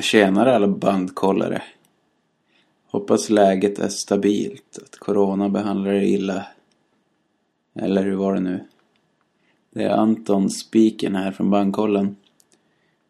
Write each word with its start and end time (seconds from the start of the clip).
Tjenare 0.00 0.56
alla 0.56 0.68
bandkollare. 0.68 1.62
Hoppas 2.86 3.30
läget 3.30 3.78
är 3.78 3.88
stabilt, 3.88 4.78
att 4.82 4.98
corona 4.98 5.48
behandlar 5.48 5.92
er 5.92 6.00
illa. 6.00 6.46
Eller 7.74 8.02
hur 8.02 8.16
var 8.16 8.34
det 8.34 8.40
nu? 8.40 8.66
Det 9.70 9.82
är 9.82 9.90
Anton 9.90 10.50
Spiken 10.50 11.14
här 11.14 11.32
från 11.32 11.50
Bandkollen. 11.50 12.16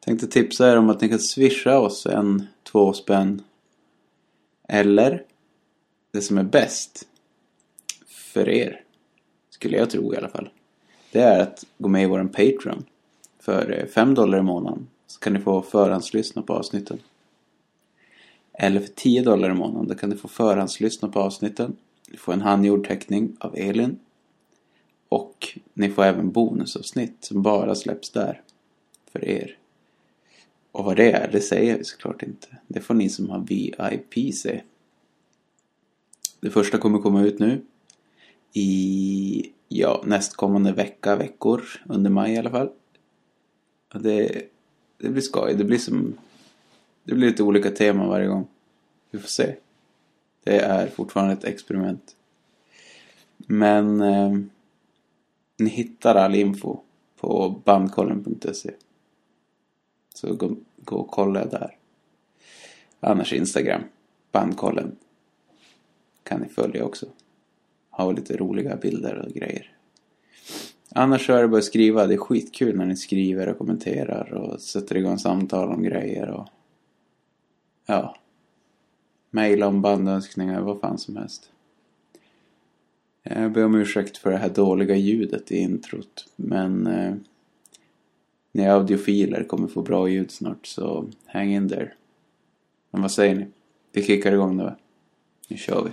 Tänkte 0.00 0.26
tipsa 0.26 0.72
er 0.72 0.76
om 0.76 0.90
att 0.90 1.00
ni 1.00 1.08
kan 1.08 1.18
swisha 1.18 1.78
oss 1.78 2.06
en, 2.06 2.46
två 2.62 2.92
spänn. 2.92 3.42
Eller, 4.68 5.24
det 6.12 6.20
som 6.20 6.38
är 6.38 6.44
bäst 6.44 7.08
för 8.06 8.48
er, 8.48 8.80
skulle 9.50 9.76
jag 9.76 9.90
tro 9.90 10.14
i 10.14 10.16
alla 10.16 10.28
fall. 10.28 10.48
Det 11.12 11.20
är 11.20 11.40
att 11.40 11.64
gå 11.78 11.88
med 11.88 12.02
i 12.02 12.06
våran 12.06 12.28
Patreon. 12.28 12.84
För 13.40 13.88
5 13.94 14.14
dollar 14.14 14.38
i 14.38 14.42
månaden 14.42 14.86
så 15.16 15.20
kan 15.20 15.32
ni 15.32 15.40
få 15.40 15.62
förhandslyssna 15.62 16.42
på 16.42 16.52
avsnitten. 16.54 16.98
Eller 18.52 18.80
för 18.80 18.88
10 18.88 19.22
dollar 19.22 19.50
i 19.50 19.54
månaden 19.54 19.88
då 19.88 19.94
kan 19.94 20.10
ni 20.10 20.16
få 20.16 20.28
förhandslyssna 20.28 21.08
på 21.08 21.20
avsnitten. 21.20 21.76
Ni 22.10 22.16
får 22.16 22.32
en 22.32 22.40
handgjord 22.40 22.88
teckning 22.88 23.36
av 23.40 23.56
Elin. 23.56 23.98
Och 25.08 25.58
ni 25.74 25.90
får 25.90 26.04
även 26.04 26.30
bonusavsnitt 26.30 27.16
som 27.20 27.42
bara 27.42 27.74
släpps 27.74 28.10
där. 28.10 28.42
För 29.12 29.24
er. 29.24 29.58
Och 30.72 30.84
vad 30.84 30.96
det 30.96 31.12
är, 31.12 31.32
det 31.32 31.40
säger 31.40 31.78
vi 31.78 31.84
såklart 31.84 32.22
inte. 32.22 32.48
Det 32.66 32.80
får 32.80 32.94
ni 32.94 33.08
som 33.08 33.30
har 33.30 33.40
VIP 33.40 34.34
se. 34.34 34.62
Det 36.40 36.50
första 36.50 36.78
kommer 36.78 36.98
komma 36.98 37.22
ut 37.22 37.38
nu. 37.38 37.62
I, 38.52 39.52
ja, 39.68 40.02
nästkommande 40.06 40.72
vecka, 40.72 41.16
veckor. 41.16 41.62
Under 41.86 42.10
maj 42.10 42.32
i 42.32 42.38
alla 42.38 42.50
fall. 42.50 42.70
Och 43.94 44.02
det, 44.02 44.42
det 44.98 45.08
blir 45.08 45.22
skoj. 45.22 45.54
Det 45.54 45.64
blir 45.64 45.78
som... 45.78 46.14
Det 47.04 47.14
blir 47.14 47.28
lite 47.28 47.42
olika 47.42 47.70
teman 47.70 48.08
varje 48.08 48.26
gång. 48.26 48.46
Vi 49.10 49.18
får 49.18 49.28
se. 49.28 49.56
Det 50.44 50.58
är 50.58 50.86
fortfarande 50.86 51.32
ett 51.32 51.44
experiment. 51.44 52.16
Men 53.36 54.00
eh, 54.00 54.38
ni 55.56 55.70
hittar 55.70 56.14
all 56.14 56.34
info 56.34 56.78
på 57.16 57.60
bandkollen.se. 57.64 58.70
Så 60.14 60.34
gå, 60.34 60.56
gå 60.76 60.96
och 60.96 61.10
kolla 61.10 61.46
där. 61.46 61.76
Annars 63.00 63.32
Instagram, 63.32 63.82
bandkollen. 64.32 64.96
Kan 66.22 66.40
ni 66.40 66.48
följa 66.48 66.84
också. 66.84 67.06
Ha 67.90 68.12
lite 68.12 68.36
roliga 68.36 68.76
bilder 68.76 69.18
och 69.18 69.32
grejer. 69.32 69.75
Annars 70.98 71.26
så 71.26 71.32
är 71.32 71.42
det 71.42 71.48
bara 71.48 71.58
att 71.58 71.64
skriva. 71.64 72.06
Det 72.06 72.14
är 72.14 72.18
skitkul 72.18 72.76
när 72.76 72.86
ni 72.86 72.96
skriver 72.96 73.48
och 73.48 73.58
kommenterar 73.58 74.32
och 74.34 74.60
sätter 74.60 74.96
igång 74.96 75.18
samtal 75.18 75.68
om 75.68 75.82
grejer 75.82 76.30
och 76.30 76.48
ja. 77.86 78.16
Maila 79.30 79.66
om 79.66 79.82
bandönskningar, 79.82 80.60
vad 80.60 80.80
fan 80.80 80.98
som 80.98 81.16
helst. 81.16 81.50
Jag 83.22 83.52
ber 83.52 83.64
om 83.64 83.74
ursäkt 83.74 84.16
för 84.16 84.30
det 84.30 84.36
här 84.36 84.48
dåliga 84.48 84.96
ljudet 84.96 85.52
i 85.52 85.56
introt. 85.56 86.28
Men 86.36 86.86
eh, 86.86 87.14
ni 88.52 88.68
audiofiler 88.68 89.44
kommer 89.44 89.68
få 89.68 89.82
bra 89.82 90.08
ljud 90.08 90.30
snart 90.30 90.66
så 90.66 91.06
hang 91.26 91.52
in 91.52 91.68
there. 91.68 91.92
Men 92.90 93.02
vad 93.02 93.10
säger 93.10 93.34
ni? 93.34 93.46
Vi 93.92 94.02
kickar 94.02 94.32
igång 94.32 94.56
då. 94.56 94.76
Nu 95.48 95.56
kör 95.56 95.84
vi. 95.84 95.90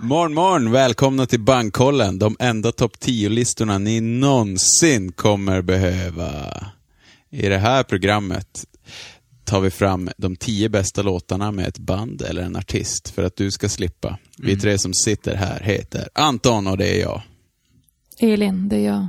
Morgon, 0.00 0.34
morgon! 0.34 0.70
Välkomna 0.70 1.26
till 1.26 1.40
Bankkollen, 1.40 2.18
de 2.18 2.36
enda 2.38 2.72
topp 2.72 2.96
10-listorna 3.00 3.78
ni 3.78 4.00
någonsin 4.00 5.12
kommer 5.12 5.62
behöva. 5.62 6.66
I 7.30 7.48
det 7.48 7.58
här 7.58 7.82
programmet 7.82 8.66
tar 9.44 9.60
vi 9.60 9.70
fram 9.70 10.10
de 10.16 10.36
tio 10.36 10.68
bästa 10.68 11.02
låtarna 11.02 11.52
med 11.52 11.68
ett 11.68 11.78
band 11.78 12.22
eller 12.22 12.42
en 12.42 12.56
artist 12.56 13.08
för 13.08 13.24
att 13.24 13.36
du 13.36 13.50
ska 13.50 13.68
slippa. 13.68 14.18
Vi 14.38 14.58
tre 14.58 14.78
som 14.78 14.94
sitter 14.94 15.34
här 15.34 15.60
heter 15.60 16.08
Anton 16.14 16.66
och 16.66 16.78
det 16.78 16.96
är 16.96 17.00
jag. 17.00 17.22
Elin, 18.18 18.68
det 18.68 18.76
är 18.76 18.86
jag. 18.86 19.08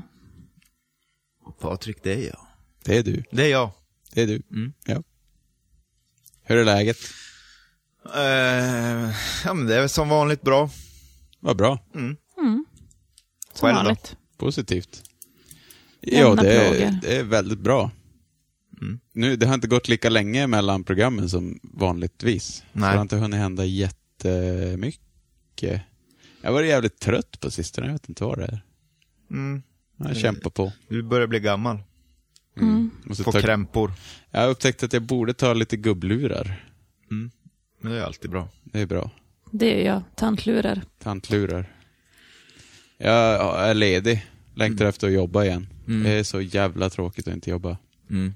Och 1.44 1.60
Patrik, 1.60 1.98
det 2.04 2.14
är 2.14 2.28
jag. 2.28 2.48
Det 2.84 2.98
är 2.98 3.04
du. 3.04 3.24
Det 3.32 3.44
är 3.44 3.52
jag. 3.52 3.72
Det 4.14 4.22
är 4.22 4.28
du. 4.28 4.42
Ja. 4.86 5.04
Hur 6.44 6.58
är 6.58 6.66
läget? 6.66 6.98
Eh, 8.16 9.12
ja, 9.46 9.54
men 9.54 9.66
det 9.68 9.76
är 9.76 9.88
som 9.88 10.10
vanligt 10.10 10.42
bra. 10.42 10.70
Vad 11.40 11.58
bra. 11.58 11.80
Som 11.94 12.16
Själv 13.62 13.76
då? 13.76 13.84
vanligt. 13.84 14.16
Positivt. 14.38 15.04
Jämna 16.02 16.28
Ja, 16.30 16.36
det 16.36 16.84
är, 16.84 17.00
det 17.02 17.16
är 17.18 17.24
väldigt 17.24 17.60
bra. 17.60 17.92
Nu, 19.14 19.36
det 19.36 19.46
har 19.46 19.54
inte 19.54 19.68
gått 19.68 19.88
lika 19.88 20.10
länge 20.10 20.48
mellan 20.48 20.84
programmen 20.84 21.30
som 21.30 21.60
vanligtvis. 21.64 22.46
Så 22.56 22.64
Nej. 22.72 22.90
det 22.92 22.96
har 22.96 23.02
inte 23.02 23.16
hunnit 23.16 23.40
hända 23.40 23.66
jättemycket. 23.66 25.02
Jag 26.42 26.52
varit 26.54 26.70
jävligt 26.70 27.00
trött 27.00 27.40
på 27.40 27.52
sistone, 27.52 27.88
jag 27.88 27.94
vet 27.94 28.10
inte 28.10 28.24
vad 28.24 28.38
det 28.38 28.46
är. 28.46 28.60
Mm. 29.32 29.62
Jag 29.98 30.18
kämpar 30.18 30.50
på. 30.50 30.72
Du 30.88 31.04
börjar 31.04 31.28
bli 31.28 31.40
gammal. 31.40 31.80
Måste 33.04 33.24
Få 33.24 33.32
ta, 33.32 33.42
krämpor. 33.42 33.92
jag 34.32 34.42
har 34.42 34.48
upptäckt 34.50 34.84
att 34.84 34.94
jag 34.94 35.02
borde 35.04 35.34
ta 35.34 35.54
lite 35.54 35.78
gubblurar. 35.78 36.64
Men 37.80 37.92
det 37.92 37.98
är 38.00 38.04
alltid 38.04 38.32
bra. 38.32 38.50
Det 38.64 38.80
är 38.80 38.86
bra. 38.86 39.12
Det 39.52 39.82
är 39.82 39.86
jag. 39.86 40.04
Tantlurar. 40.16 40.82
Tantlurar. 41.04 41.66
Jag 42.98 43.70
är 43.70 43.74
ledig. 43.74 44.26
Längtar 44.56 44.86
efter 44.86 45.08
att 45.08 45.14
jobba 45.14 45.44
igen. 45.46 45.68
Det 45.86 46.10
är 46.10 46.24
så 46.24 46.42
jävla 46.42 46.90
tråkigt 46.90 47.28
att 47.28 47.34
inte 47.34 47.50
jobba. 47.50 47.78
Mm. 48.10 48.34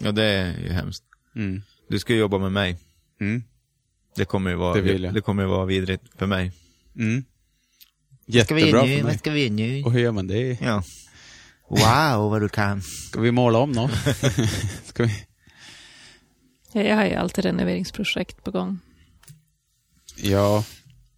Ja, 0.00 0.12
det 0.12 0.24
är 0.24 0.58
ju 0.58 0.72
hemskt. 0.72 1.04
Mm. 1.36 1.62
Du 1.88 1.98
ska 1.98 2.12
ju 2.12 2.18
jobba 2.18 2.38
med 2.38 2.52
mig. 2.52 2.78
Mm. 3.20 3.42
Det 4.16 4.24
kommer 4.24 4.50
ju 4.50 4.56
vara, 4.56 4.74
Det 4.74 4.80
vill 4.80 5.04
jag. 5.04 5.14
det 5.14 5.20
kommer 5.20 5.42
ju 5.42 5.48
vara 5.48 5.64
vidrigt 5.66 6.02
för 6.18 6.26
mig. 6.26 6.52
Mm. 6.98 7.24
Jättebra 8.26 8.86
för 8.86 9.02
mig. 9.02 9.18
ska 9.18 9.30
vi 9.30 9.42
göra 9.42 9.52
nu? 9.52 9.82
Och 9.84 9.92
hur 9.92 10.00
gör 10.00 10.12
man 10.12 10.26
det? 10.26 10.58
Ja. 10.60 10.82
Wow, 11.68 12.30
vad 12.30 12.40
du 12.40 12.48
kan. 12.48 12.82
Ska 12.82 13.20
vi 13.20 13.30
måla 13.30 13.58
om 13.58 13.72
något? 13.72 13.90
Ska 14.84 15.04
vi? 15.04 15.25
Ja, 16.76 16.82
Jag 16.82 16.96
har 16.96 17.04
ju 17.06 17.14
alltid 17.14 17.44
renoveringsprojekt 17.44 18.44
på 18.44 18.50
gång. 18.50 18.78
Ja, 20.16 20.64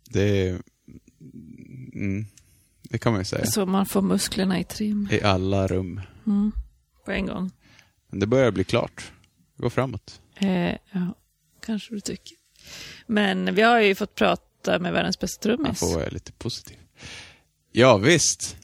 det 0.04 0.48
är... 0.48 0.60
Mm, 1.94 2.26
det 2.82 2.98
kan 2.98 3.12
man 3.12 3.20
ju 3.20 3.24
säga. 3.24 3.46
Så 3.46 3.66
man 3.66 3.86
får 3.86 4.02
musklerna 4.02 4.60
i 4.60 4.64
trim 4.64 5.08
I 5.10 5.22
alla 5.22 5.66
rum. 5.66 6.00
på 7.04 7.10
en 7.12 7.26
gång. 7.26 7.50
Men 8.10 8.20
det 8.20 8.26
börjar 8.26 8.50
bli 8.50 8.64
klart. 8.64 9.12
Går 9.56 9.70
framåt. 9.70 10.20
Eh, 10.36 10.74
ja, 10.92 11.14
kanske 11.66 11.94
du 11.94 12.00
tycker. 12.00 12.36
Men 13.06 13.54
vi 13.54 13.62
har 13.62 13.80
ju 13.80 13.94
fått 13.94 14.14
prata 14.14 14.78
med 14.78 14.92
världens 14.92 15.18
bästa 15.18 15.48
Man 15.48 15.56
trummis. 15.56 15.80
får 15.80 15.94
vara 15.94 16.08
lite 16.08 16.32
positiv. 16.32 16.76
Ja, 17.72 17.96
visst. 17.96 18.56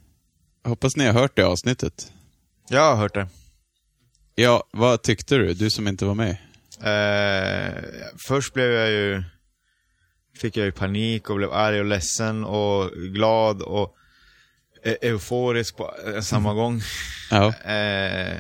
Hoppas 0.64 0.96
ni 0.96 1.04
har 1.06 1.12
hört 1.12 1.36
det 1.36 1.42
avsnittet. 1.46 2.12
Jag 2.68 2.80
har 2.90 2.96
hört 2.96 3.14
det. 3.14 3.28
Ja, 4.34 4.64
vad 4.70 5.02
tyckte 5.02 5.36
du? 5.36 5.54
Du 5.54 5.70
som 5.70 5.88
inte 5.88 6.04
var 6.04 6.14
med. 6.14 6.36
Eh, 6.82 7.82
först 8.28 8.54
blev 8.54 8.72
jag 8.72 8.90
ju, 8.90 9.22
fick 10.40 10.56
jag 10.56 10.64
ju 10.64 10.72
panik 10.72 11.30
och 11.30 11.36
blev 11.36 11.52
arg 11.52 11.78
och 11.78 11.84
ledsen 11.84 12.44
och 12.44 12.90
glad 12.90 13.62
och 13.62 13.94
e- 14.84 14.96
euforisk 15.02 15.76
på 15.76 15.94
eh, 16.14 16.20
samma 16.20 16.54
gång. 16.54 16.82
Ja. 17.30 17.52
Eh, 17.64 18.36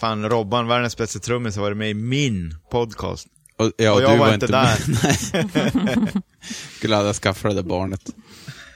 fan, 0.00 0.28
Robban, 0.28 0.68
världens 0.68 0.96
bästa 0.96 1.18
trummis, 1.18 1.56
har 1.56 1.62
varit 1.62 1.76
med 1.76 1.90
i 1.90 1.94
min 1.94 2.54
podcast. 2.70 3.26
Och, 3.56 3.72
ja, 3.76 3.92
och 3.92 4.02
jag 4.02 4.12
du 4.12 4.18
var, 4.18 4.34
inte 4.34 4.46
där. 4.46 4.78
Nej. 4.88 6.08
Skulle 6.76 6.96
aldrig 6.96 7.14
skaffa 7.16 7.48
det 7.48 7.54
där 7.54 7.62
barnet. 7.62 8.02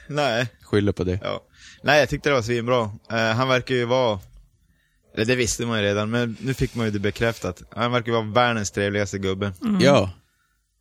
Nej. 0.07 0.47
Skyller 0.61 0.91
på 0.91 1.03
det. 1.03 1.19
Ja. 1.23 1.43
Nej, 1.83 1.99
jag 1.99 2.09
tyckte 2.09 2.29
det 2.29 2.35
var 2.35 2.41
svinbra. 2.41 2.91
Eh, 3.11 3.17
han 3.35 3.47
verkar 3.47 3.75
ju 3.75 3.85
vara 3.85 4.19
Det, 5.15 5.25
det 5.25 5.35
visste 5.35 5.65
man 5.65 5.79
ju 5.79 5.85
redan, 5.85 6.09
men 6.09 6.37
nu 6.39 6.53
fick 6.53 6.75
man 6.75 6.85
ju 6.85 6.91
det 6.91 6.99
bekräftat. 6.99 7.63
Han 7.69 7.91
verkar 7.91 8.11
vara 8.11 8.21
världens 8.23 8.71
trevligaste 8.71 9.19
gubbe. 9.19 9.53
Ja. 9.61 10.11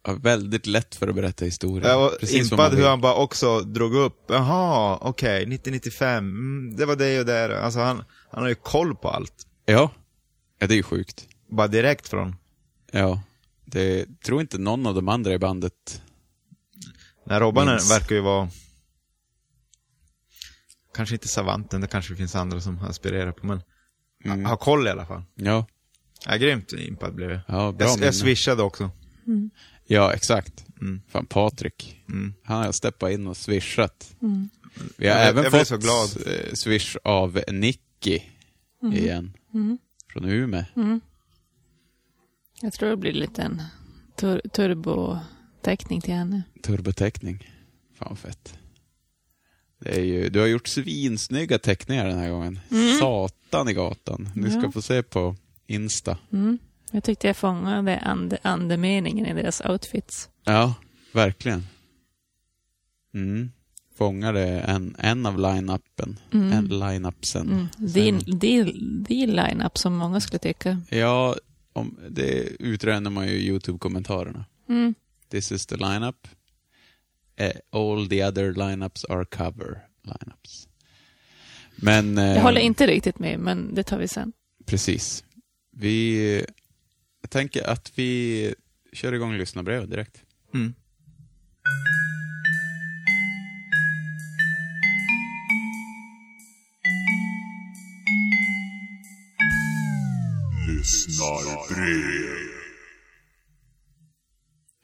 ja. 0.05 0.14
Väldigt 0.20 0.67
lätt 0.67 0.94
för 0.94 1.08
att 1.08 1.14
berätta 1.14 1.44
historier. 1.44 1.88
Jag 1.88 1.99
var 1.99 2.11
Precis 2.11 2.52
impad 2.52 2.75
hur 2.75 2.87
han 2.87 3.00
bara 3.00 3.14
också 3.14 3.61
drog 3.61 3.94
upp, 3.94 4.25
jaha, 4.29 4.99
okej, 5.00 5.43
1995, 5.43 6.17
mm, 6.17 6.76
det 6.76 6.87
var 6.87 6.96
det 6.96 7.20
och 7.20 7.26
det. 7.26 7.61
Alltså 7.61 7.81
han, 7.81 8.05
han 8.31 8.43
har 8.43 8.49
ju 8.49 8.55
koll 8.55 8.96
på 8.96 9.08
allt. 9.08 9.46
Ja. 9.67 9.90
ja, 10.58 10.67
det 10.67 10.75
är 10.75 10.76
ju 10.76 10.82
sjukt. 10.82 11.28
Bara 11.50 11.69
direkt 11.69 12.08
från. 12.08 12.37
Ja. 12.93 13.23
Det 13.64 14.06
tror 14.25 14.40
inte 14.40 14.58
någon 14.58 14.87
av 14.87 14.94
de 14.94 15.08
andra 15.08 15.32
i 15.32 15.38
bandet 15.38 16.02
Nej, 17.26 17.40
Robban 17.40 17.67
Minns. 17.67 17.90
verkar 17.90 18.14
ju 18.14 18.20
vara... 18.20 18.49
Kanske 20.94 21.14
inte 21.14 21.28
savanten, 21.28 21.81
det 21.81 21.87
kanske 21.87 22.17
finns 22.17 22.35
andra 22.35 22.61
som 22.61 22.78
aspirerar 22.78 23.32
på, 23.32 23.46
men 23.46 23.62
Mm. 24.25 24.45
har 24.45 24.57
koll 24.57 24.87
i 24.87 24.91
alla 24.91 25.07
fall. 25.07 25.23
Ja, 25.35 25.67
Ja, 26.27 26.37
grymt 26.37 26.73
impad 26.73 27.15
blev 27.15 27.31
jag. 27.31 27.41
ja 27.49 27.73
bra 27.73 27.87
Jag, 27.87 27.95
minne. 27.95 28.07
jag 28.07 28.15
swishade 28.15 28.63
också. 28.63 28.91
Ja, 29.87 30.13
exakt. 30.15 30.65
Mm. 30.81 31.03
Fan, 31.09 31.27
Patrik. 31.27 32.03
Mm. 32.09 32.35
Han 32.45 32.65
har 32.65 32.73
steppat 32.73 33.11
in 33.11 33.27
och 33.27 33.37
swishat. 33.37 34.15
Vi 34.97 35.09
har 35.09 35.17
Jag- 35.17 35.29
även 35.29 35.43
jag 35.45 35.53
fått 35.53 35.69
så 35.69 35.77
glad. 35.77 36.09
eh, 36.27 36.53
swish 36.55 36.97
av 37.05 37.41
Nicky 37.53 38.21
igen. 38.93 39.33
Från 40.13 40.25
Umeå. 40.25 40.65
Jag 42.61 42.73
tror 42.73 42.91
det 42.91 42.97
blir 42.97 43.13
lite 43.13 43.43
en 43.43 43.63
tur 44.17 44.41
turboteckning 44.53 46.01
till 46.01 46.15
henne. 46.15 46.43
Turboteckning. 46.63 47.51
Fan 47.99 48.17
fett. 48.17 48.59
Ju, 49.87 50.29
du 50.29 50.40
har 50.40 50.46
gjort 50.46 50.69
svinsnygga 50.69 51.58
teckningar 51.58 52.06
den 52.06 52.19
här 52.19 52.31
gången. 52.31 52.61
Satan 53.00 53.69
i 53.69 53.73
gatan. 53.73 54.29
Ni 54.34 54.50
ska 54.50 54.61
Ja. 54.62 54.70
få 54.73 54.82
se 54.82 55.02
på 55.02 55.37
Insta. 55.67 56.19
Mm. 56.32 56.58
Jag 56.93 57.05
tyckte 57.05 57.26
jag 57.26 57.37
fångade 57.37 57.99
ande, 57.99 58.38
andemeningen 58.43 59.26
i 59.26 59.34
deras 59.34 59.61
outfits. 59.61 60.29
Ja, 60.44 60.75
verkligen. 61.12 61.67
Mm. 63.14 63.50
Fångade 63.99 64.61
en, 64.61 64.96
en 64.99 65.26
av 65.26 65.38
line-upen. 65.38 66.19
Mm. 66.32 66.52
En 66.52 66.69
line-upsen. 66.69 67.69
Mm. 67.87 68.19
Din 69.05 69.31
line-up 69.37 69.78
som 69.78 69.96
många 69.96 70.20
skulle 70.20 70.38
tycka. 70.38 70.81
Ja, 70.90 71.37
om, 71.73 71.99
det 72.11 72.49
utröner 72.58 73.11
man 73.11 73.26
ju 73.26 73.32
i 73.32 73.46
YouTube-kommentarerna. 73.49 74.44
Mm. 74.69 74.94
This 75.28 75.52
is 75.52 75.67
the 75.67 75.76
lineup. 75.76 76.28
Eh, 77.37 77.52
all 77.70 78.08
the 78.08 78.25
other 78.25 78.52
lineups 78.52 79.05
are 79.11 79.25
cover 79.25 79.87
lineups. 80.05 80.69
Men... 81.76 82.19
Eh, 82.19 82.25
Jag 82.25 82.43
håller 82.43 82.61
inte 82.61 82.87
riktigt 82.87 83.19
med, 83.19 83.38
men 83.40 83.75
det 83.75 83.82
tar 83.82 83.99
vi 83.99 84.08
sen. 84.08 84.32
Precis. 84.67 85.25
Vi... 85.70 86.44
Jag 87.20 87.31
tänker 87.31 87.62
att 87.70 87.93
vi 87.94 88.55
kör 88.93 89.12
igång 89.12 89.32
lyssnarbrevet 89.37 89.90
direkt. 89.90 90.23
Mm. 90.55 90.75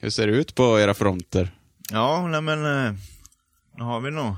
Hur 0.01 0.11
ser 0.11 0.27
det 0.27 0.33
ut 0.33 0.55
på 0.55 0.81
era 0.81 0.95
fronter? 0.95 1.58
Ja, 1.93 2.27
nej 2.29 2.41
men, 2.41 2.87
eh, 2.87 2.93
nu 3.77 3.85
har 3.85 4.01
vi 4.01 4.11
nog 4.11 4.35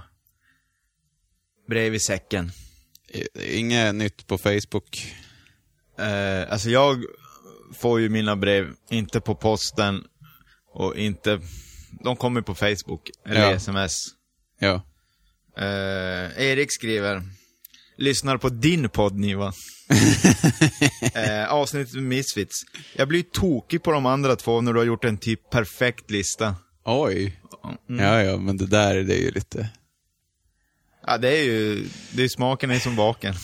brev 1.69 1.95
i 1.95 2.01
säcken. 2.01 2.51
Inget 3.47 3.95
nytt 3.95 4.27
på 4.27 4.39
Facebook? 4.39 5.15
Eh, 5.99 6.53
alltså 6.53 6.71
jag 6.71 7.05
får 7.75 8.01
ju 8.01 8.09
mina 8.09 8.37
brev, 8.37 8.75
inte 8.91 9.21
på 9.21 9.35
posten 9.35 10.05
och 10.73 10.97
inte, 10.97 11.41
de 12.05 12.17
kommer 12.17 12.41
på 12.41 12.55
Facebook 12.55 13.11
eller 13.27 13.41
Ja. 13.41 13.51
sms. 13.51 13.93
Ja. 14.59 14.83
Eh, 15.57 16.43
Erik 16.43 16.73
skriver, 16.73 17.23
lyssnar 17.97 18.37
på 18.37 18.49
din 18.49 18.89
podd 18.89 19.15
Niva. 19.19 19.53
eh, 21.15 21.53
avsnittet 21.53 21.95
med 21.95 22.03
Misfits. 22.03 22.57
Jag 22.97 23.09
blir 23.09 23.23
tokig 23.23 23.83
på 23.83 23.91
de 23.93 24.07
andra 24.07 24.37
två 24.37 24.61
när 24.61 24.73
du 24.73 24.79
har 24.79 24.87
gjort 24.87 25.05
en 25.05 25.19
typ 25.19 25.51
perfekt 25.51 26.11
lista. 26.11 26.57
Oj. 26.85 27.40
Mm. 27.89 28.05
Ja, 28.05 28.23
ja, 28.23 28.37
men 28.37 28.57
det 28.57 28.67
där 28.67 28.97
det 28.97 29.15
är 29.15 29.23
ju 29.23 29.31
lite... 29.31 29.69
Ja, 31.07 31.19
det 31.19 31.39
är 31.39 31.43
ju, 31.45 31.87
det 32.13 32.23
är 32.23 32.29
smaken 32.29 32.71
är 32.71 32.79
som 32.79 32.97
baken. 32.97 33.35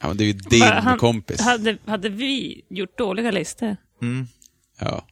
Ja, 0.00 0.08
men 0.08 0.16
det 0.16 0.24
är 0.24 0.26
ju 0.26 0.32
din 0.32 0.60
Va, 0.60 0.80
han- 0.82 0.98
kompis. 0.98 1.40
Hade, 1.40 1.78
hade 1.86 2.08
vi 2.08 2.62
gjort 2.68 2.98
dåliga 2.98 3.30
listor? 3.30 3.76
Mm. 4.02 4.26
Ja. 4.80 5.06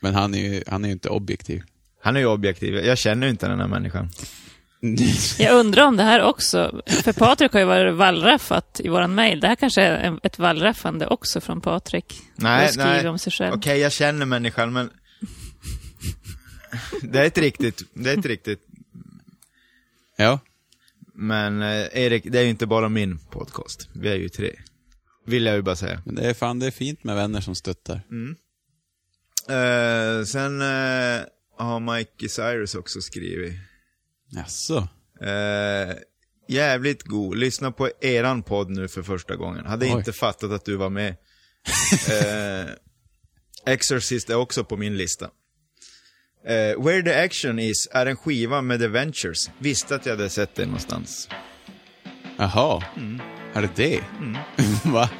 Men 0.00 0.14
han 0.14 0.34
är 0.34 0.38
ju, 0.38 0.62
han 0.66 0.84
är 0.84 0.88
ju 0.88 0.92
inte 0.92 1.08
objektiv. 1.08 1.62
Han 2.02 2.16
är 2.16 2.20
ju 2.20 2.26
objektiv, 2.26 2.74
jag 2.74 2.98
känner 2.98 3.26
ju 3.26 3.30
inte 3.30 3.48
den 3.48 3.60
här 3.60 3.68
människan. 3.68 4.10
Jag 5.38 5.54
undrar 5.54 5.86
om 5.86 5.96
det 5.96 6.02
här 6.02 6.22
också, 6.22 6.82
för 6.86 7.12
Patrik 7.12 7.52
har 7.52 7.60
ju 7.60 7.66
varit 7.66 7.94
wallraffat 7.94 8.80
i 8.84 8.88
våran 8.88 9.14
mail. 9.14 9.40
Det 9.40 9.48
här 9.48 9.54
kanske 9.54 9.82
är 9.82 10.18
ett 10.22 10.38
wallraffande 10.38 11.06
också 11.06 11.40
från 11.40 11.60
Patrik. 11.60 12.14
Nej, 12.36 12.70
nej. 12.76 13.08
om 13.08 13.18
sig 13.18 13.32
själv. 13.32 13.54
Okej, 13.54 13.78
jag 13.78 13.92
känner 13.92 14.26
människan, 14.26 14.72
men... 14.72 14.90
det 17.02 17.18
är 17.18 17.24
ett 17.26 17.38
riktigt, 17.38 17.82
det 17.94 18.10
är 18.10 18.18
ett 18.18 18.26
riktigt. 18.26 18.60
ja. 20.16 20.40
Men 21.14 21.62
eh, 21.62 21.86
Erik, 21.92 22.24
det 22.32 22.38
är 22.38 22.42
ju 22.42 22.48
inte 22.50 22.66
bara 22.66 22.88
min 22.88 23.18
podcast. 23.18 23.88
Vi 23.92 24.08
är 24.08 24.16
ju 24.16 24.28
tre. 24.28 24.56
Vill 25.26 25.46
jag 25.46 25.54
ju 25.56 25.62
bara 25.62 25.76
säga. 25.76 26.02
Men 26.04 26.14
det 26.14 26.22
är 26.22 26.34
fan, 26.34 26.58
det 26.58 26.66
är 26.66 26.70
fint 26.70 27.04
med 27.04 27.16
vänner 27.16 27.40
som 27.40 27.54
stöttar. 27.54 27.94
Eh, 29.48 30.24
sen 30.24 30.60
eh, 30.60 31.20
har 31.58 31.80
Mikey 31.96 32.28
Cyrus 32.28 32.74
också 32.74 33.00
skrivit. 33.00 33.54
Jaså? 34.30 34.88
Eh, 35.20 35.96
jävligt 36.48 37.02
god. 37.02 37.36
Lyssna 37.36 37.72
på 37.72 37.90
eran 38.00 38.42
podd 38.42 38.70
nu 38.70 38.88
för 38.88 39.02
första 39.02 39.36
gången. 39.36 39.66
Hade 39.66 39.86
Oj. 39.86 39.92
inte 39.92 40.12
fattat 40.12 40.50
att 40.50 40.64
du 40.64 40.76
var 40.76 40.90
med. 40.90 41.16
eh, 42.10 42.70
Exorcist 43.66 44.30
är 44.30 44.34
också 44.36 44.64
på 44.64 44.76
min 44.76 44.96
lista. 44.96 45.30
Eh, 46.44 46.84
Where 46.84 47.02
the 47.02 47.24
Action 47.24 47.58
Is 47.58 47.88
är 47.92 48.06
en 48.06 48.16
skiva 48.16 48.62
med 48.62 48.80
The 48.80 48.88
Ventures. 48.88 49.50
Visste 49.58 49.94
att 49.94 50.06
jag 50.06 50.12
hade 50.16 50.30
sett 50.30 50.54
det 50.54 50.66
någonstans. 50.66 51.28
Jaha. 52.36 52.84
Mm. 52.96 53.20
Är 53.54 53.62
det 53.62 53.76
det? 53.76 54.00
Va? 54.90 55.10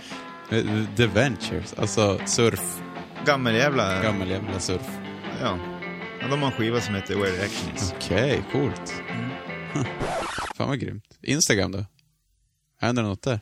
The 0.97 1.07
Ventures, 1.07 1.75
alltså 1.75 2.21
surf. 2.27 2.83
Gammal 3.27 3.55
jävla... 3.55 4.03
Gammal 4.03 4.29
jävla 4.29 4.61
surf. 4.61 4.89
Ja. 5.41 5.59
ja. 6.21 6.29
De 6.29 6.43
har 6.43 6.51
en 6.51 6.57
skiva 6.57 6.81
som 6.81 6.95
heter 6.95 7.17
Where 7.17 7.31
the 7.37 7.45
Action 7.45 7.75
Is. 7.77 7.95
Okej, 7.97 8.45
coolt. 8.53 8.95
Mm. 9.11 9.31
Fan 10.57 10.69
vad 10.69 10.81
grymt. 10.81 11.19
Instagram 11.23 11.73
då? 11.73 11.85
Händer 12.81 13.03
det 13.03 13.09
något 13.09 13.23
där? 13.23 13.41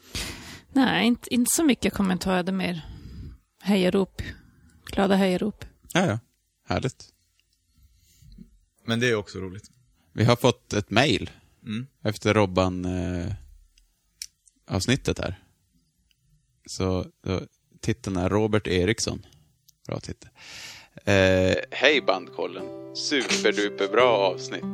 Nej, 0.73 1.07
inte, 1.07 1.35
inte 1.35 1.51
så 1.57 1.65
mycket 1.65 1.95
kommentarer. 1.95 2.37
hade 2.37 2.53
mer 2.53 2.87
hejarop. 3.63 4.23
Glada 4.87 5.15
hejarop. 5.15 5.65
Ja, 5.93 6.07
ja. 6.07 6.19
Härligt. 6.69 7.10
Men 8.85 9.01
det 9.01 9.09
är 9.11 9.15
också 9.15 9.39
roligt. 9.39 9.71
Vi 10.13 10.25
har 10.25 10.37
fått 10.37 10.73
ett 10.73 10.91
mail 10.91 11.31
Mm. 11.67 11.87
efter 12.03 12.35
Robban 12.35 12.85
eh, 12.85 13.33
avsnittet 14.71 15.19
här. 15.19 15.39
Så 16.67 17.07
då, 17.25 17.41
titeln 17.81 18.17
är 18.17 18.29
Robert 18.29 18.67
Eriksson. 18.67 19.27
Bra 19.87 20.01
titel. 20.01 20.31
Eh, 21.05 21.55
Hej 21.71 22.03
bandkollen. 22.07 22.97
Superduper 22.97 23.89
bra 23.89 24.17
avsnitt. 24.17 24.65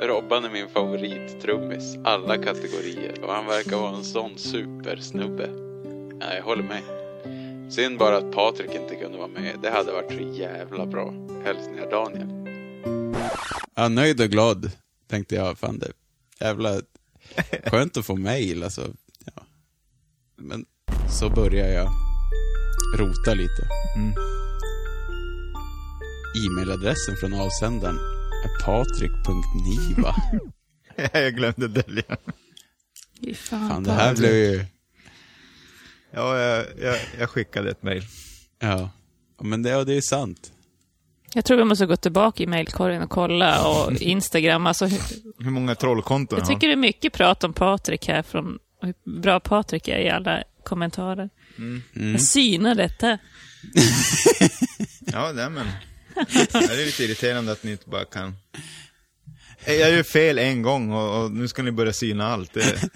Robban 0.00 0.44
är 0.44 0.50
min 0.50 0.68
favorittrummis, 0.68 1.96
alla 2.04 2.36
kategorier 2.36 3.24
och 3.24 3.32
han 3.32 3.46
verkar 3.46 3.76
vara 3.76 3.96
en 3.96 4.04
sån 4.04 4.38
supersnubbe. 4.38 5.48
Ja, 6.20 6.34
jag 6.34 6.42
håller 6.42 6.62
med. 6.62 6.82
Synd 7.72 7.98
bara 7.98 8.16
att 8.16 8.32
Patrik 8.32 8.74
inte 8.74 8.94
kunde 8.96 9.18
vara 9.18 9.28
med. 9.28 9.58
Det 9.62 9.70
hade 9.70 9.92
varit 9.92 10.12
så 10.12 10.38
jävla 10.38 10.86
bra. 10.86 11.14
Hälsningar 11.44 11.90
Daniel. 11.90 12.39
Ja, 13.74 13.88
nöjd 13.88 14.20
och 14.20 14.30
glad, 14.30 14.70
tänkte 15.06 15.34
jag. 15.34 15.58
Fan, 15.58 15.78
det 15.78 15.92
jävla 16.40 16.80
skönt 17.64 17.96
att 17.96 18.06
få 18.06 18.16
mail, 18.16 18.62
alltså. 18.62 18.94
Ja. 19.24 19.42
Men 20.36 20.66
så 21.10 21.30
börjar 21.30 21.68
jag 21.68 21.90
rota 22.98 23.34
lite. 23.34 23.68
Mm. 23.96 24.14
E-mailadressen 26.46 27.16
från 27.16 27.34
avsändaren 27.34 27.96
är 28.44 28.64
patrik.niva. 28.64 30.14
jag 31.20 31.34
glömde 31.34 31.68
dölja. 31.68 32.16
Fan, 33.34 33.68
Fan, 33.68 33.82
det 33.82 33.92
här 33.92 34.16
blev 34.16 34.34
ju... 34.34 34.64
Ja, 36.10 36.38
jag, 36.38 36.66
jag, 36.80 36.98
jag 37.18 37.30
skickade 37.30 37.70
ett 37.70 37.82
mejl. 37.82 38.02
Ja. 38.58 38.90
Men 39.42 39.62
det, 39.62 39.70
ja, 39.70 39.84
det 39.84 39.94
är 39.94 40.00
sant. 40.00 40.52
Jag 41.34 41.44
tror 41.44 41.56
vi 41.56 41.64
måste 41.64 41.86
gå 41.86 41.96
tillbaka 41.96 42.42
i 42.42 42.46
mejlkorgen 42.46 43.02
och 43.02 43.10
kolla 43.10 43.68
och 43.68 43.92
Instagram. 44.00 44.66
Alltså, 44.66 44.86
hur- 44.86 45.00
Hur 45.44 45.50
många 45.50 45.74
trollkonton 45.74 46.38
jag 46.38 46.48
tycker 46.48 46.66
det 46.66 46.72
är 46.74 46.76
mycket 46.76 47.12
prat 47.12 47.44
om 47.44 47.52
Patrik 47.52 48.08
här 48.08 48.22
från 48.22 48.58
och 48.82 48.86
hur 48.86 49.20
bra 49.20 49.40
Patrik 49.40 49.88
är 49.88 49.98
i 49.98 50.10
alla 50.10 50.42
kommentarer. 50.64 51.30
Mm. 51.58 51.82
Jag 52.12 52.22
synar 52.22 52.74
detta. 52.74 53.18
Ja, 55.12 55.32
nej 55.34 55.50
men. 55.50 55.66
Det 56.52 56.54
är 56.54 56.86
lite 56.86 57.04
irriterande 57.04 57.52
att 57.52 57.62
ni 57.62 57.70
inte 57.72 57.88
bara 57.88 58.04
kan... 58.04 58.36
Jag 59.66 59.76
gör 59.90 60.02
fel 60.02 60.38
en 60.38 60.62
gång 60.62 60.92
och, 60.92 61.24
och 61.24 61.30
nu 61.32 61.48
ska 61.48 61.62
ni 61.62 61.72
börja 61.72 61.92
syna 61.92 62.26
allt. 62.26 62.52
Det, 62.54 62.90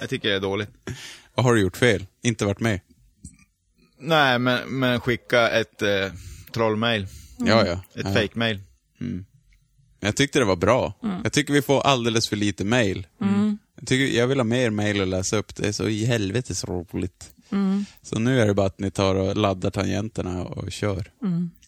jag 0.00 0.08
tycker 0.08 0.28
det 0.28 0.34
är 0.34 0.40
dåligt. 0.40 0.70
Vad 1.34 1.46
har 1.46 1.54
du 1.54 1.60
gjort 1.60 1.76
fel? 1.76 2.06
Inte 2.22 2.44
varit 2.44 2.60
med? 2.60 2.80
Nej, 3.98 4.38
men, 4.38 4.78
men 4.78 5.00
skicka 5.00 5.50
ett 5.50 5.82
eh, 5.82 5.88
trollmail. 6.52 7.06
Ja, 7.38 7.66
ja. 7.66 7.72
Ett 7.72 8.06
ja. 8.06 8.12
fake-mail. 8.12 8.60
Jag 10.00 10.16
tyckte 10.16 10.38
det 10.38 10.44
var 10.44 10.56
bra. 10.56 10.92
Jag 11.22 11.32
tycker 11.32 11.52
vi 11.52 11.62
får 11.62 11.80
alldeles 11.80 12.28
för 12.28 12.36
lite 12.36 12.64
mail. 12.64 13.06
Jag, 13.78 13.88
tycker, 13.88 14.18
jag 14.18 14.26
vill 14.26 14.38
ha 14.38 14.44
mer 14.44 14.70
mail 14.70 15.02
att 15.02 15.08
läsa 15.08 15.36
upp. 15.36 15.56
Det 15.56 15.68
är 15.68 15.72
så 15.72 15.88
i 15.88 16.04
helvetes 16.04 16.64
roligt. 16.64 17.30
Så 18.02 18.18
nu 18.18 18.40
är 18.40 18.46
det 18.46 18.54
bara 18.54 18.66
att 18.66 18.80
ni 18.80 18.90
tar 18.90 19.14
och 19.14 19.36
laddar 19.36 19.70
tangenterna 19.70 20.44
och 20.44 20.72
kör. 20.72 21.10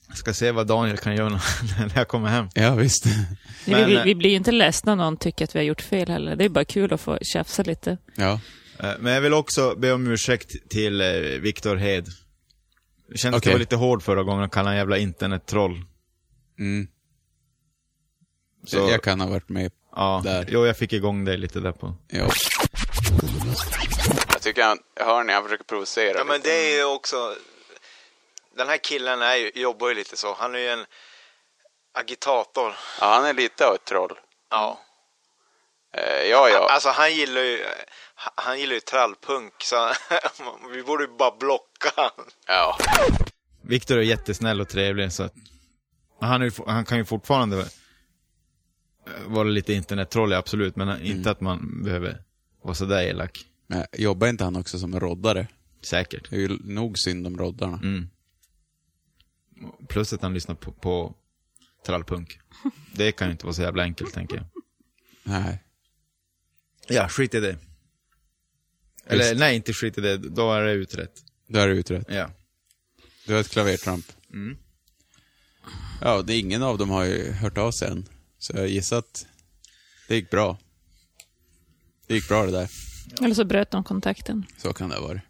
Jag 0.08 0.16
ska 0.16 0.34
se 0.34 0.50
vad 0.52 0.66
Daniel 0.66 0.96
kan 0.96 1.16
göra 1.16 1.28
när 1.78 1.92
jag 1.94 2.08
kommer 2.08 2.28
hem. 2.28 2.48
Ja, 2.54 2.74
visst. 2.74 3.04
Men, 3.64 3.86
vi, 3.86 3.94
eh, 3.96 4.04
vi 4.04 4.14
blir 4.14 4.30
ju 4.30 4.36
inte 4.36 4.52
ledsna 4.52 4.92
om 4.92 4.98
någon 4.98 5.16
tycker 5.16 5.44
att 5.44 5.54
vi 5.54 5.58
har 5.58 5.64
gjort 5.64 5.80
fel 5.80 6.08
heller. 6.08 6.36
Det 6.36 6.44
är 6.44 6.48
bara 6.48 6.64
kul 6.64 6.92
att 6.92 7.00
få 7.00 7.18
tjafsa 7.22 7.62
lite. 7.62 7.98
Ja. 8.14 8.40
Eh, 8.80 8.90
Men 9.00 9.12
jag 9.12 9.20
vill 9.20 9.34
också 9.34 9.74
be 9.78 9.92
om 9.92 10.06
ursäkt 10.06 10.70
till 10.70 11.00
eh, 11.00 11.06
Viktor 11.40 11.76
Hed. 11.76 12.08
Det 13.08 13.18
kändes 13.18 13.36
att 13.38 13.42
Okej. 13.42 13.50
jag 13.50 13.54
var 13.54 13.60
lite 13.60 13.76
hård 13.76 14.02
förra 14.02 14.22
gången 14.22 14.44
och 14.44 14.52
kallade 14.52 14.68
han 14.70 14.76
jävla 14.76 14.98
internettroll. 14.98 15.82
Mm. 16.58 16.88
Så, 18.66 18.76
Jag 18.76 19.02
kan 19.02 19.20
ha 19.20 19.28
varit 19.28 19.48
med. 19.48 19.72
ja, 19.96 20.20
där. 20.24 20.46
Jo, 20.48 20.66
jag 20.66 20.76
fick 20.76 20.92
igång 20.92 21.24
dig 21.24 21.36
lite 21.36 21.60
där 21.60 21.72
på. 21.72 21.94
Ja. 22.08 22.28
Jag 24.32 24.42
tycker 24.42 24.62
han, 24.64 24.78
hör 24.96 25.24
ni, 25.24 25.32
han 25.32 25.42
försöker 25.44 25.64
provocera 25.64 26.18
Ja, 26.18 26.24
men 26.24 26.36
lite. 26.36 26.48
det 26.48 26.54
är 26.72 26.76
ju 26.76 26.84
också... 26.84 27.34
Den 28.56 28.68
här 28.68 28.76
killen 28.78 29.22
är 29.22 29.36
ju, 29.36 29.50
jobbar 29.54 29.88
ju 29.88 29.94
lite 29.94 30.16
så. 30.16 30.34
Han 30.34 30.54
är 30.54 30.58
ju 30.58 30.68
en 30.68 30.84
agitator. 31.94 32.74
Ja, 33.00 33.06
han 33.06 33.24
är 33.24 33.34
lite 33.34 33.66
av 33.66 33.74
ett 33.74 33.84
troll. 33.84 34.18
Ja. 34.50 34.80
Eh, 35.94 36.22
ja, 36.30 36.48
ja. 36.48 36.68
Alltså 36.70 36.88
han 36.88 37.14
gillar 37.14 37.40
ju, 37.42 37.64
han 38.34 38.60
gillar 38.60 38.74
ju 38.74 38.80
trallpunk 38.80 39.52
så 39.58 39.76
vi 40.74 40.82
borde 40.82 41.04
ju 41.04 41.10
bara 41.18 41.36
blocka 41.36 41.90
han. 41.96 42.26
ja. 42.46 42.76
Viktor 43.62 43.98
är 43.98 44.02
jättesnäll 44.02 44.60
och 44.60 44.68
trevlig 44.68 45.12
så 45.12 45.22
att 45.22 45.34
han, 46.20 46.42
är, 46.42 46.44
ju- 46.44 46.64
han 46.66 46.84
kan 46.84 46.98
ju 46.98 47.04
fortfarande 47.04 47.58
eh, 47.60 47.66
vara 49.26 49.48
lite 49.48 49.72
internettrollig 49.72 50.36
absolut 50.36 50.76
men 50.76 51.02
inte 51.02 51.30
att 51.30 51.40
man 51.40 51.82
behöver 51.84 52.22
vara 52.62 52.74
sådär 52.74 53.02
elak. 53.02 53.44
Men 53.66 53.86
jobbar 53.92 54.26
inte 54.28 54.44
han 54.44 54.56
också 54.56 54.78
som 54.78 55.00
roddare? 55.00 55.46
Säkert. 55.82 56.30
Det 56.30 56.36
är 56.36 56.40
ju 56.40 56.58
nog 56.64 56.98
synd 56.98 57.26
om 57.26 57.38
roddarna. 57.38 57.76
Mm. 57.82 58.08
Plus 59.88 60.12
att 60.12 60.22
han 60.22 60.34
lyssnar 60.34 60.54
på, 60.54 60.72
på 60.72 61.14
trallpunk. 61.86 62.38
Det 62.94 63.12
kan 63.12 63.28
ju 63.28 63.32
inte 63.32 63.46
vara 63.46 63.54
så 63.54 63.62
jävla 63.62 63.82
enkelt 63.82 64.14
tänker 64.14 64.36
jag. 64.36 64.44
Nej. 65.22 65.62
Ja, 66.88 67.08
skit 67.08 67.34
i 67.34 67.40
det. 67.40 67.56
Eller 69.08 69.24
Visst. 69.24 69.38
nej, 69.38 69.56
inte 69.56 69.72
skit 69.72 69.98
i 69.98 70.00
det. 70.00 70.16
Då 70.16 70.52
är 70.52 70.62
det 70.62 70.72
utrett. 70.72 71.12
Då 71.48 71.58
är 71.58 71.68
det 71.68 71.74
utrett. 71.74 72.06
Ja. 72.08 72.30
Du 73.26 73.32
har 73.34 73.40
ett 73.40 73.48
klavertramp. 73.50 74.04
Mm. 74.32 74.56
Ja, 76.00 76.22
det, 76.22 76.36
ingen 76.36 76.62
av 76.62 76.78
dem 76.78 76.90
har 76.90 77.04
ju 77.04 77.32
hört 77.32 77.58
av 77.58 77.70
sig 77.70 77.88
än. 77.90 78.08
Så 78.38 78.52
jag 78.56 78.68
gissar 78.68 78.98
att 78.98 79.26
det 80.08 80.14
gick 80.14 80.30
bra. 80.30 80.58
Det 82.06 82.14
gick 82.14 82.28
bra 82.28 82.46
det 82.46 82.52
där. 82.52 82.68
Eller 83.22 83.34
så 83.34 83.44
bröt 83.44 83.70
de 83.70 83.84
kontakten. 83.84 84.46
Så 84.58 84.72
kan 84.72 84.88
det 84.88 84.94
ha 84.96 85.02
varit. 85.08 85.22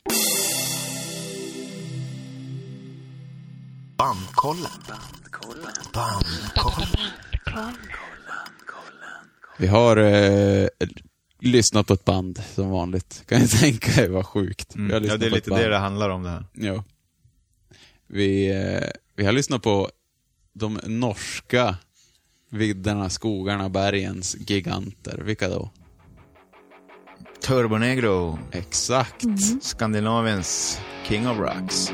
Bandkollen. 3.97 4.71
Bandkollen. 5.95 7.11
Vi 9.59 9.67
har 9.67 9.97
eh, 9.97 10.69
lyssnat 11.41 11.87
på 11.87 11.95
ett 11.95 12.05
band 12.05 12.43
som 12.55 12.71
vanligt. 12.71 13.23
Kan 13.27 13.41
jag 13.41 13.51
tänka 13.61 14.05
er 14.05 14.09
vad 14.09 14.27
sjukt. 14.27 14.75
Mm. 14.75 14.91
Ja, 14.91 15.17
det 15.17 15.27
är 15.27 15.31
lite 15.31 15.51
det 15.51 15.69
det 15.69 15.79
handlar 15.79 16.11
om 16.11 16.23
det 16.23 16.31
här. 16.31 16.45
Ja. 16.53 16.85
Vi, 18.07 18.51
eh, 18.51 18.89
vi 19.17 19.25
har 19.25 19.33
lyssnat 19.33 19.63
på 19.63 19.91
de 20.53 20.81
norska 20.87 21.77
vidderna, 22.51 23.11
skogarna, 23.11 23.69
bergens 23.69 24.37
giganter. 24.39 25.19
Vilka 25.25 25.49
då? 25.49 25.71
Turbonegro, 27.41 28.39
Exakt. 28.53 29.25
Skandinaviens 29.63 30.81
King 31.09 31.29
of 31.29 31.39
Rocks. 31.39 31.93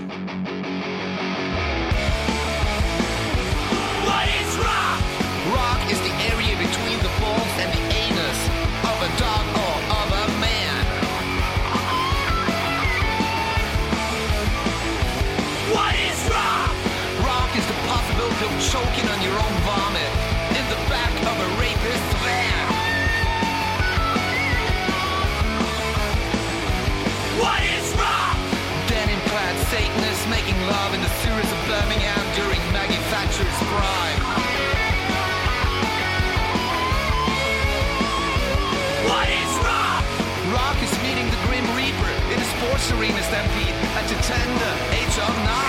In 42.84 42.90
a 42.90 42.96
sports 42.96 43.00
arena 43.00 43.22
stampede 43.22 43.74
at 43.96 44.08
the 44.08 44.14
tender 44.22 44.94
age 44.94 45.18
of 45.18 45.36
nine. 45.44 45.63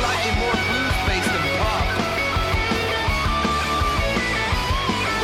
Slightly 0.00 0.32
more 0.42 0.56
blues-based 0.68 1.30
than 1.34 1.44
pop. 1.60 1.86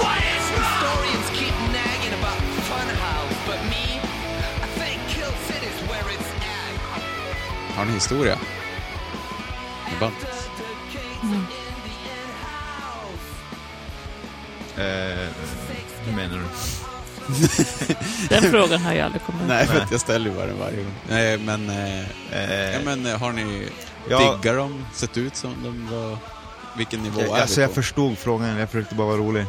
What 0.02 0.18
is 0.34 0.44
rock? 0.60 0.64
Historians 0.64 1.28
keep 1.38 1.54
nagging 1.78 2.14
about 2.20 2.38
Funhouse, 2.68 3.36
but 3.48 3.60
me, 3.72 3.84
I 4.66 4.68
think 4.80 4.98
Kill 5.14 5.32
City's 5.48 5.78
where 5.90 6.06
it's 6.14 6.30
at. 6.56 7.76
Har 7.76 7.84
ni 7.84 7.92
historia? 7.92 8.38
Med 9.90 9.98
bandet? 10.00 10.32
Eh, 14.78 15.28
hur 16.04 16.12
menar 16.16 16.38
du? 16.38 16.44
Den 18.28 18.42
frågan 18.50 18.80
har 18.80 18.92
jag 18.94 19.04
aldrig 19.04 19.22
kommit. 19.22 19.42
Nej, 19.48 19.66
för 19.66 19.80
att 19.80 19.90
jag 19.90 20.00
ställer 20.00 20.30
ju 20.30 20.36
bara 20.36 20.46
den 20.46 20.58
varje 20.58 20.76
gång. 20.76 20.92
Nej, 21.08 21.38
men... 21.38 21.70
Eh, 21.70 22.04
Eh, 22.32 22.72
ja, 22.72 22.78
men 22.84 23.06
eh, 23.06 23.18
har 23.18 23.32
ni... 23.32 23.68
Ja. 24.10 24.36
Diggar 24.42 24.56
de? 24.56 24.84
Sett 24.94 25.16
ut 25.18 25.36
som 25.36 25.54
de 25.62 25.96
var... 25.96 26.18
Vilken 26.76 27.02
nivå 27.02 27.20
jag, 27.20 27.36
är 27.38 27.40
alltså 27.42 27.56
vi 27.56 27.62
jag 27.62 27.70
på? 27.70 27.74
förstod 27.74 28.18
frågan, 28.18 28.56
jag 28.58 28.70
försökte 28.70 28.94
bara 28.94 29.06
vara 29.06 29.16
rolig. 29.16 29.46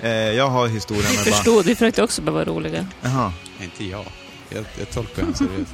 Eh, 0.00 0.10
jag 0.10 0.48
har 0.48 0.66
historien 0.68 1.04
Vi 1.10 1.16
med 1.16 1.24
band. 1.24 1.34
förstod, 1.36 1.64
vi 1.64 1.74
försökte 1.74 2.02
också 2.02 2.22
bara 2.22 2.30
vara 2.32 2.44
roliga. 2.44 2.86
Jaha. 3.02 3.32
Inte 3.62 3.84
jag. 3.84 4.04
Jag, 4.48 4.64
jag 4.78 4.90
tolkar 4.90 5.22
honom 5.22 5.34
seriöst. 5.34 5.72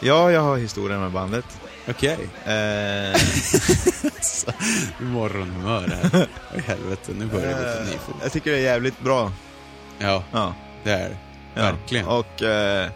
Ja, 0.00 0.30
jag 0.32 0.40
har 0.40 0.56
historien 0.56 1.00
med 1.00 1.10
bandet. 1.10 1.44
Okej. 1.88 2.18
Eh, 2.44 3.20
Morgonhumör 5.00 5.88
här. 5.88 6.26
Oj, 6.54 6.62
helvete, 6.66 7.12
nu 7.18 7.26
börjar 7.26 7.48
det 7.48 7.54
gå 7.54 7.78
på 7.84 7.90
ny 7.90 7.98
fot. 7.98 8.14
jag 8.22 8.32
tycker 8.32 8.50
det 8.50 8.56
är 8.58 8.62
jävligt 8.62 9.00
bra. 9.00 9.32
Ja, 9.98 10.22
Ja. 10.32 10.54
det 10.84 10.90
är 10.92 11.08
det. 11.08 11.16
ja. 11.54 11.62
Verkligen. 11.62 12.06
Och 12.06 12.42
eh, 12.42 12.88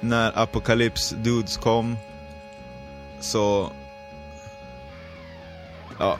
när 0.00 0.38
Apocalypse 0.38 1.16
Dudes 1.16 1.56
kom 1.56 1.96
så... 3.24 3.72
Ja, 5.98 6.18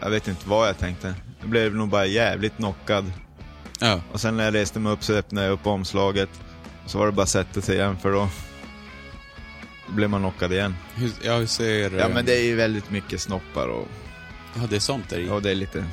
jag 0.00 0.10
vet 0.10 0.28
inte 0.28 0.48
vad 0.48 0.68
jag 0.68 0.78
tänkte. 0.78 1.14
Jag 1.40 1.48
blev 1.48 1.74
nog 1.74 1.88
bara 1.88 2.06
jävligt 2.06 2.56
knockad. 2.56 3.12
Ja. 3.80 4.00
Och 4.12 4.20
sen 4.20 4.36
när 4.36 4.44
jag 4.44 4.54
reste 4.54 4.80
mig 4.80 4.92
upp 4.92 5.04
så 5.04 5.12
öppnade 5.14 5.46
jag 5.46 5.52
upp 5.52 5.66
omslaget. 5.66 6.28
Så 6.86 6.98
var 6.98 7.06
det 7.06 7.12
bara 7.12 7.22
att 7.22 7.28
sätta 7.28 7.60
sig 7.60 7.76
igen 7.76 7.98
för 7.98 8.12
då... 8.12 8.28
Då 9.86 9.92
blev 9.92 10.10
man 10.10 10.20
knockad 10.20 10.52
igen. 10.52 10.76
Hur, 10.94 11.10
ja, 11.22 11.36
hur 11.36 11.46
ser... 11.46 11.90
Ja 11.90 12.08
eh, 12.08 12.14
men 12.14 12.24
det 12.24 12.34
är 12.36 12.42
ju 12.44 12.56
väldigt 12.56 12.90
mycket 12.90 13.20
snoppar 13.20 13.68
och, 13.68 13.88
Ja, 14.54 14.60
det 14.70 14.76
är 14.76 14.80
sånt 14.80 15.08
där 15.08 15.18
i. 15.18 15.28
och 15.30 15.42
det 15.42 15.50
är 15.50 15.54
lite 15.54 15.84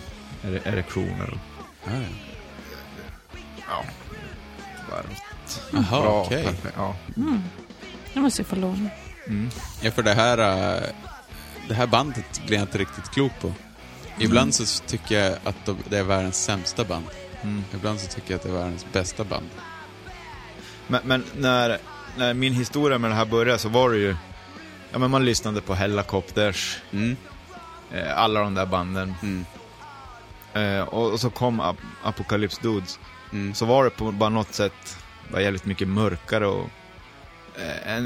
ere- 0.43 0.61
erektioner. 0.63 1.29
och- 1.33 1.65
Ja, 1.85 1.91
ja. 1.93 2.07
Ja. 3.69 3.83
Varmt. 4.91 5.61
Jaha, 5.73 6.01
Bra, 6.01 6.23
okej. 6.25 6.43
perfekt. 6.43 6.73
Ja. 6.77 6.95
Jag 8.13 8.21
måste 8.21 8.43
få 8.43 8.55
låna. 8.55 8.89
Ja, 9.81 9.91
för 9.91 10.03
det 10.03 10.13
här, 10.13 10.37
eh, 10.37 10.83
det 11.67 11.73
här 11.73 11.87
bandet 11.87 12.41
blir 12.47 12.57
jag 12.57 12.63
inte 12.63 12.77
riktigt 12.77 13.09
klok 13.11 13.31
på. 13.41 13.53
Ibland 14.17 14.55
så 14.55 14.83
tycker 14.87 15.19
jag 15.19 15.37
att 15.43 15.65
de- 15.65 15.77
det 15.89 15.97
är 15.97 16.03
världens 16.03 16.43
sämsta 16.43 16.83
band. 16.83 17.05
Mm. 17.41 17.63
Ibland 17.73 17.99
så 17.99 18.07
tycker 18.07 18.31
jag 18.31 18.37
att 18.37 18.43
det 18.43 18.49
är 18.49 18.53
världens 18.53 18.85
bästa 18.93 19.23
band. 19.23 19.49
Men, 20.87 21.01
men 21.05 21.23
när, 21.37 21.77
när 22.17 22.33
min 22.33 22.53
historia 22.53 22.97
med 22.97 23.11
det 23.11 23.15
här 23.15 23.25
började 23.25 23.59
så 23.59 23.69
var 23.69 23.89
det 23.89 23.97
ju... 23.97 24.15
Ja 24.91 24.97
men 24.99 25.11
man 25.11 25.25
lyssnade 25.25 25.61
på 25.61 25.73
Hellacopters, 25.73 26.77
Mm. 26.91 27.15
eh, 27.91 28.17
alla 28.17 28.39
de 28.39 28.55
där 28.55 28.65
banden. 28.65 29.13
Mm. 29.21 29.45
Eh, 30.53 30.81
och, 30.87 31.11
och 31.11 31.19
så 31.19 31.29
kom 31.29 31.59
Ap 31.59 31.77
Apocalypse 32.03 32.61
Dudes. 32.61 32.99
Mm. 33.31 33.53
Så 33.53 33.65
var 33.65 33.83
det 33.83 33.89
på 33.89 34.11
bara 34.11 34.29
något 34.29 34.53
sätt 34.53 34.97
var 35.31 35.39
jävligt 35.39 35.65
mycket 35.65 35.87
mörkare 35.87 36.47
och 36.47 36.69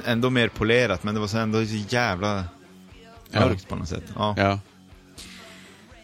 ändå 0.05 0.29
mer 0.29 0.47
polerat, 0.47 1.03
men 1.03 1.13
det 1.13 1.19
var 1.19 1.27
så 1.27 1.37
ändå 1.37 1.65
så 1.65 1.75
jävla 1.89 2.43
Ja. 3.31 3.39
mörkt 3.39 3.67
på 3.67 3.75
något 3.75 3.87
sätt. 3.89 4.03
Ja. 4.15 4.33
Ja. 4.37 4.59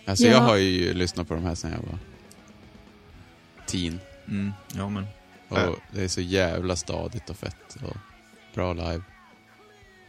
Alltså 0.06 0.26
Ja. 0.26 0.32
jag 0.32 0.40
har 0.40 0.56
ju 0.56 0.94
lyssnat 0.94 1.28
på 1.28 1.34
de 1.34 1.44
här 1.46 1.56
sedan 1.56 1.72
jag 1.72 1.90
var 1.92 1.98
teen. 3.66 4.00
Mm, 4.28 4.54
ja 4.74 4.90
men. 4.90 5.04
Och 5.50 5.58
Ja. 5.58 5.76
det 5.92 6.04
är 6.04 6.08
så 6.08 6.22
jävla 6.22 6.76
stadigt 6.76 7.30
och 7.30 7.38
fett 7.38 7.78
och 7.84 7.98
bra 8.54 8.74
live. 8.74 9.02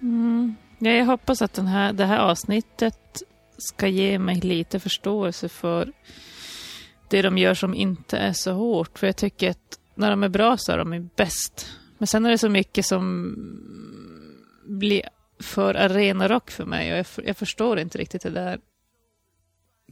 Mm. 0.01 0.57
Ja, 0.79 0.91
jag 0.91 1.05
hoppas 1.07 1.43
att 1.43 1.53
den 1.53 1.67
här, 1.67 1.93
det 1.93 2.07
här 2.07 2.19
avsnittet 2.19 3.23
ska 3.59 3.87
ge 3.87 4.19
mig 4.19 4.37
lite 4.41 4.81
förståelse 4.81 5.49
för 5.49 5.93
det 7.09 7.23
de 7.23 7.39
gör 7.39 7.55
som 7.55 7.75
inte 7.75 8.19
är 8.19 8.33
så 8.33 8.53
hårt. 8.53 8.99
För 8.99 9.07
jag 9.07 9.17
tycker 9.17 9.51
att 9.51 9.79
när 9.95 10.11
de 10.11 10.23
är 10.23 10.29
bra 10.29 10.57
så 10.57 10.73
är 10.73 10.79
de 10.79 11.11
bäst. 11.17 11.67
Men 12.01 12.07
sen 12.07 12.27
är 12.27 12.31
det 12.31 12.39
så 12.39 12.49
mycket 12.49 12.87
som 12.87 13.35
blir 14.67 15.03
för 15.41 15.75
arenarock 15.75 16.51
för 16.51 16.65
mig 16.65 16.93
och 16.93 16.99
jag, 16.99 17.07
för- 17.07 17.23
jag 17.27 17.37
förstår 17.37 17.79
inte 17.79 17.99
riktigt 17.99 18.23
det 18.23 18.31
där. 18.31 18.61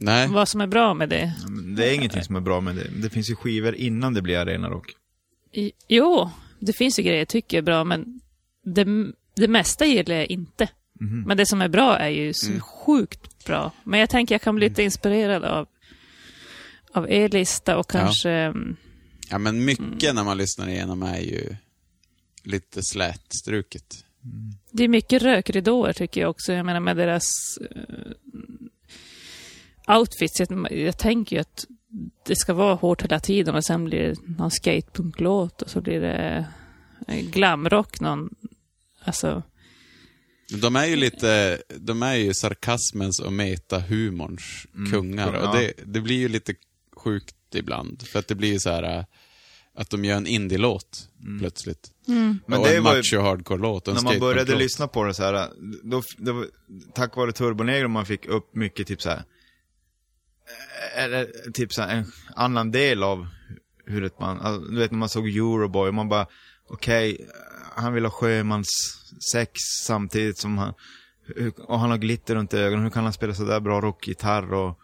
Nej, 0.01 0.27
Vad 0.27 0.47
som 0.47 0.61
är 0.61 0.67
bra 0.67 0.93
med 0.93 1.09
det. 1.09 1.33
Ja, 1.41 1.47
Det 1.75 1.89
är 1.89 1.93
ingenting 1.93 2.23
som 2.23 2.35
är 2.35 2.39
bra 2.41 2.61
med 2.61 2.75
det. 2.75 2.87
Det 3.01 3.09
finns 3.09 3.29
ju 3.29 3.35
skivor 3.35 3.75
innan 3.75 4.13
det 4.13 4.21
blir 4.21 4.37
arenarock. 4.37 4.93
Jo, 5.87 6.29
det 6.59 6.73
finns 6.73 6.99
ju 6.99 7.03
grejer 7.03 7.19
jag 7.19 7.27
tycker 7.27 7.57
är 7.57 7.61
bra, 7.61 7.83
men 7.83 8.19
det, 8.63 8.85
det 9.35 9.47
mesta 9.47 9.85
gillar 9.85 10.15
jag 10.15 10.25
inte. 10.27 10.69
Mhm. 10.99 11.23
Men 11.27 11.37
det 11.37 11.45
som 11.45 11.61
är 11.61 11.67
bra 11.69 11.97
är 11.97 12.09
ju 12.09 12.33
så 12.33 12.47
Mm. 12.49 12.61
sjukt 12.61 13.45
bra. 13.45 13.71
Men 13.83 13.99
jag 13.99 14.09
tänker 14.09 14.35
jag 14.35 14.41
kan 14.41 14.55
bli 14.55 14.69
lite 14.69 14.83
inspirerad 14.83 15.43
av, 15.43 15.67
av 16.93 17.11
er 17.11 17.29
lista 17.29 17.77
och 17.77 17.91
Ja. 17.93 17.99
kanske... 17.99 18.29
mm, 18.31 18.75
ja 19.29 19.37
men 19.37 19.65
mycket 19.65 20.15
när 20.15 20.23
man 20.23 20.37
lyssnar 20.37 20.67
igenom 20.69 21.03
är 21.03 21.19
ju 21.19 21.55
lite 22.43 22.83
slätstruket. 22.83 24.05
Det 24.71 24.83
är 24.83 24.87
mycket 24.87 25.21
rökridåer 25.21 25.93
tycker 25.93 26.21
jag 26.21 26.29
också. 26.29 26.53
Jag 26.53 26.65
menar 26.65 26.79
med 26.79 26.97
deras 26.97 27.23
uh, 27.61 28.13
outfits. 29.97 30.39
Jag, 30.39 30.71
jag 30.71 30.97
tänker 30.97 31.35
ju 31.35 31.39
att 31.41 31.65
det 32.25 32.35
ska 32.35 32.53
vara 32.53 32.75
hårt 32.75 33.01
hela 33.01 33.19
tiden 33.19 33.55
och 33.55 33.65
sen 33.65 33.85
blir 33.85 33.99
det 33.99 34.15
någon 34.37 34.51
skatepunklåt 34.51 35.61
och 35.61 35.69
så 35.69 35.81
blir 35.81 36.01
det 36.01 36.45
eh, 37.07 37.25
glamrock 37.25 37.99
någon... 37.99 38.35
Alltså, 39.03 39.43
De 40.61 40.75
är 40.75 40.85
ju 40.85 40.95
lite, 40.95 41.61
de 41.77 42.03
är 42.03 42.15
ju 42.15 42.33
sarkasmens 42.33 43.19
och 43.19 43.33
metahumorns 43.33 44.67
kungar. 44.91 45.33
ja. 45.33 45.47
Och 45.49 45.57
det, 45.57 45.73
det 45.85 46.01
blir 46.01 46.17
ju 46.17 46.29
lite 46.29 46.55
sjukt 46.95 47.35
ibland. 47.55 48.07
För 48.07 48.19
att 48.19 48.27
det 48.27 48.35
blir 48.35 48.51
ju 48.51 48.59
så 48.59 48.69
här 48.69 48.97
äh, 48.97 49.05
att 49.79 49.89
de 49.89 50.05
gör 50.05 50.17
en 50.17 50.27
indie-låt 50.27 51.09
plötsligt. 51.39 51.91
Men 52.05 52.59
och 52.59 52.65
det 52.67 52.77
en 52.77 52.83
var 52.83 52.95
ju- 52.95 52.97
macho 52.97 53.19
hardcore-låt 53.21 53.85
När 53.87 54.01
man 54.01 54.19
började 54.19 54.55
lyssna 54.55 54.87
på 54.87 55.03
det 55.03 55.13
så 55.13 55.23
här, 55.23 55.49
då, 55.83 56.01
då, 56.17 56.45
tack 56.93 57.15
vare 57.15 57.31
Turbonegro 57.31 57.87
man 57.87 58.05
fick 58.05 58.25
upp 58.25 58.55
mycket 58.55 58.87
typ 58.87 59.01
så 59.01 59.09
här. 59.09 59.23
eh, 60.97 61.03
Eller 61.03 61.51
typ 61.53 61.73
så 61.73 61.81
här, 61.81 61.97
en 61.97 62.05
annan 62.35 62.71
del 62.71 63.03
av 63.03 63.27
hur 63.85 64.03
ett 64.03 64.19
man, 64.19 64.39
alltså, 64.41 64.61
du 64.71 64.79
vet 64.79 64.91
när 64.91 64.97
man 64.99 65.09
såg 65.09 65.27
Euroboy, 65.27 65.87
och 65.87 65.93
man 65.93 66.09
bara, 66.09 66.27
okej, 66.69 67.27
han 67.75 67.93
vill 67.93 68.03
ha 68.05 68.11
sjömanssex 68.11 69.51
samtidigt 69.85 70.37
som 70.37 70.57
han, 70.57 70.73
och 71.57 71.79
han 71.79 71.89
har 71.89 71.97
glitter 71.97 72.35
runt 72.35 72.53
ögonen, 72.53 72.83
hur 72.83 72.91
kan 72.91 73.03
han 73.03 73.13
spela 73.13 73.33
så 73.33 73.43
där 73.43 73.59
bra 73.59 73.81
rockgitarr 73.81 74.53
och 74.53 74.79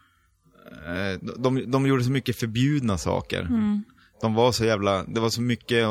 eh, 0.85 1.19
de, 1.37 1.71
de 1.71 1.87
gjorde 1.87 2.03
så 2.03 2.11
mycket 2.11 2.39
förbjudna 2.39 2.97
saker. 2.97 3.47
De 4.25 4.33
var 4.33 4.51
så 4.51 4.65
jävla, 4.65 5.03
det 5.03 5.19
var 5.19 5.29
så 5.29 5.41
mycket 5.41 5.87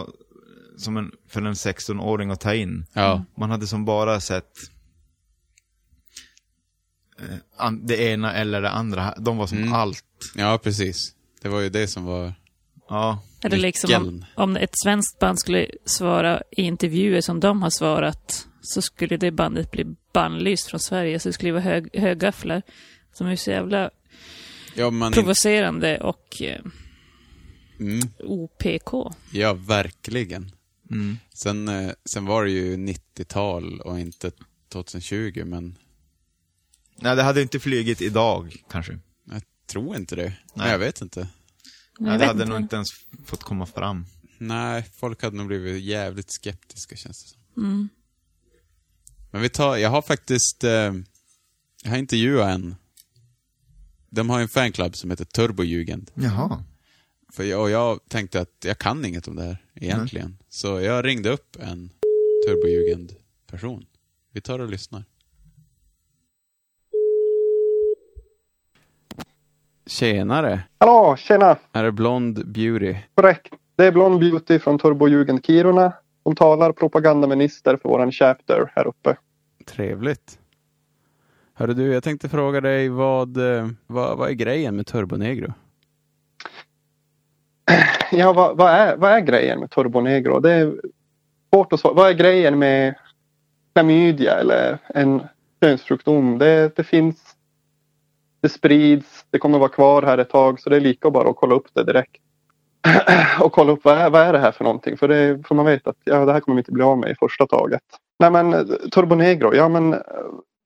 som 0.79 0.97
en, 0.97 1.12
för 1.29 1.42
en 1.42 1.53
16-åring 1.55 2.31
att 2.31 2.40
ta 2.40 2.55
in. 2.55 2.87
Ja, 2.92 3.25
Man 3.38 3.51
hade 3.51 3.66
som 3.66 3.85
bara 3.85 4.20
sett 4.20 4.51
eh, 7.61 7.70
det 7.73 7.97
ena 7.97 8.33
eller 8.35 8.62
det 8.62 8.70
andra. 8.70 9.14
De 9.18 9.37
var 9.37 9.47
som 9.47 9.59
Mm. 9.59 9.73
allt. 9.73 10.05
ja, 10.35 10.59
precis. 10.62 11.14
Det 11.42 11.49
var 11.49 11.61
ju 11.61 11.68
det 11.68 11.88
som 11.88 12.05
var... 12.05 12.35
Ja. 12.88 13.18
Eller 13.42 13.57
liksom 13.57 13.94
om, 13.94 14.25
om 14.35 14.57
ett 14.57 14.75
svenskt 14.85 15.18
band 15.18 15.38
skulle 15.40 15.66
svara 15.85 16.42
i 16.51 16.62
intervjuer 16.62 17.20
som 17.20 17.40
de 17.40 17.62
har 17.62 17.70
svarat 17.70 18.47
så 18.62 18.83
skulle 18.83 19.16
det 19.16 19.31
bandet 19.31 19.70
bli 19.70 19.85
bannlyst 20.12 20.66
från 20.70 20.81
Sverige. 20.81 21.18
Så 21.18 21.29
det 21.29 21.33
skulle 21.33 21.53
vara 21.53 21.62
hög, 21.62 21.88
högafflar 21.99 22.62
som 23.12 23.27
är 23.27 23.37
så 23.37 23.51
jävla 23.51 23.90
Ja, 24.75 24.90
man... 24.90 25.12
provocerande 25.12 25.99
och 26.01 26.42
eh, 26.42 26.61
Mm, 27.85 28.09
OPK. 28.18 29.14
ja, 29.33 29.55
verkligen. 29.55 30.53
Mm. 30.90 31.16
Sen, 31.35 31.68
eh, 31.68 31.92
sen 32.05 32.25
var 32.27 32.44
det 32.44 32.51
ju 32.51 32.77
90-tal 32.77 33.81
och 33.81 34.01
inte 34.01 34.31
2020, 34.68 35.44
men 35.44 35.79
Nej, 36.97 37.16
det 37.16 37.23
hade 37.23 37.42
inte 37.42 37.61
flygit 37.61 38.03
idag, 38.03 38.57
kanske. 38.70 38.99
jag 39.31 39.42
tror 39.66 39.97
inte 39.97 40.16
det. 40.16 40.23
Nej. 40.23 40.37
Nej. 40.55 40.70
Jag 40.70 40.79
vet 40.79 41.01
inte. 41.01 41.20
Jag 41.20 41.29
Nej, 42.07 42.12
det 42.12 42.18
vet 42.18 42.27
hade 42.27 42.42
inte. 42.42 42.53
nog 42.53 42.61
inte 42.62 42.77
ens 42.77 42.88
fått 43.25 43.42
komma 43.42 43.66
fram. 43.66 44.07
Nej, 44.38 44.83
folk 44.97 45.23
hade 45.23 45.37
nog 45.37 45.47
blivit 45.47 45.83
jävligt 45.83 46.31
skeptiska 46.33 46.97
känns 46.97 47.23
det 47.25 47.29
som. 47.31 47.64
Mm. 47.64 47.88
Men 49.31 49.42
vi 49.42 49.49
tar, 49.49 49.77
jag 49.77 49.90
har 49.90 50.03
faktiskt, 50.03 50.64
eh, 50.64 50.70
jag 51.83 51.90
har 51.90 51.97
intervjuat 51.97 52.49
en. 52.55 52.75
De 54.11 54.31
har 54.31 54.38
ju 54.38 54.42
en 54.42 54.49
fanclub 54.49 54.97
som 54.97 55.11
heter 55.11 55.25
Turbojugend. 55.25 56.11
Jaha. 56.14 56.64
För 57.35 57.44
jag, 57.44 57.62
och 57.62 57.70
jag 57.70 58.01
tänkte 58.09 58.40
att 58.40 58.64
jag 58.64 58.79
kan 58.79 59.05
inget 59.05 59.29
om 59.29 59.37
det 59.37 59.42
här 59.42 59.57
egentligen. 59.75 60.37
Så 60.49 60.81
jag 60.81 61.05
ringde 61.05 61.31
upp 61.31 61.57
en 61.61 61.90
Turbojugend-person. 62.47 63.87
Vi 64.33 64.40
tar 64.40 64.59
och 64.59 64.68
lyssnar. 64.68 65.05
Tjenare! 69.87 70.61
Hallå, 70.79 71.16
tjena! 71.16 71.57
Är 71.73 71.85
det 71.85 71.92
Blond 71.92 72.47
Beauty? 72.47 72.97
Korrekt. 73.14 73.55
Det 73.77 73.85
är 73.87 73.92
Blond 73.92 74.20
Beauty 74.20 74.59
från 74.59 74.79
Turbojugend 74.79 75.47
Kiruna 75.47 75.92
som 76.23 76.37
talar 76.37 76.73
propagandaminister 76.73 77.77
för 77.77 77.88
våran 77.88 78.12
chapter 78.12 78.73
här 78.75 78.87
uppe. 78.87 79.16
Trevligt. 79.66 80.38
Hörru 81.55 81.75
du, 81.75 81.92
jag 81.92 82.03
tänkte 82.03 82.29
fråga 82.29 82.61
dig 82.61 82.88
vad, 82.88 83.37
eh, 83.37 83.68
vad, 83.87 84.18
vad 84.18 84.29
är 84.29 84.35
grejen 84.35 84.77
med 84.77 84.87
Turbonegro? 84.87 85.53
Ja, 88.11 88.33
vad, 88.33 88.57
vad, 88.57 88.70
är, 88.70 88.96
vad 88.96 89.11
är 89.12 89.20
grejen 89.20 89.61
med 89.61 89.70
Turbonegro? 89.70 90.40
Det 90.40 90.53
är 90.53 90.74
svårt 91.55 91.72
att 91.72 91.81
svara. 91.81 91.94
Vad 91.94 92.09
är 92.09 92.14
grejen 92.14 92.59
med 92.59 92.94
klamydia 93.74 94.40
eller 94.40 94.79
en 94.88 95.22
könssjukdom? 95.62 96.38
Det, 96.38 96.77
det 96.77 96.85
finns, 96.85 97.37
det 98.40 98.48
sprids, 98.48 99.27
det 99.31 99.38
kommer 99.38 99.59
vara 99.59 99.68
kvar 99.68 100.03
här 100.03 100.18
ett 100.18 100.31
tag 100.31 100.61
så 100.61 100.70
det 100.70 100.77
är 100.77 100.81
lika 100.81 101.11
bara 101.11 101.31
att 101.31 101.37
kolla 101.37 101.55
upp 101.55 101.66
det 101.72 101.85
direkt. 101.85 102.22
och 103.40 103.53
kolla 103.53 103.72
upp 103.72 103.85
vad 103.85 103.98
är, 103.98 104.11
vad 104.11 104.22
är 104.22 104.33
det 104.33 104.38
här 104.38 104.53
för 104.53 104.64
någonting? 104.64 104.96
För, 104.96 105.09
det, 105.09 105.46
för 105.48 105.55
man 105.55 105.66
vet 105.66 105.87
att 105.87 105.96
ja, 106.05 106.24
det 106.24 106.33
här 106.33 106.40
kommer 106.40 106.57
vi 106.57 106.61
inte 106.61 106.72
bli 106.72 106.83
av 106.83 106.98
med 106.98 107.11
i 107.11 107.14
första 107.14 107.46
taget. 107.46 107.83
Nej 108.18 108.31
men 108.31 108.55
eh, 108.55 108.61
Turbonegro, 108.94 109.55
ja 109.55 109.68
men 109.68 109.92
eh, 109.92 110.00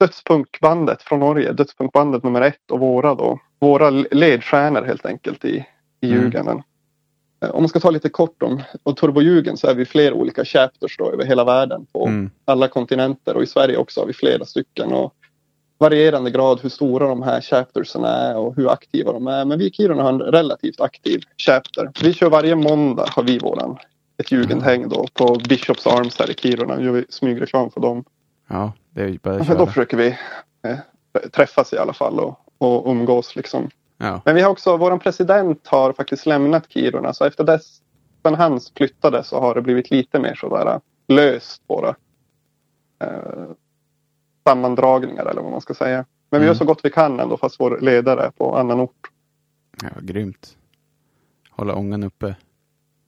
dödspunkbandet 0.00 1.02
från 1.02 1.20
Norge, 1.20 1.52
dödspunkbandet 1.52 2.24
nummer 2.24 2.40
ett 2.40 2.70
och 2.70 2.80
våra 2.80 3.14
då. 3.14 3.38
Våra 3.60 3.90
ledstjärnor 3.90 4.82
helt 4.82 5.06
enkelt 5.06 5.44
i, 5.44 5.66
i 6.00 6.12
Mm. 6.12 6.62
Eh, 7.40 7.50
om 7.50 7.62
man 7.62 7.68
ska 7.68 7.80
ta 7.80 7.90
lite 7.90 8.08
kort 8.08 8.42
om 8.42 8.62
och 8.82 8.96
Turbojugend 8.96 9.58
så 9.58 9.66
är 9.68 9.74
vi 9.74 9.84
flera 9.84 10.14
olika 10.14 10.44
chapters 10.44 10.96
då 10.98 11.10
över 11.12 11.24
hela 11.24 11.44
världen 11.44 11.86
på 11.92 12.06
Mm. 12.06 12.30
alla 12.44 12.68
kontinenter 12.68 13.36
och 13.36 13.42
i 13.42 13.46
Sverige 13.46 13.76
också 13.76 14.00
har 14.00 14.06
vi 14.06 14.12
flera 14.12 14.44
stycken. 14.44 14.92
Och 14.92 15.14
varierande 15.78 16.30
grad 16.30 16.60
hur 16.62 16.68
stora 16.68 17.08
de 17.08 17.22
här 17.22 17.40
chaptersen 17.40 18.04
är 18.04 18.36
och 18.36 18.56
hur 18.56 18.70
aktiva 18.70 19.12
de 19.12 19.26
är. 19.26 19.44
Men 19.44 19.58
vi 19.58 19.66
i 19.66 19.70
Kiruna 19.70 20.02
har 20.02 20.08
en 20.12 20.20
relativt 20.20 20.80
aktiv 20.80 21.20
chapter. 21.46 21.90
Vi 22.02 22.12
kör 22.14 22.30
varje 22.30 22.54
måndag 22.56 23.06
har 23.10 23.22
vi 23.22 23.38
våran 23.38 23.76
ett 24.16 24.32
jugendhäng 24.32 24.88
då 24.88 25.06
på 25.14 25.34
Bishops 25.48 25.86
Arms 25.86 26.18
här 26.18 26.30
i 26.30 26.34
Kiruna. 26.34 26.82
Gör 26.82 26.92
vi 26.92 27.04
smygreklam 27.08 27.70
för 27.70 27.80
dem. 27.80 28.04
Ja, 28.48 28.72
det 28.90 29.02
är 29.02 29.18
bara 29.22 29.34
att 29.34 29.38
Då 29.48 29.54
köra. 29.54 29.66
försöker 29.66 29.96
vi 29.96 30.06
eh, 30.68 30.78
träffas 31.32 31.72
i 31.72 31.78
alla 31.78 31.92
fall 31.92 32.20
och, 32.20 32.38
och 32.58 32.90
umgås 32.90 33.36
liksom. 33.36 33.70
Ja. 33.98 34.22
Men 34.24 34.34
vi 34.34 34.40
har 34.42 34.50
också, 34.50 34.76
våran 34.76 34.98
president 34.98 35.66
har 35.66 35.92
faktiskt 35.92 36.26
lämnat 36.26 36.70
Kiruna 36.72 37.12
så 37.12 37.24
efter 37.24 37.44
dess, 37.44 37.82
sen 38.22 38.34
han 38.34 38.60
flyttade 38.76 39.24
så 39.24 39.40
har 39.40 39.54
det 39.54 39.62
blivit 39.62 39.90
lite 39.90 40.18
mer 40.20 40.34
sådär 40.34 40.80
löst 41.08 41.62
våra 41.66 41.88
eh, 43.00 43.48
sammandragningar 44.44 45.26
eller 45.26 45.42
vad 45.42 45.50
man 45.52 45.60
ska 45.60 45.74
säga. 45.74 46.04
Men 46.30 46.40
vi 46.40 46.46
Mm. 46.46 46.46
gör 46.46 46.54
så 46.54 46.64
gott 46.64 46.80
vi 46.84 46.90
kan 46.90 47.20
ändå 47.20 47.36
fast 47.36 47.60
vår 47.60 47.78
ledare 47.80 48.22
är 48.22 48.30
på 48.30 48.56
annan 48.56 48.80
ort. 48.80 49.10
ja, 49.82 49.88
grymt. 50.00 50.56
Hålla 51.50 51.74
ångan 51.74 52.02
uppe. 52.02 52.36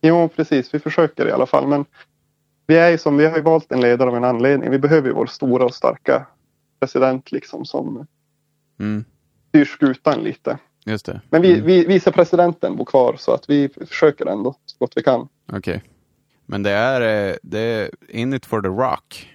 Jo 0.03 0.29
precis, 0.37 0.75
vi 0.75 0.79
försöker 0.79 1.29
i 1.29 1.33
alla 1.33 1.47
fall 1.47 1.67
men 1.67 1.85
vi 2.67 2.77
är 2.79 2.91
ju 2.91 2.99
som, 2.99 3.17
vi 3.17 3.27
har 3.27 3.37
ju 3.37 3.43
valt 3.43 3.73
en 3.73 3.81
ledare 3.81 4.09
av 4.11 4.17
en 4.17 4.25
anledning. 4.25 4.71
Vi 4.71 4.79
behöver 4.79 5.09
ju 5.09 5.15
vår 5.15 5.27
stora 5.27 5.65
och 5.65 5.75
starka 5.75 6.27
president 6.81 7.33
liksom 7.33 7.65
som 7.65 8.07
Mm. 8.81 9.05
styr 9.49 9.65
skutan 9.65 10.21
lite. 10.21 10.59
Just 10.87 11.07
det. 11.07 11.21
Men 11.31 11.43
vi, 11.43 11.53
Mm. 11.53 11.67
vi, 11.67 11.85
vicepresidenten 11.85 12.77
bor 12.77 12.85
kvar 12.85 13.17
så 13.19 13.33
att 13.35 13.51
vi 13.51 13.69
försöker 13.89 14.27
ändå 14.27 14.55
så 14.67 14.77
gott 14.79 14.93
vi 14.97 15.03
kan. 15.03 15.29
Okej. 15.53 15.83
Men 16.47 16.63
det 16.63 16.71
är, 16.71 17.29
eh, 17.31 17.37
det 17.43 17.59
är 17.61 17.91
in 18.09 18.35
it 18.35 18.47
for 18.47 18.63
the 18.63 18.69
rock. 18.69 19.29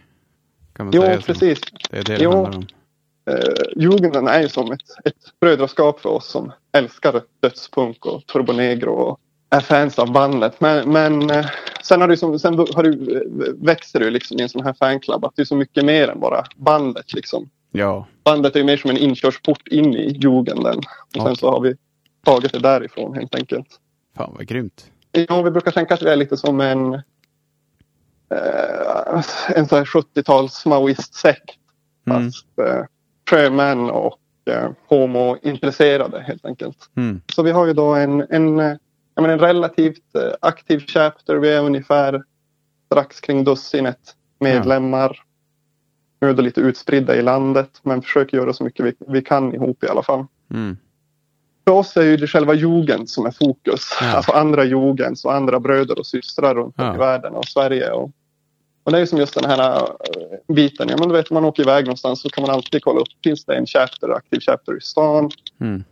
Kan 0.73 0.85
man 0.85 0.95
Jo, 0.95 1.01
säga 1.01 1.21
precis. 1.21 1.59
Det 1.89 1.97
är 1.97 2.03
det 2.03 2.15
det 2.17 2.23
Jo. 2.23 2.31
handlar 2.31 2.57
om. 2.57 2.67
Eh, 3.29 3.53
Jugenden 3.75 4.27
är 4.27 4.41
ju 4.41 4.49
som 4.49 4.71
ett, 4.71 4.81
ett 5.05 5.39
brödraskap 5.41 5.99
för 5.99 6.09
oss 6.09 6.27
som 6.27 6.51
älskar 6.71 7.21
dödspunk 7.41 8.05
och 8.05 8.25
turbonegro 8.25 8.91
och 8.91 9.19
är 9.49 9.59
fans 9.59 9.99
av 9.99 10.11
bandet. 10.11 10.61
Men, 10.61 10.91
men 10.91 11.29
eh, 11.29 11.45
sen, 11.83 12.01
har 12.01 12.07
det 12.07 12.13
ju 12.13 12.17
som, 12.17 12.39
sen 12.39 12.57
har 12.57 12.83
det, 12.83 12.89
ju- 12.89 13.55
växer 13.61 13.99
det 13.99 14.05
ju 14.05 14.11
liksom 14.11 14.39
i 14.39 14.41
en 14.41 14.49
sån 14.49 14.63
här 14.63 14.73
fanclub 14.73 15.25
att 15.25 15.35
det 15.35 15.41
är 15.41 15.45
så 15.45 15.55
mycket 15.55 15.85
mer 15.85 16.07
än 16.07 16.19
bara 16.19 16.43
bandet. 16.55 17.13
Liksom. 17.13 17.49
Ja. 17.77 18.07
Bandet 18.23 18.55
är 18.55 18.63
mer 18.63 18.77
som 18.77 18.89
en 18.89 18.97
inkörsport 18.97 19.67
in 19.67 19.93
i 19.93 20.11
jugenden. 20.11 20.77
Och 20.77 21.13
sen 21.13 21.21
Okej. 21.21 21.35
så 21.35 21.51
har 21.51 21.61
vi 21.61 21.75
tagit 22.25 22.51
det 22.51 22.59
därifrån 22.59 23.13
helt 23.13 23.35
enkelt. 23.35 23.67
Fan 24.17 24.33
vad 24.37 24.47
grymt. 24.47 24.91
Ja, 25.11 25.41
vi 25.41 25.51
brukar 25.51 25.71
tänka 25.71 25.93
att 25.93 26.01
vi 26.01 26.09
är 26.09 26.15
lite 26.15 26.37
som 26.37 26.61
en, 26.61 26.93
eh, 26.93 27.01
en 29.55 29.67
sån 29.67 29.77
här 29.77 29.85
70-tals 29.85 30.65
maoist-sekt. 30.65 31.55
Mm. 32.07 32.23
Fast 32.23 32.59
eh, 32.59 32.83
sjömän 33.29 33.89
och 33.89 34.19
eh, 34.45 34.69
homointresserade 34.87 36.21
helt 36.21 36.45
enkelt. 36.45 36.89
Mm. 36.97 37.21
Så 37.35 37.43
vi 37.43 37.51
har 37.51 37.65
ju 37.65 37.73
då 37.73 37.95
en, 37.95 38.25
en, 38.29 38.55
menar, 38.55 38.79
en 39.15 39.39
relativt 39.39 40.15
eh, 40.15 40.31
aktiv 40.41 40.79
chapter. 40.87 41.35
Vi 41.35 41.49
är 41.49 41.61
ungefär 41.61 42.23
strax 42.85 43.21
kring 43.21 43.43
dussinet 43.43 44.15
medlemmar. 44.39 45.09
Nu 45.09 45.34
är 46.29 46.33
det 46.33 46.41
lite 46.41 46.61
utspridda 46.61 47.15
i 47.15 47.21
landet 47.21 47.69
men 47.83 48.01
försöker 48.01 48.37
göra 48.37 48.53
så 48.53 48.63
mycket 48.63 48.85
vi, 48.85 48.93
vi 49.07 49.21
kan 49.21 49.53
ihop 49.53 49.83
i 49.83 49.87
alla 49.87 50.03
fall. 50.03 50.25
Mm. 50.51 50.77
För 51.67 51.71
oss 51.71 51.97
är 51.97 52.01
ju 52.03 52.17
det 52.17 52.27
själva 52.27 52.53
jugend 52.53 53.09
som 53.09 53.25
är 53.25 53.31
fokus. 53.31 53.81
Ja. 54.01 54.11
Alltså 54.15 54.31
andra 54.31 54.63
jugens 54.63 55.25
och 55.25 55.33
andra 55.33 55.59
bröder 55.59 55.99
och 55.99 56.05
systrar 56.05 56.55
runt 56.55 56.79
om 56.79 56.85
Ja. 56.85 56.95
i 56.95 56.97
världen 56.97 57.33
och 57.35 57.45
Sverige. 57.45 57.91
Och, 57.91 58.11
och 58.83 58.91
det 58.91 58.97
är 58.97 58.99
ju 58.99 59.07
som 59.07 59.19
just 59.19 59.33
den 59.41 59.49
här 59.51 59.77
äh, 59.77 60.53
biten. 60.55 60.89
Ja, 60.89 60.95
men 60.99 61.07
du 61.09 61.15
vet, 61.15 61.31
man 61.31 61.45
åker 61.45 61.63
iväg 61.63 61.85
någonstans 61.85 62.21
så 62.21 62.29
kan 62.29 62.41
man 62.41 62.51
alltid 62.51 62.83
kolla 62.83 62.99
upp. 62.99 63.07
Finns 63.23 63.45
det 63.45 63.55
en 63.55 63.65
chapter, 63.65 64.09
aktiv 64.09 64.39
chapter 64.39 64.77
i 64.77 64.81
stan? 64.81 65.29
Mm. 65.61 65.83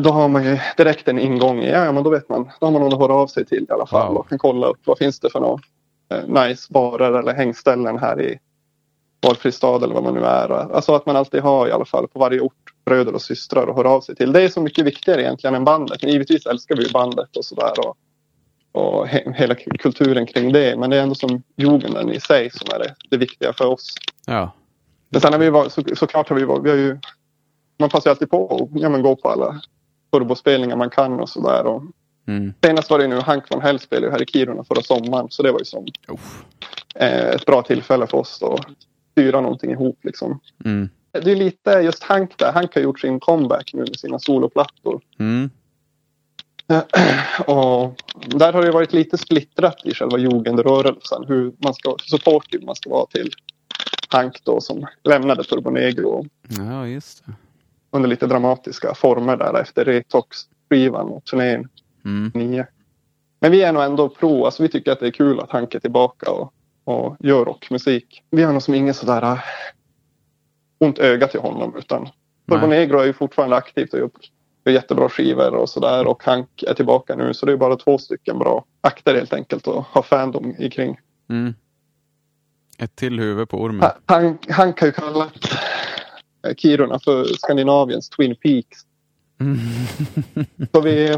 Då 0.00 0.10
har 0.10 0.28
man 0.28 0.44
ju 0.44 0.58
direkt 0.76 1.08
en 1.08 1.18
ingång. 1.18 1.58
i- 1.62 1.70
Ja, 1.70 1.84
ja, 1.84 1.92
men 1.92 2.04
då 2.04 2.10
vet 2.10 2.28
man. 2.28 2.50
Då 2.60 2.66
har 2.66 2.70
man 2.72 2.82
någon 2.82 2.92
att 2.92 2.98
höra 3.00 3.14
av 3.14 3.26
sig 3.26 3.44
till 3.46 3.66
i 3.68 3.72
alla 3.72 3.86
fall. 3.86 4.08
Wow. 4.08 4.16
Och 4.18 4.28
kan 4.28 4.38
kolla 4.38 4.66
upp 4.66 4.78
vad 4.84 4.98
finns 4.98 5.20
det 5.20 5.30
för 5.30 5.40
några 5.40 5.58
eh, 6.14 6.46
nice 6.48 6.72
barer 6.72 7.12
eller 7.18 7.34
hängställen 7.34 7.98
här 7.98 8.20
i 8.22 8.38
valfri 9.20 9.52
stad 9.52 9.82
eller 9.82 9.94
vad 9.94 10.02
man 10.02 10.14
nu 10.14 10.24
är. 10.24 10.50
Alltså 10.50 10.94
att 10.94 11.06
man 11.06 11.16
alltid 11.16 11.40
har 11.40 11.68
i 11.68 11.72
alla 11.72 11.84
fall 11.84 12.08
på 12.08 12.18
varje 12.18 12.40
ort 12.40 12.54
bröder 12.84 13.14
och 13.14 13.22
systrar 13.22 13.66
att 13.70 13.76
höra 13.76 13.90
av 13.90 14.00
sig 14.00 14.16
till. 14.16 14.32
Det 14.32 14.42
är 14.42 14.48
så 14.48 14.60
mycket 14.60 14.86
viktigare 14.86 15.22
egentligen 15.22 15.54
än 15.54 15.64
bandet. 15.64 16.02
Men 16.02 16.12
givetvis 16.12 16.46
älskar 16.46 16.76
vi 16.76 16.88
bandet 16.92 17.36
och 17.36 17.44
sådär. 17.44 17.72
Och, 17.86 17.96
och 18.72 19.06
he- 19.06 19.32
hela 19.34 19.54
kulturen 19.54 20.26
kring 20.26 20.52
det. 20.52 20.76
Men 20.78 20.90
det 20.90 20.96
är 20.96 21.02
ändå 21.02 21.14
som 21.14 21.42
jugenden 21.56 22.10
i 22.12 22.20
sig 22.20 22.50
som 22.50 22.74
är 22.74 22.78
det, 22.78 22.94
det 23.10 23.16
viktiga 23.16 23.52
för 23.52 23.66
oss. 23.66 23.94
Ja. 24.26 24.52
Men 25.08 25.20
sen 25.20 25.32
har 25.32 25.40
vi 25.40 25.50
varit, 25.50 25.72
så, 25.72 25.82
såklart 25.96 26.28
har 26.28 26.36
vi 26.36 26.44
varit, 26.44 26.64
vi 26.64 26.70
har 26.70 26.76
ju, 26.76 26.98
man 27.78 27.88
passar 27.90 28.10
ju 28.10 28.12
alltid 28.12 28.30
på 28.30 28.68
att 28.74 28.80
ja, 28.82 28.88
men 28.88 29.02
gå 29.02 29.16
på 29.16 29.28
alla 29.28 29.60
turbospelningar 30.12 30.76
man 30.76 30.90
kan 30.90 31.20
och 31.20 31.28
sådär. 31.28 31.66
Och 31.66 31.82
Mm. 32.28 32.52
senast 32.64 32.90
var 32.90 32.98
det 32.98 33.06
nu 33.06 33.20
Hank 33.20 33.44
von 33.54 33.60
Hell 33.62 33.78
spelade 33.78 34.12
här 34.12 34.22
i 34.22 34.26
Kiruna 34.26 34.64
förra 34.64 34.82
sommaren. 34.82 35.26
Så 35.30 35.42
det 35.42 35.52
var 35.52 35.58
ju 35.58 35.64
som 35.64 35.86
Uff. 36.08 36.42
eh, 36.94 37.28
ett 37.28 37.46
bra 37.46 37.62
tillfälle 37.62 38.06
för 38.06 38.18
oss 38.18 38.42
att 38.42 38.60
styra 39.18 39.40
någonting 39.40 39.70
ihop 39.70 39.98
liksom. 40.04 40.40
Mm. 40.64 40.88
Det 41.12 41.30
är 41.32 41.36
lite 41.36 41.70
just 41.70 42.02
Hank 42.02 42.38
där. 42.38 42.52
Hank 42.52 42.74
har 42.74 42.82
gjort 42.82 43.00
sin 43.00 43.20
comeback 43.20 43.70
nu 43.74 43.80
med 43.80 43.98
sina 43.98 44.18
soloplattor. 44.18 45.00
Mm. 45.18 45.50
Och 47.46 47.94
där 48.26 48.52
har 48.52 48.62
det 48.62 48.70
varit 48.70 48.92
lite 48.92 49.18
splittrat 49.18 49.80
i 49.84 49.94
själva 49.94 50.18
jugendrörelsen. 50.18 51.24
Hur 51.28 51.52
man 51.58 51.74
ska, 51.74 51.96
supportive 52.10 52.66
man 52.66 52.74
ska 52.74 52.90
vara 52.90 53.06
till 53.06 53.30
Hank 54.08 54.44
då 54.44 54.60
som 54.60 54.86
lämnade 55.04 55.44
Turbonegro 55.44 56.26
Ja, 56.48 56.86
just 56.86 57.26
det. 57.26 57.32
under 57.90 58.08
lite 58.08 58.26
dramatiska 58.26 58.94
former 58.94 59.36
där 59.36 59.60
efter 59.60 59.84
Retox-skivan 59.84 61.08
och 61.08 61.24
turnén 61.24 61.68
Mm. 62.04 62.30
9. 62.34 62.66
Men 63.40 63.50
vi 63.52 63.62
är 63.62 63.72
nog 63.72 63.82
ändå 63.82 64.08
pro. 64.08 64.44
Alltså 64.44 64.62
vi 64.62 64.68
tycker 64.68 64.92
att 64.92 65.00
det 65.00 65.06
är 65.06 65.10
kul 65.10 65.40
att 65.40 65.50
Hank 65.50 65.74
är 65.74 65.80
tillbaka 65.80 66.30
och, 66.30 66.52
och 66.88 67.16
gör 67.20 67.44
rockmusik. 67.44 68.22
Vi 68.30 68.42
har 68.42 68.52
nog 68.52 68.62
som 68.62 68.74
ingen 68.74 68.94
sådär 68.94 69.22
äh, 69.22 69.38
ont 70.78 70.98
öga 70.98 71.26
till 71.26 71.40
honom 71.40 71.76
utan 71.78 72.08
Turbo 72.48 72.98
är 72.98 73.04
ju 73.06 73.12
fortfarande 73.12 73.56
aktivt 73.56 73.92
och 73.92 73.98
gör, 73.98 74.10
gör 74.64 74.72
jättebra 74.72 75.08
skivor 75.08 75.54
och 75.54 75.68
sådär 75.68 76.06
och 76.06 76.24
Hank 76.24 76.62
är 76.62 76.74
tillbaka 76.74 77.14
nu 77.14 77.34
så 77.34 77.46
det 77.46 77.52
är 77.52 77.56
bara 77.56 77.76
två 77.76 77.98
stycken 77.98 78.38
bra 78.38 78.64
akter 78.80 79.14
helt 79.14 79.32
enkelt 79.32 79.68
att 79.68 79.86
ha 79.86 80.02
fandom 80.02 80.54
i 80.58 80.70
kring. 80.70 80.98
Mm. 81.30 81.54
Ett 82.78 82.96
till 82.96 83.18
huvud 83.18 83.48
på 83.48 83.62
ormen. 83.62 83.80
Ha- 83.80 83.96
Hank, 84.06 84.50
har 84.50 84.66
ju 84.66 84.92
kallat 84.92 85.32
eh, 86.46 86.54
Kiruna 86.54 86.98
för 86.98 87.24
Skandinaviens 87.24 88.08
Twin 88.08 88.36
Peaks. 88.36 88.78
Mm. 89.40 89.58
Så 90.72 90.80
vi 90.80 91.08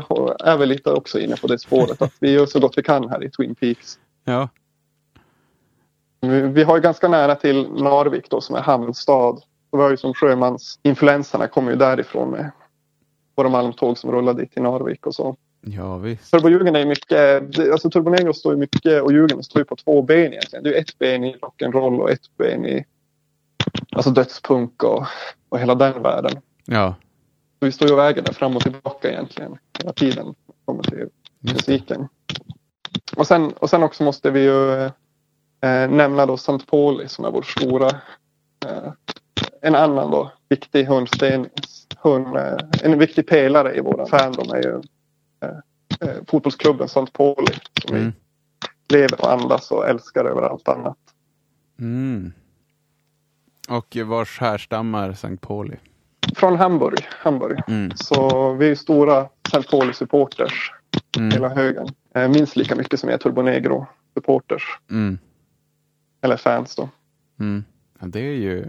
är 0.44 0.56
väl 0.56 0.68
lite 0.68 0.90
också 0.90 1.20
inne 1.20 1.36
på 1.36 1.46
det 1.46 1.58
spåret 1.58 2.02
att 2.02 2.12
vi 2.20 2.30
gör 2.30 2.46
så 2.46 2.60
gott 2.60 2.78
vi 2.78 2.82
kan 2.82 3.08
här 3.08 3.24
i 3.24 3.30
Twin 3.30 3.54
Peaks. 3.54 3.98
Ja. 4.24 4.48
Vi 6.52 6.62
har 6.62 6.76
ju 6.76 6.82
ganska 6.82 7.08
nära 7.08 7.34
till 7.34 7.72
Narvik 7.72 8.30
då 8.30 8.40
som 8.40 8.56
är 8.56 8.60
hamnstad. 8.60 9.42
Det 9.70 9.76
var 9.76 9.90
ju 9.90 9.96
som 9.96 10.14
sjömansinfluenserna 10.14 11.46
kommer 11.46 11.70
ju 11.70 11.76
därifrån 11.76 12.30
med 12.30 12.50
våra 13.36 13.48
malmtåg 13.48 13.98
som 13.98 14.12
rullar 14.12 14.34
dit 14.34 14.52
till 14.52 14.62
Narvik 14.62 15.06
och 15.06 15.14
så. 15.14 15.36
Ja, 15.60 15.96
visst. 15.96 16.30
Turbojugend 16.30 16.76
är 16.76 16.86
mycket, 16.86 17.42
alltså 17.72 17.90
Turbonegro 17.90 18.32
står 18.32 18.52
ju 18.52 18.58
mycket 18.58 19.02
och 19.02 19.12
Jugend 19.12 19.44
står 19.44 19.60
ju 19.60 19.64
på 19.64 19.76
två 19.76 20.02
ben 20.02 20.32
egentligen. 20.32 20.62
Det 20.62 20.70
är 20.70 20.72
ju 20.72 20.78
ett 20.78 20.98
ben 20.98 21.24
i 21.24 21.36
rock'n'roll 21.36 22.00
och 22.00 22.10
ett 22.10 22.36
ben 22.38 22.66
i 22.66 22.84
alltså 23.92 24.10
dödspunk 24.10 24.82
och, 24.82 25.06
och 25.48 25.58
hela 25.58 25.74
den 25.74 26.02
världen. 26.02 26.32
Ja. 26.64 26.94
Så 27.58 27.66
vi 27.66 27.72
står 27.72 27.88
ju 27.88 27.94
och 27.94 28.00
väger 28.00 28.22
där 28.22 28.32
fram 28.32 28.56
och 28.56 28.62
tillbaka 28.62 29.10
egentligen 29.10 29.58
hela 29.78 29.92
tiden. 29.92 30.34
Kommer 30.64 30.82
till 30.82 31.08
musiken. 31.40 32.08
Och 33.16 33.26
sen, 33.26 33.52
och 33.52 33.70
sen 33.70 33.82
också 33.82 34.04
måste 34.04 34.30
vi 34.30 34.40
ju 34.40 34.90
eh, 35.60 35.90
nämna 35.90 36.26
då 36.26 36.34
St. 36.34 36.58
Pauli 36.70 37.08
som 37.08 37.24
är 37.24 37.30
vår 37.30 37.42
stora 37.42 37.88
eh, 38.66 38.92
en 39.62 39.74
annan 39.74 40.10
då 40.10 40.32
viktig 40.48 40.84
hörnsten, 40.84 41.48
hörn, 41.98 42.36
eh, 42.36 42.56
en 42.82 42.98
viktig 42.98 43.26
pelare 43.28 43.74
i 43.76 43.80
våran 43.80 44.06
fandom 44.06 44.50
är 44.50 44.62
ju 44.62 44.82
eh, 45.42 46.08
eh, 46.08 46.16
fotbollsklubben 46.28 46.86
St. 46.86 47.06
Pauli 47.12 47.52
som 47.86 47.96
Mm. 47.96 48.12
vi 48.88 48.96
lever 48.96 49.20
och 49.20 49.32
andas 49.32 49.70
och 49.70 49.88
älskar 49.88 50.24
över 50.24 50.42
allt 50.42 50.68
annat. 50.68 50.98
Mm. 51.80 52.32
Och 53.68 53.96
vars 54.04 54.40
härstammar 54.40 55.12
Sankt 55.12 55.46
Pauli? 55.48 55.76
Från 56.36 56.56
Hamburg, 56.56 56.98
Hamburg. 57.10 57.60
Mm. 57.68 57.90
Så 57.96 58.52
vi 58.52 58.70
är 58.70 58.74
stora 58.74 59.28
St. 59.46 59.62
Pauli-supporters 59.70 60.72
Mm. 61.16 61.30
hela 61.30 61.48
högen. 61.48 61.88
Eh, 62.14 62.28
minst 62.28 62.56
lika 62.56 62.74
mycket 62.76 63.00
som 63.00 63.08
jag 63.08 63.14
är 63.14 63.22
Turbonegro-supporters. 63.30 64.62
Eller 66.20 66.36
fans 66.36 66.74
då. 66.76 66.88
Mm. 67.40 67.64
Ja, 68.00 68.06
det 68.06 68.20
är 68.20 68.32
ju... 68.34 68.66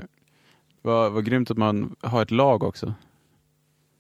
Vad, 0.82 1.12
vad 1.12 1.26
grymt 1.26 1.52
att 1.52 1.58
man 1.58 1.96
har 2.02 2.22
ett 2.22 2.32
lag 2.32 2.64
också. 2.64 2.94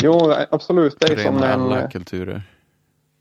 Jo, 0.03 0.33
absolut. 0.51 0.99
Det 0.99 1.05
är 1.05 1.15
som 1.23 1.39
Förenar 1.39 1.53
en... 1.53 1.61
alla 1.61 1.89
kulturer. 1.89 2.43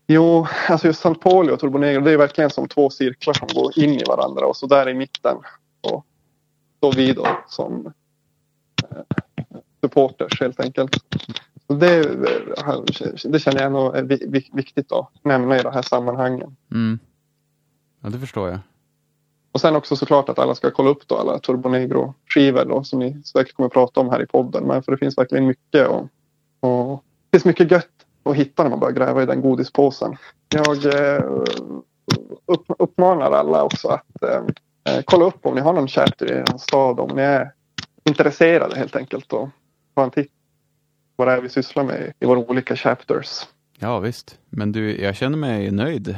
Jo, 0.07 0.47
alltså 0.69 0.87
just 0.87 1.05
St. 1.05 1.19
Pauli 1.19 1.51
och 1.51 1.59
Turbo 1.59 1.77
Negro 1.77 2.01
det 2.01 2.11
är 2.11 2.17
verkligen 2.17 2.49
som 2.49 2.67
två 2.67 2.89
cirklar 2.89 3.33
som 3.33 3.47
går 3.53 3.79
in 3.79 3.89
i 3.89 4.03
varandra 4.07 4.45
och 4.45 4.57
så 4.57 4.67
där 4.67 4.89
i 4.89 4.93
mitten. 4.93 5.37
Och 5.81 6.05
står 6.77 6.93
vi 6.93 7.13
då 7.13 7.27
som 7.47 7.93
eh, 8.91 8.97
supporters 9.81 10.39
helt 10.41 10.59
enkelt. 10.59 10.95
Så 11.67 11.73
det, 11.73 11.99
eh, 12.57 12.81
det 13.31 13.39
känner 13.39 13.61
jag 13.61 13.71
nog 13.71 13.95
är 13.95 14.03
vi- 14.03 14.25
vi- 14.27 14.49
viktigt 14.53 14.91
att 14.91 15.09
nämna 15.23 15.59
i 15.59 15.61
de 15.63 15.73
här 15.73 15.81
sammanhangen. 15.81 16.55
Mm. 16.71 16.99
Ja, 18.01 18.09
det 18.09 18.19
förstår 18.19 18.49
jag. 18.49 18.59
Och 19.51 19.61
sen 19.61 19.75
också 19.75 19.95
såklart 19.95 20.29
att 20.29 20.39
alla 20.39 20.55
ska 20.55 20.71
kolla 20.71 20.89
upp 20.89 21.07
då 21.07 21.15
alla 21.17 21.39
Turbonegro 21.39 22.13
skivor 22.27 22.65
då 22.65 22.83
som 22.83 22.99
ni 22.99 23.23
säkert 23.23 23.55
kommer 23.55 23.67
att 23.67 23.73
prata 23.73 23.99
om 23.99 24.09
här 24.09 24.21
i 24.21 24.25
podden. 24.25 24.63
Men 24.63 24.83
för 24.83 24.91
det 24.91 24.97
finns 24.97 25.17
verkligen 25.17 25.47
mycket 25.47 25.87
och, 25.87 26.07
och 26.59 27.03
det 27.29 27.37
finns 27.37 27.45
mycket 27.45 27.71
gött 27.71 27.87
att 28.23 28.35
hitta 28.35 28.63
när 28.63 28.69
man 28.69 28.79
börjar 28.79 28.93
gräva 28.93 29.23
i 29.23 29.25
den 29.25 29.41
godispåsen. 29.41 30.17
Jag 30.49 30.85
eh, 30.85 31.23
upp, 32.45 32.65
uppmanar 32.79 33.31
alla 33.31 33.63
också 33.63 33.87
att 33.87 34.23
eh, 34.23 34.43
eh, 34.95 35.01
kolla 35.05 35.25
upp 35.25 35.45
om 35.45 35.55
ni 35.55 35.61
har 35.61 35.73
någon 35.73 35.87
chapter 35.87 36.31
i 36.31 36.35
er 36.35 36.57
stad 36.57 36.99
om 36.99 37.15
ni 37.15 37.21
är 37.21 37.51
intresserade 38.03 38.75
helt 38.75 38.95
enkelt 38.95 39.33
och 39.33 39.49
ta 39.95 40.03
en 40.03 40.11
titt 40.11 40.31
på 41.17 41.25
vad 41.25 41.27
det 41.27 41.33
är 41.33 41.41
vi 41.41 41.49
sysslar 41.49 41.83
med 41.83 42.13
i 42.19 42.25
våra 42.25 42.39
olika 42.39 42.75
chapters. 42.75 43.47
Ja, 43.79 43.99
visst. 43.99 44.39
Men 44.49 44.71
du, 44.71 45.01
jag 45.01 45.15
känner 45.15 45.37
mig 45.37 45.71
nöjd. 45.71 46.15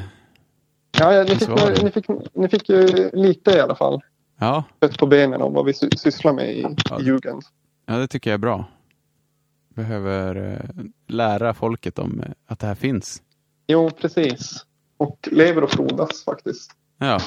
Ja, 1.00 1.14
ja, 1.14 1.24
ni, 1.24 1.36
fick, 1.36 1.50
ni, 1.84 1.92
fick, 1.92 2.06
ni 2.34 2.48
fick 2.50 2.70
ju 2.70 3.10
lite 3.14 3.52
i 3.52 3.60
alla 3.60 3.76
fall 3.76 4.02
Ja, 4.40 4.64
kött 4.82 4.98
på 4.98 5.06
benen 5.08 5.42
om 5.42 5.54
vad 5.54 5.66
vi 5.66 5.74
sy- 5.74 5.90
sysslar 5.98 6.34
med 6.34 6.56
i, 6.58 6.66
Ja. 6.90 7.02
i 7.02 7.04
Jugend. 7.04 7.44
ja 7.86 7.98
det 7.98 8.08
tycker 8.08 8.30
jag 8.30 8.34
är 8.34 8.42
bra. 8.42 8.66
Behöver 9.76 10.36
eh, 10.54 10.84
lära 11.08 11.54
folket 11.54 12.00
om 12.00 12.20
eh, 12.22 12.32
att 12.48 12.60
det 12.60 12.68
här 12.68 12.76
finns. 12.76 13.22
Jo, 13.68 13.90
precis. 13.90 14.66
Och 14.98 15.30
lever 15.32 15.64
och 15.64 15.72
frodas 15.72 16.24
faktiskt. 16.24 16.72
Ja. 16.98 17.20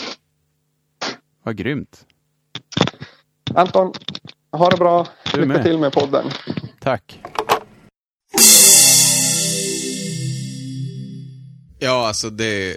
Vad 1.42 1.56
grymt. 1.56 2.06
Anton, 3.54 3.92
ha 4.52 4.70
det 4.70 4.76
bra. 4.76 5.06
Du 5.32 5.40
Lycka 5.40 5.46
med. 5.52 5.62
till 5.62 5.78
med 5.78 5.92
podden. 5.92 6.24
Tack. 6.80 7.20
Ja, 11.78 12.08
alltså 12.08 12.30
det, 12.30 12.76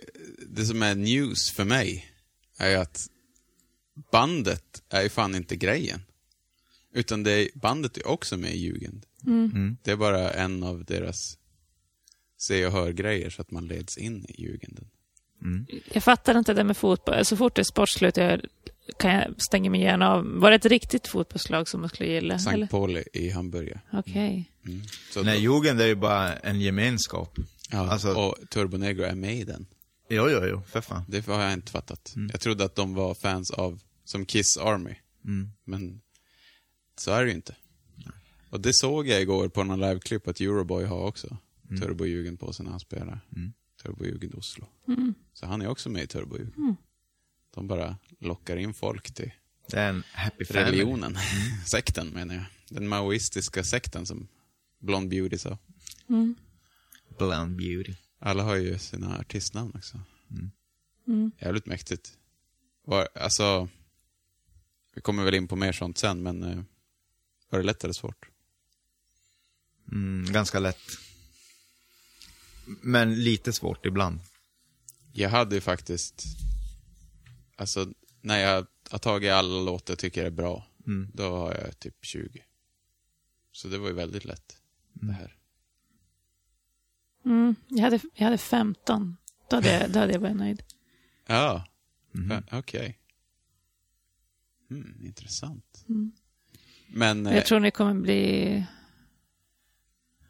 det 0.52 0.66
som 0.66 0.84
är 0.84 0.96
news 0.96 1.52
för 1.52 1.66
mig 1.66 2.06
är 2.58 2.78
att 2.78 3.08
bandet 4.12 4.84
är 4.90 5.02
ju 5.02 5.10
fan 5.10 5.36
inte 5.36 5.56
grejen. 5.56 6.02
Utan 6.94 7.24
det 7.24 7.32
är, 7.32 7.50
bandet 7.54 7.98
är 7.98 8.08
också 8.08 8.38
med 8.38 8.54
i 8.54 8.58
Jugend. 8.58 9.06
Det 9.84 9.92
är 9.92 9.96
bara 9.96 10.32
en 10.32 10.64
av 10.64 10.86
deras 10.86 11.38
se 12.38 12.66
och 12.66 12.72
hör-grejer 12.72 13.30
så 13.30 13.42
att 13.42 13.52
man 13.52 13.68
leds 13.68 13.98
in 13.98 14.26
i 14.30 14.42
Jugenden. 14.42 14.88
Jag 15.94 16.04
fattar 16.04 16.38
inte 16.38 16.54
det 16.54 16.64
med 16.64 16.78
fotboll. 16.78 17.26
Så 17.26 17.38
fort 17.38 17.56
det 17.56 17.62
är 17.62 17.64
sportslut 17.64 18.18
jag, 18.18 18.42
kan 19.00 19.12
jag 19.12 19.42
stänga 19.42 19.70
mig 19.70 19.82
gärna 19.82 20.10
av. 20.10 20.26
Var 20.40 20.50
det 20.50 20.56
ett 20.56 20.66
riktigt 20.66 21.08
fotbollslag 21.08 21.68
som 21.68 21.80
man 21.82 21.90
skulle 21.90 22.10
gilla? 22.10 22.34
eller? 22.34 22.38
Sankt 22.38 22.72
Pauli 22.72 23.04
i 23.14 23.30
Hamburg. 23.30 23.74
Okej. 23.94 24.52
Mm. 24.68 24.82
Så 25.12 25.24
Nej, 25.24 25.36
då- 25.36 25.42
jugend 25.44 25.82
är 25.82 25.86
ju 25.88 25.96
bara 25.96 26.34
en 26.36 26.62
gemenskap. 26.62 27.38
ja, 27.72 27.92
alltså- 27.92 28.14
och 28.14 28.36
Turbo 28.50 28.78
Negro 28.78 29.04
är 29.04 29.16
med 29.16 29.36
i 29.38 29.44
den. 29.44 29.66
Jo, 30.10 30.30
jo, 30.30 30.46
jo, 30.46 30.62
för 30.68 30.82
fan. 30.82 31.04
Det 31.08 31.26
har 31.26 31.42
jag 31.44 31.54
inte 31.54 31.72
fattat. 31.72 32.14
Jag 32.32 32.42
trodde 32.42 32.66
att 32.66 32.76
de 32.76 32.94
var 32.94 33.14
fans 33.14 33.52
av, 33.52 33.82
som 34.04 34.26
Kiss 34.26 34.58
Army. 34.58 34.96
Mm. 35.26 35.52
Men 35.64 36.02
så 36.98 37.12
är 37.12 37.24
det 37.24 37.30
ju 37.30 37.36
inte. 37.36 37.56
Och 38.50 38.62
det 38.62 38.74
såg 38.74 39.08
jag 39.08 39.22
igår 39.22 39.50
på 39.50 39.64
någon 39.64 39.80
liveklipp 39.80 40.28
att 40.28 40.40
Euroboy 40.42 40.86
har 40.86 41.00
också 41.00 41.38
Turbojugend 41.82 42.40
på 42.40 42.54
sig 42.54 42.64
när 42.64 42.72
han 42.72 42.80
spelar. 42.80 43.20
Turbojugend 43.84 44.36
Oslo. 44.36 44.66
Så 45.34 45.46
han 45.46 45.62
är 45.62 45.68
också 45.68 45.90
med 45.90 46.04
i 46.04 46.08
Turbojugend. 46.08 46.76
De 47.54 47.68
bara 47.68 47.98
lockar 48.20 48.58
in 48.58 48.74
folk 48.74 49.12
till 49.14 49.32
Det 49.68 49.78
är 49.80 49.90
en 49.90 50.04
happy 50.14 50.46
family. 50.46 50.66
religionen. 50.66 51.18
sekten 51.66 52.08
menar 52.08 52.36
jag. 52.36 52.46
Den 52.70 52.88
maoistiska 52.88 53.64
sekten 53.64 54.06
som 54.06 54.28
Blond 54.80 55.10
Beauty 55.10 55.38
sa. 55.38 55.58
Blonde 57.18 57.56
beauty. 57.56 57.94
Alla 58.20 58.44
har 58.44 58.56
ju 58.56 58.78
sina 58.80 59.18
artistnamn 59.20 59.72
också. 59.76 60.02
Jävligt 61.40 61.66
mäktigt. 61.66 62.18
Var, 62.84 63.10
alltså, 63.16 63.70
vi 64.96 65.02
kommer 65.02 65.24
väl 65.24 65.34
in 65.36 65.48
på 65.48 65.56
mer 65.56 65.72
sånt 65.72 65.98
sen, 65.98 66.24
men 66.24 66.44
eh, 66.44 66.62
var 67.50 67.60
det 67.60 67.66
lätt 67.66 67.84
eller 67.84 67.94
svårt? 67.94 68.30
Mm, 69.92 70.32
ganska 70.34 70.60
lätt. 70.60 70.82
Men 72.82 73.24
lite 73.24 73.54
svårt 73.54 73.86
ibland. 73.86 74.20
Jag 75.14 75.30
hade 75.30 75.56
ju 75.56 75.62
faktiskt, 75.62 76.24
alltså 77.56 77.94
när 78.22 78.40
jag 78.40 78.66
har 78.90 79.00
tagit 79.00 79.32
alla 79.32 79.60
låtar 79.60 79.92
jag 79.92 80.00
tycker 80.00 80.26
är 80.26 80.30
bra, 80.30 80.66
Mm. 80.88 81.12
då 81.14 81.30
har 81.38 81.54
jag 81.54 81.80
typ 81.80 82.06
20. 82.06 82.44
Så 83.52 83.68
det 83.68 83.78
var 83.78 83.88
ju 83.88 83.94
väldigt 83.94 84.26
lätt, 84.26 84.58
det 84.94 85.12
här. 85.14 85.36
Mm, 87.30 87.56
jag, 87.68 87.84
hade, 87.84 88.00
jag 88.16 88.24
hade 88.26 88.38
15. 88.38 89.18
Då 89.50 89.56
hade 89.56 89.88
då 89.88 90.00
hade 90.00 90.14
jag 90.14 90.20
varit 90.20 90.36
nöjd. 90.36 90.64
Ja, 91.28 91.66
Fa- 92.14 92.44
okej. 92.52 92.98
Mm, 94.72 95.06
intressant. 95.06 95.86
Men, 96.88 97.28
eh, 97.28 97.36
Jag 97.36 97.46
tror 97.46 97.60
ni 97.60 97.72
kommer 97.72 97.94
bli... 97.94 98.66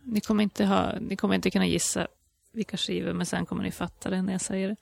Ni 0.03 0.21
kommer, 0.21 0.43
inte 0.43 0.65
ha, 0.65 0.99
ni 0.99 1.15
kommer 1.15 1.35
inte 1.35 1.51
kunna 1.51 1.65
gissa 1.67 2.07
vilka 2.51 2.77
skivor, 2.77 3.13
men 3.13 3.25
sen 3.25 3.45
kommer 3.45 3.63
ni 3.63 3.71
fatta 3.71 4.09
det 4.09 4.21
när 4.21 4.31
jag 4.31 4.41
säger 4.41 4.67
det. 4.67 4.75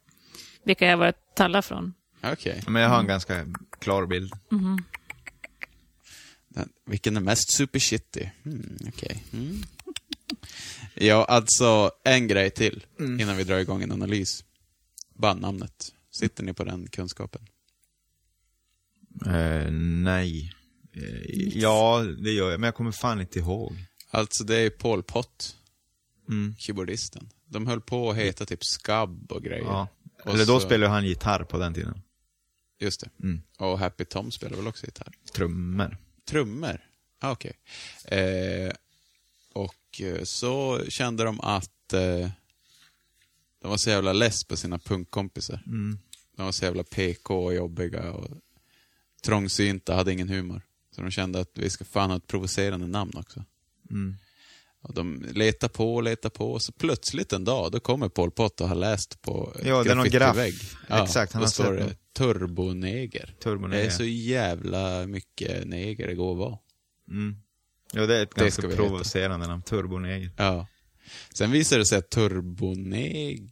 Vilka 0.63 0.85
jag 0.87 0.97
var 0.97 1.11
talla 1.35 1.61
från. 1.61 1.93
okej. 2.23 2.63
Men 2.67 2.81
jag 2.81 2.89
har 2.89 2.99
en 2.99 3.07
ganska 3.07 3.45
klar 3.79 4.05
bild. 4.05 4.33
Den- 6.47 6.69
Vilken 6.85 7.17
är 7.17 7.21
mest 7.21 7.51
super 7.57 7.79
shitty? 7.79 8.29
Mm, 8.45 8.77
okej. 8.87 9.23
Mm. 9.33 9.63
Ja, 10.99 11.25
alltså 11.25 11.91
en 12.03 12.27
grej 12.27 12.49
till 12.51 12.85
innan 12.99 13.37
vi 13.37 13.43
drar 13.43 13.57
igång 13.57 13.83
en 13.83 13.91
analys. 13.91 14.43
Bandnamnet. 15.13 15.93
Sitter 16.11 16.43
ni 16.43 16.53
på 16.53 16.63
den 16.63 16.87
kunskapen? 16.87 17.41
Eh, 19.25 19.71
nej. 19.71 20.53
Eh, 20.93 21.57
ja, 21.57 22.03
det 22.23 22.31
gör 22.31 22.51
jag, 22.51 22.59
men 22.59 22.67
jag 22.67 22.75
kommer 22.75 22.91
fan 22.91 23.21
inte 23.21 23.39
ihåg. 23.39 23.75
Alltså 24.11 24.43
det 24.43 24.55
är 24.57 24.69
Paul 24.69 25.03
Pott, 25.03 25.55
Mm. 26.29 26.55
keyboardisten. 26.59 27.29
De 27.45 27.67
höll 27.67 27.81
på 27.81 28.09
att 28.09 28.17
heta 28.17 28.45
typ 28.45 28.63
Skabb 28.65 29.31
och 29.31 29.43
grejer. 29.43 29.63
Ja. 29.65 29.87
Och 30.23 30.33
Eller 30.33 30.45
då 30.45 30.59
så- 30.59 30.65
spelade 30.65 30.91
han 30.91 31.05
gitarr 31.05 31.43
på 31.43 31.57
den 31.57 31.73
tiden. 31.73 32.01
Just 32.79 32.99
det. 33.01 33.09
Mm. 33.23 33.41
Och 33.57 33.79
Happy 33.79 34.05
Tom 34.05 34.31
spelar 34.31 34.57
väl 34.57 34.67
också 34.67 34.85
gitarr? 34.85 35.13
Trummor. 35.33 35.97
Trummor? 36.29 36.81
Ah, 37.19 37.31
Okej. 37.31 37.53
Och 38.05 38.11
eh, 38.13 38.73
så 40.23 40.81
kände 40.89 41.23
de 41.23 41.39
att 41.41 41.93
eh, 41.93 42.29
de 43.61 43.69
var 43.69 43.77
så 43.77 43.89
jävla 43.89 44.13
less 44.13 44.43
på 44.43 44.57
sina 44.57 44.79
punkkompisar. 44.79 45.63
Mm. 45.65 45.99
De 46.35 46.45
var 46.45 46.51
så 46.51 46.65
jävla 46.65 46.83
PK 46.83 47.45
och 47.45 47.53
jobbiga 47.53 48.11
och 48.11 48.37
trångsynta, 49.23 49.95
hade 49.95 50.13
ingen 50.13 50.29
humor. 50.29 50.61
Så 50.95 51.01
de 51.01 51.11
kände 51.11 51.39
att 51.39 51.51
vi 51.53 51.69
ska 51.69 51.85
fan 51.85 52.09
ha 52.09 52.17
ett 52.17 52.27
provocerande 52.27 52.87
namn 52.87 53.11
också. 53.15 53.43
Mm. 53.89 54.17
Och 54.81 54.93
de 54.93 55.25
letar 55.31 55.67
på 55.67 55.95
och 55.95 56.03
letar 56.03 56.29
på, 56.29 56.51
och 56.51 56.61
så 56.61 56.71
plötsligt 56.71 57.33
en 57.33 57.43
dag, 57.43 57.71
då 57.71 57.79
kommer 57.79 58.09
Pol 58.09 58.31
Pot 58.31 58.61
och 58.61 58.67
har 58.67 58.75
läst 58.75 59.21
på 59.21 59.53
ett 59.59 59.65
Ja, 59.65 59.83
det 59.83 59.91
är 59.91 59.95
någon 59.95 60.09
graf. 60.09 60.35
graffitivägg. 60.35 61.03
Exakt, 61.03 61.33
han 61.33 61.41
har 61.41 61.49
står 61.49 61.73
det 61.73 61.95
turboneger. 62.13 63.35
Turboneger. 63.43 63.83
Det 63.83 63.87
är 63.87 63.91
så 63.91 64.03
jävla 64.03 65.07
mycket 65.07 65.67
neger 65.67 66.07
det 66.07 66.15
går 66.15 66.31
att 66.31 66.37
vara. 66.37 66.57
Mm. 67.09 67.35
Ja, 67.97 68.05
det 68.05 68.17
är 68.17 68.23
ett 68.23 68.33
ganska 68.33 68.69
provocerande 68.69 69.47
namn. 69.47 69.61
Turboneger. 69.61 70.31
Ja. 70.37 70.67
Sen 71.33 71.51
visar 71.51 71.77
det 71.77 71.85
sig 71.85 71.97
att 71.97 72.09
turbonegro 72.09 73.49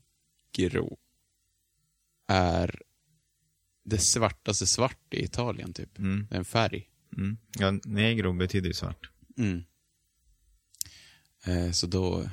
är 2.27 2.81
det 3.83 3.97
svartaste 3.97 4.67
svart 4.67 5.13
i 5.13 5.23
Italien, 5.23 5.73
typ. 5.73 5.97
Mm. 5.97 6.27
Det 6.29 6.35
är 6.35 6.39
en 6.39 6.45
färg. 6.45 6.89
Mm. 7.17 7.37
Ja, 7.59 7.71
negro 7.85 8.33
betyder 8.33 8.67
ju 8.67 8.73
svart. 8.73 9.09
Mm. 9.37 9.63
Eh, 11.45 11.71
så 11.71 11.87
då... 11.87 12.29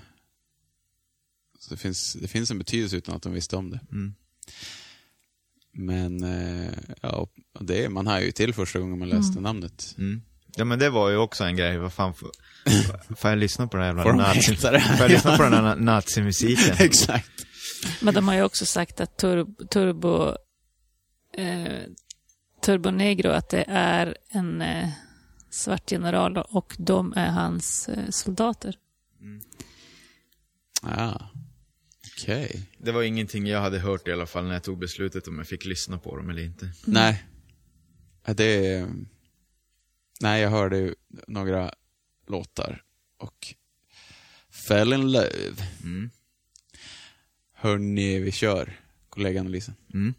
Så 1.59 1.75
det, 1.75 1.77
finns, 1.77 2.13
det 2.13 2.29
finns 2.29 2.51
en 2.51 2.59
betydelse 2.59 2.97
utan 2.97 3.17
att 3.17 3.23
de 3.23 3.33
visste 3.33 3.57
om 3.57 3.71
det. 3.71 3.81
Mm. 3.93 4.15
Men, 5.73 6.23
eh, 6.23 6.73
ja, 7.01 7.29
det, 7.61 7.89
man 7.89 8.07
har 8.07 8.21
ju 8.21 8.33
till 8.33 8.55
första 8.55 8.79
gången 8.79 8.99
man 8.99 9.09
läste 9.09 9.41
namnet. 9.41 9.95
Mm. 10.53 10.59
Ja, 10.59 10.65
men 10.65 10.79
det 10.79 10.91
var 10.91 11.11
ju 11.11 11.17
också 11.17 11.45
en 11.45 11.57
grej. 11.57 11.79
Vad 11.79 11.93
fan 11.93 12.15
får, 12.15 12.31
får 13.17 13.31
jag 13.31 13.39
lyssna 13.39 13.67
på 13.67 13.77
den 13.77 13.87
här 13.87 14.05
jävla 14.07 14.13
nazi... 14.13 14.57
Får 14.57 14.73
jag 15.01 15.11
lyssna 15.11 15.37
på 15.37 15.43
den 15.43 15.53
här 15.53 15.63
na- 15.77 15.81
nazimusiken? 15.81 16.77
Exakt. 16.79 17.31
Men 18.01 18.15
de 18.15 18.29
har 18.29 18.35
ju 18.35 18.43
också 18.43 18.67
sagt 18.67 19.01
att 19.01 19.17
tur, 19.17 19.47
Turbo... 19.71 20.37
Eh, 21.37 21.83
Turbo 22.65 22.91
Negro, 22.91 23.31
att 23.31 23.49
det 23.49 23.65
är 23.69 24.17
en 24.29 24.63
eh, 24.63 24.89
svart 25.51 25.93
general 25.93 26.37
och 26.37 26.77
de 26.79 27.13
är 27.17 27.31
hans 27.31 27.89
eh, 27.89 28.11
soldater. 28.11 28.75
Ja. 30.83 31.31
Okej. 32.17 32.71
Det 32.79 32.93
var 32.93 33.03
ingenting 33.03 33.47
jag 33.47 33.61
hade 33.61 33.79
hört 33.79 34.09
i 34.09 34.13
alla 34.13 34.27
fall 34.27 34.45
när 34.45 34.53
jag 34.53 34.63
tog 34.63 34.79
beslutet 34.79 35.29
om 35.29 35.39
jag 35.39 35.47
fick 35.47 35.65
lyssna 35.65 35.99
på 35.99 36.17
dem 36.17 36.31
eller 36.31 36.43
inte. 36.43 36.69
Nej. 36.85 37.25
Det 38.27 38.67
är... 38.67 38.89
Nej, 40.23 40.43
jag 40.43 40.51
hörde 40.51 40.79
ju 40.79 40.95
några 41.27 41.71
låtar 42.27 42.83
och 43.19 43.55
fell 44.69 44.93
in 44.93 45.13
love. 45.13 45.55
Mm. 45.83 46.11
Hörni, 47.55 48.19
vi 48.19 48.33
kör. 48.33 48.81
Kollegaanalysen. 49.09 49.75
Mm. 49.95 50.15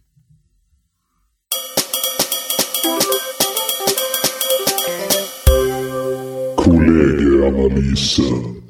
Kollegieanalysen. 6.58 8.64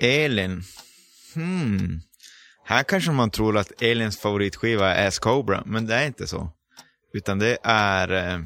Elin. 0.00 0.62
Hmm. 1.34 2.00
Här 2.64 2.82
kanske 2.82 3.10
man 3.10 3.30
tror 3.30 3.58
att 3.58 3.82
Elins 3.82 4.18
favoritskiva 4.18 4.94
är 4.94 5.08
Ass 5.08 5.18
Cobra, 5.18 5.62
men 5.66 5.86
det 5.86 5.94
är 5.94 6.06
inte 6.06 6.26
så. 6.26 6.50
Utan 7.12 7.38
det 7.38 7.58
är 7.62 8.12
eh, 8.12 8.40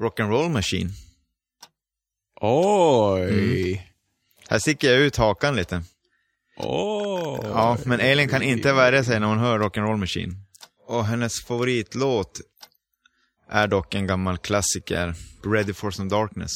Rock'n'Roll 0.00 0.48
Machine. 0.48 0.90
Oj! 2.40 3.92
Här 4.48 4.58
sticker 4.58 4.90
jag 4.90 5.00
ut 5.00 5.16
hakan 5.16 5.56
lite. 5.56 5.82
Oj! 6.56 7.40
Ja, 7.42 7.78
men 7.84 8.00
Elin 8.00 8.28
kan 8.28 8.42
inte 8.42 8.72
värja 8.72 9.04
sig 9.04 9.20
när 9.20 9.26
hon 9.26 9.38
hör 9.38 9.58
Rock'n'Roll 9.58 9.96
Machine. 9.96 10.36
Och 10.86 11.04
hennes 11.04 11.44
favoritlåt 11.44 12.40
är 13.48 13.68
dock 13.68 13.94
en 13.94 14.06
gammal 14.06 14.38
klassiker, 14.38 15.14
Ready 15.44 15.72
for 15.72 15.90
some 15.90 16.10
darkness. 16.10 16.52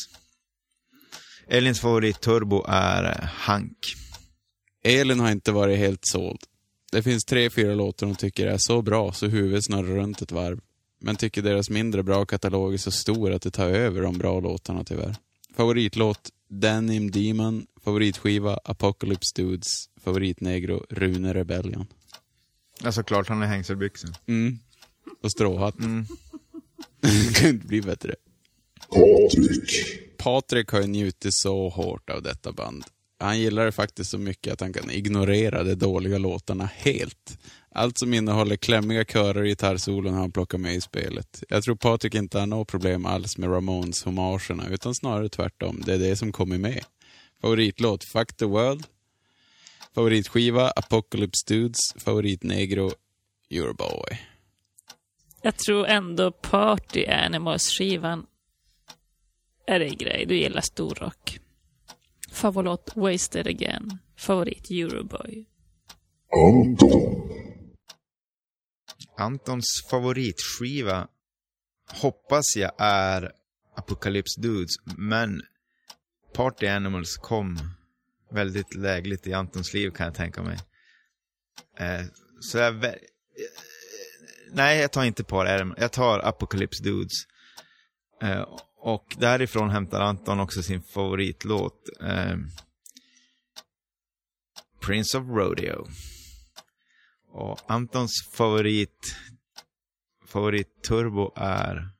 Elins 1.48 1.80
favoritturbo 1.80 2.64
är 2.68 3.30
Hank. 3.34 3.94
Elin 4.84 5.20
har 5.20 5.30
inte 5.30 5.52
varit 5.52 5.78
helt 5.78 6.06
såld. 6.06 6.40
Det 6.92 7.02
finns 7.02 7.24
tre, 7.24 7.50
fyra 7.50 7.74
låtar 7.74 8.06
hon 8.06 8.16
tycker 8.16 8.46
är 8.46 8.58
så 8.58 8.82
bra 8.82 9.12
så 9.12 9.26
huvudet 9.26 9.64
snurrar 9.64 9.96
runt 9.96 10.22
ett 10.22 10.32
varv. 10.32 10.60
Men 11.00 11.16
tycker 11.16 11.42
deras 11.42 11.70
mindre 11.70 12.02
bra 12.02 12.26
katalog 12.26 12.74
är 12.74 12.78
så 12.78 12.90
stor 12.90 13.32
att 13.32 13.42
det 13.42 13.50
tar 13.50 13.68
över 13.68 14.02
de 14.02 14.18
bra 14.18 14.40
låtarna 14.40 14.84
tyvärr. 14.84 15.16
Favoritlåt 15.56 16.30
Denim 16.48 17.10
Demon, 17.10 17.66
favoritskiva 17.84 18.58
Apocalypse 18.64 19.42
Dudes, 19.42 19.88
favoritnegro 20.04 20.86
Rune 20.90 21.34
Rebellion. 21.34 21.86
Ja, 22.82 22.92
såklart, 22.92 23.28
han 23.28 23.42
är 23.42 23.46
hängselbyxor. 23.46 24.10
Mm. 24.26 24.58
Och 25.22 25.32
stråhatt. 25.32 25.78
Mm. 25.78 26.06
kan 27.34 27.48
inte 27.48 27.66
bli 27.66 27.82
bättre. 27.82 28.14
Patrik. 28.88 29.70
Patrik 30.16 30.68
har 30.68 30.80
ju 30.80 30.86
njutit 30.86 31.34
så 31.34 31.68
hårt 31.68 32.10
av 32.10 32.22
detta 32.22 32.52
band. 32.52 32.84
Han 33.18 33.40
gillar 33.40 33.64
det 33.64 33.72
faktiskt 33.72 34.10
så 34.10 34.18
mycket 34.18 34.52
att 34.52 34.60
han 34.60 34.72
kan 34.72 34.90
ignorera 34.90 35.64
de 35.64 35.74
dåliga 35.74 36.18
låtarna 36.18 36.64
helt. 36.74 37.38
Allt 37.74 37.98
som 37.98 38.14
innehåller 38.14 38.56
klämmiga 38.56 39.04
körer 39.04 39.40
och 39.40 39.46
gitarrsolon 39.46 40.14
har 40.14 40.20
han 40.20 40.32
plockat 40.32 40.60
med 40.60 40.74
i 40.74 40.80
spelet. 40.80 41.42
Jag 41.48 41.62
tror 41.62 41.74
Patrik 41.74 42.14
inte 42.14 42.38
har 42.38 42.46
något 42.46 42.68
problem 42.68 43.06
alls 43.06 43.38
med 43.38 43.50
Ramones-homagerna, 43.50 44.68
utan 44.70 44.94
snarare 44.94 45.28
tvärtom. 45.28 45.82
Det 45.86 45.94
är 45.94 45.98
det 45.98 46.16
som 46.16 46.32
kommer 46.32 46.58
med. 46.58 46.84
Favoritlåt 47.40 48.04
Fuck 48.04 48.36
the 48.36 48.44
World. 48.44 48.86
Favoritskiva 49.94 50.70
Apocalypse 50.70 51.44
Dudes. 51.46 51.92
Favoritnegro 51.96 52.90
Euroboy. 53.50 54.18
Jag 55.42 55.56
tror 55.56 55.86
ändå 55.86 56.30
Party 56.30 57.06
Animals-skivan 57.06 58.26
är 59.66 59.80
din 59.80 59.96
grej. 59.96 60.26
Du 60.26 60.36
gillar 60.36 60.60
storrock. 60.60 61.38
Favorit 62.32 62.96
Wasted 62.96 63.46
Again. 63.46 63.98
Favorit 64.16 64.70
Euroboy. 64.70 65.44
Anton. 66.32 67.49
Antons 69.20 69.64
favoritskiva 69.90 71.08
hoppas 71.88 72.56
jag 72.56 72.72
är 72.78 73.32
Apocalypse 73.76 74.40
Dudes, 74.40 74.70
men 74.96 75.42
Party 76.34 76.66
Animals 76.66 77.16
kom 77.16 77.58
väldigt 78.32 78.74
lägligt 78.74 79.26
i 79.26 79.32
Antons 79.32 79.74
liv 79.74 79.90
kan 79.90 80.06
jag 80.06 80.14
tänka 80.14 80.42
mig. 80.42 80.58
Eh, 81.78 82.06
så 82.40 82.58
jag... 82.58 82.72
vä- 82.74 82.86
eh, 82.86 82.96
Nej, 84.52 84.78
jag 84.80 84.92
tar 84.92 85.04
inte 85.04 85.24
Party 85.24 85.50
Animals. 85.50 85.80
Jag 85.80 85.92
tar 85.92 86.18
Apocalypse 86.18 86.82
Dudes. 86.84 87.12
Eh, 88.22 88.44
och 88.76 89.16
därifrån 89.18 89.70
hämtar 89.70 90.00
Anton 90.00 90.40
också 90.40 90.62
sin 90.62 90.82
favoritlåt. 90.82 91.88
Eh, 92.02 92.36
Prince 94.86 95.18
of 95.18 95.24
Rodeo. 95.28 95.86
Och 97.32 97.60
Antons 97.66 98.12
favorit 98.32 99.16
favorit 100.26 100.82
turbo 100.82 101.32
är 101.36 101.90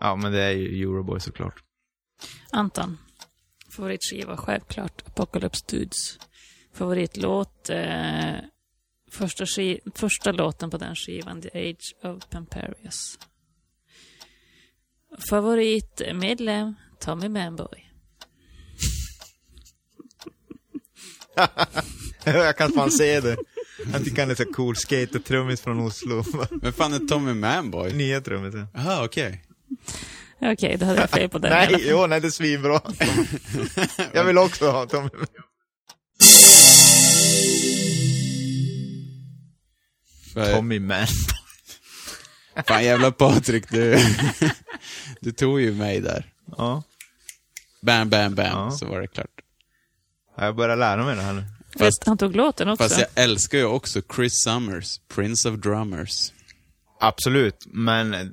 Ja, 0.00 0.16
men 0.16 0.32
det 0.32 0.42
är 0.42 0.50
ju 0.50 0.82
Euroboy 0.82 1.20
såklart. 1.20 1.62
Anton. 2.50 2.98
Favoritskiva, 3.76 4.36
självklart. 4.36 5.02
Apocalypse 5.06 5.64
Dudes. 5.68 6.18
Favoritlåt. 6.72 7.70
Eh, 7.70 8.36
första, 9.10 9.44
första 9.94 10.32
låten 10.32 10.70
på 10.70 10.78
den 10.78 10.94
skivan, 10.94 11.42
The 11.42 11.70
Age 11.70 11.94
of 12.02 12.28
Pamparius. 12.30 13.18
Favoritmedlem, 15.30 16.74
Tommy 17.00 17.28
Manboy. 17.28 17.85
Jag 22.24 22.56
kan 22.56 22.72
fan 22.72 22.90
se 22.90 23.20
det. 23.20 23.36
Han 23.92 24.04
tycker 24.04 24.22
han 24.22 24.30
är 24.30 24.34
så 24.34 24.44
cool. 24.44 24.74
Skater-trummis 24.76 25.60
från 25.62 25.80
Oslo. 25.80 26.24
Men 26.62 26.72
fan 26.72 26.92
är 26.92 26.98
Tommy 26.98 27.34
Manboy? 27.34 27.92
Nya 27.92 28.20
trummisen. 28.20 28.66
Jaha, 28.74 29.04
okej. 29.04 29.42
Okej, 30.40 30.76
då 30.76 30.86
hade 30.86 31.00
jag 31.00 31.10
fel 31.10 31.28
på 31.28 31.38
den. 31.38 31.50
Nej, 31.70 31.86
jo, 31.90 32.06
nej, 32.06 32.20
det 32.20 32.26
är 32.26 32.30
svinbra. 32.30 32.80
Jag 34.12 34.24
vill 34.24 34.38
också 34.38 34.70
ha 34.70 34.86
Tommy. 34.86 35.08
Är- 40.36 40.54
Tommy 40.54 40.78
Man. 40.80 41.06
Fan 42.66 42.84
jävla 42.84 43.12
Patrik, 43.12 43.70
du, 43.70 43.98
du 45.20 45.32
tog 45.32 45.60
ju 45.60 45.72
mig 45.74 46.00
där. 46.00 46.32
Ja. 46.56 46.82
Bam, 47.82 48.08
bam, 48.10 48.34
bam, 48.34 48.46
Ja. 48.46 48.70
så 48.70 48.86
var 48.86 49.00
det 49.00 49.06
klart. 49.06 49.35
Jag 50.36 50.56
börjar 50.56 50.76
lära 50.76 51.04
mig 51.04 51.16
det 51.16 51.22
här 51.22 51.32
nu. 51.32 51.44
Fast 51.78 52.04
han 52.06 52.18
tog 52.18 52.36
låten 52.36 52.68
också. 52.68 52.82
Fast 52.84 52.98
jag 52.98 53.24
älskar 53.24 53.58
ju 53.58 53.64
också 53.64 54.02
Chris 54.16 54.32
Summers, 54.44 55.00
Prince 55.14 55.48
of 55.50 55.56
Drummers. 55.60 56.32
Absolut, 57.00 57.66
men 57.66 58.32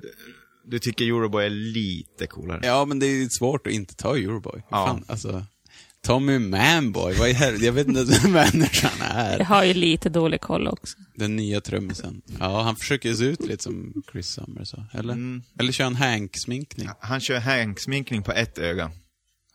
du 0.66 0.78
tycker 0.78 1.04
Euroboy 1.04 1.44
är 1.46 1.50
lite 1.50 2.26
coolare. 2.26 2.60
Ja, 2.62 2.84
men 2.84 2.98
det 2.98 3.06
är 3.06 3.28
svårt 3.28 3.66
att 3.66 3.72
inte 3.72 3.94
ta 3.94 4.16
Euroboy. 4.16 4.62
Ja. 4.70 4.86
Fan, 4.86 5.04
alltså, 5.08 5.44
Tommy 6.04 6.38
Manboy, 6.38 7.14
vad 7.14 7.28
i 7.28 7.32
helvete, 7.32 7.64
jag 7.64 7.72
vet 7.72 7.88
inte 7.88 8.04
vem 8.22 8.32
människan 8.32 8.90
Jag 9.00 9.08
är. 9.10 9.44
har 9.44 9.64
ju 9.64 9.74
lite 9.74 10.08
dålig 10.08 10.40
koll 10.40 10.68
också. 10.68 10.96
Den 11.14 11.36
nya 11.36 11.60
trummisen. 11.60 12.22
Ja, 12.40 12.62
han 12.62 12.76
försöker 12.76 13.14
se 13.14 13.24
ut 13.24 13.40
lite 13.40 13.62
som 13.62 14.02
Chris 14.12 14.26
Summers, 14.28 14.74
eller? 14.92 15.12
Mm. 15.12 15.42
Eller 15.58 15.72
kör 15.72 15.84
han 15.84 15.96
Hank-sminkning? 15.96 16.88
Han 17.00 17.20
kör 17.20 17.38
Hank-sminkning 17.40 18.22
på 18.22 18.32
ett 18.32 18.58
öga. 18.58 18.90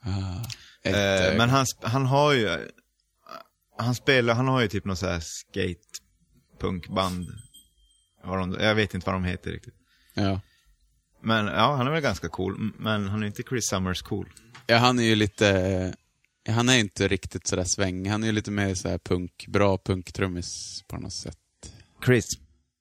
Ah, 0.02 0.44
ett 0.84 0.94
Eh, 0.94 1.00
öga. 1.26 1.38
men 1.38 1.50
han, 1.50 1.66
han 1.82 2.06
har 2.06 2.32
ju... 2.32 2.68
Han 3.78 3.94
spelar, 3.94 4.34
han 4.34 4.48
har 4.48 4.60
ju 4.60 4.68
typ 4.68 4.84
något 4.84 4.98
så 4.98 5.06
här 5.06 5.20
skate 5.20 5.80
punkband. 6.60 7.26
Vad 8.24 8.38
de, 8.38 8.56
jag 8.60 8.74
vet 8.74 8.94
inte 8.94 9.06
vad 9.06 9.14
de 9.14 9.24
heter 9.24 9.50
riktigt. 9.50 9.74
Ja. 10.14 10.40
Men 11.22 11.46
ja, 11.46 11.74
han 11.76 11.86
är 11.86 11.90
väl 11.90 12.02
ganska 12.02 12.28
cool. 12.28 12.72
Men 12.78 13.08
han 13.08 13.22
är 13.22 13.26
inte 13.26 13.42
Chris 13.42 13.66
Summers 13.68 14.02
cool. 14.02 14.28
ja, 14.66 14.76
han 14.76 14.98
är 14.98 15.02
ju 15.02 15.14
lite... 15.14 15.94
Han 16.48 16.68
är 16.68 16.78
inte 16.78 17.08
riktigt 17.08 17.46
sådär 17.46 17.64
svängig. 17.64 18.10
Han 18.10 18.22
är 18.22 18.26
ju 18.26 18.32
lite 18.32 18.50
mer 18.50 18.74
såhär 18.74 18.98
punk, 18.98 19.46
bra 19.48 19.78
punktrummis 19.78 20.82
på 20.88 20.96
något 20.98 21.12
sätt. 21.12 21.38
Chris. 22.04 22.26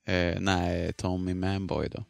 Eh, 0.07 0.39
nej, 0.39 0.93
Tommy 0.93 1.33
Manboy 1.33 1.89
då. 1.89 2.05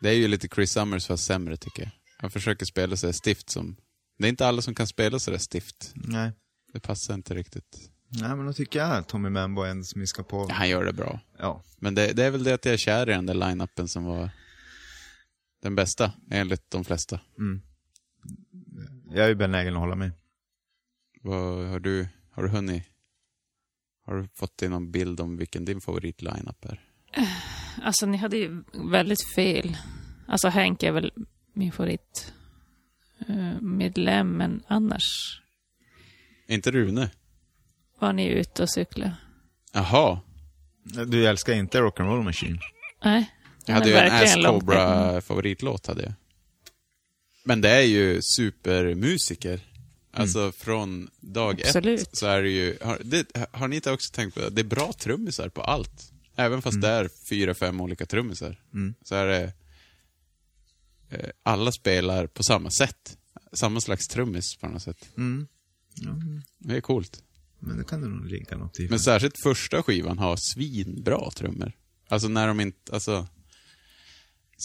Det 0.00 0.08
är 0.08 0.14
ju 0.14 0.28
lite 0.28 0.48
Chris 0.48 0.72
Summers 0.72 1.06
fast 1.06 1.24
sämre 1.24 1.56
tycker 1.56 1.82
jag. 1.82 1.90
Han 2.18 2.30
försöker 2.30 2.66
spela 2.66 2.96
sig 2.96 3.12
stift 3.12 3.50
som... 3.50 3.76
Det 4.18 4.26
är 4.26 4.28
inte 4.28 4.46
alla 4.46 4.62
som 4.62 4.74
kan 4.74 4.86
spela 4.86 5.18
sådär 5.18 5.38
stift. 5.38 5.92
Nej. 5.94 6.32
Det 6.72 6.80
passar 6.80 7.14
inte 7.14 7.34
riktigt. 7.34 7.90
Nej, 8.08 8.36
men 8.36 8.46
då 8.46 8.52
tycker 8.52 8.78
jag 8.78 8.96
att 8.96 9.08
Tommy 9.08 9.28
Manboy 9.28 9.70
ändå 9.70 9.84
som 9.84 10.00
vi 10.00 10.06
ska 10.06 10.22
på. 10.22 10.48
Han 10.50 10.68
gör 10.68 10.84
det 10.84 10.92
bra. 10.92 11.20
Ja. 11.38 11.62
Men 11.78 11.94
det, 11.94 12.12
det 12.12 12.24
är 12.24 12.30
väl 12.30 12.44
det 12.44 12.54
att 12.54 12.64
jag 12.64 12.74
är 12.74 12.78
kär 12.78 13.10
i 13.10 13.12
den 13.12 13.26
där 13.26 13.34
line-upen 13.34 13.88
som 13.88 14.04
var 14.04 14.30
den 15.62 15.74
bästa, 15.74 16.12
enligt 16.30 16.70
de 16.70 16.84
flesta. 16.84 17.20
Mm. 17.38 17.62
Jag 19.10 19.24
är 19.24 19.28
ju 19.28 19.34
benägen 19.34 19.74
att 19.74 19.80
hålla 19.80 19.94
med. 19.94 20.10
Vad 21.22 21.66
har 21.66 21.80
du, 21.80 22.08
har 22.30 22.42
du 22.42 22.48
hunnit... 22.48 22.82
Har 24.04 24.14
du 24.14 24.28
fått 24.34 24.58
dig 24.58 24.68
någon 24.68 24.90
bild 24.90 25.20
om 25.20 25.36
vilken 25.36 25.64
din 25.64 25.80
favorit-line-up 25.80 26.64
är? 26.64 26.80
Alltså, 27.82 28.06
ni 28.06 28.16
hade 28.16 28.36
ju 28.36 28.64
väldigt 28.90 29.24
fel. 29.34 29.76
Alltså, 30.26 30.48
Hank 30.48 30.82
är 30.82 30.92
väl 30.92 31.12
min 31.52 31.72
favorit 31.72 32.32
medlem, 33.60 34.36
men 34.36 34.62
annars... 34.66 35.40
Inte 36.48 36.70
Rune? 36.70 37.10
Var 37.98 38.12
ni 38.12 38.26
ute 38.26 38.62
och 38.62 38.70
cykla? 38.70 39.16
Jaha. 39.72 40.20
Du 41.06 41.26
älskar 41.26 41.52
inte 41.52 41.78
Rock'n'Roll 41.78 42.22
Machine? 42.22 42.58
Nej. 43.04 43.32
Jag 43.66 43.74
hade 43.74 43.88
ju 43.88 43.96
en 43.96 44.12
Ass. 44.12 44.34
Cobra 44.46 45.20
favoritlåt 45.20 45.86
hade 45.86 46.02
jag. 46.02 46.12
Men 47.44 47.60
det 47.60 47.70
är 47.70 47.82
ju 47.82 48.22
supermusiker. 48.22 49.60
Alltså 50.12 50.52
från 50.52 51.10
dag 51.20 51.62
Absolut. 51.66 52.00
ett 52.00 52.16
så 52.16 52.26
är 52.26 52.42
det 52.42 52.50
ju, 52.50 52.78
har, 52.82 52.98
det, 53.04 53.26
har 53.52 53.68
ni 53.68 53.76
inte 53.76 53.92
också 53.92 54.12
tänkt 54.12 54.34
på 54.34 54.40
det? 54.40 54.50
Det 54.50 54.60
är 54.60 54.64
bra 54.64 54.92
trummisar 54.92 55.48
på 55.48 55.62
allt. 55.62 56.12
Även 56.36 56.62
fast 56.62 56.80
det 56.80 56.88
är 56.88 57.10
fyra, 57.28 57.54
fem 57.54 57.80
olika 57.80 58.06
trummisar. 58.06 58.60
Så 59.04 59.14
är 59.14 59.26
det, 59.26 59.44
eh, 59.44 59.50
alla 61.42 61.72
spelar 61.72 62.26
på 62.26 62.42
samma 62.42 62.70
sätt. 62.70 63.18
Samma 63.52 63.80
slags 63.80 64.08
trummis 64.08 64.56
på 64.56 64.68
något 64.68 64.82
sätt. 64.82 65.08
Mm. 65.16 65.46
Det 66.58 66.76
är 66.76 66.80
coolt. 66.80 67.22
Men 67.58 67.78
det 67.78 67.84
kan 67.84 68.00
du 68.00 68.08
nog 68.08 68.26
ligga 68.26 68.56
något 68.56 68.80
i. 68.80 68.88
Men 68.88 68.98
särskilt 68.98 69.34
första 69.42 69.82
skivan 69.82 70.18
har 70.18 70.36
svinbra 70.54 71.30
trummor. 71.30 71.72
Alltså 72.08 72.28
när 72.28 72.48
de 72.48 72.60
inte, 72.60 72.92
alltså... 72.94 73.26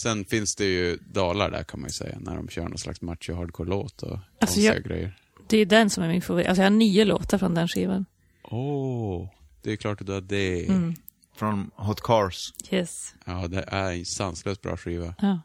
Sen 0.02 0.24
finns 0.24 0.54
det 0.54 0.64
ju 0.64 0.96
dalar 0.96 1.50
där 1.50 1.62
kan 1.64 1.80
man 1.80 1.88
ju 1.88 1.92
säga, 1.92 2.18
när 2.20 2.36
de 2.36 2.48
kör 2.48 2.68
någon 2.68 2.78
slags 2.78 3.00
macho 3.00 3.34
hardcore-låt 3.34 4.02
och 4.02 4.18
Alltså, 4.40 4.60
jag- 4.60 4.84
grejer. 4.84 5.18
Det 5.48 5.56
är 5.58 5.66
den 5.66 5.90
som 5.90 6.04
är 6.04 6.08
min 6.08 6.22
favorit. 6.22 6.46
Alltså 6.46 6.62
jag 6.62 6.70
har 6.70 6.76
nio 6.76 7.04
låtar 7.04 7.38
från 7.38 7.54
den 7.54 7.68
skivan. 7.68 8.04
Åh, 8.44 9.30
det 9.62 9.72
är 9.72 9.76
klart 9.76 10.00
att 10.00 10.06
du 10.06 10.12
har 10.12 10.20
det. 10.20 10.66
Mm. 10.68 10.94
Från 11.36 11.70
Hot 11.76 12.00
Cars. 12.00 12.36
Yes. 12.70 13.14
Ja, 13.24 13.48
det 13.48 13.64
är 13.66 13.92
en 13.92 14.04
sanslöst 14.04 14.62
bra 14.62 14.76
skiva. 14.76 15.14
Ja. 15.18 15.40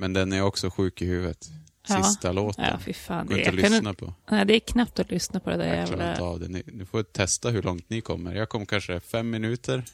Men 0.00 0.12
den 0.12 0.32
är 0.32 0.42
också 0.42 0.70
sjuk 0.70 1.02
i 1.02 1.06
huvudet. 1.06 1.50
Ja. 1.88 2.02
Sista 2.02 2.32
låten. 2.32 2.64
Ja, 2.64 2.78
fy 2.78 2.92
fan. 2.92 3.26
Går 3.26 3.34
Det, 3.34 3.40
inte 3.40 3.50
att 3.66 3.70
lyssna 3.70 3.94
på. 3.94 4.14
Nej, 4.30 4.46
det 4.46 4.54
är 4.54 4.60
knappt 4.60 4.98
att 4.98 5.10
lyssna 5.10 5.40
på 5.40 5.50
det 5.50 5.56
där 5.56 5.66
Jag 5.66 5.76
jävla... 5.88 6.20
av 6.20 6.40
det. 6.40 6.48
Ni, 6.48 6.62
ni 6.66 6.86
får 6.86 7.02
testa 7.02 7.50
hur 7.50 7.62
långt 7.62 7.90
ni 7.90 8.00
kommer. 8.00 8.34
Jag 8.34 8.48
kom 8.48 8.66
kanske 8.66 9.00
fem 9.00 9.30
minuter 9.30 9.84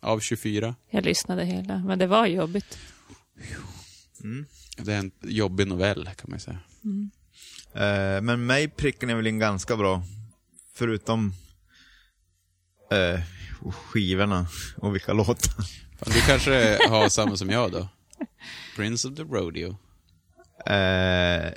av 0.00 0.20
24. 0.20 0.74
Jag 0.90 1.04
lyssnade 1.04 1.44
hela, 1.44 1.78
men 1.78 1.98
det 1.98 2.06
var 2.06 2.26
jobbigt. 2.26 2.78
Det 4.78 4.92
är 4.92 4.98
en 4.98 5.10
jobbig 5.22 5.66
novell 5.68 6.10
kan 6.16 6.30
man 6.30 6.40
säga. 6.40 6.58
Eh, 7.74 8.22
men 8.22 8.46
mig 8.46 8.68
prickar 8.68 9.06
ni 9.06 9.14
väl 9.14 9.26
in 9.26 9.38
ganska 9.38 9.76
bra. 9.76 10.02
Förutom 10.74 11.32
eh, 12.92 13.20
skivorna 13.72 14.46
och 14.76 14.94
vilka 14.94 15.12
låtar. 15.12 15.52
Fan, 15.98 16.12
du 16.14 16.20
kanske 16.20 16.78
har 16.88 17.08
samma 17.08 17.36
som 17.36 17.50
jag 17.50 17.72
då? 17.72 17.88
Prince 18.76 19.08
of 19.08 19.16
the 19.16 19.22
Rodeo. 19.22 19.70
Eh, 20.66 21.52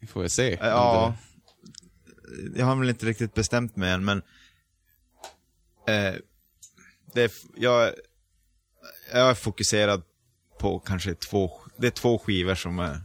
Vi 0.00 0.06
får 0.06 0.20
väl 0.20 0.30
se. 0.30 0.58
ja, 0.60 1.16
jag 2.56 2.66
har 2.66 2.76
väl 2.76 2.88
inte 2.88 3.06
riktigt 3.06 3.34
bestämt 3.34 3.76
mig 3.76 3.90
än, 3.92 4.04
men 4.04 4.18
eh, 5.88 6.14
det 7.14 7.22
är, 7.22 7.30
jag, 7.56 7.92
jag 9.12 9.30
är 9.30 9.34
fokuserad 9.34 10.02
på 10.58 10.78
kanske 10.80 11.14
två, 11.14 11.50
det 11.76 11.86
är 11.86 11.90
två 11.90 12.18
skivor 12.18 12.54
som 12.54 12.78
är 12.78 13.00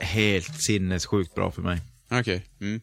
helt 0.00 0.60
sinnessjukt 0.62 1.34
bra 1.34 1.50
för 1.50 1.62
mig. 1.62 1.80
Okej. 2.10 2.46
Mm. 2.60 2.80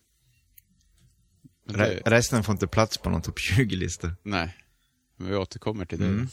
Men 1.66 1.76
Re- 1.76 2.02
det, 2.06 2.12
resten 2.12 2.44
får 2.44 2.52
inte 2.54 2.68
plats 2.68 2.98
på 2.98 3.10
någon 3.10 3.22
topp 3.22 3.38
20-lista. 3.40 4.12
nej. 4.24 4.58
Men 5.20 5.30
vi 5.30 5.36
återkommer 5.36 5.86
till 5.86 6.00
det. 6.00 6.06
Mm. 6.06 6.28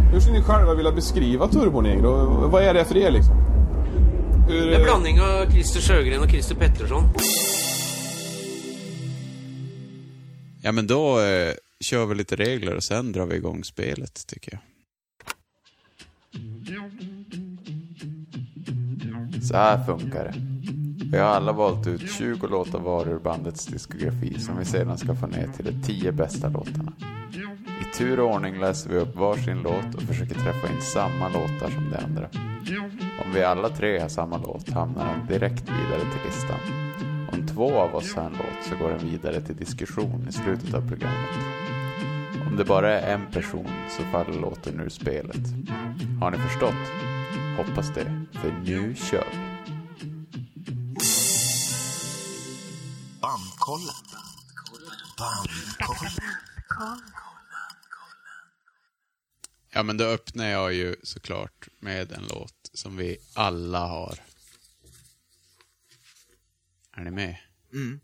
Hur 0.00 0.20
skulle 0.20 0.38
ni 0.38 0.42
själva 0.44 0.74
vilja 0.74 0.92
beskriva 0.92 1.48
Turbonegro? 1.48 2.48
Vad 2.48 2.62
är 2.64 2.74
det 2.74 2.84
för 2.84 2.96
er 2.96 3.10
liksom? 3.10 3.36
Hur, 4.48 4.66
Det 4.66 4.74
är 4.74 4.78
en 4.78 4.84
blandning 4.84 5.20
av 5.20 5.50
Christer 5.50 5.80
Sjögren 5.80 6.22
och 6.22 6.28
Christer 6.30 6.54
Pettersson. 6.54 7.02
Ja, 10.62 10.72
men 10.72 10.86
då 10.86 11.20
eh, 11.20 11.52
kör 11.80 12.06
vi 12.06 12.14
lite 12.14 12.36
regler 12.36 12.74
och 12.76 12.84
sen 12.84 13.12
drar 13.12 13.26
vi 13.26 13.36
igång 13.36 13.64
spelet, 13.64 14.26
tycker 14.26 14.52
jag. 14.52 14.60
Så 19.42 19.56
här 19.56 19.84
funkar 19.84 20.24
det. 20.24 20.34
Vi 21.12 21.18
har 21.18 21.26
alla 21.26 21.52
valt 21.52 21.86
ut 21.86 22.10
20 22.18 22.46
låtar 22.46 22.78
var 22.78 23.08
ur 23.08 23.18
bandets 23.18 23.66
diskografi 23.66 24.40
som 24.40 24.58
vi 24.58 24.64
sedan 24.64 24.98
ska 24.98 25.14
få 25.14 25.26
ner 25.26 25.48
till 25.56 25.64
de 25.64 25.82
10 25.82 26.12
bästa 26.12 26.48
låtarna. 26.48 26.92
Tur 27.98 28.20
och 28.20 28.34
ordning 28.34 28.60
läser 28.60 28.90
vi 28.90 28.96
upp 28.96 29.16
varsin 29.16 29.62
låt 29.62 29.94
och 29.94 30.02
försöker 30.02 30.34
träffa 30.34 30.68
in 30.68 30.82
samma 30.82 31.28
låtar 31.28 31.70
som 31.70 31.90
de 31.90 31.96
andra. 31.96 32.28
Om 33.24 33.32
vi 33.32 33.42
alla 33.42 33.68
tre 33.68 34.00
har 34.00 34.08
samma 34.08 34.38
låt 34.38 34.70
hamnar 34.70 35.16
den 35.16 35.26
direkt 35.26 35.62
vidare 35.62 36.00
till 36.00 36.20
listan. 36.24 36.58
Om 37.32 37.46
två 37.46 37.78
av 37.78 37.94
oss 37.94 38.14
har 38.14 38.22
en 38.22 38.32
låt 38.32 38.64
så 38.68 38.76
går 38.76 38.90
den 38.90 39.10
vidare 39.10 39.40
till 39.40 39.56
diskussion 39.56 40.26
i 40.28 40.32
slutet 40.32 40.74
av 40.74 40.88
programmet. 40.88 41.30
Om 42.46 42.56
det 42.56 42.64
bara 42.64 43.00
är 43.00 43.14
en 43.14 43.26
person 43.26 43.68
så 43.96 44.02
faller 44.02 44.40
låten 44.40 44.80
ur 44.80 44.88
spelet. 44.88 45.46
Har 46.20 46.30
ni 46.30 46.38
förstått? 46.38 46.92
Hoppas 47.56 47.90
det, 47.94 48.24
för 48.32 48.52
nu 48.64 48.94
kör 48.94 49.24
vi. 49.30 49.38
Bandkollen. 53.20 53.94
Bandkollen. 55.18 57.21
Ja, 59.74 59.82
men 59.82 59.96
då 59.96 60.04
öppnar 60.04 60.46
jag 60.46 60.74
ju 60.74 60.96
såklart 61.02 61.68
med 61.78 62.12
en 62.12 62.26
låt 62.30 62.70
som 62.72 62.96
vi 62.96 63.16
alla 63.34 63.86
har. 63.86 64.18
Är 66.96 67.00
ni 67.04 67.10
med? 67.10 67.36
Mm. 67.72 68.00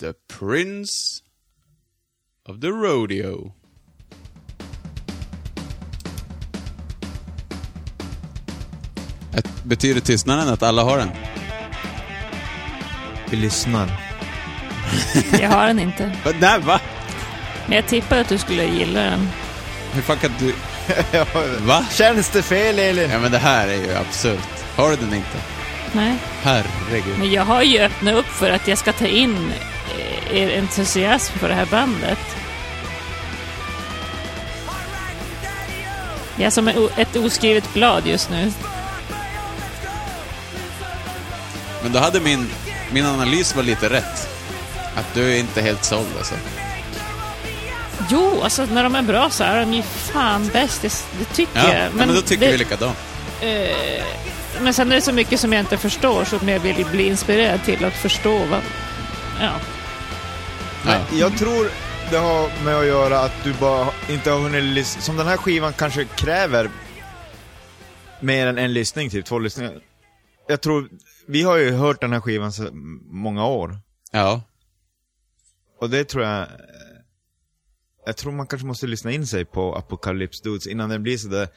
The 0.00 0.12
Prince 0.12 1.22
of 2.44 2.60
the 2.60 2.66
Rodeo. 2.66 3.52
Ett, 9.34 9.64
betyder 9.64 10.00
tystnaden 10.00 10.48
att 10.48 10.62
alla 10.62 10.84
har 10.84 10.98
den? 10.98 11.10
Vi 13.30 13.36
lyssnar. 13.36 14.00
Jag 15.40 15.48
har 15.48 15.66
den 15.66 15.78
inte. 15.78 16.16
Nej, 16.40 16.60
va? 16.60 16.80
Men 17.68 17.76
jag 17.76 17.86
tippade 17.86 18.20
att 18.20 18.28
du 18.28 18.38
skulle 18.38 18.64
gilla 18.64 19.00
den. 19.00 19.28
Hur 19.92 20.02
fan 20.02 20.16
kan 20.16 20.30
du... 20.38 20.54
Va? 21.66 21.86
Känns 21.90 22.30
det 22.30 22.42
fel 22.42 22.78
Elin? 22.78 23.10
Ja, 23.10 23.18
men 23.18 23.32
det 23.32 23.38
här 23.38 23.68
är 23.68 23.74
ju 23.74 23.94
absurt. 23.94 24.48
Har 24.76 24.90
du 24.90 24.96
den 24.96 25.14
inte? 25.14 25.38
Nej. 25.92 26.14
Herregud. 26.42 27.18
Men 27.18 27.32
jag 27.32 27.44
har 27.44 27.62
ju 27.62 27.78
öppnat 27.78 28.14
upp 28.14 28.26
för 28.26 28.50
att 28.50 28.68
jag 28.68 28.78
ska 28.78 28.92
ta 28.92 29.06
in 29.06 29.52
eh, 29.98 30.36
er 30.36 30.58
entusiasm 30.58 31.38
för 31.38 31.48
det 31.48 31.54
här 31.54 31.66
bandet. 31.66 32.18
Jag 36.36 36.46
är 36.46 36.50
som 36.50 36.68
ett 36.96 37.16
oskrivet 37.16 37.74
blad 37.74 38.06
just 38.06 38.30
nu. 38.30 38.52
Men 41.82 41.92
då 41.92 41.98
hade 41.98 42.20
min, 42.20 42.48
min 42.92 43.06
analys 43.06 43.56
var 43.56 43.62
lite 43.62 43.88
rätt. 43.88 44.28
Att 44.94 45.14
du 45.14 45.32
är 45.32 45.38
inte 45.38 45.62
helt 45.62 45.84
såld 45.84 46.08
alltså. 46.18 46.34
Jo, 48.10 48.40
alltså 48.42 48.64
när 48.64 48.82
de 48.82 48.94
är 48.94 49.02
bra 49.02 49.30
så 49.30 49.44
är 49.44 49.60
de 49.60 49.72
ju 49.72 49.82
fan 49.82 50.48
bäst. 50.52 50.82
Det, 50.82 51.04
det 51.18 51.24
tycker 51.34 51.58
Ja, 51.58 51.74
jag. 51.74 51.94
men, 51.94 52.06
men 52.06 52.14
då 52.16 52.22
tycker 52.22 52.46
det, 52.46 52.52
vi 52.52 52.58
likadant. 52.58 52.96
eh, 53.40 54.04
Men 54.60 54.74
sen 54.74 54.90
är 54.92 54.96
det 54.96 55.02
så 55.02 55.12
mycket 55.12 55.40
som 55.40 55.52
jag 55.52 55.60
inte 55.60 55.76
förstår 55.76 56.24
som 56.24 56.48
jag 56.48 56.60
vill 56.60 56.86
bli 56.86 57.06
inspirerad 57.06 57.64
till 57.64 57.84
att 57.84 57.92
förstå. 57.92 58.38
Vad, 58.38 58.60
ja. 59.40 59.52
Ja. 60.86 61.00
Jag 61.12 61.38
tror 61.38 61.70
det 62.10 62.16
har 62.18 62.64
med 62.64 62.76
att 62.76 62.86
göra 62.86 63.20
att 63.20 63.32
du 63.44 63.52
bara 63.52 63.88
inte 64.08 64.30
har 64.30 64.38
hunnit 64.40 64.62
lyssna. 64.64 65.02
Som 65.02 65.16
den 65.16 65.26
här 65.26 65.36
skivan 65.36 65.72
kanske 65.72 66.04
kräver 66.04 66.70
mer 68.20 68.46
än 68.46 68.58
en 68.58 68.72
lyssning, 68.72 69.10
typ 69.10 69.24
två 69.26 69.38
lyssningar. 69.38 69.72
Jag 70.48 70.60
tror, 70.60 70.88
vi 71.26 71.42
har 71.42 71.56
ju 71.56 71.70
hört 71.72 72.00
den 72.00 72.12
här 72.12 72.20
skivan 72.20 72.52
så 72.52 72.68
många 73.12 73.46
år. 73.46 73.78
ja. 74.12 74.42
Och 75.80 75.90
det 75.90 76.04
tror 76.04 76.24
jag... 76.24 76.46
Jag 78.08 78.16
tror 78.16 78.32
man 78.32 78.46
kanske 78.46 78.66
måste 78.66 78.86
lyssna 78.86 79.12
in 79.12 79.26
sig 79.26 79.44
på 79.44 79.74
Apocalypse 79.74 80.44
Dudes 80.44 80.66
innan 80.66 80.88
det 80.90 80.98
blir 80.98 81.16
sådär... 81.18 81.48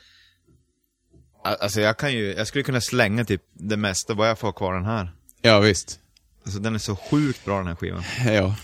Alltså 1.43 1.81
jag 1.81 1.97
kan 1.97 2.13
ju, 2.13 2.33
jag 2.33 2.47
skulle 2.47 2.63
kunna 2.63 2.81
slänga 2.81 3.25
typ 3.25 3.41
det 3.53 3.77
mesta 3.77 4.15
bara 4.15 4.27
jag 4.27 4.39
får 4.39 4.51
kvar 4.51 4.73
den 4.73 4.85
här. 4.85 5.11
Ja, 5.41 5.59
visst. 5.59 5.99
Alltså 6.43 6.59
den 6.59 6.75
är 6.75 6.79
så 6.79 6.95
sjukt 6.95 7.45
bra 7.45 7.57
den 7.57 7.67
här 7.67 7.75
skivan. 7.75 8.03
Ja. 8.25 8.55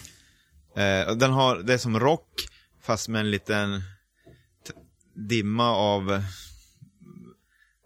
Eh, 0.81 1.09
och 1.09 1.17
den 1.17 1.31
har, 1.31 1.55
det 1.57 1.73
är 1.73 1.77
som 1.77 1.99
rock, 1.99 2.29
fast 2.81 3.07
med 3.07 3.19
en 3.19 3.31
liten 3.31 3.81
dimma 5.13 5.69
av 5.71 6.13
eh, 6.13 6.21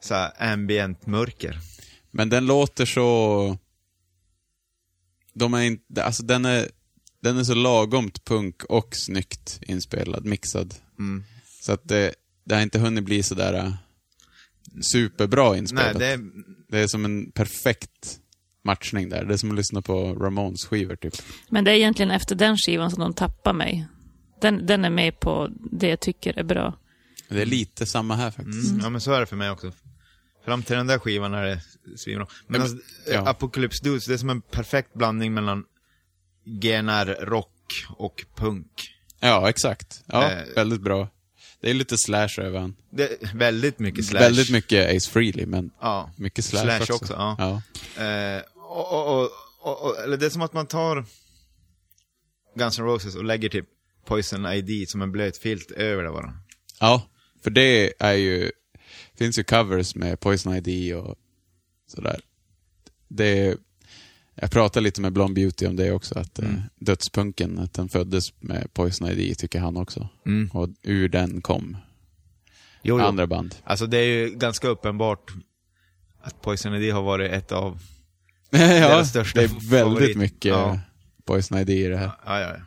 så 0.01 0.13
här 0.13 0.53
ambient 0.53 1.05
mörker. 1.05 1.59
Men 2.11 2.29
den 2.29 2.45
låter 2.45 2.85
så... 2.85 3.57
De 5.33 5.53
är 5.53 5.61
inte... 5.61 6.03
Alltså 6.03 6.23
den 6.23 6.45
är... 6.45 6.67
Den 7.21 7.37
är 7.37 7.43
så 7.43 7.53
lagomt 7.53 8.25
punk 8.25 8.63
och 8.63 8.95
snyggt 8.95 9.59
inspelad, 9.61 10.25
mixad. 10.25 10.75
Mm. 10.99 11.23
Så 11.61 11.71
att 11.71 11.87
det, 11.87 12.13
det 12.45 12.55
har 12.55 12.61
inte 12.61 12.79
hunnit 12.79 13.03
bli 13.03 13.23
sådär... 13.23 13.53
äh, 13.53 13.73
superbra 14.81 15.57
inspelat. 15.57 15.97
Nej, 15.97 16.17
det... 16.17 16.23
det 16.69 16.77
är... 16.79 16.83
är 16.83 16.87
som 16.87 17.05
en 17.05 17.31
perfekt 17.31 18.19
matchning 18.63 19.09
där. 19.09 19.25
Det 19.25 19.33
är 19.33 19.37
som 19.37 19.49
att 19.49 19.55
lyssna 19.55 19.81
på 19.81 20.13
Ramones 20.13 20.65
skivor 20.65 20.95
typ. 20.95 21.13
Men 21.49 21.63
det 21.63 21.71
är 21.71 21.75
egentligen 21.75 22.11
efter 22.11 22.35
den 22.35 22.57
skivan 22.57 22.91
som 22.91 22.99
de 22.99 23.13
tappar 23.13 23.53
mig. 23.53 23.87
Den, 24.41 24.65
den 24.65 24.85
är 24.85 24.89
med 24.89 25.19
på 25.19 25.49
det 25.71 25.87
jag 25.87 25.99
tycker 25.99 26.39
är 26.39 26.43
bra. 26.43 26.77
Det 27.29 27.41
är 27.41 27.45
lite 27.45 27.85
samma 27.85 28.15
här 28.15 28.31
faktiskt. 28.31 28.69
Mm. 28.69 28.81
Ja, 28.83 28.89
men 28.89 29.01
så 29.01 29.13
är 29.13 29.19
det 29.19 29.25
för 29.25 29.35
mig 29.35 29.49
också. 29.49 29.71
Fram 30.45 30.63
till 30.63 30.75
den 30.75 30.87
där 30.87 30.99
skivan 30.99 31.33
är 31.33 31.43
det 31.43 31.61
svinbra. 31.97 32.27
Men 32.47 32.61
men- 32.61 32.61
alltså, 32.61 32.77
ja. 33.11 33.29
Apocalypse 33.29 33.83
Dudes, 33.83 34.05
det 34.05 34.13
är 34.13 34.17
som 34.17 34.29
en 34.29 34.41
perfekt 34.41 34.93
blandning 34.93 35.33
mellan 35.33 35.63
GNR-rock 36.59 37.85
och 37.97 38.25
punk. 38.35 38.95
Ja, 39.19 39.49
exakt. 39.49 40.03
Ja, 40.05 40.31
Eh. 40.31 40.53
väldigt 40.55 40.81
bra. 40.81 41.07
Det 41.61 41.69
är 41.69 41.73
lite 41.73 41.97
slash 41.97 42.29
över 42.37 42.59
han. 42.59 42.75
Väldigt 43.33 43.79
mycket 43.79 44.05
slash. 44.05 44.19
Väldigt 44.19 44.49
mycket 44.51 44.95
Ace 44.97 45.09
Frehley, 45.11 45.45
men 45.45 45.71
Ja. 45.81 46.11
mycket 46.15 46.45
slash, 46.45 46.61
Slash 46.63 46.81
också. 46.81 46.93
också, 46.93 47.13
ja. 47.13 47.61
ja. 47.95 48.03
Eh, 48.03 48.41
och, 48.55 48.91
och, 48.93 49.21
och, 49.21 49.29
och, 49.61 49.81
och, 49.85 49.99
eller 50.03 50.17
det 50.17 50.25
är 50.25 50.29
som 50.29 50.41
att 50.41 50.53
man 50.53 50.67
tar 50.67 51.05
Guns 52.55 52.79
N' 52.79 52.85
Roses 52.85 53.15
och 53.15 53.23
lägger 53.23 53.49
typ 53.49 53.65
Poison 54.05 54.45
ID 54.45 54.89
som 54.89 55.01
en 55.01 55.11
blöt 55.11 55.37
filt 55.37 55.71
över 55.71 56.03
det 56.03 56.09
bara. 56.09 56.33
Ja, 56.79 57.07
för 57.43 57.49
det 57.51 57.93
är 57.99 58.13
ju... 58.13 58.51
finns 59.17 59.39
ju 59.39 59.43
covers 59.43 59.95
med 59.95 60.19
Poison 60.19 60.55
ID 60.55 60.95
och 60.95 61.15
sådär. 61.87 62.21
Det 63.07 63.25
är, 63.47 63.57
jag 64.41 64.51
pratade 64.51 64.83
lite 64.83 65.01
med 65.01 65.13
Blond 65.13 65.35
Beauty 65.35 65.67
om 65.67 65.75
det 65.75 65.91
också, 65.91 66.19
att 66.19 66.39
Mm. 66.39 66.53
eh, 66.55 66.59
dödspunken, 66.79 67.59
att 67.59 67.73
den 67.73 67.89
föddes 67.89 68.33
med 68.41 68.73
Poison 68.73 69.07
ID, 69.09 69.37
tycker 69.37 69.59
han 69.59 69.77
också. 69.77 70.09
Mm. 70.25 70.49
Och 70.53 70.69
ur 70.83 71.09
den 71.09 71.41
kom 71.41 71.77
Jo, 72.83 72.99
jo. 72.99 73.05
andra 73.05 73.27
band. 73.27 73.55
Alltså 73.63 73.85
det 73.87 73.97
är 73.97 74.05
ju 74.05 74.29
ganska 74.35 74.67
uppenbart 74.67 75.31
att 76.23 76.41
Poison 76.41 76.75
ID 76.75 76.93
har 76.93 77.01
varit 77.01 77.31
ett 77.31 77.51
av... 77.51 77.79
ja, 78.51 78.57
Deras 78.59 79.09
största 79.09 79.39
det 79.39 79.45
är 79.45 79.69
väldigt 79.69 79.69
favorit. 79.99 80.17
mycket 80.17 80.45
Ja. 80.49 80.79
Poison 81.25 81.57
ID 81.57 81.69
i 81.69 81.87
det 81.87 81.97
här. 81.97 82.11
Ja, 82.25 82.39
ja, 82.39 82.47
ja. 82.49 82.61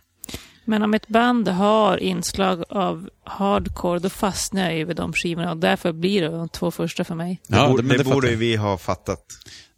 Men 0.66 0.82
om 0.82 0.94
ett 0.94 1.08
band 1.08 1.48
har 1.48 1.96
inslag 1.96 2.64
av 2.68 3.10
hardcore, 3.24 3.98
då 3.98 4.08
fastnar 4.08 4.62
jag 4.62 4.76
ju 4.76 4.84
vid 4.84 4.96
de 4.96 5.12
skivorna 5.12 5.50
och 5.50 5.56
därför 5.56 5.92
blir 5.92 6.22
det 6.22 6.28
de 6.28 6.48
två 6.48 6.70
första 6.70 7.04
för 7.04 7.14
mig. 7.14 7.40
Det, 7.48 7.56
Ja, 7.56 7.68
borde, 7.68 7.82
men 7.82 7.96
det, 7.98 8.04
det 8.04 8.10
borde 8.10 8.36
vi 8.36 8.56
ha 8.56 8.78
fattat. 8.78 9.24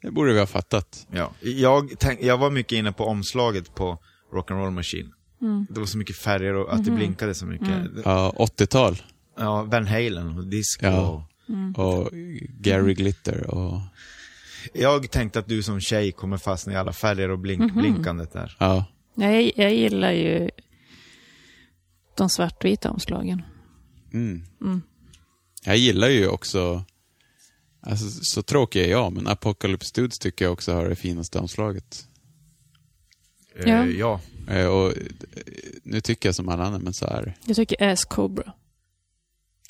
Det 0.07 0.13
borde 0.13 0.33
vi 0.33 0.39
ha 0.39 0.47
fattat. 0.47 1.07
Ja. 1.11 1.33
Jag, 1.41 1.91
tänk, 1.99 2.23
jag 2.23 2.39
var 2.39 2.51
mycket 2.51 2.73
inne 2.73 2.93
på 2.93 3.05
omslaget 3.05 3.75
på 3.75 3.99
Rock'n'Roll 4.33 4.71
Machine. 4.71 5.13
Det 5.69 5.81
var 5.81 5.87
så 5.87 5.99
mycket 5.99 6.17
färger 6.17 6.55
och 6.55 6.75
att 6.75 6.85
det 6.85 6.91
blinkade 6.91 7.35
så 7.35 7.47
mycket. 7.47 7.69
Ja, 8.05 8.35
80-tal. 8.37 9.03
Ja, 9.39 9.63
Van 9.63 9.87
Halen 9.87 10.39
och 10.39 10.47
disco. 10.47 10.87
Ja. 10.87 11.29
Och 11.77 12.11
Gary 12.61 12.95
Glitter 12.95 13.51
och... 13.51 13.81
Jag 14.75 15.11
tänkte 15.11 15.39
att 15.39 15.49
du 15.49 15.63
som 15.63 15.81
tjej 15.81 16.13
kommer 16.13 16.37
fastna 16.37 16.73
i 16.73 16.77
alla 16.77 16.93
färger 16.93 17.31
och 17.31 17.39
blink, 17.39 17.75
blinkandet 17.75 18.33
där. 18.33 18.57
Ja. 18.59 18.85
Jag, 19.15 19.53
jag 19.57 19.75
gillar 19.75 20.13
ju 20.13 20.51
de 22.17 22.29
svartvita 22.29 22.91
omslagen. 22.91 23.43
Mm. 24.13 24.43
Jag 25.65 25.77
gillar 25.77 26.09
ju 26.09 26.29
också, 26.29 26.85
alltså, 27.87 28.07
så 28.23 28.43
tråkig 28.43 28.83
är 28.83 28.89
jag, 28.89 29.13
men 29.13 29.27
Apocalypse 29.27 29.93
Dudes 29.95 30.19
tycker 30.19 30.45
jag 30.45 30.53
också 30.53 30.73
har 30.73 30.89
det 30.89 30.97
finaste 30.97 31.39
omslaget. 31.39 32.09
Eh, 33.57 33.69
Ja. 33.71 33.87
ja. 33.87 34.21
Eh, 34.55 34.67
och 34.67 34.97
eh, 34.97 35.03
nu 35.83 36.01
tycker 36.01 36.29
jag 36.29 36.35
som 36.37 36.49
alla 36.49 36.65
andra, 36.65 36.79
men 36.79 36.95
så 36.95 37.07
är 37.07 37.23
det. 37.25 37.35
Jag 37.47 37.57
tycker 37.57 37.89
Ass 37.89 38.05
Cobra. 38.05 38.53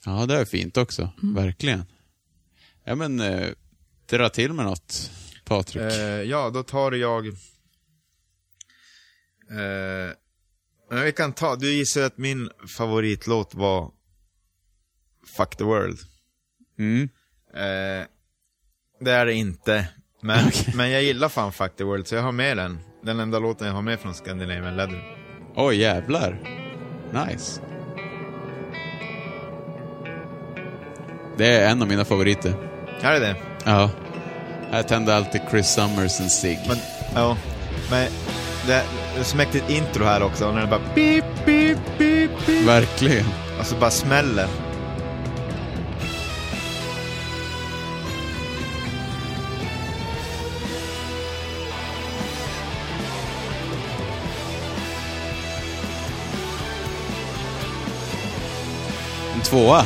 Ja, 0.04 0.26
det 0.26 0.34
är 0.34 0.44
fint 0.44 0.76
också. 0.76 1.10
Verkligen. 1.22 1.84
Ja, 2.84 2.94
men 2.94 3.20
eh, 3.20 3.48
dra 4.06 4.28
till 4.28 4.52
med 4.52 4.64
något, 4.64 5.10
Patrik. 5.44 5.82
Eh, 5.82 6.22
ja, 6.22 6.50
då 6.50 6.62
tar 6.62 6.92
jag... 6.92 7.26
Eh, 9.50 10.10
vi 11.04 11.12
kan 11.12 11.32
ta, 11.32 11.56
du 11.56 11.72
gissar 11.74 12.02
att 12.02 12.18
min 12.18 12.50
favoritlåt 12.76 13.54
var 13.54 13.92
Fuck 15.36 15.56
the 15.56 15.64
World. 15.64 15.98
Mm. 16.78 17.08
Eh, 17.56 18.04
det 19.00 19.12
är 19.12 19.26
det 19.26 19.34
inte. 19.34 19.88
Men, 20.22 20.50
men 20.74 20.90
jag 20.90 21.02
gillar 21.02 21.28
fan 21.28 21.52
Fuck 21.52 21.76
the 21.76 21.84
World, 21.84 22.06
så 22.06 22.14
jag 22.14 22.22
har 22.22 22.32
med 22.32 22.56
den. 22.56 22.78
Den 23.02 23.20
enda 23.20 23.38
låten 23.38 23.66
jag 23.66 23.74
har 23.74 23.82
med 23.82 24.00
från 24.00 24.14
Scandinavian 24.14 24.76
Leather. 24.76 25.02
Oj, 25.56 25.76
jävlar. 25.76 26.38
Nice. 27.12 27.60
Det 31.36 31.46
är 31.46 31.70
en 31.70 31.82
av 31.82 31.88
mina 31.88 32.04
favoriter. 32.04 32.54
Är 33.00 33.12
det 33.12 33.18
det? 33.18 33.36
Ja. 33.64 33.90
Jag 34.72 34.88
tänder 34.88 35.14
alltid 35.14 35.40
Chris 35.50 35.66
Summers 35.66 36.20
en 36.20 36.30
cigg. 36.30 36.58
Men, 36.68 36.76
ja. 37.14 37.36
Men 37.90 38.08
det 38.66 38.82
är 39.18 39.22
så 39.22 39.36
mäktigt 39.36 39.70
intro 39.70 40.04
här 40.04 40.22
också, 40.22 40.52
när 40.52 40.60
det 40.60 40.66
bara 40.66 40.94
beep, 40.94 41.24
beep, 41.46 41.78
beep, 41.98 42.30
beep. 42.46 42.66
Verkligen. 42.66 43.26
Och 43.60 43.66
så 43.66 43.76
bara 43.76 43.90
smäller. 43.90 44.65
Tvåa. 59.56 59.84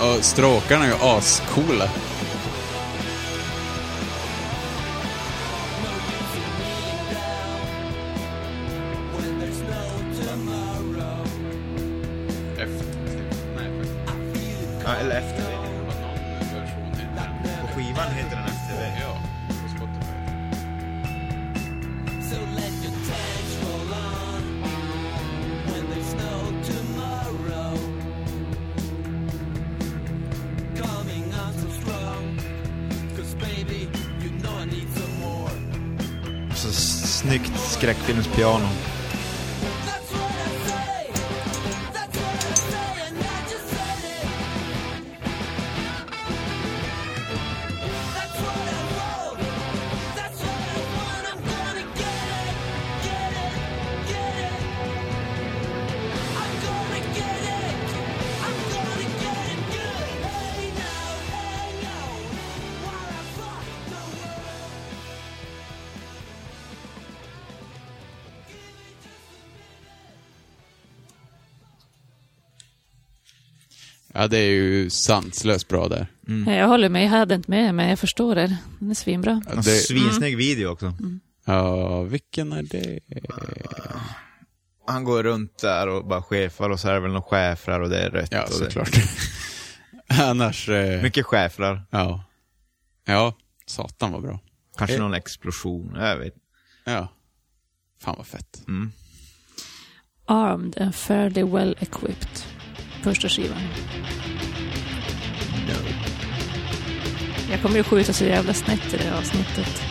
Och 0.00 0.24
stråkarna 0.24 0.84
är 0.84 0.88
ju 0.88 0.94
ascoola. 1.00 1.90
Ja, 74.28 74.30
det 74.30 74.38
är 74.38 74.50
ju 74.50 74.90
sanslöst 74.90 75.68
bra 75.68 75.88
där. 75.88 76.06
Jag 76.46 76.68
håller 76.68 76.88
med, 76.88 77.04
jag 77.04 77.08
hade 77.10 77.34
inte 77.34 77.50
med 77.50 77.74
men 77.74 77.88
jag 77.88 77.98
förstår 77.98 78.34
det. 78.34 78.56
Den 78.78 78.90
är 78.90 78.94
svinbra. 78.94 79.42
Ja, 79.48 79.54
det, 79.54 79.62
svinsnygg 79.62 80.36
video 80.36 80.68
också. 80.68 80.92
ja 81.44 82.02
vilken 82.02 82.52
är 82.52 82.62
det? 82.62 83.00
Han 84.86 85.04
går 85.04 85.22
runt 85.22 85.58
där 85.58 85.88
och 85.88 86.06
bara 86.06 86.22
chefar 86.22 86.70
och 86.70 86.80
så 86.80 86.88
är 86.88 86.94
det 86.94 87.00
väl 87.00 87.10
några 87.10 87.22
schäfrar 87.22 87.80
och 87.80 87.88
det 87.88 87.98
är 88.00 88.10
rött. 88.10 88.28
Ja, 88.32 88.42
och 88.42 88.48
det- 88.48 88.54
såklart. 88.54 88.90
Annars... 90.20 90.68
Eh, 90.68 91.02
Mycket 91.02 91.26
schäfrar. 91.26 91.82
ja. 91.90 92.24
Ja, 93.04 93.34
satan 93.66 94.12
vad 94.12 94.22
bra. 94.22 94.40
Kanske 94.76 94.96
Eh. 94.96 95.02
någon 95.02 95.14
explosion, 95.14 95.96
jag 96.00 96.16
vet. 96.16 96.34
Ja. 96.84 97.08
Fan 98.00 98.14
vad 98.18 98.26
fett. 98.26 98.62
Mm. 98.68 98.92
Armed 100.26 100.78
and 100.80 100.94
fairly 100.94 101.42
well 101.42 101.76
equipped. 101.80 102.44
Första 103.02 103.28
skivan. 103.28 103.58
Jag 107.50 107.62
kommer 107.62 107.76
ju 107.76 107.82
skjuta 107.82 108.12
så 108.12 108.24
jävla 108.24 108.54
snett 108.54 108.94
i 108.94 108.96
det 108.96 109.04
här 109.04 109.18
avsnittet. 109.18 109.82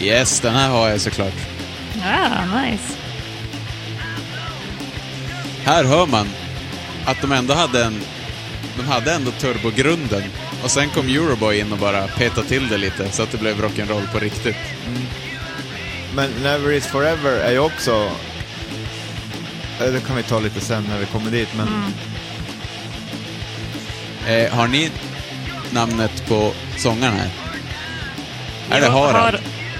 Yes, 0.00 0.40
den 0.40 0.54
här 0.54 0.70
har 0.70 0.88
jag 0.88 1.00
såklart. 1.00 1.34
Ah, 2.04 2.62
nice. 2.62 2.94
Här 5.64 5.84
hör 5.84 6.06
man 6.06 6.28
att 7.06 7.20
de 7.20 7.32
ändå 7.32 7.54
hade 7.54 7.84
en... 7.84 8.00
De 8.76 8.82
hade 8.86 9.12
ändå 9.12 9.30
turbogrunden. 9.30 10.22
Och 10.64 10.70
sen 10.70 10.88
kom 10.88 11.06
Euroboy 11.06 11.58
in 11.58 11.72
och 11.72 11.78
bara 11.78 12.06
petade 12.06 12.48
till 12.48 12.68
det 12.68 12.76
lite 12.78 13.10
så 13.10 13.22
att 13.22 13.30
det 13.30 13.38
blev 13.38 13.56
rock'n'roll 13.56 14.12
på 14.12 14.18
riktigt. 14.18 14.56
Men 16.14 16.30
Never 16.42 16.72
Is 16.72 16.86
Forever 16.86 17.32
är 17.38 17.50
ju 17.52 17.58
också... 17.58 18.10
eh, 19.80 19.86
Det 19.92 20.00
kan 20.06 20.16
vi 20.16 20.22
ta 20.22 20.40
lite 20.40 20.60
sen 20.60 20.84
när 20.88 20.98
vi 20.98 21.06
kommer 21.06 21.30
dit, 21.30 21.48
men... 21.56 21.68
Eh, 24.28 24.52
har 24.52 24.66
ni 24.68 24.90
namnet 25.72 26.28
på 26.28 26.52
sångaren 26.76 27.14
här? 27.16 27.30
Är 28.70 28.80
det 28.80 28.88
Harald? 28.90 29.16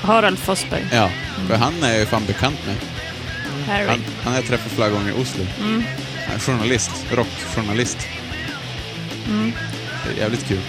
Har, 0.03 0.13
Harald 0.13 0.39
Fossberg. 0.39 0.87
Ja, 0.93 1.11
för 1.49 1.57
han 1.57 1.83
är 1.83 1.99
ju 1.99 2.07
fan 2.07 2.23
bekant 2.27 2.59
med. 2.67 2.77
Harry. 3.69 3.87
Han, 3.89 4.05
han 4.23 4.33
har 4.33 4.41
jag 4.41 4.49
träffat 4.49 4.73
flera 4.73 4.89
gånger 4.89 5.11
i 5.11 5.23
Oslo. 5.23 5.45
Han 6.27 6.35
är 6.35 6.39
journalist, 6.39 6.91
rockjournalist. 7.13 7.99
Det 10.05 10.11
är 10.13 10.17
jävligt 10.23 10.49
kul. 10.49 10.61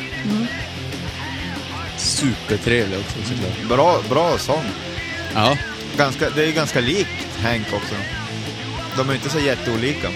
Supertrevlig 1.97 2.99
också 2.99 3.17
såklart. 3.33 3.69
Bra, 3.69 4.01
bra 4.09 4.37
sång. 4.37 4.63
Ja, 5.35 5.57
Ganska, 5.97 6.29
det 6.29 6.43
är 6.43 6.47
ju 6.47 6.53
ganska 6.53 6.79
likt 6.79 7.37
Hank 7.41 7.73
också. 7.73 7.95
De 8.97 9.09
är 9.09 9.13
inte 9.13 9.29
så 9.29 9.39
jätteolika. 9.39 10.09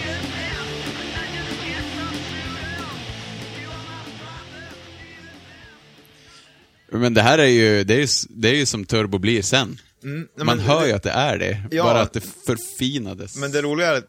men 6.91 7.13
det 7.13 7.22
här 7.22 7.38
är 7.38 7.45
ju, 7.47 7.84
det 7.84 7.93
är 8.03 8.09
det 8.30 8.49
är 8.49 8.55
ju 8.55 8.65
som 8.65 8.86
Turbo 8.86 9.17
blir 9.17 9.41
sen. 9.41 9.80
Mm, 10.03 10.28
Man 10.38 10.59
hör 10.59 10.86
ju 10.86 10.91
att 10.93 11.03
det 11.03 11.11
är 11.11 11.38
det, 11.38 11.61
Ja. 11.72 11.84
bara 11.84 12.01
att 12.01 12.13
det 12.13 12.22
förfinades. 12.45 13.36
Men 13.36 13.51
det 13.51 13.61
roliga 13.61 13.88
är 13.88 13.93
att 13.97 14.07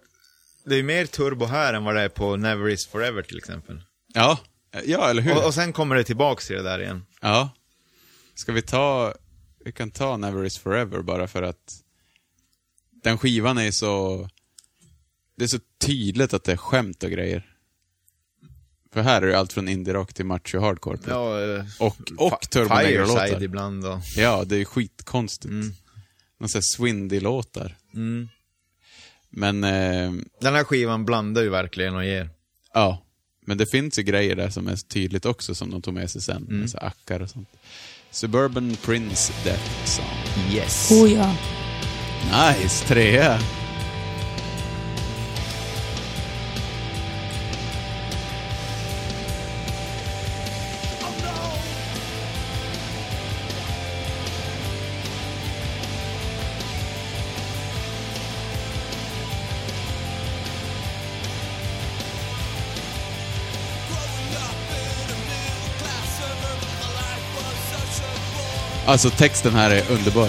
det 0.65 0.77
är 0.77 0.83
mer 0.83 1.07
turbo 1.07 1.45
här 1.45 1.75
än 1.75 1.85
vad 1.85 1.95
det 1.95 2.01
är 2.03 2.09
på 2.09 2.37
Never 2.37 2.69
Is 2.69 2.87
Forever 2.87 3.23
till 3.23 3.39
exempel. 3.39 3.83
Ja, 4.15 4.39
ja 4.85 5.11
eller 5.11 5.23
hur? 5.23 5.37
Och, 5.37 5.45
och 5.45 5.55
sen 5.55 5.73
kommer 5.73 5.97
det 5.97 6.05
tillbaks 6.05 6.47
till 6.47 6.57
det 6.57 6.63
där 6.63 6.83
igen. 6.83 7.05
Ja. 7.21 7.51
Ska 8.35 8.53
vi 8.53 8.63
ta, 8.63 9.15
vi 9.65 9.73
kan 9.73 9.91
ta 9.91 10.17
Never 10.17 10.45
Is 10.45 10.59
Forever 10.59 11.03
bara 11.03 11.29
för 11.29 11.43
att 11.43 11.83
den 13.03 13.19
skivan 13.19 13.59
är 13.59 13.71
så, 13.71 14.29
det 15.37 15.45
är 15.45 15.49
så 15.49 15.59
tydligt 15.79 16.35
att 16.35 16.45
det 16.45 16.53
är 16.53 16.57
skämt 16.57 17.03
och 17.03 17.11
grejer. 17.11 17.47
För 18.93 19.01
här 19.03 19.23
är 19.23 19.27
det 19.27 19.39
allt 19.39 19.53
från 19.53 19.69
indie-rock 19.69 20.13
till 20.13 20.25
macho 20.27 20.59
hardcore. 20.61 20.97
på. 20.97 21.11
Ja, 21.11 21.41
eh, 21.57 21.65
Och, 21.81 21.97
och 22.17 22.33
Fi- 22.43 22.47
Turbo 22.51 22.75
Negro-låtar. 22.75 23.21
Fireside 23.27 23.43
ibland 23.43 23.87
och... 23.87 23.99
Ja, 24.17 24.45
det 24.47 24.57
är 24.57 24.65
skitkonstigt. 24.65 25.45
Mm. 25.53 25.73
Någon 26.39 26.49
sån 26.49 26.59
här 26.59 26.63
swindy-låtar. 26.77 27.77
Mm. 27.95 28.29
Men, 29.31 29.65
eh, 29.65 30.13
Den 30.41 30.55
här 30.55 30.65
skivan 30.65 31.05
blandar 31.05 31.43
ju 31.43 31.49
verkligen 31.49 31.95
och 31.97 32.05
ger. 32.05 32.31
ja. 32.75 33.03
Men 33.47 33.59
det 33.59 33.67
finns 33.67 33.99
ju 33.99 34.03
grejer 34.03 34.37
där 34.37 34.51
som 34.51 34.69
är 34.69 34.77
tydligt 34.77 35.27
också 35.27 35.55
som 35.55 35.71
de 35.71 35.83
tog 35.83 35.95
med 35.95 36.11
sig 36.11 36.21
sen. 36.23 36.47
Mm. 36.51 36.69
Så 36.69 36.79
här 36.79 36.87
ackar 36.87 37.21
och 37.21 37.31
sånt. 37.31 37.49
Suburban 38.13 38.77
Prince 38.83 39.33
Death 39.45 39.87
Song. 39.87 40.05
Yes. 40.51 40.91
Oh 40.93 41.07
ja. 41.07 41.33
Nice, 42.31 42.85
trea. 42.87 43.39
Alltså 68.91 69.11
texten 69.11 69.55
här 69.55 69.71
är 69.71 69.83
underbar. 69.91 70.29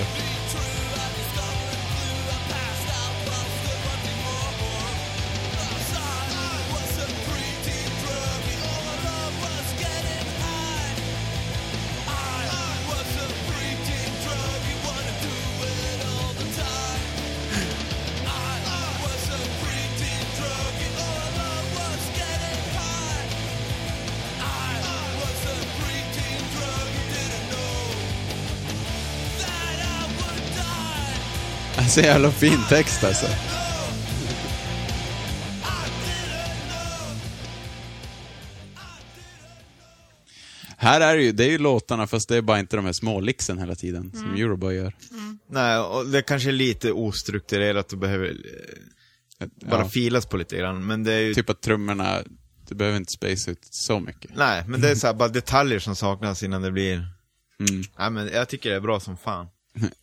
Alltså 31.91 32.01
jävla 32.01 32.31
fin 32.31 32.59
text 32.69 33.03
alltså. 33.03 33.25
Här 40.77 41.01
är 41.01 41.17
det 41.17 41.23
ju, 41.23 41.31
det 41.31 41.45
är 41.45 41.49
ju 41.49 41.57
låtarna 41.57 42.07
fast 42.07 42.29
det 42.29 42.37
är 42.37 42.41
bara 42.41 42.59
inte 42.59 42.75
de 42.75 42.85
här 42.85 42.93
smålixen 42.93 43.57
hela 43.59 43.75
tiden 43.75 44.11
som 44.13 44.33
Euroboy 44.33 44.75
gör. 44.75 44.93
Nej, 45.49 45.79
och 45.79 46.05
det 46.05 46.21
kanske 46.21 46.49
är 46.49 46.53
lite 46.53 46.91
ostrukturerat 46.91 47.91
och 47.93 47.97
behöver 47.99 48.27
eh, 49.39 49.47
bara 49.69 49.81
Ja. 49.81 49.89
filas 49.89 50.25
på 50.25 50.37
lite 50.37 50.57
grann. 50.57 50.87
Men 50.87 51.03
det 51.03 51.13
är 51.13 51.19
ju... 51.19 51.33
Typ 51.33 51.49
att 51.49 51.61
trummorna, 51.61 52.19
du 52.67 52.75
behöver 52.75 52.97
inte 52.97 53.11
space 53.11 53.51
ut 53.51 53.67
så 53.69 53.99
mycket. 53.99 54.31
Nej, 54.35 54.63
men 54.67 54.81
det 54.81 54.89
är 54.91 54.95
så 55.01 55.07
här, 55.07 55.13
bara 55.13 55.29
detaljer 55.29 55.79
som 55.79 55.95
saknas 55.95 56.43
innan 56.43 56.61
det 56.61 56.71
blir... 56.71 56.93
Mm. 57.69 57.83
Nej, 57.99 58.09
men 58.11 58.27
jag 58.27 58.49
tycker 58.49 58.69
det 58.69 58.75
är 58.75 58.79
bra 58.81 58.99
som 58.99 59.17
fan. 59.17 59.47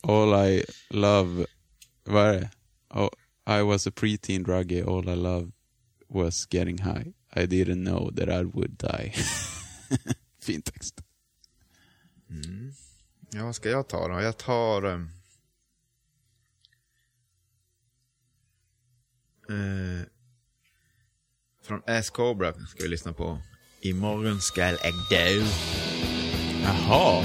All 0.02 0.48
I 0.48 0.64
love, 0.90 1.46
vad 2.08 2.26
är 2.26 2.32
det? 2.32 2.50
Oh, 2.90 3.10
I 3.60 3.62
was 3.62 3.86
a 3.86 3.90
preteen 3.90 4.42
druggie, 4.42 4.82
all 4.82 5.08
I 5.08 5.16
love 5.16 5.52
was 6.08 6.46
getting 6.50 6.78
high. 6.78 7.12
I 7.36 7.46
didn't 7.46 7.84
know 7.84 8.10
that 8.10 8.28
I 8.28 8.44
would 8.44 8.78
die. 8.78 9.14
fin 10.42 10.62
text. 10.62 11.00
Ja, 13.30 13.44
vad 13.44 13.56
ska 13.56 13.70
jag 13.70 13.88
ta 13.88 14.08
då? 14.08 14.20
Jag 14.20 14.38
tar... 14.38 14.82
ehm, 14.82 15.10
eh, 19.48 20.06
från 21.62 21.82
Ass 21.86 22.10
Cobra 22.10 22.52
ska 22.52 22.82
vi 22.82 22.88
lyssna 22.88 23.12
på. 23.12 23.38
Imorgon 23.80 24.40
skall 24.40 24.78
jag 24.82 24.94
dö. 25.10 25.46
Jaha. 26.62 27.24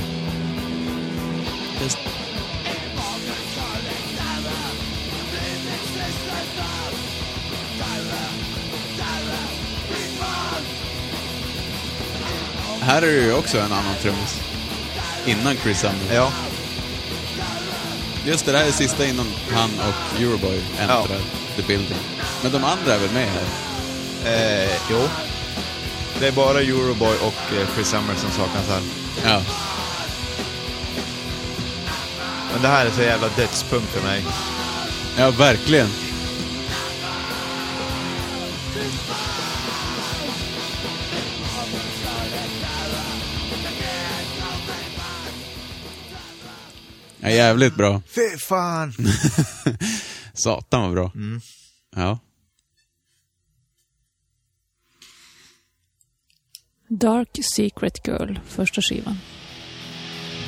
Just... 1.82 2.23
Här 12.86 13.02
är 13.02 13.08
det 13.08 13.22
ju 13.22 13.34
också 13.34 13.58
en 13.60 13.72
annan 13.72 13.96
trummis. 14.02 14.40
Innan 15.26 15.56
Chris 15.58 15.80
Sumner. 15.80 16.16
Ja. 16.16 16.32
Just 18.26 18.46
det, 18.46 18.52
det 18.52 18.58
här 18.58 18.66
är 18.68 18.72
sista 18.72 19.06
innan 19.06 19.26
han 19.56 19.70
och 19.80 20.22
Euroboy 20.22 20.62
äntrar 20.80 21.06
Ja. 21.10 21.18
the 21.56 21.62
building. 21.62 21.98
Men 22.44 22.52
de 22.52 22.64
andra 22.64 22.94
är 22.96 23.00
väl 23.00 23.12
med 23.12 23.28
här? 23.30 23.44
Eh, 24.66 24.72
jo. 24.92 25.10
Det 26.20 26.28
är 26.28 26.32
bara 26.32 26.60
Euroboy 26.62 27.16
och 27.18 27.56
eh, 27.58 27.68
Chris 27.76 27.88
Summer 27.88 28.16
som 28.16 28.32
saknas 28.32 28.68
här. 28.70 28.82
Ja. 29.34 29.42
Men 32.54 32.62
det 32.62 32.68
här 32.68 32.86
är 32.86 32.92
så 32.92 33.02
jävla 33.02 33.28
dödspunkt 33.38 33.92
för 33.94 34.02
mig. 34.08 34.24
Ja, 35.18 35.32
verkligen. 35.32 35.88
Ja, 47.24 47.30
jävligt 47.30 47.76
bra. 47.76 48.02
Fy 48.08 48.38
fan! 48.38 48.94
Satan 50.34 50.82
vad 50.82 50.92
bra. 50.92 51.12
Ja. 51.96 52.20
Dark 56.88 57.40
Secret 57.56 58.08
Girl, 58.08 58.36
första 58.48 58.82
skivan. 58.82 59.20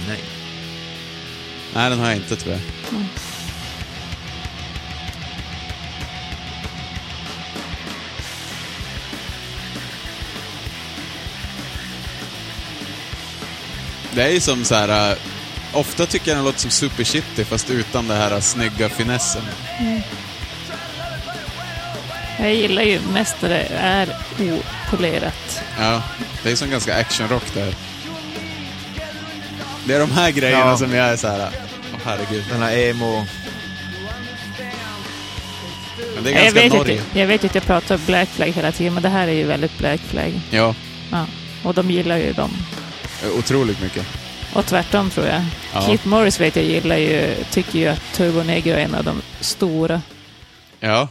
Nej. 0.07 0.19
Nej, 1.73 1.89
den 1.89 1.99
har 1.99 2.07
jag 2.07 2.15
inte 2.17 2.35
tyvärr. 2.35 2.61
Det 14.15 14.23
är 14.23 14.29
ju 14.29 14.39
som 14.39 14.63
så 14.63 14.75
här. 14.75 15.17
Ofta 15.75 16.05
tycker 16.05 16.31
jag 16.31 16.37
den 16.37 16.45
låter 16.45 16.59
som 16.59 16.71
Super 16.71 17.03
Shitty 17.03 17.43
fast 17.45 17.69
utan 17.69 18.07
det 18.07 18.15
här 18.15 18.39
snygga 18.39 18.89
finessen. 18.89 19.41
Jag 22.39 22.53
gillar 22.53 22.81
ju 22.81 22.99
mest 23.13 23.35
när 23.41 23.49
det 23.49 23.67
är 23.71 24.09
opolerat. 24.87 25.61
Ja, 25.79 26.03
det 26.43 26.51
är 26.51 26.55
som 26.55 26.69
ganska 26.69 26.95
actionrock 26.95 27.53
där. 27.53 27.75
Det 29.85 29.93
är 29.95 29.99
de 29.99 30.11
här 30.11 30.31
grejerna 30.31 30.59
Ja. 30.65 30.77
som 30.77 30.93
jag 30.93 31.07
är 31.07 31.17
så 31.17 31.27
här. 31.27 31.49
åh 31.93 31.99
herregud. 32.05 32.43
Den 32.51 32.61
här 32.61 32.77
emo... 32.77 33.25
Men 36.15 36.23
det 36.23 36.29
är 36.29 36.33
Jag 36.33 36.43
ganska 36.43 36.59
vet, 36.61 36.73
Norge. 36.73 36.93
inte, 36.93 37.19
jag 37.19 37.27
vet 37.27 37.43
att 37.43 37.55
jag 37.55 37.63
pratar 37.63 37.97
Black 37.97 38.29
Flag 38.29 38.47
hela 38.47 38.71
tiden, 38.71 38.93
men 38.93 39.03
det 39.03 39.09
här 39.09 39.27
är 39.27 39.31
ju 39.31 39.43
väldigt 39.43 39.77
Black 39.77 40.01
Flag. 40.01 40.41
Ja, 40.51 40.75
Ja. 41.11 41.25
Och 41.63 41.73
de 41.73 41.91
gillar 41.91 42.17
ju 42.17 42.33
dem. 42.33 42.51
otroligt 43.37 43.81
mycket. 43.81 44.05
Och 44.55 44.65
tvärtom 44.65 45.09
tror 45.09 45.25
jag. 45.25 45.41
Ja. 45.73 45.81
Keith 45.81 46.07
Morris 46.07 46.39
vet 46.41 46.55
jag 46.55 46.65
gillar 46.65 46.97
ju, 46.97 47.35
tycker 47.51 47.79
ju 47.79 47.87
att 47.87 48.13
Turbo 48.13 48.43
Negro 48.43 48.71
är 48.71 48.77
en 48.77 48.95
av 48.95 49.03
de 49.03 49.21
stora. 49.41 50.01
Ja. 50.79 51.07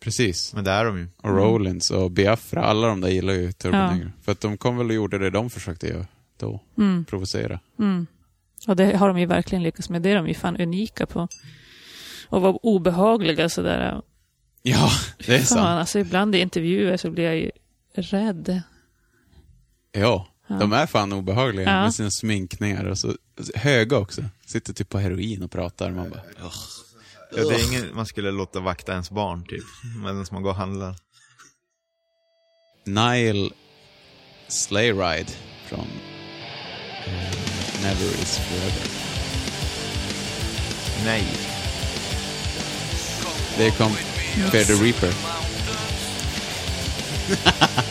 Precis. 0.00 0.54
Men 0.54 0.64
det 0.64 0.70
är 0.70 0.84
de 0.84 0.98
ju. 0.98 1.08
Och 1.22 1.30
Rollins 1.30 1.90
och 1.90 2.10
Biafra, 2.10 2.62
alla 2.64 2.86
de 2.86 3.00
där 3.00 3.08
gillar 3.08 3.32
ju 3.34 3.52
Turbo 3.52 3.76
Ja. 3.76 3.90
Negro. 3.92 4.10
För 4.22 4.32
att 4.32 4.40
de 4.40 4.56
kom 4.58 4.76
väl 4.76 4.86
och 4.86 4.94
gjorde 4.94 5.18
det 5.18 5.30
de 5.30 5.50
försökte 5.50 5.86
göra 5.86 6.06
då. 6.36 6.60
Mm. 6.78 7.04
Provocera. 7.04 7.60
Mm. 7.78 8.06
Och 8.66 8.76
det 8.76 8.96
har 8.96 9.08
de 9.08 9.18
ju 9.18 9.26
verkligen 9.26 9.62
lyckats 9.62 9.88
med. 9.90 10.02
Det 10.02 10.10
är 10.10 10.16
de 10.16 10.28
ju 10.28 10.34
fan 10.34 10.56
unika 10.60 11.06
på. 11.06 11.28
Och 12.28 12.42
vara 12.42 12.52
obehagliga 12.52 13.48
sådär. 13.48 14.02
Ja, 14.62 14.90
det 15.26 15.34
är 15.34 15.38
Fan, 15.38 15.46
sant. 15.46 15.60
alltså 15.60 15.98
ibland 15.98 16.34
i 16.34 16.38
intervjuer 16.40 16.96
så 16.96 17.10
blir 17.10 17.24
jag 17.24 17.36
ju 17.36 17.50
rädd. 17.94 18.62
Ja, 19.92 20.00
Ja. 20.00 20.28
De 20.48 20.72
är 20.72 20.86
fan 20.86 21.12
obehagliga 21.12 21.70
Ja. 21.70 21.82
med 21.82 21.94
sina 21.94 22.10
sminkningar 22.10 22.84
och 22.84 22.98
så 22.98 23.14
höga 23.54 23.96
också. 23.98 24.22
Sitter 24.46 24.72
typ 24.72 24.88
på 24.88 24.98
heroin 24.98 25.42
och 25.42 25.50
pratar. 25.50 25.90
Man 25.90 26.10
bara, 26.10 26.20
"Ugh." 26.44 26.52
Ja, 27.36 27.42
det 27.48 27.54
är 27.54 27.68
ingen 27.68 27.94
man 27.94 28.06
skulle 28.06 28.30
låta 28.30 28.60
vakta 28.60 28.92
ens 28.92 29.10
barn, 29.10 29.44
typ. 29.46 29.64
Medan 30.02 30.26
man 30.32 30.42
går 30.42 30.50
och 30.50 30.56
handlar. 30.56 30.94
Nile 32.86 33.50
Sleigh 34.48 34.98
Ride 34.98 35.30
från 35.66 35.86
Never 37.82 38.04
Is 38.22 38.38
Forever. 38.38 38.82
Nej. 41.04 41.24
Det 43.58 43.70
kom 43.70 43.92
Fear 44.50 44.64
the 44.64 44.72
Reaper. 44.72 45.14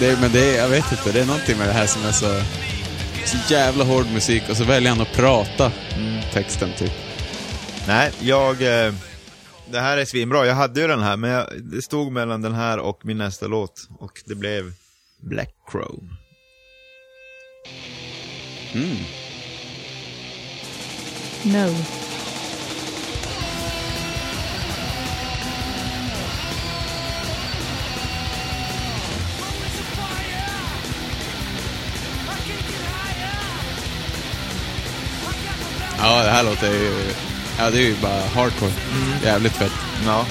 Det, 0.00 0.20
men 0.20 0.32
det 0.32 0.56
är, 0.56 0.58
jag 0.58 0.68
vet 0.68 0.92
inte, 0.92 1.12
det 1.12 1.20
är 1.20 1.26
någonting 1.26 1.58
med 1.58 1.68
det 1.68 1.72
här 1.72 1.86
som 1.86 2.04
är 2.04 2.12
så, 2.12 2.42
så 3.24 3.52
jävla 3.52 3.84
hård 3.84 4.06
musik 4.06 4.42
och 4.50 4.56
så 4.56 4.64
väljer 4.64 4.90
han 4.90 5.00
att 5.00 5.12
prata 5.12 5.72
mm, 5.96 6.22
texten 6.32 6.70
typ. 6.78 6.92
Nej, 7.86 8.10
jag... 8.20 8.62
Eh, 8.62 8.94
det 9.70 9.80
här 9.80 9.96
är 9.96 10.04
svinbra. 10.04 10.46
Jag 10.46 10.54
hade 10.54 10.80
ju 10.80 10.86
den 10.86 11.02
här, 11.02 11.16
men 11.16 11.30
jag, 11.30 11.46
det 11.62 11.82
stod 11.82 12.12
mellan 12.12 12.42
den 12.42 12.54
här 12.54 12.78
och 12.78 13.06
min 13.06 13.18
nästa 13.18 13.46
låt. 13.46 13.88
Och 13.98 14.22
det 14.26 14.34
blev 14.34 14.72
Black 15.20 15.54
Crow. 15.70 16.08
Mm. 18.72 18.96
No. 21.44 21.74
Ja, 35.98 36.22
det 36.22 36.30
här 36.30 36.42
låter 36.42 36.72
ju, 36.72 37.14
ja 37.58 37.70
det 37.70 37.78
är 37.78 37.82
ju 37.82 37.96
bara 38.02 38.26
hardcore. 38.34 38.72
Jävligt 39.24 39.52
fett. 39.52 39.72
Ja. 40.06 40.26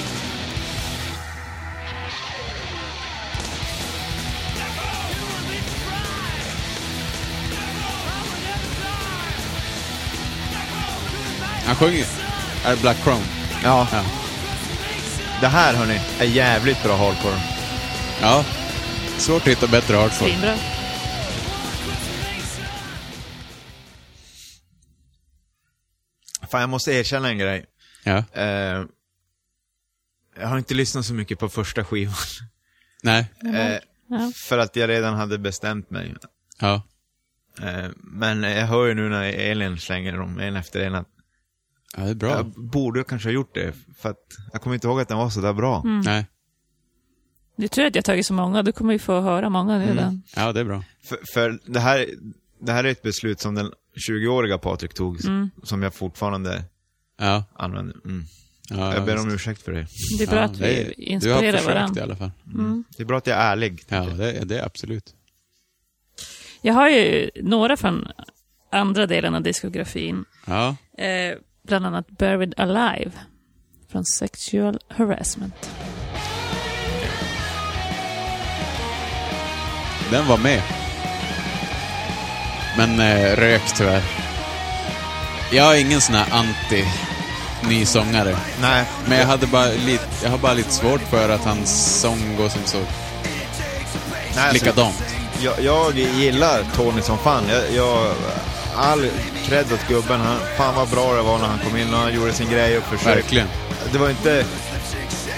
Han 11.66 11.76
sjunger, 11.76 12.06
är 12.64 12.70
det 12.70 12.80
Black 12.80 13.04
Crown? 13.04 13.22
Ja. 13.62 13.86
Ja. 13.92 14.02
Det 15.40 15.48
här, 15.48 15.74
hörni, 15.74 16.00
är 16.18 16.24
jävligt 16.24 16.82
bra 16.82 16.96
hardcore. 16.96 17.40
Ja. 18.20 18.44
Svårt 19.18 19.42
att 19.42 19.48
hitta 19.48 19.66
bättre 19.66 19.96
hardcore. 19.96 20.30
Svinbra. 20.30 20.54
Fan, 26.54 26.60
jag 26.60 26.70
måste 26.70 26.92
erkänna 26.92 27.28
en 27.28 27.38
grej. 27.38 27.66
Ja. 28.04 28.24
Eh, 28.32 28.84
jag 30.40 30.48
har 30.48 30.58
inte 30.58 30.74
lyssnat 30.74 31.04
så 31.04 31.14
mycket 31.14 31.38
på 31.38 31.48
första 31.48 31.84
skivan. 31.84 32.14
Nej. 33.02 33.26
Eh, 33.54 33.78
Ja. 34.08 34.32
för 34.34 34.58
att 34.58 34.76
jag 34.76 34.88
redan 34.88 35.14
hade 35.14 35.38
bestämt 35.38 35.90
mig. 35.90 36.14
Ja. 36.60 36.82
Eh, 37.62 37.90
men 37.96 38.42
jag 38.42 38.66
hör 38.66 38.86
ju 38.86 38.94
nu 38.94 39.08
när 39.08 39.22
Elin 39.24 39.78
slänger 39.78 40.16
dem 40.16 40.38
en 40.38 40.56
efter 40.56 40.80
en 40.80 40.94
att 40.94 41.08
Ja, 41.96 42.02
det 42.02 42.10
är 42.10 42.14
bra. 42.14 42.30
jag 42.30 42.46
borde 42.46 43.04
kanske 43.04 43.28
ha 43.28 43.32
gjort 43.34 43.54
det. 43.54 43.72
För 43.98 44.10
att 44.10 44.24
jag 44.52 44.62
kommer 44.62 44.74
inte 44.74 44.86
ihåg 44.86 45.00
att 45.00 45.08
den 45.08 45.18
var 45.18 45.30
så 45.30 45.40
där 45.40 45.52
bra. 45.52 45.82
Nej. 45.84 46.26
Det 47.56 47.64
är 47.64 47.68
tur 47.68 47.86
att 47.86 47.94
jag 47.94 48.02
har 48.02 48.04
tagit 48.04 48.26
så 48.26 48.34
många. 48.34 48.62
Du 48.62 48.72
kommer 48.72 48.92
ju 48.92 48.98
få 48.98 49.20
höra 49.20 49.48
många 49.48 49.78
nu 49.78 49.94
då. 49.94 50.18
Ja, 50.36 50.52
det 50.52 50.60
är 50.60 50.64
bra. 50.64 50.84
För, 51.04 51.18
för 51.34 51.58
det, 51.66 51.80
här, 51.80 52.06
det 52.60 52.72
här 52.72 52.84
är 52.84 52.88
ett 52.88 53.02
beslut 53.02 53.40
som 53.40 53.54
den 53.54 53.72
20-åriga 54.08 54.58
Patrik 54.58 54.94
tog, 54.94 55.24
Mm. 55.24 55.50
som 55.62 55.82
jag 55.82 55.94
fortfarande 55.94 56.62
Ja. 57.18 57.44
använder. 57.54 57.94
Mm. 58.04 58.24
ja 58.70 58.94
jag 58.94 59.04
ber 59.04 59.12
visst. 59.12 59.24
om 59.26 59.34
ursäkt 59.34 59.62
för 59.62 59.72
det. 59.72 59.86
Det 60.18 60.24
är 60.24 60.28
bra 60.28 60.36
ja, 60.38 60.44
att 60.44 60.58
det 60.58 60.66
vi 60.66 60.80
är- 60.80 60.84
Du 60.84 60.92
har 61.32 61.42
inspirerar 61.42 61.52
försökt 61.52 61.64
i 61.64 61.74
varandra. 61.74 62.02
alla 62.02 62.16
fall. 62.16 62.30
Det 62.96 63.02
är 63.02 63.06
bra 63.06 63.18
att 63.18 63.26
jag 63.26 63.38
är 63.38 63.52
ärlig. 63.52 63.82
Ja, 63.88 64.00
det 64.04 64.32
är 64.32 64.44
det 64.44 64.58
är 64.58 64.64
absolut. 64.66 65.14
Jag 66.62 66.74
har 66.74 66.88
ju 66.88 67.30
några 67.42 67.76
från 67.76 68.08
andra 68.72 69.06
delen 69.06 69.34
av 69.34 69.42
diskografin. 69.42 70.24
Ja. 70.46 70.76
Eh, 70.98 71.38
bland 71.62 71.86
annat 71.86 72.08
Buried 72.10 72.54
Alive 72.56 73.10
från 73.88 74.04
Sexual 74.04 74.78
Harassment. 74.88 75.70
Den 80.10 80.26
var 80.26 80.38
med. 80.38 80.62
Men 82.76 83.00
eh, 83.00 83.36
rök 83.36 83.62
tyvärr. 83.76 84.02
Jag 85.52 85.74
är 85.76 85.80
ingen 85.80 86.00
sån 86.00 86.14
här 86.14 86.26
anti 86.30 86.84
ny 87.68 87.86
sångare. 87.86 88.36
Nej, 88.60 88.84
Men 89.06 89.18
jag 89.18 89.26
hade 89.26 89.46
bara 89.46 89.66
lite, 89.66 90.04
jag 90.22 90.30
har 90.30 90.38
bara 90.38 90.52
lite 90.52 90.72
svårt 90.72 91.00
för 91.10 91.28
att 91.28 91.44
hans 91.44 92.00
sång 92.00 92.36
går 92.36 92.48
som 92.48 92.60
så 92.64 92.78
nej 92.78 92.88
alltså, 94.36 94.64
likadant. 94.64 95.02
jag, 95.40 95.60
jag 95.60 95.98
gillar 95.98 96.62
Tony 96.76 97.02
som 97.02 97.18
fan. 97.18 97.44
Jag, 97.48 97.62
jag 97.76 98.14
all 98.76 99.06
cred 99.46 99.72
åt 99.72 99.88
gubben. 99.88 100.20
Han, 100.20 100.36
fan 100.56 100.74
vad 100.74 100.88
bra 100.88 101.14
det 101.14 101.22
var 101.22 101.38
när 101.38 101.46
han 101.46 101.58
kom 101.58 101.76
in 101.76 101.94
och 101.94 102.00
han 102.00 102.14
gjorde 102.14 102.32
sin 102.32 102.50
grej 102.50 102.78
och 102.78 102.84
försökte. 102.84 103.14
Verkligen. 103.14 103.48
Det 103.92 103.98
var 103.98 104.10
inte... 104.10 104.44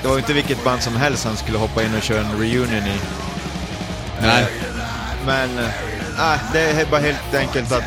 Det 0.03 0.09
var 0.09 0.19
inte 0.19 0.33
vilket 0.33 0.65
band 0.65 0.83
som 0.83 0.97
helst 0.97 1.25
han 1.25 1.37
skulle 1.37 1.59
hoppa 1.59 1.83
in 1.83 1.95
och 1.95 2.03
köra 2.03 2.21
en 2.21 2.39
reunion 2.39 2.87
i. 2.87 3.01
Nej. 4.23 4.47
Men, 5.27 5.49
äh, 6.19 6.53
det 6.53 6.61
är 6.61 6.87
bara 6.91 7.01
helt 7.01 7.35
enkelt 7.35 7.73
att 7.73 7.85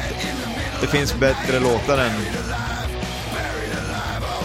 det 0.82 0.88
finns 0.88 1.14
bättre 1.14 1.60
låtar 1.60 1.98
än, 1.98 2.12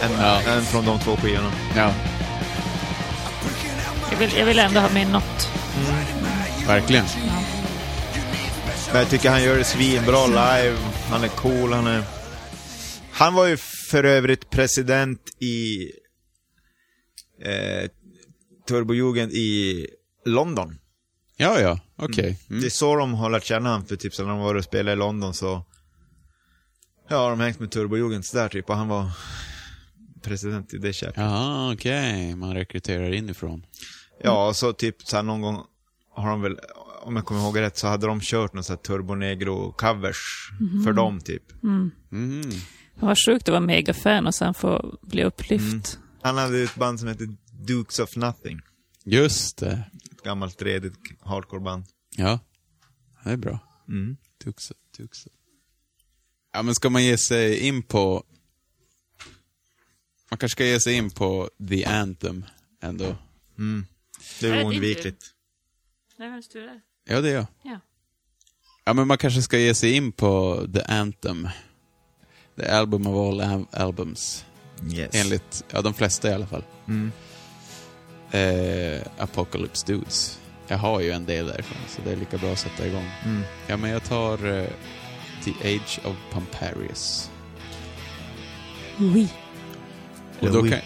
än, 0.03 0.13
Ja. 0.21 0.41
än 0.43 0.63
från 0.65 0.85
de 0.85 0.99
två 0.99 1.17
skivorna. 1.17 1.53
Ja, 1.77 1.93
Jag 4.11 4.19
vill, 4.19 4.37
jag 4.39 4.47
vill 4.47 4.59
ändå 4.59 4.81
ha 4.81 4.89
med 4.89 5.11
något. 5.11 5.49
verkligen. 6.67 7.05
Men 8.93 8.97
jag 9.01 9.09
tycker 9.11 9.31
han 9.31 9.43
gör 9.43 9.57
det 9.59 9.65
svinbra 9.65 10.27
live. 10.27 10.77
Han 11.11 11.25
är 11.25 11.29
cool, 11.29 11.73
han 11.73 11.87
är... 11.87 12.03
Han 13.13 13.35
var 13.35 13.47
ju 13.47 13.57
för 13.91 14.05
övrigt 14.05 14.51
president 14.51 15.21
i 15.41 15.83
eh, 17.45 17.91
Turbojugend 18.69 19.33
i 19.33 19.87
London. 20.27 20.79
Ja, 21.37 21.61
ja, 21.61 21.79
okej. 21.97 22.39
Det 22.49 22.55
Mm. 22.55 22.65
är 22.65 22.69
så 22.71 22.97
de 22.97 23.15
har 23.15 23.31
lärt 23.31 23.45
känna 23.45 23.69
honom, 23.71 23.87
för 23.87 23.97
typ 23.97 24.15
så 24.15 24.23
när 24.23 24.31
de 24.31 24.39
var 24.39 24.55
och 24.55 24.65
spelade 24.65 24.93
i 24.93 24.97
London 24.97 25.35
så 25.35 25.65
Ja, 27.09 27.31
de 27.31 27.41
hängt 27.41 27.61
med 27.61 27.71
Turbojugend 27.71 28.25
där 28.33 28.49
typ 28.49 28.71
och 28.71 28.77
han 28.77 28.89
var 28.89 29.11
president 30.23 30.75
i 30.75 30.79
det 30.79 30.93
köpet. 30.93 31.17
Jaha, 31.17 31.73
okej. 31.73 32.35
Man 32.37 32.55
rekryterar 32.55 33.13
inifrån. 33.13 33.67
Ja, 34.23 34.55
så 34.55 34.73
typ 34.73 35.03
så 35.03 35.17
här 35.17 35.23
någon 35.23 35.41
gång 35.41 35.61
har 36.15 36.29
de 36.31 36.43
väl, 36.43 36.59
om 37.03 37.17
jag 37.17 37.25
kommer 37.25 37.41
ihåg 37.41 37.59
rätt, 37.61 37.77
så 37.79 37.87
hade 37.87 38.07
de 38.07 38.21
kört 38.21 38.53
någon 38.53 38.65
sån 38.65 38.77
här 38.77 38.83
Turbo 38.83 39.15
Negro-covers 39.15 40.17
för 40.85 40.93
dem 40.93 41.21
typ. 41.21 41.43
Mhm. 41.63 42.51
Det 43.01 43.07
var 43.07 43.27
sjukt 43.27 43.49
att 43.49 43.53
vara 43.53 43.61
megafan 43.61 44.27
och 44.27 44.35
sen 44.35 44.55
få 44.55 44.99
bli 45.03 45.25
upplyft. 45.25 45.99
Han 46.23 46.37
hade 46.39 46.63
ett 46.63 46.75
band 46.75 47.01
som 47.01 47.09
hette 47.09 47.25
Dukes 47.67 47.99
of 47.99 48.17
Nothing. 48.17 48.61
Just 49.05 49.57
det. 49.59 49.83
Gammalt 50.25 50.63
redigt 50.63 50.99
hardcore-band. 51.21 51.85
Ja. 52.17 52.39
Det 53.25 53.31
är 53.31 53.37
bra. 53.37 53.59
Mm. 53.89 54.17
Tuxa, 54.45 54.75
tuxa. 54.97 55.31
Ja, 56.53 56.63
men 56.63 56.75
ska 56.75 56.91
man 56.91 57.05
ge 57.05 57.19
sig 57.19 57.59
in 57.59 57.83
på... 57.83 58.25
Man 60.31 60.39
kanske 60.39 60.57
ska 60.57 60.65
ge 60.65 60.81
sig 60.81 60.95
in 60.95 61.11
på 61.11 61.51
The 61.69 61.85
Anthem 61.85 62.45
ändå. 62.81 63.17
Det 64.41 64.47
är 64.47 64.53
det 64.53 64.61
är 64.61 64.65
oundvikligt. 64.65 65.25
Nej, 66.17 66.31
vem 66.31 66.43
står 66.43 66.61
där? 66.61 66.81
Ja, 67.05 67.21
det 67.21 67.31
är 67.31 67.35
jag. 67.35 67.47
Ja. 67.63 67.81
Ja, 68.85 68.93
men 68.95 69.07
man 69.07 69.19
kanske 69.19 69.43
ska 69.43 69.59
ge 69.59 69.75
sig 69.75 69.93
in 69.93 70.13
på 70.13 70.65
The 70.75 70.81
Anthem. 70.83 71.49
The 72.57 72.67
album 72.67 73.07
of 73.07 73.29
all 73.29 73.41
al- 73.41 73.67
albums. 73.73 74.45
Yes. 74.93 75.15
Enligt, 75.15 75.65
ja 75.71 75.83
de 75.83 75.95
flesta 75.95 76.31
i 76.31 76.35
alla 76.35 76.47
fall. 76.47 76.65
Mm. 76.89 77.13
Eh, 78.35 79.01
Apocalypse 79.19 79.87
Dudes. 79.87 80.39
Jag 80.69 80.79
har 80.79 81.01
ju 81.01 81.11
en 81.11 81.25
del 81.25 81.47
därifrån, 81.47 81.79
så 81.89 82.03
det 82.05 82.13
är 82.13 82.17
lika 82.17 82.39
bra 82.39 82.53
att 82.53 82.59
sätta 82.59 82.87
igång. 82.87 83.11
Mm. 83.25 83.43
Ja, 83.67 83.77
men 83.77 83.91
jag 83.91 84.05
tar 84.05 84.59
eh, 84.59 84.67
The 85.45 85.75
Age 85.75 86.01
of 86.05 86.17
Pomparius. 86.31 87.31
Oui. 88.99 89.29
Och 90.41 90.53
då 90.53 90.63
kan, 90.63 90.79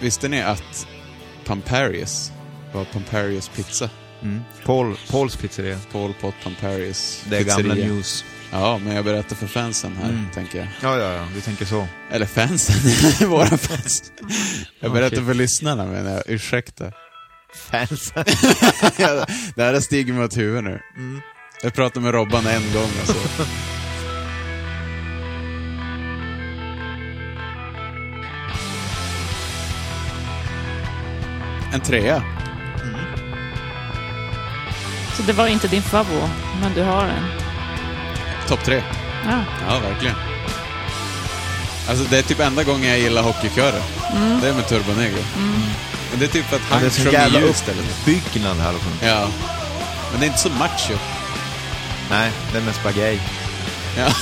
visste 0.00 0.28
ni 0.28 0.42
att 0.42 0.86
Pomparius 1.44 2.32
var 2.72 2.84
Pomparius 2.84 3.48
pizza? 3.48 3.90
Mm. 4.22 4.40
Paul, 4.64 4.96
Pauls 5.10 5.36
pizzeria. 5.36 5.78
Paul 5.92 6.14
Pot 6.20 6.34
Pomparius 6.44 7.24
Det 7.30 7.36
är 7.36 7.44
gamla 7.44 7.74
news. 7.74 8.24
Ja, 8.52 8.78
men 8.84 8.96
jag 8.96 9.04
berättar 9.04 9.36
för 9.36 9.46
fansen 9.46 9.96
här, 10.02 10.08
Mm. 10.08 10.26
tänker 10.34 10.58
jag. 10.58 10.68
Ja, 10.82 10.98
ja, 10.98 11.12
ja, 11.12 11.26
du 11.34 11.40
tänker 11.40 11.64
så. 11.64 11.88
Eller 12.10 12.26
fansen, 12.26 13.28
våra 13.28 13.46
fans. 13.58 14.12
Jag 14.80 14.92
berättar 14.92 15.22
för 15.22 15.34
lyssnarna, 15.34 15.84
men 15.86 16.06
jag, 16.06 16.22
ursäkta. 16.26 16.92
Fans. 17.70 18.12
Ja, 18.98 19.26
det 19.56 19.62
här 19.62 19.80
stigit 19.80 20.14
mig 20.14 20.24
åt 20.24 20.36
huvudet 20.36 20.64
nu. 20.64 20.80
Mm. 20.96 21.20
Jag 21.62 21.74
pratade 21.74 22.00
med 22.04 22.14
Robban 22.14 22.46
en 22.46 22.72
gång 22.72 22.90
och 23.02 23.06
så. 23.08 23.42
En 31.72 31.80
trea. 31.80 32.22
Så 35.16 35.22
det 35.22 35.32
var 35.32 35.46
inte 35.46 35.68
din 35.68 35.82
favorit, 35.82 36.30
men 36.62 36.74
du 36.74 36.82
har 36.82 37.06
den. 37.06 37.45
Topp 38.48 38.64
tre. 38.64 38.82
Ja. 39.24 39.44
Ja, 39.68 39.78
verkligen. 39.78 40.14
Alltså 41.88 42.04
det 42.10 42.18
är 42.18 42.22
typ 42.22 42.40
enda 42.40 42.62
gången 42.64 42.90
jag 42.90 42.98
gillar 42.98 43.22
hockeykörer. 43.22 43.82
Det 44.42 44.48
är 44.48 44.54
med 44.54 44.68
Turbo 44.68 44.92
Negro. 44.92 45.18
Men 46.10 46.18
det 46.18 46.24
är 46.24 46.28
typ 46.28 46.44
för 46.46 46.56
att 46.56 46.62
Ja, 46.70 46.76
han 46.80 46.90
så 46.90 47.02
sjunger 47.02 47.26
eller 47.26 47.40
något. 47.40 47.50
uppbyggnad 47.50 48.56
här. 48.56 48.72
Liksom. 48.72 48.92
Ja. 49.02 49.28
Men 50.10 50.20
det 50.20 50.26
är 50.26 50.28
inte 50.28 50.38
så 50.40 50.48
macho. 50.48 50.94
Nej, 52.10 52.30
det 52.52 52.58
är 52.58 52.62
mest 52.62 52.82
bara 52.82 52.92
gay. 52.92 53.18
Ja. 53.98 54.06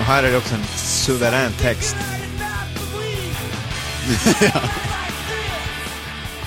Och 0.00 0.04
här 0.04 0.22
är 0.22 0.30
det 0.30 0.36
också 0.36 0.54
en 0.54 0.64
suverän 0.76 1.52
text. 1.52 1.96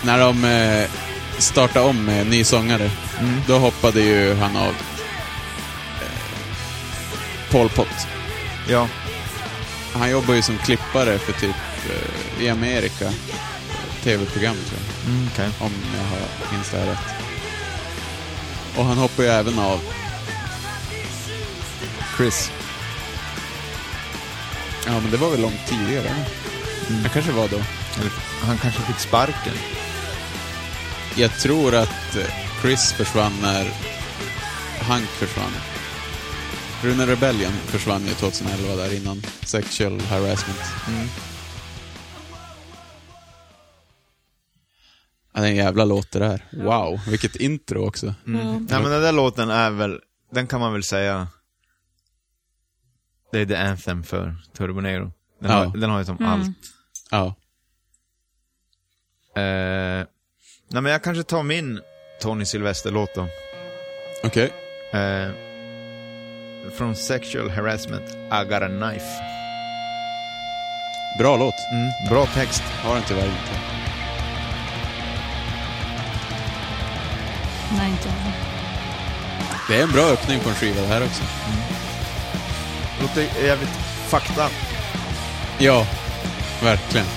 När 0.04 0.20
de 0.20 0.44
eh, 0.46 0.86
startade 1.42 1.86
om 1.86 2.06
med 2.06 2.28
ny 2.28 2.44
sångare, 2.44 2.92
då 3.48 3.58
hoppade 3.58 4.02
ju 4.02 4.34
han 4.34 4.58
av 4.58 4.76
eh, 6.02 6.22
Pol 7.52 7.70
Pot. 7.70 8.08
Ja. 8.70 8.88
Han 9.94 10.10
jobbar 10.10 10.34
ju 10.34 10.42
som 10.42 10.58
klippare 10.58 11.18
för 11.18 11.34
typ 11.34 11.56
eh, 11.90 12.44
i 12.44 12.50
Amerika, 12.50 13.12
tv-program 14.04 14.56
tror 14.56 14.80
jag. 14.80 15.14
Mm, 15.14 15.30
okej. 15.34 15.50
Om 15.60 15.72
jag 15.98 16.04
har 16.04 16.54
minns 16.54 16.70
det 16.72 16.78
här 16.78 16.86
rätt. 16.86 17.22
Och 18.78 18.86
han 18.86 18.98
hoppar 18.98 19.24
ju 19.24 19.30
även 19.30 19.60
av 19.60 19.80
Chris. 22.18 22.52
Ja, 24.86 25.00
men 25.00 25.12
det 25.12 25.18
var 25.18 25.30
väl 25.30 25.42
långt 25.42 25.68
tidigare? 25.68 26.10
Mm. 26.90 27.10
Kanske 27.14 27.32
var 27.32 27.48
då. 27.48 27.58
Eller, 28.00 28.12
han 28.42 28.58
kanske 28.58 28.82
fick 28.82 29.00
sparken. 29.00 29.54
Jag 31.18 31.32
tror 31.40 31.76
att 31.76 32.18
Chris 32.62 32.94
försvann 32.94 33.32
när 33.42 33.66
Hank 34.82 35.06
försvann. 35.06 35.52
Rune 36.84 37.06
Rebellion 37.08 37.52
försvann 37.52 38.02
ju 38.02 38.14
2011 38.14 38.76
där 38.76 38.94
innan 38.96 39.22
sexual 39.44 40.00
harassment. 40.02 40.60
Mm. 40.88 41.08
Ja, 45.34 45.42
det 45.42 45.48
är 45.48 45.52
en 45.52 45.56
jävla 45.56 45.86
låt 45.86 46.12
det 46.12 46.20
där. 46.20 46.46
Wow, 46.52 47.00
vilket 47.08 47.36
intro 47.36 47.88
också. 47.88 48.14
Mm. 48.28 48.68
Nej 48.70 48.82
men 48.82 48.92
den 48.92 49.02
där 49.02 49.12
låten 49.12 49.50
är 49.50 49.70
väl, 49.72 50.00
den 50.32 50.48
kan 50.48 50.60
man 50.60 50.74
väl 50.74 50.84
säga, 50.84 51.28
det 53.32 53.40
är 53.40 53.46
the 53.46 53.56
anthem 53.56 54.04
för 54.04 54.36
Turbo 54.58 54.82
Negro. 54.82 55.12
Den, 55.42 55.52
Ja. 55.52 55.58
har, 55.58 55.78
den 55.78 55.90
har 55.90 56.00
ju 56.00 56.06
som 56.06 56.18
Mm. 56.18 56.32
allt. 56.32 56.48
Ja. 57.12 57.36
Eh, 59.42 60.06
nej 60.72 60.82
men 60.82 60.92
jag 60.92 61.04
kanske 61.04 61.24
tar 61.24 61.44
min 61.44 61.82
Tony 62.20 62.46
Sylvester-låt 62.46 63.14
då. 63.14 63.28
Okej. 64.24 64.54
Eh, 64.92 65.30
från 66.78 66.96
Sexual 66.96 67.50
Harassment, 67.50 68.10
I 68.10 68.46
got 68.50 68.62
a 68.62 68.68
knife. 68.68 69.06
Bra 71.20 71.38
låt. 71.38 71.54
Mm, 71.72 72.10
bra 72.10 72.26
text. 72.26 72.62
Har 72.62 72.96
den 72.96 73.04
tyvärr 73.08 73.26
inte. 73.26 73.60
Nej, 77.78 77.90
inte 77.90 78.08
jag. 78.08 78.34
Det 79.70 79.80
är 79.80 79.84
en 79.84 79.92
bra 79.92 80.04
öppning 80.04 80.40
på 80.40 80.50
en 80.50 80.56
skiva 80.56 80.82
det 80.82 80.88
här 80.88 81.04
också. 81.04 81.24
Låter 83.02 83.22
jävligt 83.44 83.70
fucked 84.08 84.46
up. 84.46 84.52
Ja, 85.60 85.88
verkligen. 86.64 87.08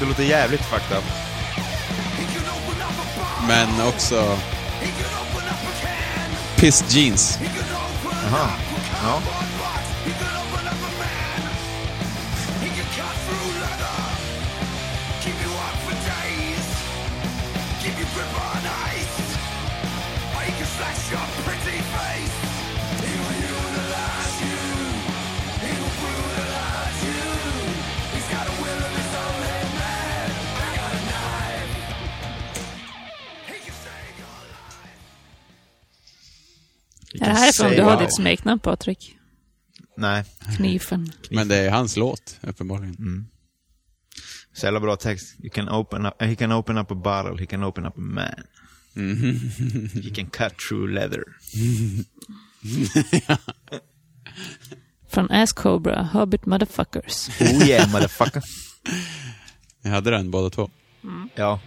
Det 0.00 0.06
låter 0.06 0.22
jävligt 0.22 0.64
fucked 0.64 0.98
up. 0.98 1.27
Men 3.48 3.68
också... 3.88 4.38
Piss 6.56 6.84
Jeans. 6.88 7.38
Aha. 8.26 8.48
Ja. 9.02 9.20
Är 37.20 37.26
det 37.28 37.34
härifrån 37.34 37.70
du 37.70 37.82
har 37.82 37.90
Wow. 37.92 38.00
ditt 38.00 38.16
smeknamn, 38.16 38.60
Patrik? 38.60 39.16
Nej. 39.96 40.24
Knifen. 40.56 41.12
Men 41.30 41.48
det 41.48 41.56
är 41.56 41.70
hans 41.70 41.96
låt, 41.96 42.38
uppenbarligen. 42.42 42.94
Mm. 42.98 43.26
Så 44.52 44.66
jävla 44.66 44.80
bra 44.80 44.96
text. 44.96 45.36
You 45.40 45.50
can 45.50 45.68
open 45.68 46.06
up, 46.06 46.22
he 46.22 46.34
can 46.36 46.52
open 46.52 46.78
up 46.78 46.90
a 46.90 46.94
bottle, 46.94 47.40
he 47.40 47.46
can 47.46 47.64
open 47.64 47.86
up 47.86 47.98
a 47.98 48.00
man. 48.00 48.34
He 50.04 50.10
can 50.14 50.30
cut 50.30 50.58
through 50.68 50.92
leather. 50.92 51.24
Från 55.10 55.30
Ass 55.30 55.52
Cobra, 55.52 56.02
Hobbit 56.12 56.46
Motherfuckers. 56.46 57.28
Oh 57.40 57.68
yeah, 57.68 57.90
motherfucker. 57.92 58.42
Jag 59.82 59.90
hade 59.90 60.10
den 60.10 60.30
båda 60.30 60.50
två. 60.50 60.70
Ja. 61.34 61.60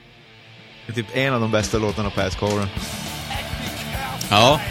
Det 0.86 0.92
är 0.92 0.96
typ 0.96 1.16
en 1.18 1.34
av 1.34 1.42
de 1.42 1.52
bästa 1.52 1.78
låtarna 1.78 2.10
på 2.10 2.22
Ass-coren. 2.22 2.68
Ja. 4.30 4.62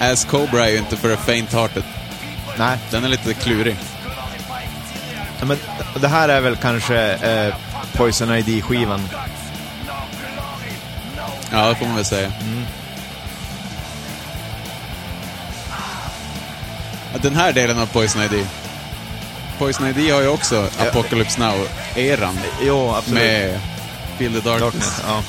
Ass 0.00 0.24
Cobra 0.24 0.66
är 0.66 0.70
ju 0.70 0.78
inte 0.78 0.96
för 0.96 1.16
the 1.16 1.32
faint-hearted. 1.32 1.82
Nej, 2.58 2.78
Den 2.90 3.04
är 3.04 3.08
lite 3.08 3.34
klurig. 3.34 3.76
men 5.42 5.58
det 6.00 6.08
här 6.08 6.28
är 6.28 6.40
väl 6.40 6.56
kanske 6.56 7.12
eh, 7.12 7.54
Poison 7.92 8.30
ID-skivan. 8.34 9.08
Ja, 11.52 11.68
det 11.68 11.74
får 11.74 11.86
man 11.86 11.96
väl 11.96 12.04
säga. 12.04 12.32
Ja, 17.12 17.18
Den 17.22 17.34
här 17.36 17.52
delen 17.52 17.78
av 17.78 17.86
Poison 17.86 18.22
ID. 18.22 18.46
Poison 19.58 19.86
ID 19.86 20.12
har 20.12 20.20
ju 20.20 20.28
också 20.28 20.68
Apocalypse 20.78 21.40
Now-eran 21.40 22.38
Jo, 22.62 22.94
absolut. 22.94 23.22
med 23.22 23.60
Feel 24.18 24.32
the 24.32 24.40
Darkness. 24.40 24.60
Darkness, 24.60 25.02
ja. 25.06 25.22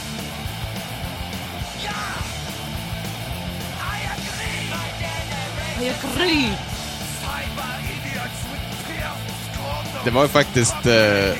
Det 10.03 10.11
var 10.11 10.23
ju 10.23 10.27
faktiskt 10.29 10.85
eh, 10.85 11.37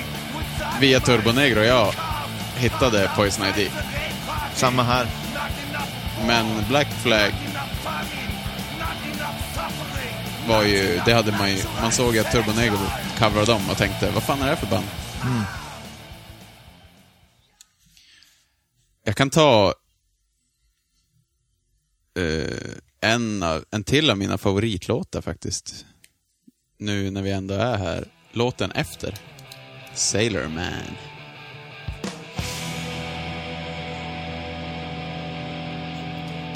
via 0.80 1.00
Turbo 1.00 1.32
Negro 1.32 1.62
jag 1.64 1.94
hittade 2.56 3.12
Poison 3.16 3.46
ID. 3.46 3.72
Samma 4.54 4.84
här. 4.84 5.08
Men 6.28 6.64
Black 6.70 6.88
Flag 6.88 7.32
var 10.48 10.64
ju, 10.64 11.02
det 11.06 11.14
hade 11.14 11.32
man 11.32 11.52
ju, 11.52 11.64
man 11.82 11.92
såg 11.92 12.18
att 12.18 12.32
Turbo 12.32 12.52
Negro 12.52 12.78
coverade 13.18 13.52
dem 13.52 13.70
och 13.70 13.78
tänkte, 13.78 14.12
vad 14.12 14.24
fan 14.24 14.40
är 14.40 14.44
det 14.44 14.50
här 14.50 14.56
för 14.56 14.68
band? 14.68 14.86
Jag 19.04 19.16
kan 19.16 19.30
ta 19.30 19.74
eh, 22.18 22.78
en, 23.02 23.44
av, 23.44 23.66
en 23.72 23.84
till 23.84 24.10
av 24.10 24.18
mina 24.18 24.38
favoritlåtar 24.38 25.22
faktiskt. 25.22 25.86
Nu 26.78 27.12
när 27.12 27.22
vi 27.22 27.32
ändå 27.32 27.54
är 27.54 27.78
här. 27.78 28.08
Låten 28.32 28.72
efter. 28.72 29.16
Sailor 29.94 30.48
Man. 30.48 30.98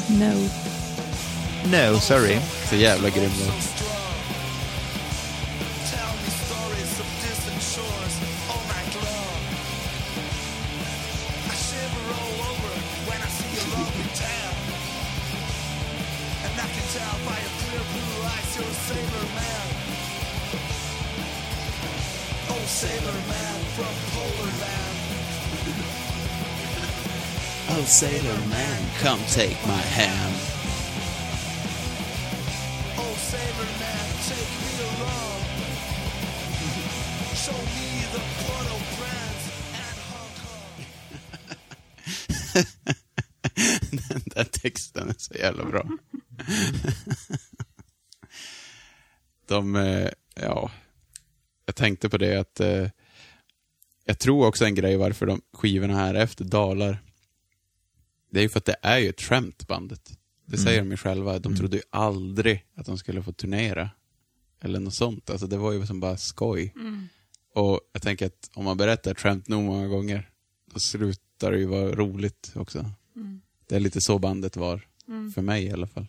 No. 0.07 0.49
No, 1.71 1.99
sorry. 1.99 2.37
Så 2.69 2.75
jävla 2.75 3.09
grym 3.09 3.31
låt. 3.45 3.98
I 16.59 16.67
can 16.67 16.85
tell 16.91 17.17
by 17.25 17.37
your 17.39 17.53
clear 17.59 17.83
blue 17.87 18.23
eyes 18.27 18.49
you're 18.57 18.67
a 18.67 18.77
sailor 18.87 19.27
man. 19.39 19.67
Oh, 22.51 22.63
sailor 22.67 23.19
man 23.31 23.59
from 23.75 23.93
polar 24.13 24.51
land. 24.63 24.97
Oh, 27.71 27.83
sailor 27.83 28.47
man, 28.47 28.81
come 28.99 29.19
take 29.27 29.55
my 29.67 29.77
hand. 29.77 30.48
De, 49.59 49.75
eh, 49.75 50.09
ja, 50.35 50.71
jag 51.65 51.75
tänkte 51.75 52.09
på 52.09 52.17
det 52.17 52.35
att 52.35 52.59
eh, 52.59 52.87
jag 54.05 54.19
tror 54.19 54.47
också 54.47 54.65
en 54.65 54.75
grej 54.75 54.97
varför 54.97 55.25
de 55.25 55.41
skivorna 55.53 55.95
här 55.95 56.13
efter 56.13 56.45
dalar. 56.45 57.03
Det 58.31 58.39
är 58.39 58.43
ju 58.43 58.49
för 58.49 58.57
att 58.57 58.65
det 58.65 58.75
är 58.81 58.97
ju 58.97 59.09
ett 59.09 59.21
skämt 59.21 59.67
bandet. 59.67 60.11
Det 60.45 60.57
säger 60.57 60.79
de 60.79 60.91
ju 60.91 60.97
själva. 60.97 61.39
De 61.39 61.55
trodde 61.55 61.77
ju 61.77 61.83
aldrig 61.89 62.65
att 62.75 62.85
de 62.85 62.97
skulle 62.97 63.23
få 63.23 63.31
turnera. 63.31 63.89
Eller 64.61 64.79
något 64.79 64.93
sånt. 64.93 65.29
Alltså 65.29 65.47
det 65.47 65.57
var 65.57 65.71
ju 65.71 65.85
som 65.85 65.99
bara 65.99 66.17
skoj. 66.17 66.73
Och 67.53 67.79
jag 67.93 68.01
tänker 68.01 68.25
att 68.25 68.49
om 68.53 68.65
man 68.65 68.77
berättar 68.77 69.11
ett 69.11 69.19
skämt 69.19 69.47
nog 69.47 69.63
många 69.63 69.87
gånger, 69.87 70.29
då 70.73 70.79
slutar 70.79 71.51
det 71.51 71.57
ju 71.57 71.65
vara 71.65 71.91
roligt 71.91 72.51
också. 72.55 72.91
Det 73.67 73.75
är 73.75 73.79
lite 73.79 74.01
så 74.01 74.19
bandet 74.19 74.55
var. 74.55 74.87
För 75.35 75.41
mig 75.41 75.63
i 75.63 75.71
alla 75.71 75.87
fall. 75.87 76.07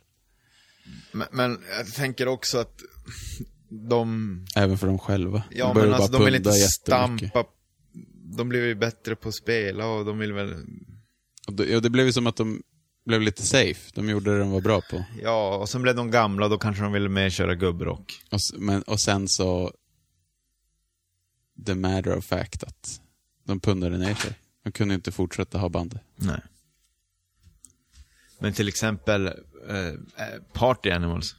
Men, 1.12 1.28
men 1.32 1.58
jag 1.78 1.94
tänker 1.94 2.28
också 2.28 2.58
att 2.58 2.82
de... 3.68 4.46
Även 4.56 4.78
för 4.78 4.86
dem 4.86 4.98
själva. 4.98 5.42
Ja, 5.50 5.72
de 5.74 5.80
men 5.80 5.94
alltså 5.94 6.12
de 6.12 6.24
vill 6.24 6.34
inte 6.34 6.52
stampa. 6.52 7.44
De 8.36 8.48
blev 8.48 8.64
ju 8.64 8.74
bättre 8.74 9.16
på 9.16 9.28
att 9.28 9.34
spela 9.34 9.86
och 9.86 10.04
de 10.04 10.18
vill 10.18 10.32
väl... 10.32 10.66
Och 11.46 11.52
det, 11.52 11.64
ja, 11.64 11.80
det 11.80 11.90
blev 11.90 12.06
ju 12.06 12.12
som 12.12 12.26
att 12.26 12.36
de 12.36 12.62
blev 13.04 13.20
lite 13.20 13.42
safe. 13.42 13.90
De 13.94 14.08
gjorde 14.08 14.32
det 14.32 14.38
de 14.38 14.50
var 14.50 14.60
bra 14.60 14.80
på. 14.90 15.04
Ja, 15.22 15.56
och 15.56 15.68
sen 15.68 15.82
blev 15.82 15.94
de 15.94 16.10
gamla, 16.10 16.48
då 16.48 16.58
kanske 16.58 16.82
de 16.82 16.92
ville 16.92 17.08
mer 17.08 17.30
köra 17.30 17.54
gubbrock. 17.54 18.22
Och, 18.30 18.38
men, 18.58 18.82
och 18.82 19.00
sen 19.00 19.28
så... 19.28 19.72
The 21.66 21.74
matter 21.74 22.16
of 22.16 22.24
fact 22.24 22.64
att 22.64 23.00
de 23.44 23.60
pundade 23.60 23.98
ner 23.98 24.14
sig. 24.14 24.38
De 24.64 24.72
kunde 24.72 24.94
inte 24.94 25.12
fortsätta 25.12 25.58
ha 25.58 25.68
bandet. 25.68 26.00
Nej. 26.16 26.40
Men 28.38 28.52
till 28.52 28.68
exempel 28.68 29.26
eh, 29.68 29.86
eh, 29.86 29.94
Party 30.52 30.90
Animals. 30.90 31.36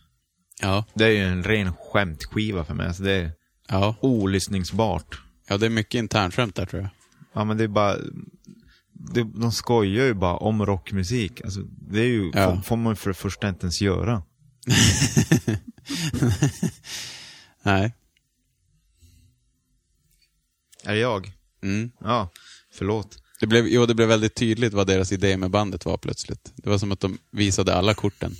Ja. 0.61 0.85
Det 0.93 1.05
är 1.05 1.09
ju 1.09 1.23
en 1.23 1.43
ren 1.43 1.73
skämtskiva 1.73 2.65
för 2.65 2.73
mig. 2.73 2.87
Alltså 2.87 3.03
det 3.03 3.11
är 3.11 3.31
Ja. 3.67 3.95
olyssningsbart. 4.01 5.21
Ja, 5.47 5.57
det 5.57 5.65
är 5.65 5.69
mycket 5.69 5.99
internskämt 5.99 6.55
där 6.55 6.65
tror 6.65 6.81
jag. 6.81 6.89
Ja, 7.33 7.43
men 7.43 7.57
det 7.57 7.63
är 7.63 7.67
bara... 7.67 7.97
Det, 9.13 9.23
de 9.23 9.51
skojar 9.51 10.05
ju 10.05 10.13
bara 10.13 10.37
om 10.37 10.65
rockmusik. 10.65 11.41
Alltså, 11.41 11.59
det 11.91 11.99
är 11.99 12.05
ju, 12.05 12.31
Ja. 12.33 12.55
får, 12.55 12.61
får 12.61 12.77
man 12.77 12.95
för 12.95 13.09
det 13.09 13.13
första 13.13 13.49
inte 13.49 13.61
ens 13.63 13.81
göra. 13.81 14.23
Nej. 17.63 17.93
Är 20.83 20.93
det 20.93 20.99
jag? 20.99 21.31
Mm. 21.63 21.91
Ja, 21.99 22.29
förlåt. 22.73 23.17
Det 23.39 23.47
blev, 23.47 23.67
jo, 23.67 23.85
det 23.85 23.95
blev 23.95 24.07
väldigt 24.07 24.35
tydligt 24.35 24.73
vad 24.73 24.87
deras 24.87 25.11
idé 25.11 25.37
med 25.37 25.49
bandet 25.51 25.85
var 25.85 25.97
plötsligt. 25.97 26.51
Det 26.55 26.69
var 26.69 26.77
som 26.77 26.91
att 26.91 26.99
de 26.99 27.17
visade 27.31 27.75
alla 27.75 27.93
korten. 27.93 28.35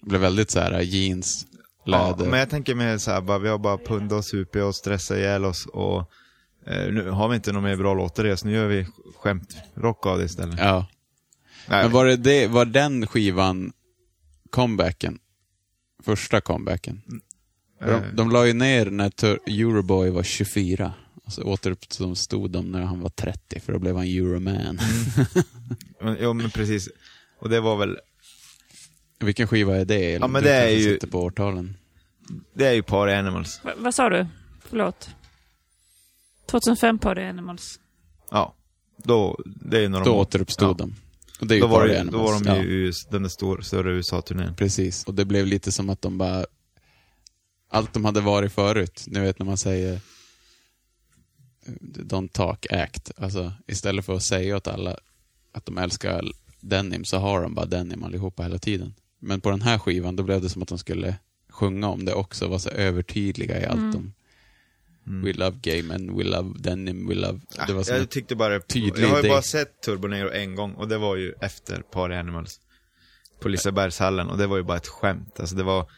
Det 0.00 0.08
blev 0.08 0.20
väldigt 0.20 0.50
så 0.50 0.60
här 0.60 0.80
jeans, 0.80 1.46
Ja, 1.84 2.10
läder. 2.10 2.30
men 2.30 2.38
jag 2.40 2.50
tänker 2.50 2.74
mer 2.74 2.98
så 2.98 3.10
här, 3.10 3.20
bara, 3.20 3.38
vi 3.38 3.48
har 3.48 3.58
bara 3.58 3.78
pundat 3.78 4.18
och 4.18 4.24
supit 4.24 4.62
och 4.62 4.74
stressat 4.74 5.16
ihjäl 5.16 5.44
oss 5.44 5.66
och 5.66 5.98
eh, 6.66 6.92
nu 6.92 7.10
har 7.10 7.28
vi 7.28 7.36
inte 7.36 7.52
några 7.52 7.66
mer 7.68 7.76
bra 7.76 7.94
låtar 7.94 8.26
i 8.26 8.36
så 8.36 8.46
nu 8.46 8.52
gör 8.52 8.66
vi 8.66 8.86
skämtrock 9.16 10.06
av 10.06 10.18
det 10.18 10.24
istället. 10.24 10.58
Ja. 10.58 10.86
Nej, 11.68 11.82
Men 11.82 11.92
var, 11.92 12.04
det 12.06 12.16
det, 12.16 12.46
var 12.46 12.64
den 12.64 13.06
skivan 13.06 13.72
comebacken? 14.50 15.18
Första 16.02 16.40
comebacken? 16.40 17.02
Eh, 17.80 17.86
De, 17.88 18.16
de 18.16 18.30
la 18.30 18.46
ju 18.46 18.52
ner 18.52 18.86
när 18.90 19.10
Euroboy 19.48 20.10
var 20.10 20.22
24. 20.22 20.92
Och 21.24 21.32
så 21.32 21.42
återuppstod 21.42 22.50
de 22.50 22.72
när 22.72 22.82
han 22.82 23.00
var 23.00 23.10
30, 23.10 23.60
för 23.60 23.72
då 23.72 23.78
blev 23.78 23.96
han 23.96 24.04
Euroman. 24.06 24.78
men, 26.00 26.16
jo, 26.20 26.32
men 26.32 26.50
precis. 26.50 26.88
Och 27.38 27.48
det 27.48 27.60
var 27.60 27.76
väl, 27.76 27.98
Vilken 29.18 29.48
skiva 29.48 29.76
är 29.76 29.84
det? 29.84 30.10
Ja, 30.10 30.26
men 30.26 30.42
Du 30.42 30.48
det 30.48 30.54
är 30.54 30.68
ju- 30.68 30.82
sitter 30.94 31.06
på 31.06 31.22
årtalen. 31.22 31.76
det 32.54 32.66
är 32.66 32.72
ju 32.72 32.82
Party 32.82 33.12
Animals. 33.12 33.60
Va, 33.64 33.72
vad 33.76 33.94
sa 33.94 34.08
du? 34.08 34.26
Förlåt. 34.60 35.08
2005 36.50 36.98
Party 36.98 37.22
Animals. 37.22 37.80
Ja. 38.30 38.54
Då, 38.96 39.38
det 39.44 39.84
är 39.84 39.88
när 39.88 39.98
de... 39.98 40.04
Då 40.04 40.14
återuppstod 40.16 40.68
ja. 40.68 40.74
de. 40.74 40.94
Och 41.40 41.46
det 41.46 41.54
är 41.54 41.56
ju 41.56 41.60
Då 41.62 41.66
var, 41.66 41.88
det, 41.88 42.04
då 42.04 42.18
var 42.18 42.32
de 42.44 42.50
ju 42.54 42.56
Ja. 42.56 42.62
US, 42.88 43.06
den 43.06 43.22
där 43.22 43.28
stor, 43.28 43.60
större 43.60 43.92
USA-turnén. 43.92 44.54
Precis. 44.54 45.04
Och 45.04 45.14
det 45.14 45.24
blev 45.24 45.46
lite 45.46 45.72
som 45.72 45.90
att 45.90 46.02
de 46.02 46.18
bara... 46.18 46.46
Allt 47.70 47.92
de 47.92 48.04
hade 48.04 48.20
varit 48.20 48.52
förut, 48.52 49.04
ni 49.06 49.20
vet 49.20 49.38
när 49.38 49.46
man 49.46 49.56
säger 49.56 50.00
Don't 51.80 52.28
talk, 52.28 52.66
act. 52.72 53.10
Alltså 53.16 53.52
istället 53.66 54.04
för 54.06 54.14
att 54.16 54.22
säga 54.22 54.56
åt 54.56 54.66
alla 54.68 54.96
att 55.52 55.66
de 55.66 55.78
älskar 55.78 56.24
denim 56.60 57.04
så 57.04 57.18
har 57.18 57.42
de 57.42 57.54
bara 57.54 57.66
denim 57.66 58.04
allihopa 58.04 58.42
hela 58.42 58.58
tiden. 58.58 58.94
Men 59.18 59.40
på 59.40 59.50
den 59.50 59.62
här 59.62 59.78
skivan 59.78 60.16
då 60.16 60.22
blev 60.22 60.42
det 60.42 60.48
som 60.48 60.62
att 60.62 60.68
de 60.68 60.78
skulle 60.78 61.16
sjunga 61.50 61.88
om 61.88 62.04
det 62.04 62.14
också, 62.14 62.48
vara 62.48 62.58
så 62.58 62.70
övertydliga 62.70 63.62
i 63.62 63.66
allt 63.66 63.92
de... 63.92 64.12
We 65.22 65.32
love 65.32 65.58
gay 65.62 65.82
men, 65.82 66.16
we 66.16 66.24
love 66.24 66.58
denim, 66.58 67.08
we 67.08 67.14
love... 67.14 67.40
Det 67.66 67.72
var 67.72 67.84
jag 67.88 68.10
tyckte 68.10 68.36
bara, 68.36 68.60
tydlig 68.60 69.04
jag 69.04 69.08
har 69.08 69.22
ju 69.22 69.28
bara 69.28 69.42
sett 69.42 69.82
Turbo 69.82 70.08
Negro 70.08 70.30
en 70.30 70.54
gång 70.54 70.72
och 70.72 70.88
det 70.88 70.98
var 70.98 71.16
ju 71.16 71.34
efter 71.40 71.82
Party 71.82 72.14
Animals. 72.14 72.60
På 73.40 73.48
Lisebergshallen 73.48 74.28
och 74.28 74.38
det 74.38 74.46
var 74.46 74.56
ju 74.56 74.62
bara 74.62 74.76
ett 74.76 74.86
skämt. 74.86 75.40
Alltså 75.40 75.56
det 75.56 75.62
var... 75.62 75.90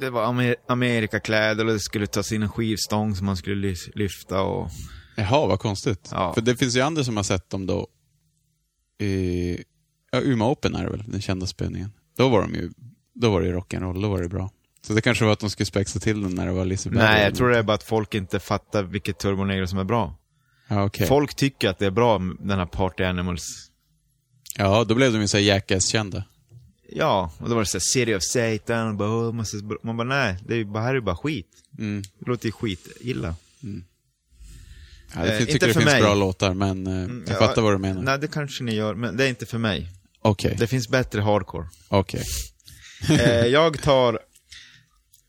Det 0.00 0.10
var 0.10 0.24
Amer 0.24 0.56
Amerikakläder 0.68 1.66
och 1.66 1.72
det 1.72 1.80
skulle 1.80 2.06
tas 2.06 2.32
in 2.32 2.42
en 2.42 2.48
skivstång 2.48 3.16
som 3.16 3.26
man 3.26 3.36
skulle 3.36 3.56
ly- 3.56 3.90
lyfta 3.94 4.42
och... 4.42 4.70
Jaha, 5.16 5.46
vad 5.46 5.60
konstigt. 5.60 6.08
Ja. 6.10 6.34
För 6.34 6.40
det 6.40 6.56
finns 6.56 6.76
ju 6.76 6.80
andra 6.80 7.04
som 7.04 7.16
har 7.16 7.24
sett 7.24 7.50
dem 7.50 7.66
då 7.66 7.88
i 8.98 9.64
ja, 10.12 10.20
Umeå 10.20 10.50
Open 10.50 10.74
är 10.74 10.84
det 10.84 10.90
väl, 10.90 11.04
den 11.06 11.20
kända 11.22 11.46
spelningen. 11.46 11.92
Då 12.16 12.28
var 12.28 12.42
de 12.42 12.54
ju, 12.54 12.70
då 13.14 13.30
var 13.30 13.40
det 13.40 13.46
ju 13.46 13.52
rock'n'roll, 13.56 14.02
då 14.02 14.08
var 14.08 14.22
det 14.22 14.28
bra. 14.28 14.50
Så 14.86 14.92
det 14.92 15.00
kanske 15.00 15.24
var 15.24 15.32
att 15.32 15.38
de 15.40 15.50
skulle 15.50 15.66
spexa 15.66 15.98
till 16.00 16.22
den 16.22 16.34
när 16.34 16.46
det 16.46 16.52
var 16.52 16.64
Liseberg. 16.64 16.98
Nej, 16.98 17.24
jag 17.24 17.34
tror 17.34 17.48
det 17.50 17.58
är 17.58 17.62
bara 17.62 17.74
att 17.74 17.82
folk 17.82 18.14
inte 18.14 18.40
fattar 18.40 18.82
vilket 18.82 19.18
Turbo 19.18 19.44
Negro 19.44 19.66
som 19.66 19.78
är 19.78 19.84
bra. 19.84 20.14
Ja, 20.68 20.84
okej. 20.84 21.06
Folk 21.06 21.34
tycker 21.34 21.68
att 21.68 21.78
det 21.78 21.86
är 21.86 21.90
bra, 21.90 22.18
den 22.40 22.58
här 22.58 22.66
Party 22.66 23.04
Animals. 23.04 23.42
Ja, 24.58 24.84
då 24.84 24.94
blev 24.94 25.12
de 25.12 25.20
ju 25.20 25.28
så 25.28 25.36
här 25.36 25.44
Jackass-kända. 25.44 26.24
Ja, 26.88 27.32
och 27.38 27.48
då 27.48 27.54
var 27.54 27.62
det 27.62 27.66
såhär 27.66 27.80
City 27.80 28.14
of 28.14 28.22
Satan, 28.22 28.88
och 28.88 28.94
bara, 28.94 29.08
"Åh, 29.10 29.32
måste... 29.32 29.56
man 29.82 29.96
bara 29.96 30.08
nej, 30.08 30.36
det 30.46 30.54
är 30.54 30.58
ju 30.58 30.64
bara, 30.64 30.82
här 30.82 30.90
är 30.90 30.94
ju 30.94 31.00
bara 31.00 31.16
skit. 31.16 31.48
Mm. 31.78 32.02
Det 32.18 32.30
låter 32.30 32.46
ju 32.46 32.52
skitilla. 32.52 33.34
Ja, 33.60 33.66
jag 35.26 35.26
Eh, 35.34 35.38
tycker 35.38 35.52
inte 35.52 35.66
det 35.66 35.72
för 35.72 35.80
finns 35.80 35.92
mig. 35.92 36.02
bra 36.02 36.14
låtar, 36.14 36.54
men 36.54 36.86
eh, 36.86 36.92
jag 36.94 37.04
Mm, 37.04 37.24
Ja, 37.28 37.34
fattar 37.34 37.62
vad 37.62 37.72
du 37.74 37.78
menar. 37.78 38.02
Nej, 38.02 38.18
det 38.18 38.28
kanske 38.28 38.64
ni 38.64 38.74
gör, 38.74 38.94
men 38.94 39.16
det 39.16 39.24
är 39.24 39.28
inte 39.28 39.46
för 39.46 39.58
mig. 39.58 39.88
Okej, 40.22 40.56
Det 40.58 40.66
finns 40.66 40.88
bättre 40.88 41.20
hardcore. 41.20 41.66
okej. 41.88 42.22
eh, 43.20 43.46
jag 43.46 43.82
tar 43.82 44.18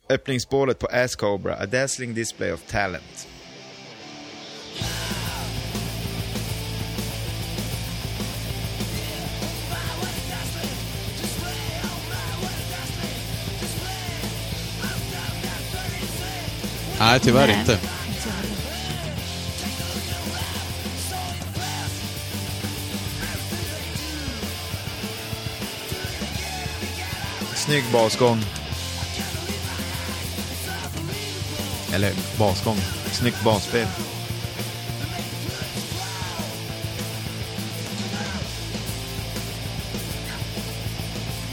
öppningsspåret 0.10 0.80
på 0.80 0.88
Ass 0.88 1.16
Cobra, 1.16 1.56
A 1.56 1.66
Dazzling 1.66 2.14
Display 2.14 2.52
of 2.52 2.62
Talent. 2.68 3.28
Nej, 17.00 17.20
tyvärr 17.20 17.48
Nej. 17.48 17.60
inte. 17.60 17.80
Snygg 27.66 27.84
basgång. 27.94 28.40
Eller 31.94 32.12
basgång. 32.38 32.78
Snyggt 33.12 33.44
basspel. 33.44 33.88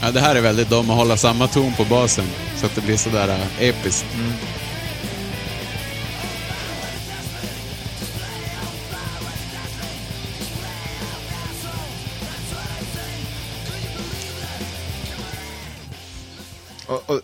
Ja, 0.01 0.11
det 0.11 0.19
här 0.19 0.35
är 0.35 0.41
väldigt 0.41 0.69
dum 0.69 0.89
att 0.89 0.97
hålla 0.97 1.17
samma 1.17 1.47
ton 1.47 1.73
på 1.73 1.85
basen, 1.85 2.25
så 2.57 2.65
att 2.65 2.75
det 2.75 2.81
blir 2.81 2.97
sådär 2.97 3.29
äh, 3.29 3.67
episkt. 3.69 4.05
Och, 16.91 17.09
och 17.09 17.21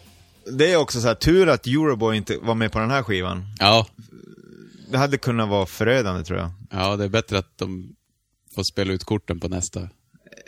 det 0.52 0.72
är 0.74 0.78
också 0.78 1.02
så 1.02 1.08
här 1.08 1.16
tur 1.16 1.50
att 1.50 1.68
Euroboy 1.68 2.18
inte 2.18 2.38
var 2.38 2.56
med 2.56 2.72
på 2.72 2.80
den 2.80 2.92
här 2.92 3.04
skivan. 3.04 3.46
Ja, 3.60 3.88
Det 4.92 4.98
hade 4.98 5.18
kunnat 5.18 5.50
vara 5.50 5.66
förödande 5.66 6.24
tror 6.24 6.40
jag. 6.40 6.52
ja, 6.72 6.96
det 6.96 7.04
är 7.04 7.10
bättre 7.10 7.38
att 7.38 7.58
de 7.58 7.96
får 8.56 8.64
spela 8.64 8.94
ut 8.94 9.04
korten 9.04 9.40
på 9.40 9.48
nästa. 9.48 9.90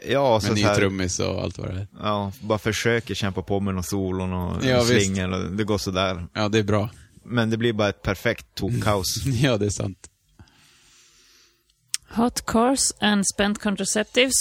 Ja, 0.08 0.40
så, 0.40 0.48
Med 0.48 0.56
ny 0.56 0.62
så 0.62 0.68
här, 0.68 0.76
trummis 0.76 1.20
och 1.20 1.42
allt 1.44 1.58
vad 1.58 1.68
det 1.70 1.80
är. 1.80 1.88
ja, 2.00 2.32
bara 2.42 2.60
försöker 2.60 3.16
kämpa 3.16 3.42
på 3.42 3.60
med 3.60 3.74
någon 3.76 3.84
solon 3.84 4.34
och 4.34 4.66
Ja, 4.66 4.84
slingor 4.84 5.32
och 5.34 5.52
det 5.52 5.64
går 5.64 5.78
sådär. 5.78 6.28
Ja, 6.34 6.50
det 6.50 6.60
är 6.60 6.64
bra. 6.64 6.90
Men 7.24 7.50
det 7.50 7.58
blir 7.58 7.74
bara 7.74 7.90
ett 7.90 8.02
perfekt 8.02 8.46
tokkaos. 8.56 9.26
Ja, 9.26 9.58
det 9.58 9.66
är 9.66 9.70
sant. 9.70 10.10
Hot 12.16 12.46
Cars 12.46 12.80
and 13.00 13.24
Spent 13.28 13.60
Contraceptives. 13.62 14.34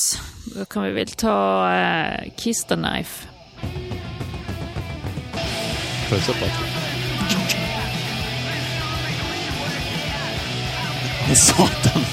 Då 0.56 0.64
kan 0.64 0.82
vi 0.82 0.90
väl 0.90 1.08
ta 1.08 1.68
uh, 1.70 2.30
Kiss 2.36 2.64
the 2.64 2.74
Knife. 2.74 3.28
Puss 6.08 6.28
upp 6.28 6.36
Patrik. 6.40 6.72
Satan. 11.36 12.04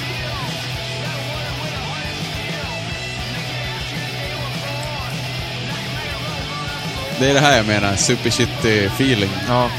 Det 7.19 7.29
är 7.29 7.33
det 7.33 7.39
här 7.39 7.57
jag 7.57 7.65
menar, 7.65 7.95
super 7.95 8.29
shitty 8.29 8.85
feeling. 8.85 9.29
ja. 9.47 9.69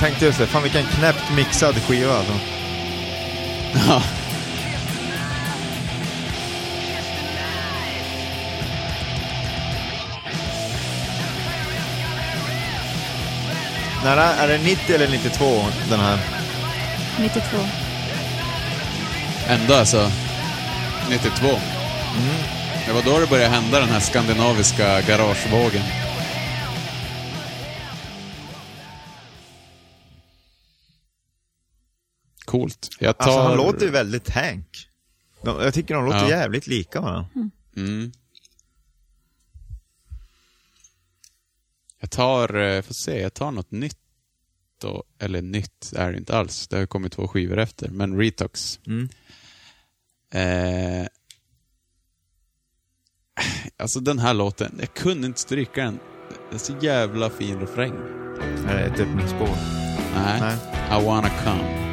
Tänkte 0.00 0.24
just 0.24 0.38
det, 0.38 0.46
fan 0.46 0.62
vilken 0.62 0.84
knäppt 0.84 1.32
mixad 1.36 1.74
skiva 1.82 2.18
alltså. 2.18 2.34
Ja. 3.88 4.02
När 14.04 14.16
är, 14.16 14.44
är 14.44 14.58
det 14.58 14.64
90 14.64 14.94
eller 14.94 15.08
92 15.08 15.44
den 15.90 16.00
här? 16.00 16.18
92. 17.20 17.56
Ändå 19.48 19.74
alltså, 19.74 20.10
92. 21.10 21.46
Det 22.86 22.92
var 22.92 23.02
då 23.02 23.18
det 23.18 23.26
började 23.26 23.54
hända 23.54 23.80
den 23.80 23.88
här 23.88 24.00
skandinaviska 24.00 25.00
garagevågen. 25.00 25.82
Coolt. 32.44 32.88
Jag 33.00 33.18
tar... 33.18 33.24
Alltså 33.26 33.40
han 33.40 33.56
låter 33.56 33.86
ju 33.86 33.90
väldigt 33.90 34.30
Hank. 34.30 34.88
De, 35.42 35.60
jag 35.60 35.74
tycker 35.74 35.94
de 35.94 36.04
låter 36.04 36.18
Ja. 36.18 36.28
jävligt 36.28 36.66
lika 36.66 37.00
varandra. 37.00 37.28
Mm. 37.76 38.12
Jag 42.04 42.10
tar, 42.10 42.54
eh, 42.54 42.82
får 42.82 42.94
se, 42.94 43.20
jag 43.20 43.34
tar 43.34 43.50
något 43.50 43.70
nytt 43.70 43.98
då. 44.80 45.04
Eller 45.18 45.42
nytt 45.42 45.92
är 45.96 46.12
det 46.12 46.18
inte 46.18 46.36
alls. 46.36 46.68
Det 46.68 46.78
har 46.78 46.86
kommit 46.86 47.12
två 47.12 47.28
skivor 47.28 47.58
efter. 47.58 47.88
Men 47.88 48.18
Retox. 48.18 48.80
Mm. 48.86 49.08
Eh, 50.34 51.06
alltså 53.76 54.00
den 54.00 54.18
här 54.18 54.34
låten, 54.34 54.76
jag 54.80 54.94
kunde 54.94 55.26
inte 55.26 55.40
stryka 55.40 55.84
den. 55.84 55.98
Det 56.50 56.56
är 56.56 56.58
så 56.58 56.76
jävla 56.80 57.30
fin 57.30 57.60
refräng. 57.60 57.92
Är 58.68 58.74
det 58.76 58.84
ett 58.84 59.00
öppningsspår? 59.00 59.56
Nej. 60.14 60.40
Nej. 60.40 60.56
I 61.00 61.04
wanna 61.04 61.30
come. 61.44 61.84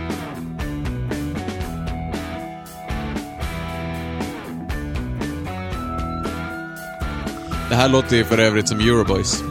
Det 7.70 7.76
här 7.76 7.90
låter 7.90 8.16
ju 8.16 8.24
för 8.24 8.38
övrigt 8.38 8.70
som 8.70 8.80
Euroboys. 8.80 9.51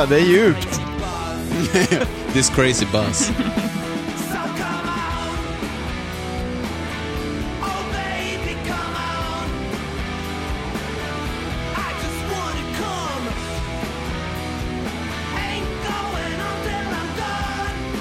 Ja, 0.00 0.06
det 0.06 0.16
är 0.16 0.20
djupt. 0.20 0.80
This 2.32 2.50
crazy 2.50 2.86
buzz. 2.92 3.32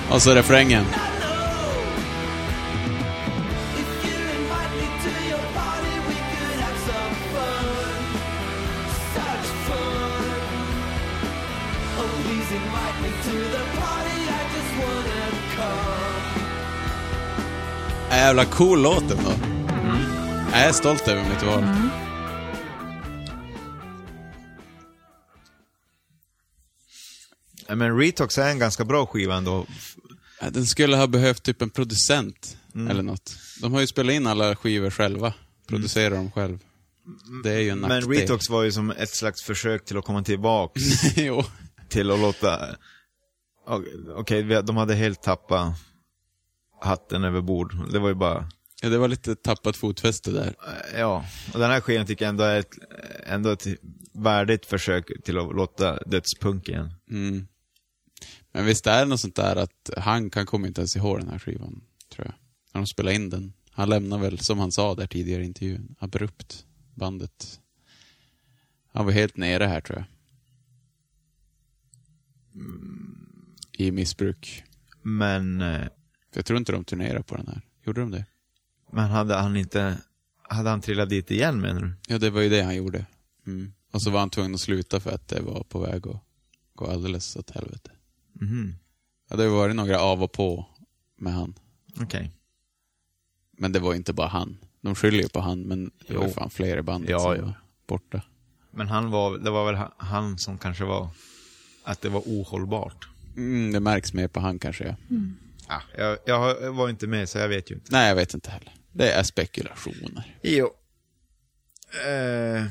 Och 0.10 0.22
så 0.22 0.36
refrängen. 0.36 0.86
Jävla 18.40 18.56
cool 18.56 18.82
låt 18.82 19.12
ändå. 19.12 19.32
Jag 20.52 20.62
är 20.62 20.72
stolt 20.72 21.08
över 21.08 21.30
mitt 21.30 21.44
val. 21.44 21.64
Ja, 27.68 27.76
Men 27.76 27.98
Retox 28.00 28.38
är 28.38 28.50
en 28.50 28.60
ganska 28.60 28.86
bra 28.86 29.06
skiva 29.06 29.36
ändå. 29.36 29.66
Ja, 30.42 30.50
Den 30.50 30.66
skulle 30.66 30.98
ha 30.98 31.08
behövt 31.08 31.44
typ 31.44 31.62
en 31.62 31.70
producent 31.70 32.58
eller 32.90 33.04
något. 33.04 33.36
De 33.62 33.74
har 33.74 33.82
ju 33.82 33.88
spelat 33.88 34.14
in 34.14 34.28
alla 34.28 34.56
skivor 34.56 34.90
själva. 34.90 35.34
Producerar 35.68 36.16
dem 36.16 36.32
själv. 36.32 36.60
Det 37.44 37.52
är 37.52 37.60
ju 37.60 37.70
en 37.70 37.80
Men 37.80 37.90
nackdel. 37.90 38.12
Retox 38.20 38.50
var 38.50 38.64
ju 38.64 38.72
som 38.72 38.92
ett 38.92 39.16
slags 39.16 39.44
försök 39.44 39.86
till 39.86 39.98
att 39.98 40.06
komma 40.06 40.24
tillbaks 40.24 40.82
jo. 41.16 41.44
till 41.90 42.12
att 42.12 42.20
låta... 42.20 42.76
Okej, 44.16 44.44
vi- 44.44 44.62
de 44.62 44.78
hade 44.78 44.96
helt 44.96 45.24
tappat 45.24 45.76
hatten 46.82 47.24
över 47.24 47.42
bord. 47.42 47.92
Det 47.92 48.00
var 48.00 48.10
ju 48.10 48.16
bara, 48.16 48.50
Ja, 48.82 48.90
det 48.90 48.98
var 48.98 49.08
lite 49.08 49.36
tappat 49.36 49.78
fotfäste 49.78 50.32
där. 50.32 50.48
eh, 50.94 51.00
ja. 51.00 51.26
Och 51.54 51.60
den 51.60 51.72
här 51.72 51.82
skivan 51.82 52.06
tycker 52.06 52.26
jag 52.26 52.30
ändå 52.30 52.44
är 52.44 52.60
ett, 52.60 52.74
ändå 53.26 53.50
ett 53.50 53.66
värdigt 54.14 54.66
försök 54.66 55.12
till 55.24 55.38
att 55.38 55.56
låta 55.56 55.96
dödspunk 55.96 56.70
igen. 56.70 56.94
Mm. 57.10 57.48
Men 58.52 58.66
visst 58.66 58.88
är 58.88 59.00
det 59.00 59.06
något 59.06 59.20
sånt 59.20 59.36
där 59.36 59.56
att 59.56 59.90
han 59.98 60.30
kan 60.30 60.46
komma 60.46 60.68
inte 60.68 60.82
ens 60.82 60.96
ihåg 60.96 61.20
den 61.20 61.30
här 61.30 61.40
skivan, 61.40 61.82
tror 62.16 62.26
jag. 62.26 62.34
När 62.74 62.82
de 62.82 62.88
spelade 62.88 63.16
in 63.16 63.30
den. 63.30 63.54
Han 63.72 63.90
lämnar 63.90 64.18
väl, 64.18 64.40
som 64.40 64.60
han 64.60 64.72
sa 64.72 64.96
där 64.96 65.08
tidigare 65.08 65.44
i 65.44 65.46
intervjun, 65.46 65.96
abrupt 66.00 66.66
bandet. 66.96 67.60
Han 68.94 69.06
var 69.06 69.12
helt 69.12 69.38
nere 69.38 69.64
här, 69.66 69.82
tror 69.82 69.98
jag. 69.98 70.06
I 73.74 73.92
missbruk. 73.92 74.64
Men, 75.02 75.62
eh, 75.62 75.88
jag 76.34 76.46
tror 76.46 76.58
inte 76.60 76.72
de 76.72 76.84
turnerade 76.84 77.24
på 77.24 77.36
den 77.36 77.48
här. 77.48 77.62
Gjorde 77.86 78.02
de 78.02 78.12
det? 78.12 78.26
men 78.92 79.10
hade 79.10 79.36
han 79.36 79.56
inte, 79.58 79.98
hade 80.42 80.70
han 80.70 80.82
trillat 80.82 81.10
dit 81.10 81.32
igen 81.32 81.62
menar 81.62 81.82
du? 81.82 81.94
Ja, 82.08 82.18
det 82.18 82.30
var 82.30 82.42
ju 82.42 82.50
det 82.50 82.62
han 82.62 82.76
gjorde. 82.76 83.06
Mm. 83.48 83.74
Och 83.92 84.02
så 84.02 84.10
var 84.10 84.20
han 84.20 84.30
tvungen 84.30 84.54
att 84.54 84.60
sluta 84.60 85.00
för 85.00 85.12
att 85.12 85.28
det 85.28 85.42
var 85.42 85.64
på 85.64 85.80
väg 85.80 86.08
att 86.08 86.22
gå 86.76 86.88
alldeles 86.88 87.36
åt 87.36 87.50
helvete. 87.52 87.92
Mhm. 88.34 88.76
Ja, 89.30 89.36
det 89.36 89.44
har 89.44 89.50
varit 89.56 89.76
några 89.76 90.00
av 90.00 90.24
och 90.24 90.32
på 90.32 90.66
med 91.18 91.34
han. 91.34 91.54
Okej. 92.02 92.32
Men 93.58 93.72
det 93.72 93.80
var 93.80 93.94
inte 93.94 94.14
bara 94.14 94.28
han. 94.28 94.58
De 94.82 94.96
skyller 94.96 95.24
ju 95.24 95.30
på 95.30 95.40
han, 95.40 95.62
men 95.62 95.92
det 96.08 96.18
var 96.18 96.28
fan 96.28 96.50
fler 96.50 96.78
i 96.78 96.82
bandet 96.82 97.10
Ja, 97.10 97.20
som 97.20 97.36
ja. 97.36 97.42
var 97.42 97.54
borta. 97.88 98.22
Men 98.72 98.88
han 98.88 99.12
var, 99.12 99.38
det 99.38 99.50
var 99.50 99.66
väl 99.66 99.76
ha- 99.76 99.94
han 99.98 100.38
som 100.38 100.58
kanske 100.58 100.84
var, 100.86 101.10
att 101.84 102.02
det 102.02 102.10
var 102.10 102.22
ohållbart. 102.26 103.08
Mm, 103.38 103.72
det 103.72 103.80
märks 103.80 104.14
mer 104.14 104.28
på 104.28 104.40
han 104.40 104.60
kanske, 104.60 104.84
ja. 104.88 104.96
Ja, 105.10 105.16
jag, 105.98 106.18
jag 106.26 106.64
jag 106.64 106.74
var 106.74 106.90
inte 106.90 107.08
med 107.08 107.30
så 107.30 107.38
jag 107.38 107.48
vet 107.48 107.72
ju 107.72 107.76
inte. 107.76 107.88
Nej, 107.92 108.08
jag 108.08 108.16
vet 108.16 108.34
inte 108.34 108.52
heller. 108.52 108.72
Det 108.92 109.12
är 109.12 109.24
spekulationer. 109.24 110.38
Jo. 110.42 110.66
Eh, 112.06 112.64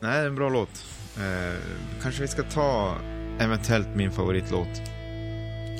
nej, 0.00 0.12
det 0.12 0.22
är 0.22 0.26
en 0.26 0.34
bra 0.34 0.48
låt. 0.48 0.84
Eh, 1.16 1.58
kanske 2.02 2.22
vi 2.22 2.28
ska 2.28 2.42
ta 2.42 2.96
eventuellt 3.40 3.88
min 3.94 4.12
favoritlåt. 4.12 4.82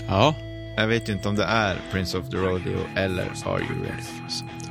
Ja. 0.08 0.34
Jag 0.76 0.86
vet 0.86 1.08
ju 1.08 1.12
inte 1.12 1.28
om 1.28 1.36
det 1.36 1.44
är 1.44 1.80
Prince 1.92 2.18
of 2.18 2.30
the 2.30 2.36
Rodeo 2.36 2.86
eller 2.96 3.24
Are 3.46 3.60
You 3.60 3.84
Ready 3.84 4.69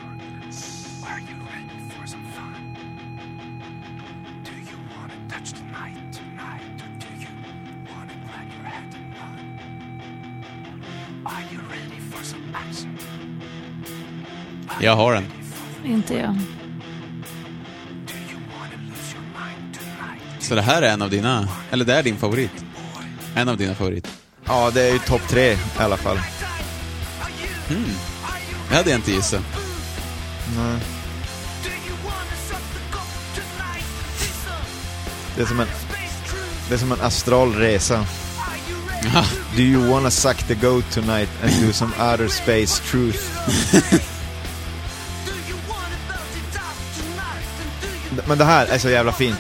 Jag 14.82 14.96
har 14.96 15.14
den. 15.14 15.26
Inte 15.86 16.14
jag. 16.14 16.36
Så 20.40 20.56
det 20.56 20.62
här 20.62 20.82
är 20.82 20.94
en 20.94 21.02
av 21.02 21.10
dina, 21.10 21.48
eller 21.72 21.86
det 21.86 21.94
är 21.94 22.04
din 22.04 22.18
favorit? 22.18 22.66
En 23.36 23.50
av 23.50 23.58
dina 23.58 23.76
favoriter? 23.76 24.12
Ja, 24.46 24.72
det 24.74 24.82
är 24.82 24.94
ju 24.94 25.00
topp 25.00 25.22
tre 25.28 25.52
i 25.52 25.58
alla 25.78 25.98
fall. 25.98 26.20
Det 28.70 28.76
hade 28.76 28.90
jag 28.90 29.00
inte 29.00 29.12
gissat. 29.12 29.44
Nej. 30.56 30.80
Det 35.36 35.42
är 35.42 35.46
som 35.46 35.60
en, 35.60 35.68
det 36.70 36.74
är 36.74 36.78
som 36.78 36.92
en 36.92 37.02
astral 37.02 37.54
resa. 37.54 38.06
Do 39.56 39.64
you 39.64 39.92
wanna 39.92 40.12
suck 40.12 40.38
the 40.48 40.56
goat 40.56 40.84
tonight 40.92 41.30
and 41.44 41.52
do 41.62 41.74
some 41.74 41.94
outer 42.00 42.30
space 42.30 42.80
truth? 42.92 43.24
Men 48.28 48.38
det 48.38 48.46
här 48.46 48.66
är 48.66 48.78
så 48.78 48.90
jävla 48.90 49.12
fint. 49.12 49.40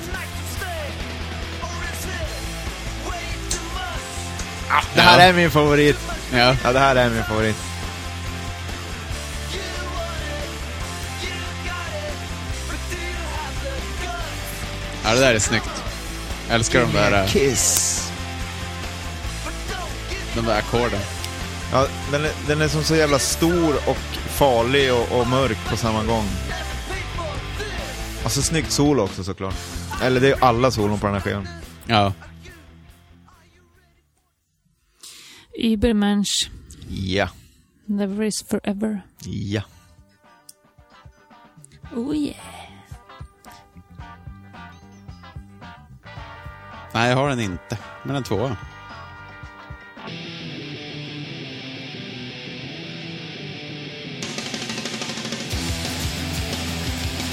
Ah, 4.69 4.83
det 4.95 5.01
här 5.01 5.19
Ja. 5.19 5.25
är 5.25 5.33
min 5.33 5.51
favorit. 5.51 5.97
Ja. 6.33 6.55
Ja, 6.63 6.73
det 6.73 6.79
här 6.79 6.95
är 6.95 7.09
min 7.09 7.23
favorit. 7.23 7.55
ja, 15.03 15.13
det 15.13 15.19
där 15.19 15.33
är 15.33 15.39
snyggt. 15.39 15.83
Jag 16.47 16.55
älskar 16.55 16.81
de 16.81 16.93
där, 16.93 17.23
äh, 17.23 17.27
Kiss. 17.29 17.88
De 20.39 20.45
där 20.45 20.59
ackorden. 20.59 20.99
Ja, 21.71 21.87
den 22.11 22.25
är, 22.25 22.31
den 22.47 22.61
är 22.61 22.67
som 22.67 22.83
så 22.83 22.95
jävla 22.95 23.19
stor 23.19 23.75
och 23.75 23.97
farlig 24.27 24.93
och, 24.93 25.19
och 25.19 25.27
mörk 25.27 25.57
på 25.69 25.77
samma 25.77 26.03
gång. 26.03 26.25
Alltså 28.23 28.41
snyggt 28.41 28.71
solo 28.71 29.03
också 29.03 29.23
såklart. 29.23 29.55
Eller 30.01 30.21
det 30.21 30.27
är 30.27 30.35
ju 30.35 30.41
alla 30.41 30.71
solon 30.71 30.99
på 30.99 31.05
den 31.05 31.15
här 31.15 31.21
skivan. 31.21 31.47
Ja. 31.85 32.13
Übermensch. 35.57 36.49
Ja. 36.89 37.29
Never 37.85 38.23
is 38.23 38.45
forever. 38.49 39.01
Ja. 39.25 39.61
Oh 41.95 42.15
yeah. 42.15 42.35
Nej, 46.93 47.09
jag 47.09 47.17
har 47.17 47.29
den 47.29 47.39
inte. 47.39 47.77
Men 48.03 48.15
en 48.15 48.23
tvåa. 48.23 48.57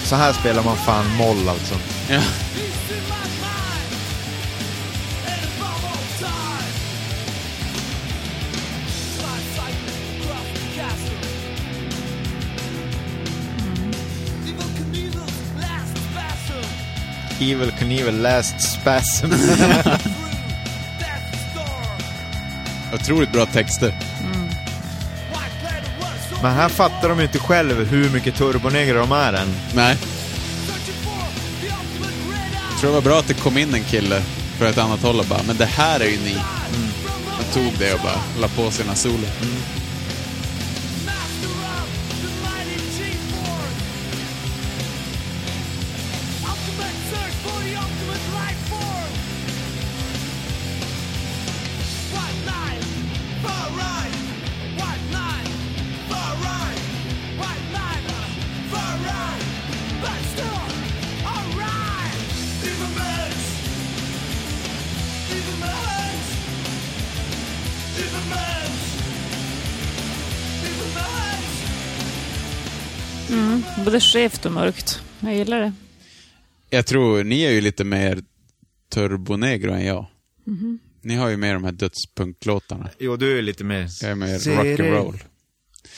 Så 0.07 0.17
här 0.17 0.33
spelar 0.33 0.63
man 0.63 0.77
fan 0.77 1.17
moll 1.17 1.49
alltså. 1.49 1.75
Ja. 2.11 2.21
Evil 17.41 17.71
Knievel 17.71 18.23
Last 18.23 18.61
Spasm. 18.61 19.27
Otroligt 22.95 23.33
bra 23.33 23.47
texter. 23.47 23.95
Men 26.47 26.55
här 26.55 26.69
fattar 26.69 27.09
de 27.09 27.19
ju 27.19 27.25
inte 27.25 27.39
själv 27.39 27.85
hur 27.89 28.11
mycket 28.11 28.35
turbonegrer 28.35 28.99
de 28.99 29.13
är 29.13 29.33
än. 29.33 29.49
Nej. 29.75 29.97
Jag 32.71 32.81
tror 32.81 32.91
det 32.91 32.95
var 32.95 33.03
bra 33.03 33.19
att 33.19 33.29
det 33.29 33.35
kom 33.35 33.59
in 33.59 33.75
en 33.75 33.85
kille 33.85 34.23
från 34.59 34.69
ett 34.69 34.79
annat 34.79 35.03
håll 35.03 35.21
och 35.21 35.27
bara, 35.27 35.43
men 35.47 35.57
det 35.57 35.65
här 35.65 36.01
är 36.01 36.05
ju 36.05 36.19
ni. 36.19 36.39
Jag 37.39 37.55
tog 37.55 37.73
det 37.79 37.95
och 37.95 38.01
bara 38.01 38.21
la 38.41 38.49
på 38.49 38.71
sina 38.71 38.95
solo. 38.95 39.27
Både 73.97 74.05
skevt 74.05 74.47
och 74.47 74.53
mörkt. 74.53 75.03
Jag 75.21 75.35
gillar 75.35 75.61
det. 75.61 75.73
Jag 76.71 76.87
tror, 76.87 77.25
ni 77.25 77.43
är 77.43 77.51
ju 77.51 77.61
lite 77.61 77.85
mer 77.85 78.23
turbonegro 78.93 79.73
än 79.73 79.85
jag. 79.87 80.07
Ni 81.03 81.15
har 81.15 81.29
ju 81.29 81.37
mer 81.37 81.55
de 81.55 81.65
här 81.65 81.73
dödspunklåtarna. 81.73 82.91
Jo, 82.99 83.17
du 83.17 83.39
är 83.39 83.43
lite 83.43 83.65
mer... 83.65 83.89
Jag 84.03 84.11
är 84.11 84.15
mer 84.15 84.39
rock'n'roll. 84.39 85.19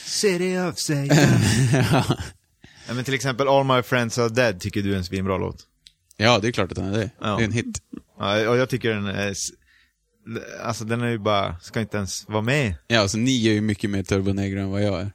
City 0.04 0.58
of 0.58 0.78
Satan. 0.78 1.08
ja, 2.88 2.94
men 2.94 3.04
till 3.04 3.14
exempel 3.14 3.48
All 3.48 3.76
My 3.76 3.82
Friends 3.82 4.18
Are 4.18 4.28
Dead 4.28 4.60
tycker 4.60 4.82
du 4.82 4.92
är 4.92 4.96
en 4.96 5.04
svinbra 5.04 5.38
låt. 5.38 5.66
Ja, 6.16 6.38
det 6.38 6.48
är 6.48 6.52
klart 6.52 6.70
att 6.72 6.76
den 6.76 6.94
är 6.94 6.98
det. 6.98 7.10
Ja. 7.20 7.36
Det 7.36 7.42
är 7.42 7.44
en 7.44 7.52
hit. 7.52 7.82
Ja, 8.18 8.48
och 8.50 8.56
jag 8.56 8.68
tycker 8.68 8.90
den 8.90 9.06
är... 9.06 9.34
Alltså 10.62 10.84
den 10.84 11.00
är 11.00 11.08
ju 11.10 11.18
bara, 11.18 11.58
ska 11.60 11.80
inte 11.80 11.96
ens 11.96 12.28
vara 12.28 12.42
med. 12.42 12.74
Ja, 12.86 13.00
alltså 13.00 13.18
ni 13.18 13.46
är 13.48 13.52
ju 13.52 13.60
mycket 13.60 13.90
mer 13.90 14.02
turbonegro 14.02 14.60
än 14.60 14.70
vad 14.70 14.82
jag 14.82 15.00
är. 15.00 15.12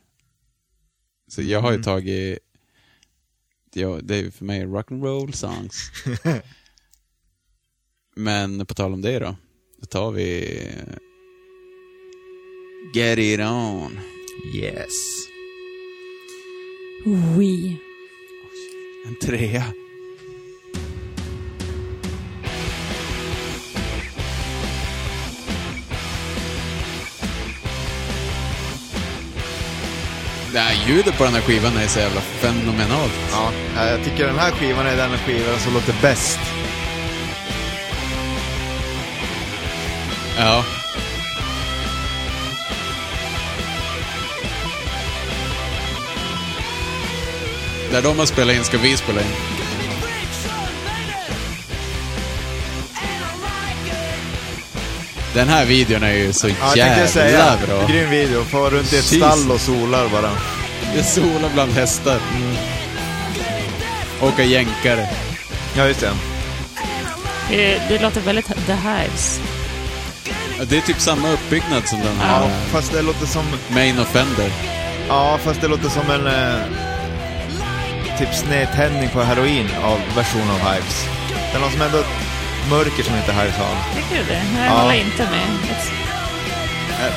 Så 1.32 1.42
jag 1.42 1.62
har 1.62 1.70
ju 1.72 1.76
Mm. 1.76 1.84
tagit... 1.84 2.40
Ja, 3.76 4.00
det 4.04 4.16
är 4.16 4.32
för 4.32 4.46
mig 4.46 4.66
rock'n'roll 4.66 5.32
songs. 5.32 5.92
Men 8.16 8.66
på 8.66 8.74
tal 8.74 8.94
om 8.94 9.02
det 9.02 9.20
då. 9.20 9.36
Då 9.80 9.86
tar 9.86 10.12
vi... 10.12 10.60
Get 12.96 13.20
it 13.20 13.40
on. 13.40 14.00
Yes. 14.56 14.90
Oui. 17.06 17.78
En 19.08 19.16
trea. 19.16 19.83
Här 30.56 30.88
ljudet 30.88 31.18
på 31.18 31.24
den 31.24 31.34
här 31.34 31.42
skivan 31.42 31.78
är 31.78 31.88
så 31.88 32.00
jävla 32.00 32.22
fenomenalt. 32.22 33.14
Ja, 33.32 33.52
jag 33.76 34.04
tycker 34.04 34.28
den 34.28 34.40
här 34.40 34.52
skivan 34.52 34.86
är 34.86 34.98
den 34.98 35.18
skivan 35.18 35.60
som 35.60 35.74
låter 35.74 35.96
bäst. 36.02 36.40
Ja. 40.38 40.66
Där 47.92 48.02
de 48.02 48.20
har 48.20 48.26
spelat 48.26 48.56
in 48.56 48.64
ska 48.64 48.78
vi 48.78 48.98
spela 48.98 49.22
in. 49.22 49.63
Den 55.34 55.50
här 55.50 55.66
videon 55.66 56.04
är 56.04 56.14
ju 56.14 56.34
så 56.34 56.48
Ja, 56.50 56.54
jag 56.76 56.88
tänkte 56.88 57.08
säga, 57.08 57.30
jävla 57.38 57.68
bra. 57.68 57.88
grym 57.88 58.10
video. 58.10 58.44
Få 58.44 58.70
runt 58.70 58.94
i 58.94 58.98
ett 58.98 59.12
Jesus. 59.12 59.18
stall 59.18 59.52
och 59.52 59.62
solar 59.62 60.08
bara. 60.10 60.32
Det 60.96 61.04
solar 61.04 61.50
bland 61.54 61.72
hästar. 61.72 62.20
Åka 64.22 64.44
jänkare. 64.44 65.08
Ja, 65.78 65.88
just 65.88 66.00
det. 66.00 66.12
Det, 67.50 67.82
det 67.90 68.02
låter 68.02 68.22
väldigt 68.22 68.46
The 68.46 68.74
Hives. 68.74 69.42
Ja, 70.60 70.64
Det 70.66 70.78
är 70.78 70.82
typ 70.82 71.00
samma 71.00 71.30
uppbyggnad 71.32 71.88
som 71.88 72.00
den 72.00 72.18
Ja, 72.20 72.24
här 72.26 72.50
fast 72.72 72.92
det 72.92 73.02
låter 73.02 73.26
som... 73.26 73.46
Main 73.68 74.00
Offender. 74.00 74.52
Ja, 75.08 75.40
fast 75.44 75.62
det 75.62 75.68
låter 75.68 75.90
som 75.90 76.12
en... 76.12 76.28
Eh, 76.28 76.62
typ 78.20 78.34
snedtändning 78.36 79.10
på 79.10 79.22
heroin 79.24 79.70
av 79.84 80.00
version 80.16 80.50
av 80.52 80.74
Hives. 80.74 81.06
Den 81.54 81.62
har 81.62 81.70
som 81.70 81.82
ändå 81.82 82.04
mörker 82.70 83.04
som 83.04 83.16
inte 83.16 83.34
Hives 83.34 83.56
har. 83.56 83.76
Tycker 83.96 84.18
du 84.24 84.30
det? 84.30 84.44
Jag 84.58 84.66
Ja. 84.68 84.72
håller 84.82 84.96
inte 84.96 85.30
med. 85.32 85.48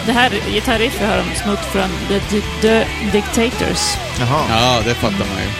Det 0.06 0.12
här 0.12 0.30
gitarriffet 0.52 1.08
har 1.08 1.16
de 1.16 1.34
snott 1.42 1.58
från 1.64 1.88
The, 2.08 2.20
the, 2.20 2.40
the 2.60 2.86
Dictators. 3.12 3.96
Jaha. 4.18 4.46
Ja, 4.48 4.82
det 4.84 4.94
fattar 4.94 5.18
man 5.18 5.42
ju. 5.42 5.50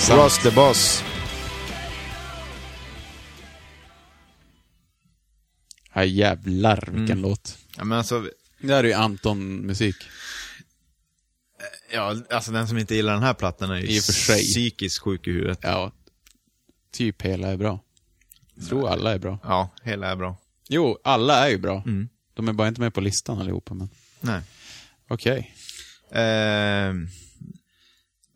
Sant. 0.00 0.20
Ross 0.20 0.38
the 0.38 0.50
Boss. 0.50 1.04
Ja, 5.92 6.04
jävlar 6.04 6.88
vilken 6.92 7.20
låt. 7.22 7.58
Ja, 7.76 7.84
men 7.84 7.98
alltså... 7.98 8.26
Det 8.62 8.74
här 8.74 8.84
är 8.84 8.88
ju 8.88 8.92
Anton-musik. 8.94 9.96
Ja, 11.92 12.16
alltså 12.30 12.52
den 12.52 12.68
som 12.68 12.78
inte 12.78 12.94
gillar 12.94 13.12
den 13.14 13.22
här 13.22 13.34
plattan 13.34 13.70
är 13.70 13.76
ju 13.76 13.86
I 13.86 14.00
och 14.00 14.04
för 14.04 14.12
sig. 14.12 14.42
psykiskt 14.42 14.98
sjuk 14.98 15.26
i 15.26 15.30
huvudet. 15.30 15.58
Ja, 15.62 15.92
typ 16.92 17.22
hela 17.22 17.48
är 17.48 17.56
bra. 17.56 17.80
Jag 18.60 18.68
tror 18.68 18.88
alla 18.88 19.14
är 19.14 19.18
bra. 19.18 19.38
Ja, 19.42 19.70
hela 19.82 20.08
är 20.08 20.16
bra. 20.16 20.36
Jo, 20.68 20.98
alla 21.04 21.46
är 21.46 21.50
ju 21.50 21.58
bra. 21.58 21.82
Mm. 21.86 22.08
De 22.34 22.48
är 22.48 22.52
bara 22.52 22.68
inte 22.68 22.80
med 22.80 22.94
på 22.94 23.00
listan 23.00 23.38
allihopa, 23.40 23.74
men 23.74 23.88
Nej. 24.20 24.42
okej. 25.08 25.54
Ehm, 26.12 27.08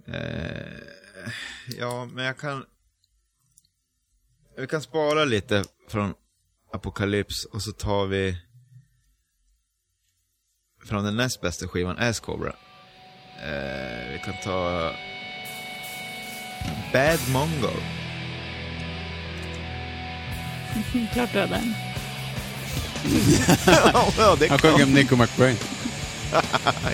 eh, 0.06 0.78
ja, 1.78 2.04
men 2.12 2.24
jag 2.24 2.38
kan... 2.38 2.64
Vi 4.56 4.66
kan 4.66 4.82
spara 4.82 5.24
lite 5.24 5.64
från 5.88 6.14
Apocalypse 6.72 7.48
och 7.48 7.62
så 7.62 7.72
tar 7.72 8.06
vi 8.06 8.38
från 10.84 11.04
den 11.04 11.16
näst 11.16 11.40
bästa 11.40 11.68
skivan, 11.68 11.98
Ass 11.98 12.20
Cobra. 12.20 12.56
Eh, 13.42 14.12
vi 14.12 14.20
kan 14.24 14.34
ta 14.44 14.92
Bad 16.92 17.20
Mongol. 17.32 18.03
Klart 21.12 21.32
du 21.32 21.38
har 21.40 21.46
den. 21.46 21.74
ja, 24.18 24.36
det 24.38 24.48
Han 24.48 24.58
sjöng 24.58 24.82
om 24.82 24.92
Nico 24.92 25.16
McBrain. 25.16 25.56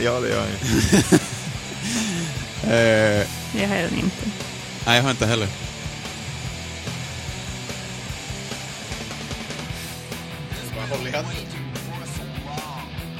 ja, 0.02 0.20
det 0.20 0.28
gör 0.28 0.46
jag. 0.46 0.48
Eh, 2.72 3.26
Jag 3.60 3.68
har 3.68 3.76
den 3.76 3.94
inte. 3.94 4.26
nej, 4.86 4.96
jag 4.96 5.02
har 5.02 5.10
inte 5.10 5.26
heller. 5.26 5.48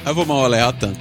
Här 0.05 0.13
får 0.13 0.25
man 0.25 0.37
hålla 0.37 0.57
i 0.57 0.61
hatten. 0.61 0.97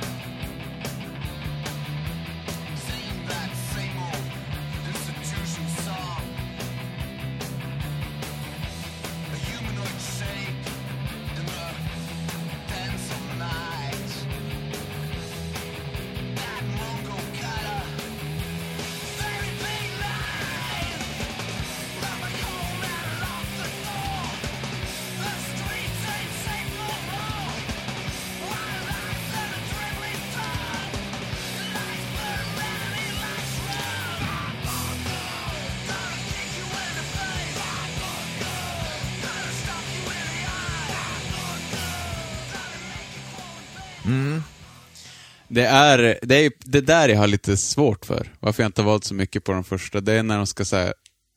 Är, 45.71 46.19
det 46.23 46.35
är 46.35 46.53
det 46.59 46.81
där 46.81 47.09
jag 47.09 47.19
har 47.19 47.27
lite 47.27 47.57
svårt 47.57 48.07
för. 48.07 48.35
Varför 48.41 48.63
jag 48.63 48.69
inte 48.69 48.83
har 48.83 48.87
valt 48.87 49.05
så 49.05 49.15
mycket 49.15 49.45
på 49.45 49.53
de 49.53 49.65
första. 49.65 50.01
Det 50.01 50.13
är 50.13 50.23
när 50.23 50.37
de 50.37 50.47
ska 50.47 50.65
säga 50.65 50.93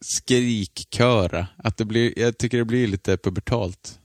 skrikköra. 0.05 1.47
Att 1.57 1.77
det 1.77 1.85
blir, 1.85 2.19
jag 2.19 2.37
tycker 2.37 2.57
det 2.57 2.65
blir 2.65 2.87
lite 2.87 3.17
pubertalt. 3.17 3.99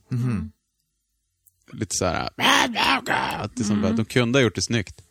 Lite 1.73 1.95
så 1.95 2.05
här. 2.05 2.29
Att 3.39 3.55
det 3.55 3.61
är 3.61 3.63
som 3.63 3.81
bara, 3.81 3.91
de 3.91 4.05
kunde 4.05 4.39
ha 4.39 4.43
gjort 4.43 4.55
det 4.55 4.61
snyggt. 4.61 5.01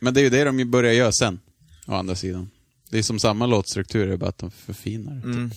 Men 0.00 0.14
det 0.14 0.20
är 0.20 0.24
ju 0.24 0.30
det 0.30 0.44
de 0.44 0.64
börjar 0.64 0.92
göra 0.92 1.12
sen. 1.12 1.40
Å 1.86 1.94
andra 1.94 2.14
sidan. 2.14 2.50
Det 2.90 2.98
är 2.98 3.02
som 3.02 3.18
samma 3.18 3.46
låtstruktur, 3.46 4.06
det 4.06 4.12
är 4.12 4.16
bara 4.16 4.28
att 4.28 4.38
de 4.38 4.50
förfinar 4.50 5.14
det. 5.14 5.22
Mm. 5.22 5.50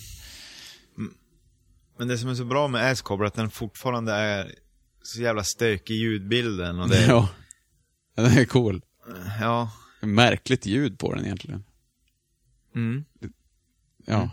Men 1.98 2.08
det 2.08 2.18
som 2.18 2.30
är 2.30 2.36
så 2.36 2.46
bra 2.46 2.68
med 2.68 2.92
Ass 2.92 3.02
Cobra 3.02 3.26
är 3.26 3.28
att 3.28 3.34
den 3.34 3.52
fortfarande 3.52 4.14
är 4.14 4.56
så 5.04 5.22
jävla 5.22 5.44
stökig 5.44 5.94
ljudbilden 5.96 6.80
och 6.80 6.90
det... 6.90 7.06
Ja. 7.08 7.30
Den 8.16 8.26
är 8.38 8.46
cool. 8.46 8.82
ja. 9.40 9.72
Märkligt 10.02 10.66
ljud 10.66 11.00
på 11.00 11.14
den 11.16 11.26
egentligen. 11.26 11.64
Mm. 12.76 13.06
Ja. 14.06 14.30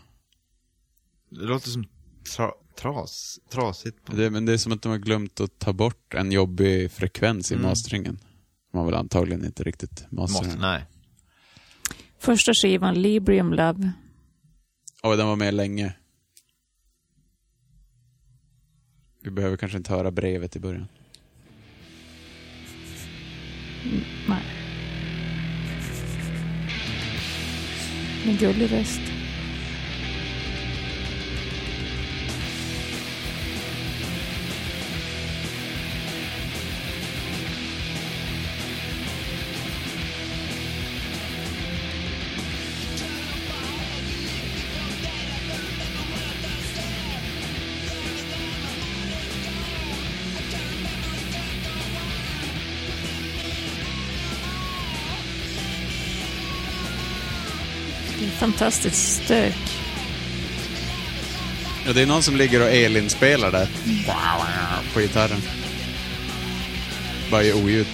Det 1.31 1.45
låter 1.45 1.69
som 1.71 1.85
tra 2.37 2.53
tras, 2.77 3.39
trasigt. 3.51 4.05
På. 4.05 4.13
Det, 4.17 4.31
men 4.31 4.45
det 4.47 4.53
är 4.53 4.57
som 4.57 4.73
att 4.73 4.83
de 4.83 4.89
har 4.89 4.99
glömt 4.99 5.41
att 5.41 5.59
ta 5.59 5.73
bort 5.73 6.15
en 6.15 6.33
jobbig 6.33 6.91
frekvens 6.93 7.51
i 7.53 7.55
Mm. 7.55 7.67
masteringen. 7.67 8.19
Har 8.73 8.85
väl 8.85 8.95
antagligen 8.95 9.45
inte 9.45 9.63
riktigt 9.65 10.07
masterat 10.11 10.45
Måste, 10.47 10.61
nej. 10.61 10.85
Första 12.19 12.53
skivan, 12.55 13.03
Librium 13.03 13.53
Love. 13.53 13.93
Oj, 15.03 15.17
den 15.17 15.27
var 15.27 15.37
med 15.37 15.55
länge. 15.55 15.93
Vi 19.21 19.31
behöver 19.31 19.57
kanske 19.57 19.79
inte 19.79 19.93
höra 19.93 20.11
brevet 20.11 20.57
i 20.57 20.61
början. 20.61 20.89
Nej. 24.29 24.43
En 28.27 28.37
gullig 28.37 28.73
röst. 28.73 29.18
Fantastiskt 58.59 59.25
stök. 59.25 59.57
Ja, 61.87 61.93
det 61.93 62.03
är 62.03 62.07
någon 62.07 62.23
som 62.23 62.37
ligger 62.37 62.61
och 62.63 62.69
Elin-spelar 62.69 63.53
där. 63.53 63.69
På 64.95 65.01
gitarren. 65.01 65.41
bara 67.31 67.43
gör 67.43 67.65
oljud. 67.65 67.87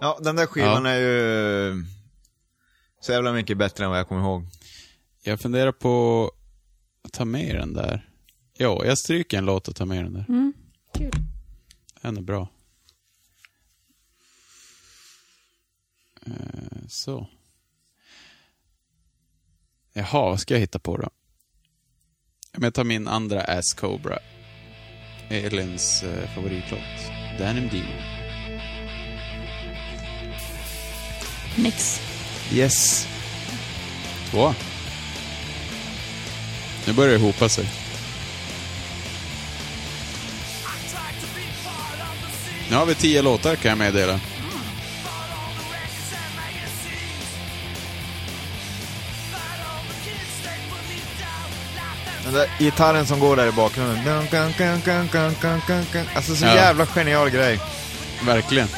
Ja, 0.00 0.18
den 0.22 0.36
där 0.36 0.46
skivan 0.46 0.84
Ja. 0.84 0.90
är 0.90 0.98
ju 0.98 1.84
så 3.02 3.12
jävla 3.12 3.32
mycket 3.32 3.58
bättre 3.58 3.84
än 3.84 3.90
vad 3.90 3.98
jag 3.98 4.08
kommer 4.08 4.22
ihåg. 4.22 4.46
Jag 5.22 5.40
funderar 5.40 5.72
på 5.72 6.32
att 7.02 7.12
ta 7.12 7.24
med 7.24 7.54
den 7.54 7.72
där. 7.72 8.08
Jo, 8.58 8.84
jag 8.84 8.98
stryker 8.98 9.38
en 9.38 9.44
låt 9.44 9.68
och 9.68 9.76
tar 9.76 9.86
med 9.86 10.04
den 10.04 10.12
där. 10.12 10.24
Mm. 10.28 10.52
Kul. 10.94 11.12
Den 12.00 12.16
är 12.16 12.20
bra. 12.22 12.48
Eh, 16.26 16.32
så. 16.88 17.28
Jaha, 19.92 20.30
vad 20.30 20.40
ska 20.40 20.54
jag 20.54 20.60
hitta 20.60 20.78
på 20.78 20.96
då? 20.96 21.10
Jag 22.58 22.74
tar 22.74 22.84
min 22.84 23.08
andra 23.08 23.40
Ass 23.40 23.74
Cobra. 23.74 24.18
Elins 25.28 26.02
eh, 26.02 26.34
favoritlåt. 26.34 26.80
Denim 27.38 27.68
Demon. 27.68 28.02
Nix. 31.56 32.11
Yes. 32.54 33.08
Två. 34.30 34.54
Nu 36.86 36.92
börjar 36.92 37.12
det 37.12 37.18
hopa 37.18 37.48
sig. 37.48 37.66
Nu 42.70 42.76
har 42.76 42.86
vi 42.86 42.94
tio 42.94 43.22
låtar 43.22 43.56
kan 43.56 43.68
jag 43.68 43.78
meddela. 43.78 44.20
Den 52.24 52.32
där 52.32 52.46
gitarren 52.58 53.06
som 53.06 53.20
går 53.20 53.36
där 53.36 53.48
i 53.48 53.52
bakgrunden. 53.52 54.28
Alltså 56.14 56.36
så 56.36 56.44
jävla 56.44 56.86
genial 56.86 57.30
grej. 57.30 57.60
Verkligen. 58.26 58.68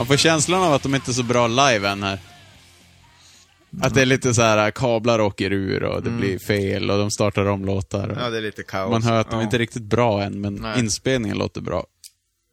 Man 0.00 0.06
får 0.06 0.16
känslan 0.16 0.62
av 0.62 0.72
att 0.72 0.82
de 0.82 0.94
inte 0.94 1.10
är 1.10 1.12
så 1.12 1.22
bra 1.22 1.46
live 1.46 1.88
än 1.88 2.02
här. 2.02 2.18
Att 3.80 3.94
det 3.94 4.02
är 4.02 4.06
lite 4.06 4.34
så 4.34 4.42
här 4.42 4.70
kablar 4.70 5.20
åker 5.20 5.52
ur 5.52 5.82
och 5.82 6.02
det 6.02 6.10
blir 6.10 6.38
fel 6.38 6.90
och 6.90 6.98
de 6.98 7.10
startar 7.10 7.46
om 7.46 7.64
låtar. 7.64 8.16
Ja, 8.20 8.30
det 8.30 8.38
är 8.38 8.42
lite 8.42 8.62
kaos. 8.62 8.90
Man 8.90 9.02
hör 9.02 9.20
att 9.20 9.30
de 9.30 9.36
ja. 9.36 9.42
inte 9.42 9.56
är 9.56 9.58
riktigt 9.58 9.82
bra 9.82 10.22
än, 10.22 10.40
men 10.40 10.54
Nej. 10.54 10.80
inspelningen 10.80 11.38
låter 11.38 11.60
bra. 11.60 11.86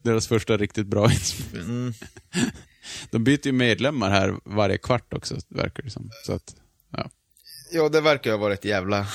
Deras 0.03 0.27
första 0.27 0.57
riktigt 0.57 0.87
bra 0.87 1.11
inspelning. 1.11 1.69
Mm. 1.69 1.93
De 3.11 3.23
byter 3.23 3.45
ju 3.47 3.51
medlemmar 3.51 4.09
här 4.09 4.35
varje 4.45 4.77
kvart 4.77 5.13
också, 5.13 5.35
verkar 5.49 5.83
det 5.83 5.89
som. 5.89 6.09
Så 6.25 6.33
att, 6.33 6.55
ja, 6.91 7.09
Ja, 7.71 7.89
det 7.89 8.01
verkar 8.01 8.29
ju 8.29 8.35
ha 8.35 8.41
varit 8.41 8.59
ett 8.59 8.65
jävla... 8.65 9.07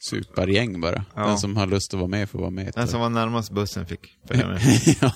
supergäng 0.00 0.80
bara. 0.80 1.04
Ja. 1.14 1.26
Den 1.26 1.38
som 1.38 1.56
har 1.56 1.66
lust 1.66 1.94
att 1.94 2.00
vara 2.00 2.10
med 2.10 2.30
får 2.30 2.38
vara 2.38 2.50
med. 2.50 2.72
Den 2.74 2.88
som 2.88 3.00
var 3.00 3.08
närmast 3.08 3.50
bussen 3.50 3.86
fick 3.86 4.18
följa 4.28 4.46
med. 4.46 4.60
ja. 5.00 5.12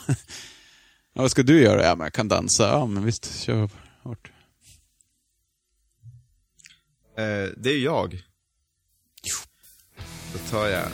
Ja. 1.18 1.22
Vad 1.22 1.30
ska 1.30 1.42
du 1.42 1.62
göra? 1.62 1.84
Ja, 1.84 1.94
men 1.96 2.04
jag 2.04 2.12
kan 2.12 2.28
dansa. 2.28 2.68
Ja, 2.68 2.86
men 2.86 3.04
visst, 3.04 3.40
kör 3.40 3.70
hårt. 4.02 4.30
Eh, 7.16 7.48
det 7.56 7.70
är 7.70 7.74
ju 7.74 7.84
jag. 7.84 8.22
Då 10.32 10.38
tar 10.50 10.66
jag 10.66 10.84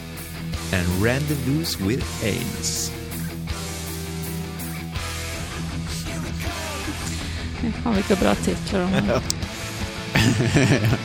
en 0.73 1.05
Rendezvous 1.05 1.81
with 1.81 2.25
Ains. 2.25 2.93
Fan 7.83 7.95
vilka 7.95 8.17
bra 8.17 8.35
titlar 8.35 8.81
de 8.81 8.87
har. 8.87 9.23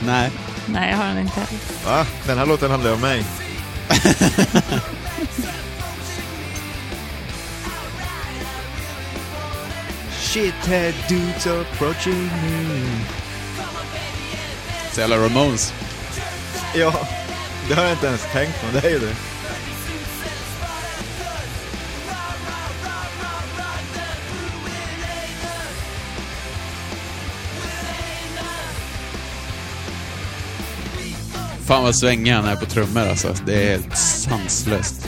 Nej. 0.06 0.32
Nej, 0.68 0.90
jag 0.92 0.98
har 0.98 1.08
den 1.08 1.18
inte 1.18 1.40
heller. 1.40 1.86
Va? 1.86 2.06
Den 2.26 2.38
här 2.38 2.46
låten 2.46 2.72
handlar 2.72 2.94
om 2.94 3.02
mig. 3.02 3.26
Shithead 10.34 10.94
dudes 11.08 11.48
approaching 11.48 12.24
me. 12.24 12.86
Så 14.92 15.00
jävla 15.00 15.18
Ramones. 15.18 15.74
Ja, 16.76 17.08
det 17.68 17.74
har 17.74 17.84
jag 17.84 17.92
inte 17.92 18.08
ens 18.08 18.22
tänkt 18.32 18.62
på. 18.62 18.68
Det 18.72 18.88
är 18.88 18.92
ju 18.92 19.00
det. 19.00 19.16
Fan 31.66 31.84
vad 31.84 31.96
svängig 31.96 32.32
han 32.32 32.46
är 32.46 32.56
på 32.56 32.66
trummor 32.66 33.02
alltså. 33.02 33.36
Det 33.46 33.64
är 33.64 33.70
helt 33.70 33.98
sanslöst. 33.98 35.08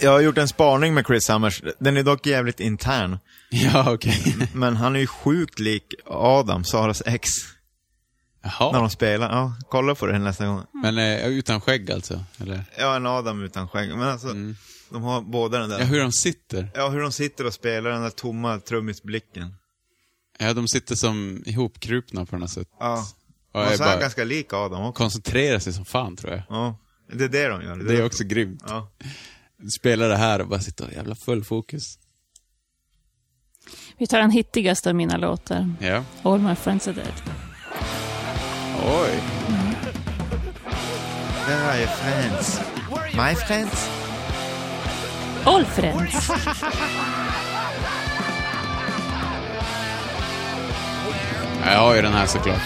Jag 0.00 0.10
har 0.10 0.20
gjort 0.20 0.38
en 0.38 0.48
spaning 0.48 0.94
med 0.94 1.06
Chris 1.06 1.24
Summers. 1.24 1.62
Den 1.78 1.96
är 1.96 2.02
dock 2.02 2.26
jävligt 2.26 2.60
intern. 2.60 3.18
Ja, 3.50 3.92
okej. 3.92 4.48
Men 4.54 4.76
han 4.76 4.96
är 4.96 5.00
ju 5.00 5.06
sjukt 5.06 5.58
lik 5.58 5.94
Adam, 6.06 6.64
Saras 6.64 7.02
ex. 7.06 7.28
När 8.44 8.52
Jaha. 8.60 8.72
de 8.72 8.90
spelar. 8.90 9.30
Ja, 9.30 9.52
kolla 9.70 9.94
på 9.94 10.06
det 10.06 10.18
nästa 10.18 10.46
gång. 10.46 10.62
Men 10.82 10.98
eh, 10.98 11.26
utan 11.26 11.60
skägg 11.60 11.90
alltså? 11.92 12.24
Eller? 12.40 12.64
Ja, 12.78 12.96
en 12.96 13.06
Adam 13.06 13.42
utan 13.42 13.68
skägg. 13.68 13.88
Men 13.88 14.08
alltså, 14.08 14.28
de 14.90 15.02
har 15.02 15.20
båda 15.20 15.58
den 15.58 15.68
där... 15.70 15.78
Ja, 15.78 15.84
hur 15.84 16.00
de 16.00 16.12
sitter? 16.12 16.70
Ja, 16.74 16.88
hur 16.88 17.00
de 17.00 17.12
sitter 17.12 17.46
och 17.46 17.54
spelar, 17.54 17.90
den 17.90 18.02
där 18.02 18.10
tomma 18.10 18.58
trummisblicken. 18.60 19.54
Ja, 20.38 20.52
de 20.52 20.68
sitter 20.68 20.94
som 20.94 21.42
ihopkrupna 21.46 22.26
på 22.26 22.36
något 22.38 22.50
sätt. 22.50 22.68
Ja. 22.80 23.04
Och 23.52 23.64
så 23.76 23.82
är 23.84 23.88
han 23.88 24.00
ganska 24.00 24.24
lik 24.24 24.52
Adam 24.52 24.82
också. 24.82 24.98
koncentrerar 25.02 25.58
sig 25.58 25.72
som 25.72 25.84
fan 25.84 26.16
tror 26.16 26.32
jag. 26.32 26.42
Ja, 26.48 26.78
det 27.12 27.24
är 27.24 27.28
det 27.28 27.48
de 27.48 27.62
gör. 27.62 27.76
Det 27.76 27.96
är 27.96 28.04
också 28.04 28.24
grymt. 28.24 28.62
Ja. 28.68 28.90
Spela 29.66 30.08
det 30.08 30.16
här 30.16 30.40
och 30.40 30.48
bara 30.48 30.60
sitta 30.60 30.84
och 30.84 30.92
jävla 30.92 31.14
full 31.14 31.44
fokus. 31.44 31.98
Vi 33.98 34.06
tar 34.06 34.18
den 34.18 34.30
hittigaste 34.30 34.88
av 34.88 34.94
mina 34.94 35.16
låtar. 35.16 35.74
Ja. 35.80 36.04
All 36.22 36.38
my 36.38 36.54
friends 36.54 36.88
are 36.88 36.94
dead. 36.94 37.12
Oj. 38.86 39.20
Where 41.46 41.62
are 41.62 41.78
your 41.78 41.86
friends? 41.88 42.60
My 43.14 43.34
friends? 43.34 43.88
All 45.44 45.64
friends. 45.64 46.30
Ja, 51.64 51.72
Jag 51.72 51.78
har 51.78 51.94
ju 51.96 52.02
den 52.02 52.12
här 52.12 52.26
såklart. 52.26 52.62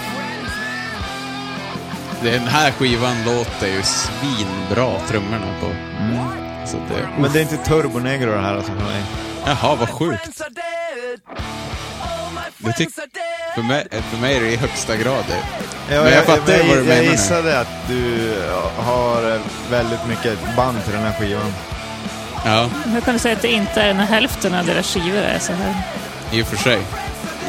Den 2.23 2.43
här 2.43 2.71
skivan 2.73 3.25
låter 3.25 3.67
ju 3.67 3.83
svinbra, 3.83 5.01
trummorna 5.09 5.55
på. 5.61 5.67
Så 6.67 6.77
det, 6.77 7.09
Men 7.19 7.33
det 7.33 7.39
är 7.39 7.43
inte 7.43 7.57
Turbo 7.57 7.99
Negro 7.99 8.31
det 8.31 8.41
här 8.41 8.55
alltså 8.57 8.73
för 8.73 8.79
mig. 8.85 9.03
jaha, 9.47 9.75
vad 9.75 9.89
sjukt. 9.91 10.41
Det 12.59 12.73
tyck, 12.73 12.89
för, 13.55 13.63
mig, 13.63 13.87
för 14.11 14.19
mig 14.19 14.37
är 14.37 14.41
det 14.41 14.49
i 14.53 14.57
högsta 14.57 14.97
grad 14.97 15.25
det. 15.29 15.95
Ja, 15.95 16.03
Men 16.03 16.13
jag 16.13 16.25
fattar 16.25 16.53
ju 16.57 16.59
vad 16.63 16.69
du 16.69 16.75
jag, 16.77 16.85
menar 16.87 16.95
Jag 16.97 17.05
nu. 17.05 17.11
gissade 17.11 17.61
att 17.61 17.89
du 17.89 18.35
har 18.77 19.41
väldigt 19.71 20.07
mycket 20.09 20.39
band 20.57 20.85
till 20.85 20.93
den 20.93 21.03
här 21.03 21.13
skivan. 21.13 21.53
Ja, 22.45 22.69
Hur 22.87 23.01
kan 23.01 23.15
du 23.15 23.19
säga 23.21 23.37
att 23.37 23.43
det 23.43 23.53
inte 23.53 23.83
är 23.83 23.95
när 23.95 24.05
hälften 24.05 24.55
av 24.55 24.67
deras 24.67 24.87
skivor 24.95 25.19
är 25.19 25.39
så 25.39 25.53
här? 25.53 25.75
i 26.33 26.43
och 26.43 26.47
för 26.47 26.57
sig. 26.57 26.79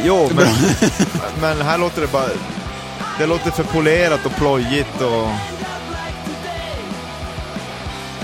Jo, 0.03 0.29
men, 0.35 0.47
men 1.41 1.61
här 1.61 1.77
låter 1.77 2.01
det 2.01 2.07
bara... 2.11 2.27
Det 3.19 3.25
låter 3.25 3.51
för 3.51 3.63
polerat 3.63 4.25
och 4.25 4.35
plojigt 4.35 5.01
och... 5.01 5.27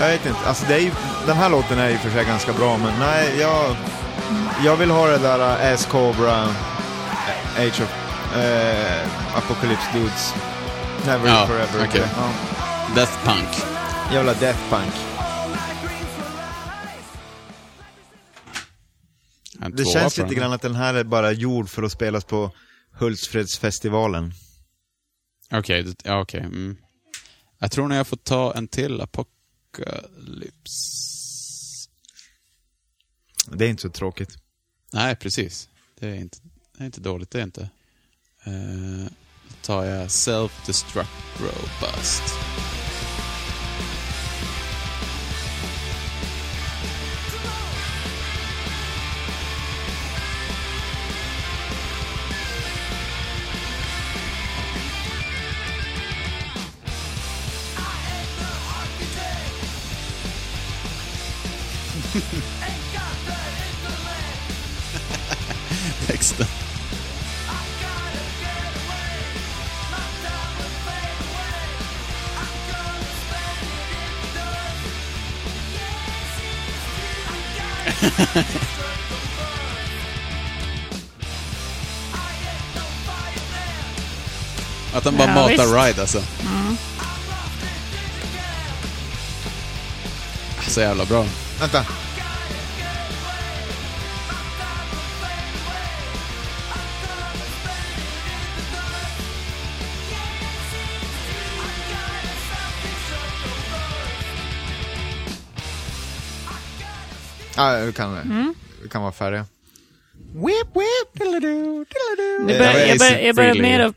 Jag 0.00 0.08
vet 0.08 0.26
inte, 0.26 0.38
alltså 0.46 0.64
det 0.68 0.74
är 0.74 0.78
ju, 0.80 0.90
den 1.26 1.36
här 1.36 1.50
låten 1.50 1.78
är 1.78 1.94
och 1.94 2.00
för 2.00 2.10
sig 2.10 2.24
ganska 2.24 2.52
bra, 2.52 2.78
men 2.78 2.98
nej, 2.98 3.38
jag... 3.40 3.76
Jag 4.64 4.76
vill 4.76 4.90
ha 4.90 5.06
det 5.06 5.18
där 5.18 5.38
uh, 5.38 5.72
Ass 5.74 5.86
Cobra, 5.86 6.44
uh, 6.44 6.50
Age 7.58 7.80
of... 7.82 7.96
Uh, 8.36 9.36
Apocalypse 9.36 9.92
Dudes. 9.94 10.34
Never 11.06 11.28
Ja, 11.28 11.46
Forever. 11.46 11.86
okej. 11.88 12.04
Ja. 12.16 12.32
Death 12.94 13.12
Punk. 13.24 13.48
Jävla 14.12 14.34
Death 14.34 14.58
Punk. 14.70 14.92
Det 19.76 19.84
känns 19.84 20.18
lite 20.18 20.34
grann 20.34 20.52
att 20.52 20.62
den 20.62 20.74
här 20.74 20.94
är 20.94 21.04
bara 21.04 21.32
gjord 21.32 21.68
för 21.68 21.82
att 21.82 21.92
spelas 21.92 22.24
på 22.24 22.50
Hultsfredsfestivalen. 22.92 24.32
Okej, 25.52 25.82
det- 25.82 25.94
ja 26.04 26.20
okej. 26.20 26.40
Mm. 26.40 26.76
Jag 27.58 27.70
tror 27.70 27.88
nog 27.88 27.98
jag 27.98 28.06
får 28.06 28.16
ta 28.16 28.54
en 28.54 28.68
till 28.68 29.00
Apocalypse. 29.00 29.39
Det 33.52 33.64
är 33.64 33.68
inte 33.68 33.82
så 33.82 33.90
tråkigt. 33.90 34.38
Nej, 34.92 35.16
precis. 35.16 35.68
Det 35.98 36.08
är 36.08 36.14
inte, 36.14 36.38
det 36.76 36.82
är 36.82 36.86
inte 36.86 37.00
dåligt, 37.00 37.30
det 37.30 37.38
är 37.38 37.44
inte. 37.44 37.70
Uh, 38.46 39.04
då 39.48 39.54
tar 39.62 39.84
jag 39.84 40.08
Self-Destruct 40.08 41.06
Robust. 41.38 42.22
Texten. 66.06 66.46
Att 84.94 85.04
han 85.04 85.16
bara 85.16 85.28
Ja, 85.28 85.34
matar 85.34 85.48
visst. 85.48 85.86
ride 85.86 86.00
alltså. 86.00 86.22
Så 90.68 90.80
jävla 90.80 91.04
bra. 91.04 91.24
Vänta. 91.60 91.84
Ja, 107.56 107.84
vi 107.86 107.92
kan, 107.92 108.52
vi 108.82 108.88
kan 108.88 109.02
vara 109.02 109.12
färdiga. 109.12 109.46
Whip, 110.32 110.66
whip, 110.74 111.22
diddle-doo, 111.22 111.86
Eh, 112.40 112.46
börjar, 112.46 112.72
det 112.74 112.86
jag, 112.88 112.98
börjar, 112.98 113.18
jag 113.18 113.36
börjar 113.36 113.54
mer 113.62 113.80
av... 113.80 113.94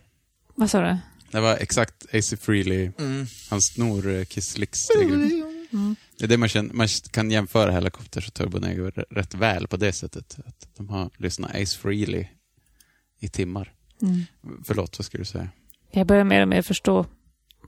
Vad 0.56 0.70
sa 0.70 0.82
du? 0.82 0.98
Det 1.32 1.40
var 1.40 1.58
exakt 1.58 2.06
AC 2.16 2.34
Frehley. 2.42 2.92
Han 3.50 3.62
snor 3.62 4.08
uh, 4.08 4.26
Kiss 4.26 4.58
Licks. 4.58 4.88
Det 4.88 4.94
är- 5.04 5.54
Det 6.18 6.24
är 6.26 6.28
det 6.28 6.38
man, 6.38 6.50
känner, 6.50 6.74
man 6.74 6.88
kan 7.12 7.32
jämföra 7.32 7.72
Helicopters 7.72 8.28
och 8.28 8.34
Turbo 8.34 8.60
Negro 8.60 8.86
r- 8.96 9.06
rätt 9.10 9.34
väl 9.36 9.68
på 9.68 9.78
det 9.78 9.94
sättet. 9.94 10.38
Att 10.46 10.68
de 10.78 10.90
har 10.90 11.10
lyssnat 11.18 11.56
Ace 11.56 11.78
Frehley 11.80 12.26
i 13.20 13.30
timmar. 13.30 13.74
Förlåt, 14.66 15.00
vad 15.00 15.06
skulle 15.06 15.22
du 15.22 15.26
säga? 15.26 15.50
Jag 15.92 16.08
börjar 16.08 16.24
mer 16.24 16.42
och 16.42 16.48
mer 16.48 16.62
förstå 16.62 17.06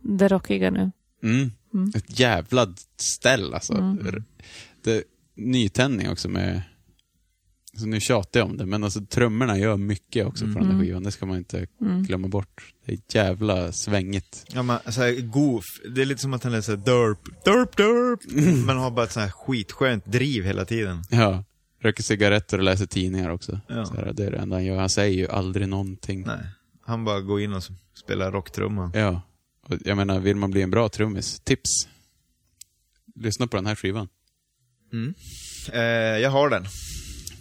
det 0.02 0.28
rockiga 0.28 0.72
nu. 0.72 0.92
Mm. 1.24 1.52
Ett 1.96 2.20
jävla 2.20 2.74
ställ 2.98 3.54
alltså. 3.54 3.74
R- 4.06 4.24
Det, 4.84 5.04
nytändning 5.36 6.10
också 6.10 6.30
med... 6.30 6.62
Alltså 7.74 7.88
nu 7.88 8.00
tjatar 8.00 8.40
jag 8.40 8.50
om 8.50 8.58
det, 8.58 8.66
men 8.66 8.84
alltså 8.84 9.06
trummorna 9.06 9.58
gör 9.58 9.78
mycket 9.78 10.26
också 10.26 10.46
på 10.46 10.60
den 10.60 10.72
här 10.72 10.80
skivan. 10.82 11.04
Det 11.04 11.12
ska 11.12 11.26
man 11.26 11.38
inte 11.38 11.68
glömma 11.80 12.28
bort. 12.28 12.74
Det 12.86 12.94
är 12.94 13.00
jävla 13.10 13.72
svängigt. 13.72 14.46
Ja, 14.54 14.64
men 14.64 14.80
så 14.90 15.02
här, 15.02 15.22
goof. 15.22 15.64
Det 15.96 16.02
är 16.02 16.06
lite 16.06 16.22
som 16.22 16.34
att 16.34 16.44
han 16.44 16.52
läser 16.52 16.78
derp, 16.78 17.46
derp, 17.46 17.78
derp. 17.78 18.20
Men 18.66 18.78
har 18.78 18.92
bara 18.92 19.06
ett 19.06 19.12
sånt 19.12 19.24
här 19.24 19.32
skitskönt 19.32 20.06
driv 20.06 20.44
hela 20.44 20.66
tiden. 20.66 21.04
Ja. 21.10 21.44
Röker 21.80 22.04
cigaretter 22.04 22.58
och 22.58 22.64
läser 22.64 22.86
tidningar 22.86 23.30
också. 23.30 23.60
Ja. 23.68 23.86
Så 23.86 23.96
här, 23.96 24.14
det 24.14 24.26
är 24.26 24.32
det 24.32 24.38
enda 24.38 24.56
han 24.56 24.66
gör. 24.66 24.80
Han 24.80 24.90
säger 24.90 25.18
ju 25.18 25.28
aldrig 25.28 25.70
någonting. 25.70 26.24
Nej. 26.28 26.40
Han 26.82 27.06
bara 27.06 27.22
går 27.22 27.42
in 27.42 27.54
och 27.54 27.64
spelar 27.94 28.32
rocktrumma. 28.32 28.92
Ja. 28.94 29.22
Och 29.62 29.78
jag 29.86 29.98
menar, 29.98 30.20
vill 30.20 30.36
man 30.36 30.52
bli 30.52 30.62
en 30.62 30.72
bra 30.72 30.90
trummis, 30.90 31.40
tips. 31.40 31.88
Lyssna 33.16 33.48
på 33.48 33.58
den 33.58 33.66
här 33.66 33.76
skivan. 33.76 34.08
Eh, 35.74 35.82
jag 36.22 36.30
har 36.30 36.50
den. 36.50 36.68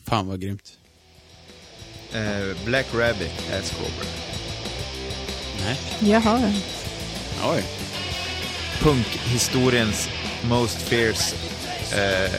Fan 0.07 0.27
vad 0.27 0.41
grymt. 0.41 0.73
Eh, 2.13 2.65
Black 2.65 2.87
Rabbit, 2.95 3.33
Ass 3.53 3.71
Cobra. 3.71 4.07
Nej. 5.65 5.77
Jag 6.13 6.21
har 6.21 6.39
den. 6.39 6.55
Oj. 7.45 7.65
Punkhistoriens 8.81 10.09
most 10.43 10.79
fierce 10.79 11.37
eh, 11.93 12.33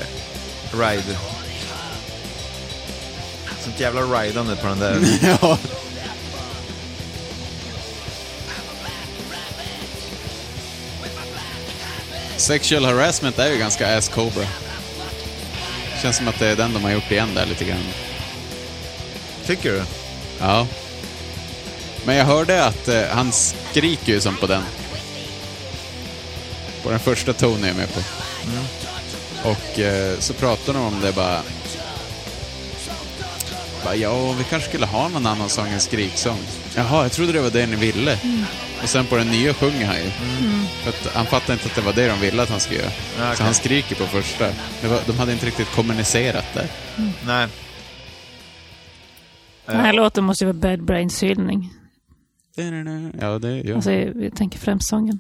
ride. 0.79 1.17
Sånt 3.59 3.79
jävla 3.79 4.01
ridande 4.01 4.55
på 4.55 4.67
den 4.67 4.79
där. 4.79 5.01
ja. 5.41 5.57
Sexual 12.37 12.85
harassment 12.85 13.39
är 13.39 13.51
ju 13.51 13.57
ganska 13.57 13.97
ass 13.97 14.09
cobra. 14.09 14.45
Känns 16.05 16.17
som 16.17 16.27
att 16.27 16.39
det 16.39 16.47
är 16.47 16.55
den 16.55 16.73
de 16.73 16.83
har 16.83 16.91
gjort 16.91 17.11
igen 17.11 17.29
där 17.35 17.45
lite 17.45 17.65
grann. 17.65 17.83
Tycker 19.45 19.71
du? 19.71 19.83
Ja. 20.39 20.67
Men 22.05 22.15
jag 22.15 22.25
hörde 22.25 22.65
att 22.65 22.87
eh, 22.87 23.03
han 23.11 23.31
skriker 23.31 24.13
ju 24.13 24.21
som 24.21 24.37
på 24.37 24.47
den. 24.47 24.63
På 26.83 26.89
den 26.89 26.99
första 26.99 27.33
Tony 27.33 27.63
är 27.63 27.67
jag 27.67 27.75
med 27.77 27.87
på. 27.93 27.99
Och 29.49 29.79
eh, 29.79 30.19
så 30.19 30.33
pratar 30.33 30.73
de 30.73 30.81
om 30.85 31.01
det 31.01 31.11
bara... 31.11 31.41
bara. 33.85 33.95
Ja, 33.95 34.33
vi 34.37 34.43
kanske 34.43 34.69
skulle 34.69 34.85
ha 34.85 35.09
någon 35.09 35.25
annan 35.25 35.49
sång 35.49 35.67
än 35.67 35.79
skriksång. 35.79 36.39
Jaha, 36.75 37.03
jag 37.03 37.11
trodde 37.11 37.31
det 37.31 37.41
var 37.41 37.49
det 37.49 37.67
ni 37.67 37.75
ville. 37.75 38.19
Och 38.83 38.89
sen 38.89 39.05
på 39.05 39.15
den 39.15 39.27
nya 39.27 39.53
sjunger 39.53 39.85
han 39.85 39.95
ju. 39.95 40.09
För 40.83 40.89
att 40.89 41.15
han 41.15 41.25
fattade 41.25 41.53
inte 41.53 41.65
att 41.65 41.75
det 41.75 41.81
var 41.81 41.93
det 41.93 42.07
de 42.07 42.19
ville 42.19 42.43
att 42.43 42.49
han 42.49 42.59
skulle 42.59 42.79
göra. 42.79 42.91
Okej. 43.19 43.37
Så 43.37 43.43
han 43.43 43.53
skriker 43.53 43.95
på 43.95 44.05
första. 44.05 44.47
Det 44.81 44.87
var, 44.87 44.99
de 45.07 45.17
hade 45.17 45.31
inte 45.31 45.45
riktigt 45.45 45.71
kommunicerat 45.75 46.45
där. 46.53 46.67
Nej. 47.25 47.47
Den 49.65 49.79
här 49.79 49.93
låten 49.93 50.23
måste 50.23 50.45
ju 50.45 50.51
vara 50.51 50.77
Bad 50.77 50.85
Brains 50.85 51.23
hyllning. 51.23 51.73
Ja, 53.19 53.39
det... 53.39 53.61
Ja. 53.61 53.75
Alltså, 53.75 53.91
jag, 53.91 54.35
tänker 54.35 54.59
främst 54.59 54.89
sången. 54.89 55.19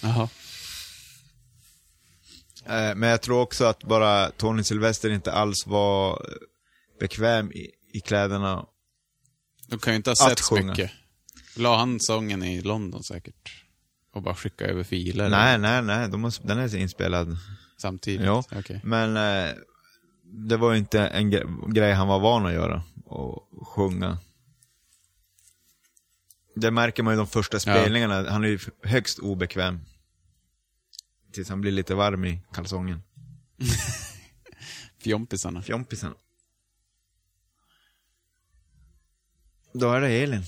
Jaha. 0.00 0.28
Eh, 2.66 2.94
men 2.94 3.08
jag 3.08 3.22
tror 3.22 3.40
också 3.40 3.64
att 3.64 3.84
bara 3.84 4.30
Tony 4.30 4.62
Sylvester 4.62 5.10
inte 5.10 5.32
alls 5.32 5.66
var 5.66 6.22
bekväm 7.02 7.52
i, 7.52 7.70
i 7.92 8.00
kläderna. 8.00 8.66
De 9.68 9.78
kan 9.78 9.92
ju 9.92 9.96
inte 9.96 10.10
ha 10.10 10.14
sett 10.16 10.40
sjunga. 10.40 10.70
mycket. 10.70 10.90
La 11.56 11.76
han 11.76 12.00
sången 12.00 12.42
i 12.42 12.60
London 12.60 13.02
säkert? 13.02 13.64
Och 14.12 14.22
bara 14.22 14.34
skicka 14.34 14.64
över 14.66 14.84
filer? 14.84 15.30
Nej, 15.30 15.58
nej, 15.58 15.82
nej. 15.82 16.08
De 16.08 16.20
måste, 16.20 16.46
den 16.46 16.58
är 16.58 16.76
inspelad. 16.76 17.36
Samtidigt? 17.78 18.26
Ja. 18.26 18.44
Okej. 18.52 18.80
Men 18.84 19.16
eh, 19.16 19.54
det 20.24 20.56
var 20.56 20.72
ju 20.72 20.78
inte 20.78 21.00
en 21.06 21.32
gre- 21.32 21.72
grej 21.72 21.92
han 21.92 22.08
var 22.08 22.18
van 22.20 22.46
att 22.46 22.52
göra. 22.52 22.82
Och 23.04 23.48
sjunga. 23.68 24.18
Det 26.56 26.70
märker 26.70 27.02
man 27.02 27.14
ju 27.14 27.18
de 27.18 27.26
första 27.26 27.60
spelningarna. 27.60 28.30
Han 28.30 28.44
är 28.44 28.48
ju 28.48 28.58
högst 28.82 29.18
obekväm. 29.18 29.80
Tills 31.32 31.48
han 31.48 31.60
blir 31.60 31.72
lite 31.72 31.94
varm 31.94 32.24
i 32.24 32.40
kalsongen. 32.54 33.02
Fjompisarna. 34.98 35.62
Fjompisen. 35.62 36.14
Då 39.72 39.92
är 39.92 40.00
det 40.00 40.08
Elin. 40.22 40.44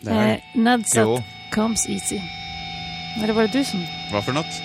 Det 0.00 0.12
här, 0.12 0.28
Eh, 0.34 0.40
Nadsat 0.60 0.96
Jo. 1.02 1.22
comes 1.50 1.88
easy. 1.88 2.20
Eller 3.22 3.32
var 3.32 3.42
det 3.42 3.48
du 3.52 3.64
som... 3.64 3.86
vad 4.12 4.24
för 4.24 4.32
något? 4.32 4.62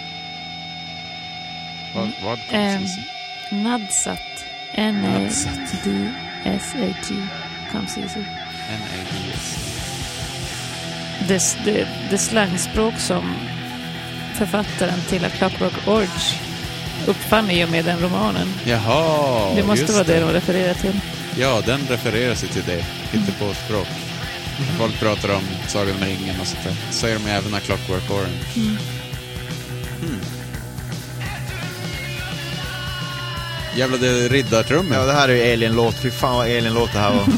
Vad? 1.96 2.10
vad 2.24 2.40
Ehm, 2.52 2.82
precis? 2.82 2.98
Nadsat. 3.52 4.20
N-A-D-S-A-T. 4.74 5.90
Comes 7.72 7.98
easy. 7.98 8.20
N-A-D-S. 8.70 9.58
Det, 11.28 11.58
det, 11.66 11.88
det 12.10 12.18
slangspråk 12.18 13.00
som 13.00 13.36
författaren 14.36 15.02
till 15.10 15.26
A 15.26 15.30
Clockwork 15.30 15.88
Orange 15.88 16.36
uppfann 17.08 17.52
i 17.52 17.66
och 17.66 17.70
med 17.70 17.86
den 17.86 18.00
romanen. 18.00 18.48
Jaha, 18.66 19.56
det 19.56 19.64
måste 19.64 19.92
vara 19.94 20.04
det 20.04 20.20
de 20.20 20.30
refererar 20.32 20.74
till. 20.74 21.00
Ja, 21.40 21.62
den 21.66 21.80
refererar 21.90 22.36
sig 22.36 22.50
till 22.50 22.64
det. 22.66 22.86
Inte 23.14 23.32
på 23.32 23.54
språk. 23.54 23.88
Mm. 24.58 24.78
Folk 24.78 25.00
pratar 25.00 25.36
om 25.36 25.42
Sagan 25.68 25.96
om 25.96 26.02
ringen 26.04 26.40
och 26.42 26.48
sånt 26.48 26.64
där. 26.64 26.76
Så 26.92 26.98
säger 26.98 27.20
de 27.20 27.30
även 27.30 27.54
A 27.54 27.60
Clockwork 27.66 28.12
Orange. 28.12 28.40
Mm. 28.56 28.78
Mm. 30.02 30.20
Jävla 33.76 33.98
det 33.98 34.28
riddartrummen. 34.28 35.00
Ja, 35.00 35.06
det 35.06 35.14
här 35.14 35.30
är 35.30 35.34
ju 35.34 35.54
Alien-låt. 35.54 35.96
Fy 35.96 36.12
fan 36.12 36.36
vad 36.36 36.46
Alien-låt 36.46 36.94
det 36.94 37.00
här 37.00 37.14
var. 37.14 37.26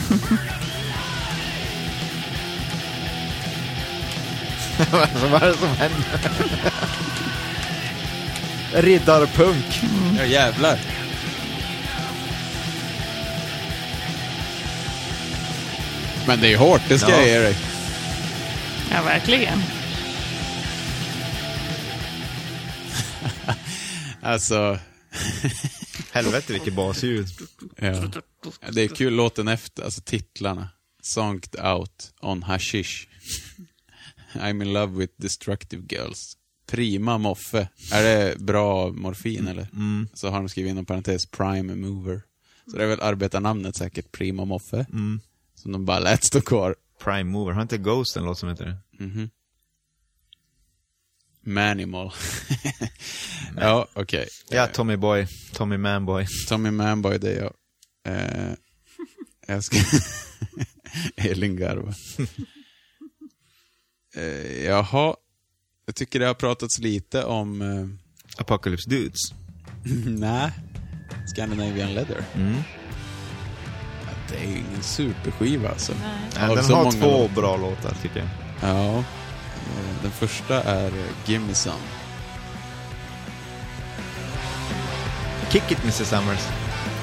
Vad 5.32 5.44
är 5.44 5.48
det 5.48 5.58
som 5.58 5.68
händer? 5.68 6.20
Riddarpunk. 8.74 9.82
Mm. 9.84 10.18
Ja, 10.18 10.26
jävlar. 10.26 10.80
Men 16.30 16.42
det 16.42 16.54
är 16.54 16.58
hårt, 16.58 16.82
det 16.90 17.00
ska 17.00 17.10
Ja. 17.10 17.18
jag 17.18 17.28
ge 17.28 17.40
dig. 17.40 17.56
Ja, 18.92 19.04
verkligen. 19.04 19.60
Alltså, 24.22 24.80
Helvete 26.12 26.54
vilket 26.54 26.74
basljud. 26.76 27.28
ja. 27.78 28.12
Det 28.72 28.82
är 28.82 28.88
kul 28.88 29.14
låten 29.14 29.48
efter, 29.48 29.84
alltså 29.84 30.02
titlarna. 30.02 30.70
Sonked 31.02 31.66
out 31.66 32.12
on 32.22 32.44
hashish. 32.44 33.08
I'm 34.34 34.62
in 34.64 34.74
love 34.74 34.98
with 34.98 35.14
destructive 35.18 35.84
girls. 35.90 36.38
Prima 36.72 37.18
moffe. 37.18 37.68
Är 37.92 38.04
det 38.04 38.38
bra 38.40 38.92
morfin 38.92 39.48
eller? 39.48 39.68
Så 40.14 40.30
har 40.30 40.38
de 40.40 40.50
skrivit 40.50 40.70
inom 40.72 40.86
parentes 40.86 41.26
prime 41.26 41.76
mover. 41.76 42.22
Så 42.72 42.78
det 42.78 42.84
är 42.84 42.88
väl 42.88 43.02
arbetarnamnet 43.02 43.76
säkert, 43.76 44.12
Prima 44.12 44.46
moffe. 44.46 44.86
Som 45.62 45.72
de 45.72 45.86
bara 45.86 46.00
lät 46.00 46.24
stå 46.24 46.42
kvar. 46.42 46.76
Prime 47.04 47.24
Mover. 47.24 47.52
Har 47.54 47.62
inte 47.62 47.78
Ghost 47.78 48.18
en 48.18 48.24
låt 48.24 48.38
som 48.38 48.50
heter 48.50 48.66
det? 48.66 48.78
Manimal. 51.42 52.12
ja, 53.58 53.88
okej. 53.94 54.28
Ja, 54.50 54.68
Tommy 54.68 54.96
Boy. 54.98 55.28
Tommy 55.54 55.78
Manboy. 55.78 56.26
Tommy 56.48 56.72
Manboy, 56.72 57.18
det 57.18 57.32
är 57.32 57.42
jag. 57.42 57.54
Eh, 58.06 58.54
jag 59.48 59.64
ska... 59.64 59.78
Elin 61.16 61.56
garva. 61.56 61.94
eh, 64.16 64.64
jaha. 64.66 65.16
Jag 65.86 65.96
tycker 65.96 66.20
det 66.20 66.26
har 66.26 66.34
pratats 66.34 66.80
lite 66.80 67.24
om... 67.24 67.62
Eh, 67.62 67.88
Apocalypse 68.42 68.90
Dudes. 68.90 69.22
nej. 70.06 70.52
Scandinavian 71.36 71.94
Leather. 71.94 72.26
Mm. 72.36 72.56
Det 74.32 74.38
är 74.38 74.44
ingen 74.50 74.82
superskiva 74.84 75.70
alltså. 75.70 75.92
Av 76.50 76.56
den 76.56 76.64
så 76.66 76.76
har 76.76 76.84
många 76.84 76.92
två 76.92 77.30
bra 77.36 77.58
låtar 77.58 77.94
tycker 78.02 78.20
jag. 78.20 78.28
Ja. 78.70 78.98
Eh, 78.98 80.02
Den 80.02 80.12
första 80.12 80.64
är 80.64 80.86
eh, 80.88 80.92
Gimme 81.26 81.54
Some. 81.54 81.76
Kick 85.50 85.72
It 85.72 85.84
Mr 85.84 85.92
Summers. 86.04 86.48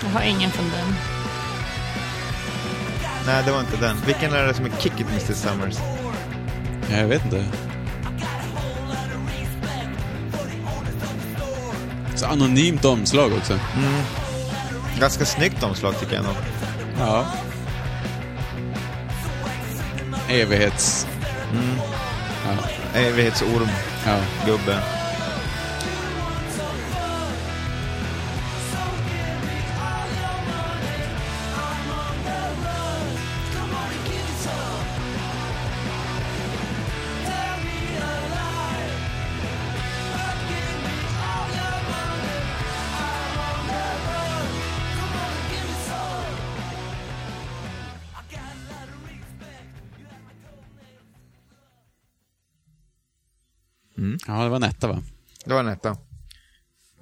Jag 0.03 0.09
har 0.11 0.23
ingen 0.23 0.51
från 0.51 0.71
den. 0.71 0.95
Nej, 3.27 3.43
det 3.47 3.53
var 3.53 3.61
inte 3.61 3.77
den. 3.77 3.97
Vilken 4.07 4.33
är 4.33 4.47
det 4.47 4.55
som 4.55 4.65
är 4.65 4.71
Kick 4.81 5.01
It 5.01 5.07
Mr 5.11 5.33
Summers? 5.35 5.77
Ja, 6.91 6.97
jag 6.97 7.07
vet 7.07 7.25
inte. 7.25 7.45
Så 12.17 12.27
anonymt 12.27 12.85
omslag 12.85 13.33
också. 13.33 13.59
Ganska 15.01 15.25
snyggt 15.25 15.63
omslag 15.63 16.01
tycker 16.01 16.15
jag 16.15 16.25
nog. 16.25 16.35
Ja. 16.99 17.27
Evighets... 20.29 21.07
Ja. 22.45 23.01
Evighetsorm, 23.01 23.69
ja. 24.05 24.19
gubbe. 24.45 24.83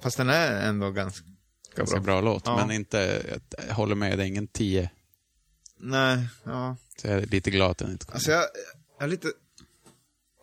Fast 0.05 0.17
den 0.17 0.29
är 0.29 0.67
ändå 0.67 0.91
ganska 0.91 1.25
Ganska 1.75 1.99
bra, 1.99 2.21
låt, 2.21 2.43
Ja. 2.45 2.57
men 2.57 2.75
inte... 2.75 3.23
Jag 3.67 3.75
håller 3.75 3.95
med, 3.95 4.17
det 4.17 4.23
är 4.23 4.27
ingen 4.27 4.47
10. 4.47 4.89
Nej, 5.77 6.27
ja. 6.43 6.77
Så 7.01 7.07
jag 7.07 7.17
är 7.17 7.25
lite 7.25 7.51
glad 7.51 7.71
att 7.71 7.77
den 7.77 7.91
inte 7.91 8.05
kom. 8.05 8.13
Alltså 8.13 8.31
jag, 8.31 8.43
jag 8.97 9.03
är 9.03 9.07
lite... 9.07 9.27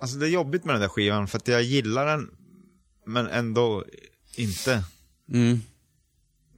Alltså 0.01 0.17
det 0.17 0.27
är 0.27 0.31
jobbigt 0.31 0.65
med 0.65 0.75
den 0.75 0.81
där 0.81 0.89
skivan 0.89 1.29
för 1.29 1.39
att 1.39 1.49
jag 1.49 1.63
gillar 1.63 2.07
den 2.07 2.31
men 3.07 3.27
ändå 3.27 3.85
inte. 4.37 4.85
Mm. 5.29 5.61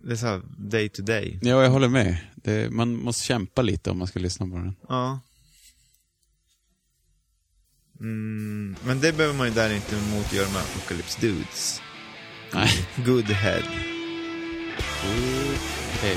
Det 0.02 0.12
är 0.12 0.16
såhär 0.16 0.42
day 0.58 0.88
to 0.88 1.02
day. 1.02 1.38
Ja, 1.42 1.62
jag 1.62 1.70
håller 1.70 1.88
med. 1.88 2.16
Det, 2.34 2.70
man 2.70 2.94
måste 2.96 3.24
kämpa 3.24 3.62
lite 3.62 3.90
om 3.90 3.98
man 3.98 4.08
ska 4.08 4.18
lyssna 4.20 4.46
på 4.46 4.56
den. 4.56 4.76
Ja. 4.88 5.20
Mm, 8.00 8.76
men 8.84 9.00
det 9.00 9.12
behöver 9.12 9.38
man 9.38 9.48
ju 9.48 9.54
där 9.54 9.74
inte 9.74 9.96
emot 9.96 10.32
göra 10.32 10.48
med 10.48 10.62
Apocalypse 10.62 11.20
Dudes. 11.20 11.80
Nej. 12.54 12.86
Good 12.96 13.30
head. 13.30 13.62
Okej. 15.94 16.16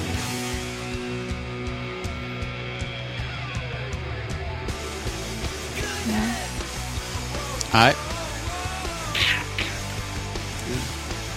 Nej, 7.74 7.94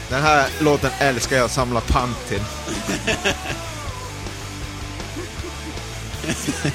Den 0.09 0.23
här 0.23 0.49
låten 0.61 0.91
älskar 0.99 1.37
jag 1.37 1.45
att 1.45 1.51
samla 1.51 1.81
pant 1.81 2.29
till. 2.29 2.43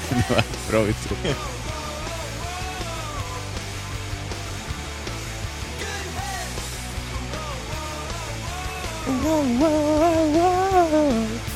det 0.08 0.30
var 0.30 0.42
bra 0.70 0.80
uttryck. 0.80 1.36
whoa, 9.06 9.42
whoa, 9.58 10.32
whoa. 10.32 11.55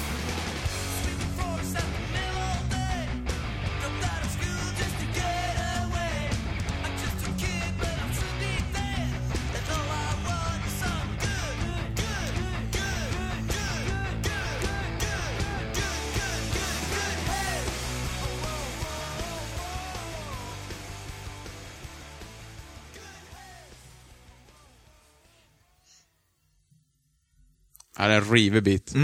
Ja, 28.01 28.09
det 28.09 28.15
är 28.15 28.19
en 28.19 28.25
rivig 28.25 28.63
bit. 28.63 28.95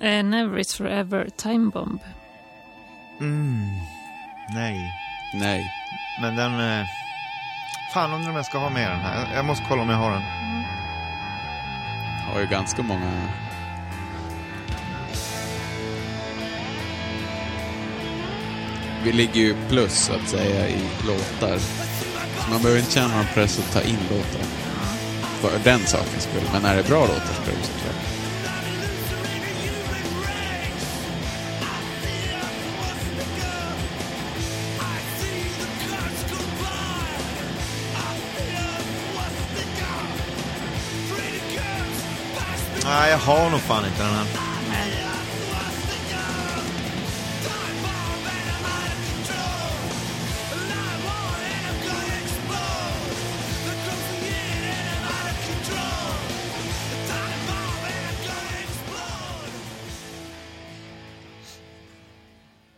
Eh, 0.00 0.24
Never 0.24 0.58
is 0.58 0.74
forever, 0.74 1.28
Time 1.36 1.70
Bomb. 1.70 2.00
Nej. 4.54 4.92
Nej. 5.34 5.72
Men 6.20 6.36
den... 6.36 6.60
Eh... 6.60 6.86
Fan 7.94 8.12
undrar 8.12 8.30
om 8.30 8.36
jag 8.36 8.46
ska 8.46 8.58
ha 8.58 8.70
med 8.70 8.90
den 8.90 9.00
här. 9.00 9.36
Jag 9.36 9.44
måste 9.44 9.64
kolla 9.68 9.82
om 9.82 9.88
jag 9.88 9.96
har 9.96 10.10
den. 10.10 10.22
Har 12.32 12.40
ju 12.40 12.46
ganska 12.46 12.82
många... 12.82 13.28
Vi 19.04 19.12
ligger 19.12 19.40
ju 19.40 19.54
plus, 19.68 19.94
så 19.94 20.12
att 20.14 20.28
säga, 20.28 20.68
i 20.68 20.80
låtar. 21.06 21.58
Så 22.38 22.50
man 22.50 22.62
behöver 22.62 22.80
inte 22.80 22.92
känna 22.92 23.16
någon 23.16 23.26
press 23.34 23.58
att 23.58 23.72
ta 23.72 23.80
in 23.88 23.98
låtar. 24.10 24.46
För 25.40 25.58
den 25.64 25.80
sakens 25.80 26.22
skull. 26.22 26.48
Men 26.52 26.62
när 26.62 26.74
det 26.74 26.80
är 26.80 26.88
bra 26.88 27.00
låtar 27.00 27.34
så 27.34 27.42
det 27.46 27.85
Nej, 42.88 43.10
jag 43.10 43.18
har 43.18 43.50
nog 43.50 43.60
fan 43.60 43.84
inte 43.86 44.02
den 44.02 44.14
här. 44.14 44.26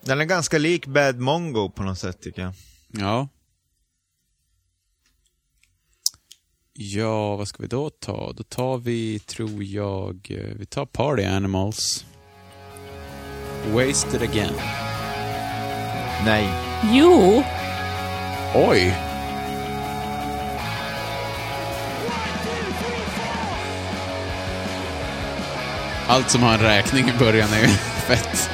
Den 0.00 0.20
är 0.20 0.24
ganska 0.24 0.58
lik 0.58 0.86
Bad 0.86 1.18
Mongo 1.18 1.70
på 1.70 1.82
något 1.82 1.98
sätt 1.98 2.22
tycker 2.22 2.42
jag. 2.42 2.52
Ja. 2.88 3.28
Ja, 6.80 7.36
vad 7.36 7.48
ska 7.48 7.62
vi 7.62 7.68
då 7.68 7.90
ta? 7.90 8.32
Då 8.32 8.42
tar 8.42 8.78
vi, 8.78 9.18
tror 9.18 9.64
jag, 9.64 10.28
eh, 10.30 10.54
vi 10.58 10.66
tar 10.66 10.86
Party 10.86 11.24
Animals. 11.24 12.06
Wasted 13.72 14.22
again. 14.22 14.54
Nej. 16.24 16.48
Jo, 16.92 17.42
Oj! 18.54 18.96
Allt 26.08 26.30
som 26.30 26.42
har 26.42 26.54
en 26.54 26.60
räkning 26.60 27.08
i 27.08 27.18
början 27.18 27.48
är 27.52 27.60
ju 27.60 27.68
fett. 28.08 28.50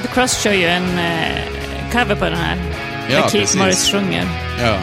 Red 0.00 0.10
Cross 0.10 0.42
kör 0.42 0.52
ju 0.52 0.66
en 0.66 0.98
eh, 0.98 1.44
cover 1.92 2.14
på 2.14 2.24
den 2.24 2.34
här. 2.38 2.56
Ja, 3.10 3.16
där 3.16 3.28
Keith 3.28 3.32
precis. 3.32 3.56
Morris 3.56 3.90
sjunger. 3.92 4.26
Ja. 4.60 4.76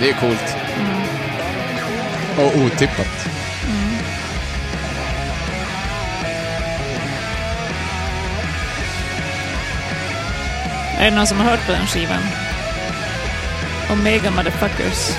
Det 0.00 0.10
är 0.10 0.14
coolt. 0.14 0.56
Och 2.38 2.60
otippat. 2.60 3.28
Är 10.98 11.10
det 11.10 11.16
någon 11.16 11.26
som 11.26 11.40
har 11.40 11.50
hört 11.50 11.66
på 11.66 11.72
den 11.72 11.86
skivan? 11.86 12.22
Omega 13.90 14.30
Motherfuckers. 14.30 15.16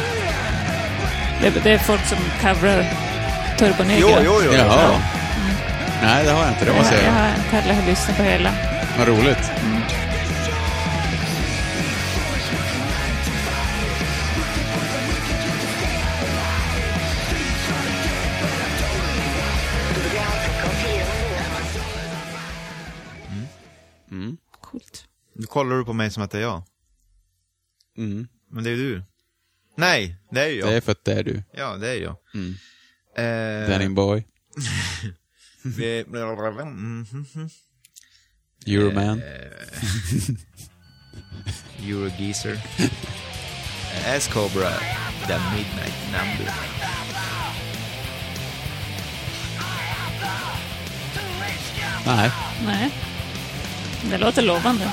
Det, 1.41 1.63
det 1.63 1.71
är 1.71 1.77
folk 1.77 2.05
som 2.05 2.17
coverar 2.41 2.85
Turbo 3.57 3.83
Negro. 3.83 4.09
Jo, 4.09 4.17
jo, 4.25 4.41
jo. 4.45 4.53
Jaha. 4.53 5.18
Nej, 6.01 6.25
det 6.25 6.31
har 6.31 6.41
jag 6.45 6.53
inte. 6.53 6.65
Det 6.65 6.73
måste 6.73 6.95
jag 6.95 7.03
jag 7.03 7.13
göra. 7.13 7.21
har, 7.27 7.49
Kalle 7.51 7.73
har 7.73 7.85
lyssnat 7.87 8.17
på 8.17 8.23
hela. 8.23 8.53
Vad 8.97 9.07
roligt. 9.07 9.51
Coolt. 24.61 25.05
Nu 25.35 25.45
kollar 25.45 25.75
du 25.75 25.85
på 25.85 25.93
mig 25.93 26.11
som 26.11 26.23
att 26.23 26.31
det 26.31 26.37
är 26.37 26.41
jag. 26.41 26.63
Mm. 27.97 28.27
Men 28.51 28.63
det 28.63 28.69
är 28.69 28.75
du. 28.75 29.03
Nej, 29.77 30.15
det 30.31 30.41
är 30.41 30.47
ju 30.47 30.59
jag. 30.59 30.69
Det 30.69 30.75
är 30.75 30.81
för 30.81 30.91
att 30.91 31.05
det 31.05 31.13
är 31.13 31.23
du. 31.23 31.43
Ja, 31.53 31.75
det 31.77 31.89
är 31.89 31.95
jag. 32.01 32.15
Mm. 32.33 32.53
Eh, 33.17 33.69
Denim 33.69 33.95
boy. 33.95 34.23
vi- 35.63 36.05
Mhm. 36.71 37.49
Euroman. 38.67 39.21
Eurogeezer. 41.83 42.59
S-Cobra, 44.05 44.69
The 45.27 45.39
Midnight 45.55 45.97
Number. 46.11 46.53
Nej. 52.05 52.31
Nej. 52.65 52.91
Det 54.09 54.17
låter 54.17 54.41
lovande. 54.41 54.91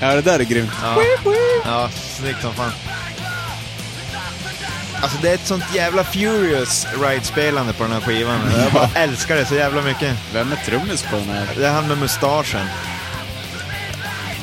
Ja, 0.00 0.14
det 0.14 0.22
där 0.22 0.38
är 0.38 0.44
grymt. 0.44 0.70
Ja, 0.82 0.96
ja 1.64 1.88
snyggt 1.88 2.42
som 2.42 2.54
fan. 2.54 2.72
Alltså 5.02 5.18
det 5.22 5.30
är 5.30 5.34
ett 5.34 5.46
sånt 5.46 5.64
jävla 5.74 6.04
Furious 6.04 6.86
Ride-spelande 7.02 7.72
på 7.72 7.82
den 7.82 7.92
här 7.92 8.00
skivan. 8.00 8.40
Jag 8.58 8.72
bara 8.72 8.90
älskar 8.94 9.36
det 9.36 9.46
så 9.46 9.54
jävla 9.54 9.82
mycket. 9.82 10.16
Vem 10.32 10.52
är 10.52 10.56
trummis 10.56 11.02
på 11.02 11.16
den 11.16 11.28
här? 11.28 11.48
Det 11.56 11.66
är 11.66 11.72
han 11.72 11.88
med 11.88 11.98
mustaschen. 11.98 12.66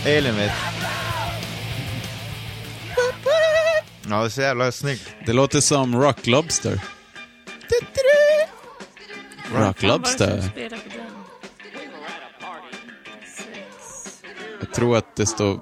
Elin 0.05 0.35
vet. 0.35 0.51
Ja, 4.09 4.19
det 4.19 4.25
är 4.25 4.29
så 4.29 4.41
jävla 4.41 4.71
snyggt. 4.71 5.03
Det 5.25 5.33
låter 5.33 5.61
som 5.61 6.01
Rock 6.01 6.27
Lobster. 6.27 6.81
Rock 9.53 9.81
Lobster. 9.83 10.51
Jag 14.59 14.73
tror 14.73 14.97
att 14.97 15.15
det 15.15 15.25
står 15.25 15.59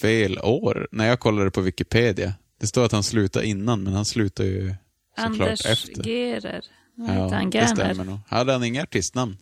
fel 0.00 0.38
år 0.38 0.88
när 0.92 1.06
jag 1.06 1.20
kollade 1.20 1.50
på 1.50 1.60
Wikipedia. 1.60 2.34
Det 2.58 2.66
står 2.66 2.84
att 2.84 2.92
han 2.92 3.02
slutade 3.02 3.46
innan, 3.46 3.82
men 3.82 3.92
han 3.92 4.04
slutar 4.04 4.44
ju 4.44 4.74
såklart 5.16 5.26
Anders 5.40 5.66
efter. 5.66 6.02
Gerer. 6.04 6.64
Vad 6.94 7.08
heter 7.10 7.22
Ja, 7.22 7.34
han? 7.34 7.50
det 7.50 7.58
Gerner? 7.58 7.74
stämmer 7.74 8.04
nog. 8.04 8.18
Hade 8.28 8.52
han 8.52 8.64
inga 8.64 8.82
artistnamn? 8.82 9.36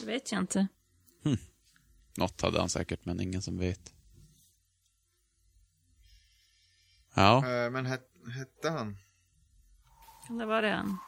Det 0.00 0.06
vet 0.06 0.32
jag 0.32 0.40
inte. 0.42 0.66
Något 2.16 2.40
hade 2.42 2.58
han 2.60 2.68
säkert, 2.68 3.04
men 3.04 3.20
ingen 3.20 3.42
som 3.42 3.58
vet. 3.58 3.92
Ja, 7.14 7.36
Eh, 7.46 7.70
Men 7.70 7.86
het, 7.86 8.00
hette 8.36 8.70
han? 8.70 8.96
Kan 10.26 10.38
det 10.38 10.46
vara 10.46 10.60
det 10.60 10.70
han? 10.72 10.98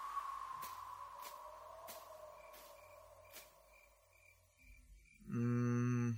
Mm. 5.33 6.17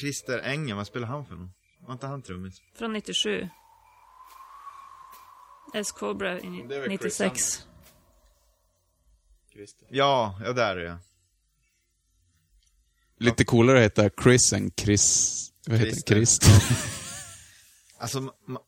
Christer 0.00 0.38
Engen, 0.38 0.76
vad 0.76 0.86
spelar 0.86 1.06
han 1.08 1.26
för 1.26 1.34
någon? 1.34 1.52
Var 1.86 1.92
inte 1.92 2.06
han 2.06 2.22
trummis? 2.22 2.62
Från 2.74 2.92
97. 2.92 3.48
S-Cobra 5.74 6.40
i 6.40 6.50
ni- 6.50 6.66
Det 6.68 6.76
är 6.76 6.80
väl 6.80 6.98
Chris 6.98 7.20
96. 7.20 7.66
Ja, 9.90 10.40
ja 10.44 10.52
där 10.52 10.76
är 10.76 10.84
jag. 10.84 10.98
lite 13.18 13.44
coolare 13.44 13.78
att 13.78 13.84
heta 13.84 14.10
Chris 14.22 14.52
än 14.52 14.70
Chris... 14.76 15.38
Vad 15.66 15.78
heter 15.78 15.90
Christer. 15.92 16.14
det? 16.14 16.60
Christ. 16.60 16.88
Alltså, 17.98 18.18
ma- 18.20 18.58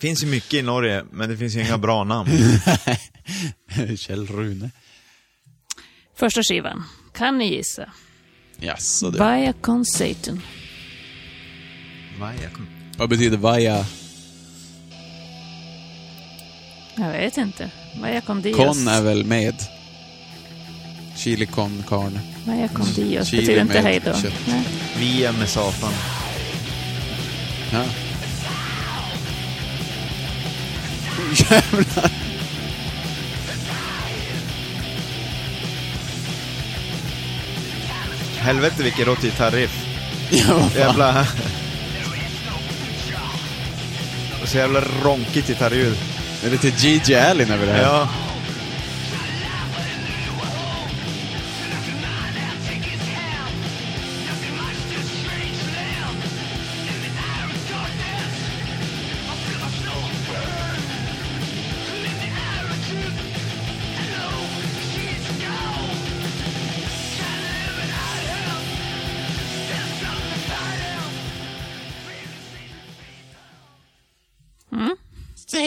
finns 0.00 0.22
ju 0.22 0.26
mycket 0.26 0.54
i 0.54 0.62
Norge, 0.62 1.04
men 1.10 1.28
det 1.30 1.36
finns 1.36 1.54
ju 1.54 1.60
inga 1.60 1.78
bra 1.78 2.04
namn. 2.04 2.30
Kjell 3.96 4.26
Rune. 4.26 4.70
Första 6.16 6.42
skivan. 6.42 6.84
Kan 7.12 7.38
ni 7.38 7.54
gissa? 7.56 7.90
Jaså 8.60 9.10
du. 9.10 9.18
Viacon 9.18 9.84
Satan. 9.84 10.40
Va, 12.20 12.30
jag 12.42 12.52
kom... 12.52 12.66
Vad 12.98 13.08
betyder 13.08 13.36
vaja? 13.36 13.86
Jag 16.96 17.12
vet 17.12 17.36
inte. 17.36 17.70
Viacon 18.02 18.42
Dios. 18.42 18.56
Con 18.56 18.88
är 18.88 19.02
väl 19.02 19.24
med? 19.24 19.54
Chili 21.16 21.46
con 21.46 21.84
carne. 21.88 22.20
Viacon 22.46 22.86
Dios 22.94 23.28
Chili 23.28 23.42
betyder 23.42 23.62
inte 23.62 23.80
hej 23.80 24.00
då. 24.04 24.12
kött. 24.12 24.32
Nej. 24.48 24.62
Vi 24.98 25.24
är 25.24 25.32
med 25.32 25.48
Satan. 25.48 25.92
Ja. 27.72 27.84
Jävlar. 31.50 32.23
Helvete 38.44 38.82
vilken 38.82 39.04
rått 39.04 39.22
gitarriff. 39.22 39.86
Ja. 40.30 40.68
Jävla... 40.76 41.26
Och 44.42 44.48
så 44.48 44.56
jävla 44.56 44.80
ronkigt 45.04 45.48
gitarrljud. 45.48 45.96
Det 46.40 46.46
är 46.46 46.50
lite 46.50 46.68
Gigi 46.68 47.16
Allen 47.16 47.50
över 47.50 47.66
det 47.66 47.72
här. 47.72 47.82
Ja. 47.82 48.08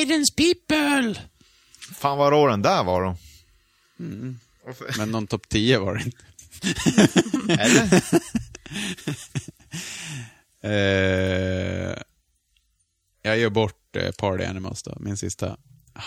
Satan's 0.07 0.31
people! 0.31 1.21
Fan 1.95 2.17
vad 2.17 2.31
rå 2.31 2.47
den 2.47 2.61
där 2.61 2.83
var 2.83 3.03
då. 3.03 3.15
Men 4.97 5.11
någon 5.11 5.27
topp 5.27 5.49
10 5.49 5.77
var 5.79 5.95
det 5.95 6.03
inte. 6.03 6.17
Eller? 7.63 8.01
Eh, 10.61 11.97
jag 13.21 13.37
gör 13.37 13.49
bort 13.49 13.95
eh, 13.95 14.11
Party 14.11 14.43
Animals 14.43 14.83
då, 14.83 14.97
min 14.99 15.17
sista. 15.17 15.57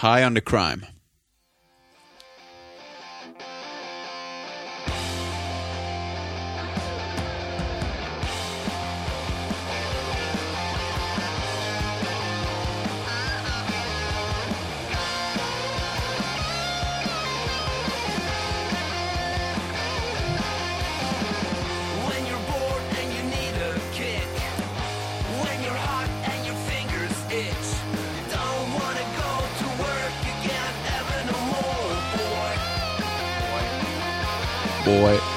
High 0.03 0.27
on 0.27 0.35
the 0.35 0.41
crime. 0.41 0.87
Boy. 34.91 35.30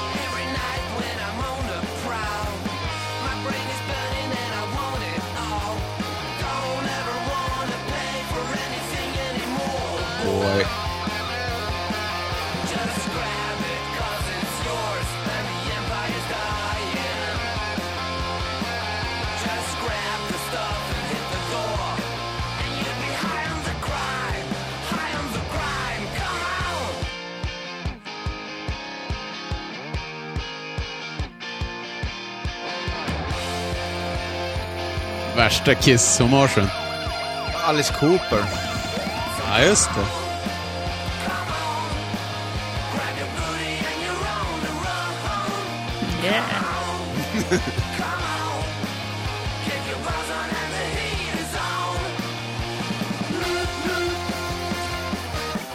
Värsta 35.66 35.82
Kiss-hommagen. 35.82 36.68
Alice 37.66 37.94
Cooper. 37.94 38.44
Ja, 39.48 39.62
just 39.62 39.90
det. 39.94 40.00
Yeah. 46.26 46.44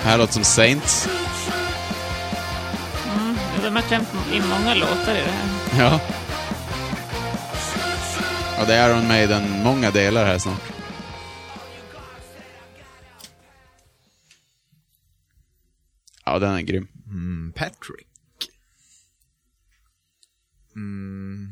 Här 0.04 0.18
låter 0.18 0.34
som 0.34 0.44
Saints. 0.44 1.08
De 3.64 3.76
har 3.76 3.82
klämt 3.82 4.08
in 4.34 4.44
många 4.48 4.74
låtar 4.74 5.16
i 5.16 5.22
det 5.22 5.32
här. 5.32 5.84
Ja. 5.84 6.19
Och 8.60 8.66
det 8.68 8.74
är 8.76 8.90
Iron 8.90 9.08
Maiden, 9.08 9.64
många 9.64 9.92
delar 9.92 10.26
här 10.26 10.38
snart. 10.40 10.62
Ja, 16.26 16.40
den 16.40 16.52
är 16.56 16.62
grym. 16.62 16.88
Mm, 17.06 17.54
Patrick. 17.56 18.08
Mm. 20.76 21.48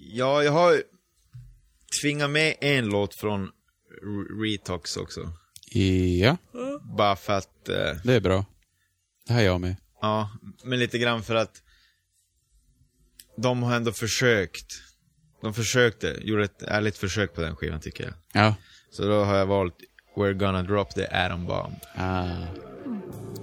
Ja, 0.00 0.42
jag 0.42 0.52
har 0.52 0.82
tvingat 2.02 2.30
med 2.30 2.54
en 2.60 2.86
låt 2.86 3.14
från 3.14 3.50
Re- 4.02 4.42
Retox 4.42 4.96
också. 4.96 5.32
Ja, 6.20 6.36
Bara 6.96 7.16
för 7.16 7.32
att, 7.32 7.68
eh, 7.68 7.96
det 8.04 8.14
är 8.14 8.20
bra. 8.20 8.44
Det 9.26 9.32
här 9.32 9.40
är 9.40 9.46
jag 9.46 9.60
med. 9.60 9.76
ja, 10.00 10.30
men 10.64 10.78
lite 10.78 10.98
grann 10.98 11.22
för 11.22 11.34
att 11.34 11.62
de 13.36 13.62
har 13.62 13.76
ändå 13.76 13.92
försökt. 13.92 14.82
De 15.42 15.54
försökte, 15.54 16.16
gjorde 16.22 16.44
ett 16.44 16.62
ärligt 16.62 16.98
försök 16.98 17.34
på 17.34 17.40
den 17.40 17.56
skivan 17.56 17.80
tycker 17.80 18.04
jag. 18.04 18.12
Ja. 18.44 18.54
Så 18.92 19.02
då 19.02 19.24
har 19.24 19.36
jag 19.36 19.46
valt 19.46 19.74
We're 20.16 20.32
gonna 20.32 20.62
drop 20.62 20.94
the 20.94 21.06
atom 21.06 21.46
bomb. 21.46 21.74
Ah. 21.96 22.24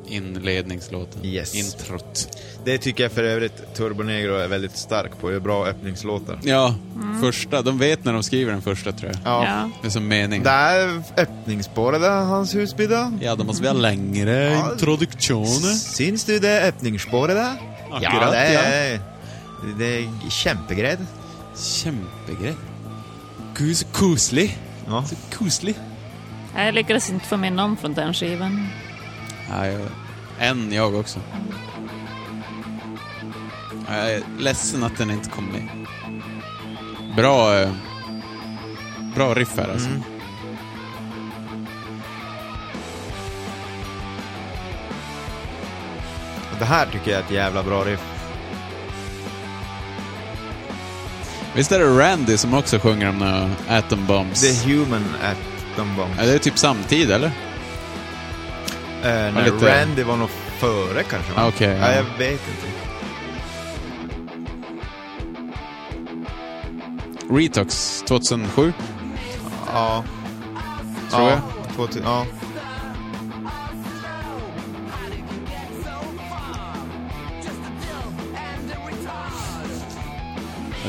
Inledningslåten. 0.08 1.26
Yes. 1.26 1.56
Introt. 1.56 2.38
Det 2.66 2.78
tycker 2.78 3.04
jag 3.04 3.12
för 3.12 3.24
övrigt 3.24 3.74
Turbo 3.76 4.04
Negro 4.04 4.36
är 4.36 4.48
väldigt 4.48 4.78
stark 4.78 5.12
på, 5.22 5.32
gör 5.32 5.40
bra 5.40 5.66
öppningslåtar. 5.68 6.40
Ja, 6.44 6.76
första. 7.22 7.62
De 7.62 7.78
vet 7.78 8.06
när 8.06 8.14
de 8.14 8.24
skriver 8.24 8.52
den 8.52 8.62
första 8.62 8.92
tror 8.92 9.12
jag. 9.12 9.20
Ja. 9.26 9.46
Ja. 9.46 9.70
Det 9.82 9.88
är 9.88 9.92
som 9.92 10.08
mening. 10.08 10.44
Där 10.44 11.02
öppningsspåret 11.18 12.02
där, 12.02 12.24
hans 12.24 12.56
Husby 12.56 12.88
då. 12.88 13.12
Ja, 13.22 13.36
då 13.36 13.44
måste 13.44 13.62
vi 13.62 13.68
ha 13.68 13.76
längre 13.76 14.44
Ja. 14.52 14.72
introduktioner. 14.72 15.74
Syns 15.74 16.26
du 16.26 16.40
det 16.40 16.62
öppningsspåret 16.68 17.36
där? 17.36 17.54
Akkurat, 17.92 18.04
ja, 18.24 18.32
det 18.32 18.38
är, 18.38 19.00
det 19.78 19.86
är 19.86 20.30
kämpegrej. 20.30 20.98
Kämpegrej. 21.60 22.56
Gud, 23.54 23.78
så 23.78 23.86
kuslig. 23.88 24.58
Ja. 24.88 25.06
Så 25.06 25.16
kuslig. 25.30 25.76
Jag 26.56 26.74
lyckades 26.74 27.10
inte 27.10 27.26
få 27.26 27.38
med 27.38 27.54
någon 27.54 27.78
från 27.78 27.94
den 27.94 28.14
skivan. 28.14 28.68
Ja, 29.50 29.68
jag, 29.68 29.82
en 30.40 30.74
jag 30.74 30.96
också. 30.96 31.20
Jag 33.88 34.14
är 34.14 34.24
ledsen 34.40 34.84
att 34.84 34.98
den 34.98 35.12
inte 35.12 35.30
kom 35.30 35.46
med. 35.46 35.88
Bra, 37.16 37.60
eh, 37.60 37.72
bra 39.16 39.34
riff 39.34 39.58
här 39.58 39.70
alltså. 39.72 39.90
Mm. 39.90 40.04
Det 46.60 46.66
här 46.66 46.86
tycker 46.86 47.12
jag 47.12 47.20
är 47.20 47.24
ett 47.24 47.32
jävla 47.32 47.64
bra 47.64 47.84
riff. 47.84 48.19
Visst 51.56 51.72
är 51.72 51.80
det 51.80 51.86
Randy 51.86 52.38
som 52.38 52.54
också 52.54 52.80
sjunger 52.80 53.10
om 53.10 53.18
några 53.18 53.50
Atom 53.70 54.06
Bombs? 54.06 54.42
The 54.42 54.70
Human 54.74 55.06
Atom 55.24 55.96
Bomb. 55.96 56.12
Ja, 56.18 56.26
det 56.26 56.34
är 56.34 56.40
typ 56.40 56.58
samtid, 56.58 57.12
eller? 57.12 57.28
Eh, 57.28 57.32
när 59.04 59.46
lite- 59.46 59.82
Randy 59.82 60.04
var 60.04 60.16
nog 60.18 60.30
före 60.60 61.04
kanske? 61.04 61.32
okej, 61.48 61.78
ja. 61.82 61.88
ja. 61.92 61.96
jag 61.96 62.04
vet 62.18 62.32
inte. 62.48 62.68
Retox 67.30 68.04
2007, 68.08 68.74
Ja. 69.74 70.04
tror 71.12 71.22
ja. 71.24 71.30
jag. 71.30 71.40
Två 71.76 71.88
till, 71.88 72.02
ja. 72.06 72.26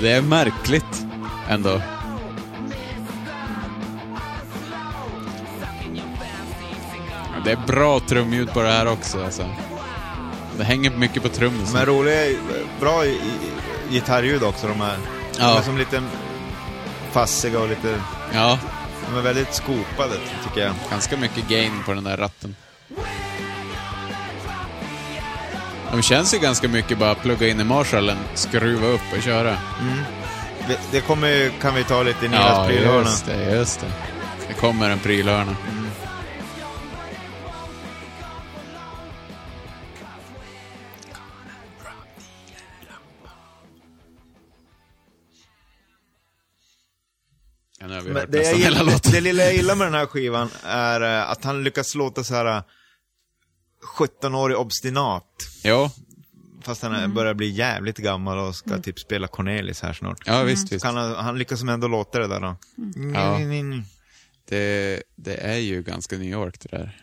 Det 0.01 0.13
är 0.13 0.23
märkligt 0.23 1.07
ändå. 1.49 1.81
Det 7.45 7.51
är 7.53 7.57
bra 7.67 8.01
trumljud 8.01 8.53
på 8.53 8.63
det 8.63 8.69
här 8.73 8.87
också 8.87 9.25
alltså. 9.25 9.49
Det 10.59 10.65
hänger 10.65 10.91
mycket 10.91 11.23
på 11.23 11.29
trummisen. 11.29 11.75
Men 11.75 11.87
roliga, 11.87 12.39
bra 12.81 13.03
gitarrljud 13.91 14.43
också 14.43 14.69
de 14.69 14.81
här. 14.81 14.97
De 15.37 15.43
Ja. 15.43 15.59
är 15.59 15.63
som 15.63 15.79
lite 15.79 16.03
fassiga 17.13 17.61
och 17.61 17.69
lite, 17.69 18.01
Ja, 18.35 18.59
de 19.11 19.19
är 19.19 19.23
väldigt 19.23 19.55
skopade 19.55 20.15
tycker 20.49 20.61
jag. 20.61 20.73
ganska 20.91 21.17
mycket 21.17 21.49
gain 21.49 21.73
på 21.87 21.93
den 21.95 22.05
där 22.05 22.17
ratten. 22.17 22.57
De 25.91 26.03
känns 26.03 26.35
ju 26.35 26.39
ganska 26.39 26.69
mycket 26.69 26.99
bara 26.99 27.15
plugga 27.15 27.49
in 27.49 27.61
i 27.61 27.65
Marshallen, 27.65 28.17
skruva 28.35 28.87
upp 28.87 29.01
och 29.17 29.23
köra. 29.23 29.57
Det, 30.69 30.79
det 30.93 31.01
kommer 31.01 31.51
kan 31.61 31.75
vi 31.75 31.85
ta 31.85 32.03
lite 32.03 32.25
i 32.27 32.29
Nilas 32.29 32.45
Ja, 32.49 32.67
prylhörna. 32.69 33.01
just 33.01 33.27
det, 33.27 33.51
just 33.57 33.81
det. 33.81 33.87
Det 34.49 34.55
kommer 34.55 34.91
en 34.91 34.99
prylhörna. 34.99 35.57
Ja, 47.81 47.87
nu 47.87 47.95
har 47.95 48.01
vi 48.01 48.09
Men 48.11 48.17
hört 48.21 48.31
det, 48.33 48.39
jag 48.39 48.55
hela 48.55 48.59
gillar, 48.79 48.85
låten. 48.85 49.13
det 49.13 49.21
lilla 49.21 49.43
jag 49.43 49.55
gillar 49.55 49.75
med 49.75 49.87
den 49.87 49.95
här 49.95 50.07
skivan 50.07 50.51
är 50.65 51.01
eh, 51.01 51.31
att 51.31 51.45
han 51.45 51.65
lyckas 51.65 51.95
låta 51.95 52.25
så 52.25 52.35
här 52.35 52.47
eh, 52.57 52.63
17-årig 53.99 54.57
obstinat. 54.57 55.27
Ja, 55.63 55.91
Fast 56.63 56.83
han 56.83 56.93
är- 56.95 57.09
börjar 57.09 57.35
bli 57.35 57.49
jävligt 57.51 57.97
gammal 57.99 58.39
och 58.39 58.55
ska 58.57 58.79
typ 58.79 58.99
spela 58.99 59.29
Cornelis 59.29 59.81
här 59.83 59.93
snart. 59.93 60.19
ja 60.27 60.43
visst, 60.43 60.73
visst. 60.73 60.85
Kan 60.85 60.97
han, 60.97 61.15
han 61.15 61.39
lyckas 61.39 61.59
som 61.59 61.69
ändå 61.69 61.89
låta 61.89 62.19
det 62.19 62.27
där 62.27 62.41
då. 62.41 62.57
Ja. 63.15 63.37
Mm. 63.41 63.83
Det, 64.49 65.03
det 65.17 65.35
är 65.35 65.57
ju 65.57 65.83
ganska 65.83 66.17
New 66.19 66.29
York 66.31 66.57
det 66.61 66.77
där. 66.77 67.01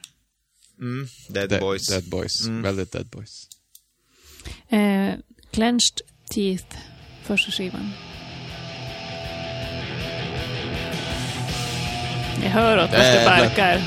Mm. 0.79 1.07
Dead 1.29 1.49
Dead 1.49 1.61
Boys. 1.61 1.87
Dead 1.87 2.09
Boys. 2.09 2.45
Mm. 2.47 2.61
Väldigt 2.61 2.91
Dead 2.91 3.07
Boys. 3.09 3.47
Eh, 4.69 5.13
Clenched 5.51 6.01
Teeth, 6.33 6.77
första 7.23 7.51
skivan. 7.51 7.91
Jag 12.43 12.49
hör 12.49 12.77
åt 12.77 12.91
vart 12.91 12.99
det 12.99 13.23
barkar. 13.25 13.81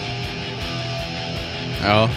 Ja. 1.84 2.10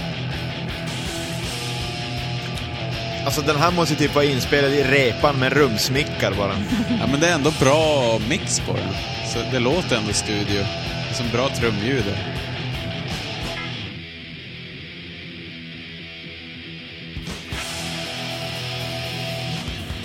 Alltså 3.25 3.41
den 3.41 3.55
här 3.55 3.71
måste 3.71 3.95
typ 3.95 4.15
vara 4.15 4.25
inspelad 4.25 4.73
i 4.73 4.83
repan 4.83 5.39
med 5.39 5.53
rumsmickar 5.53 6.33
bara. 6.37 6.53
ja, 6.99 7.07
men 7.07 7.19
det 7.19 7.27
är 7.27 7.33
ändå 7.33 7.51
bra 7.59 8.19
mix 8.29 8.59
på 8.59 8.73
den. 8.73 8.93
Så 9.33 9.39
det 9.51 9.59
låter 9.59 9.97
ändå 9.97 10.13
studio. 10.13 10.65
Som 11.13 11.29
bra 11.29 11.49
trumljud. 11.49 12.03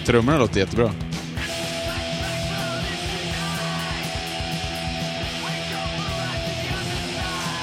Trummorna 0.06 0.38
låter 0.38 0.60
jättebra. 0.60 0.92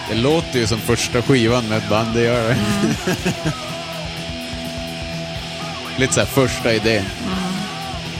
Det 0.10 0.16
låter 0.16 0.60
ju 0.60 0.68
som 0.68 0.80
första 0.80 1.22
skivan 1.22 1.70
med 1.70 1.78
ett 1.78 1.90
band, 1.90 2.14
det 2.14 2.22
gör 2.22 2.50
det. 2.50 2.58
Lite 5.98 6.14
såhär 6.14 6.28
första 6.28 6.74
idén. 6.74 7.06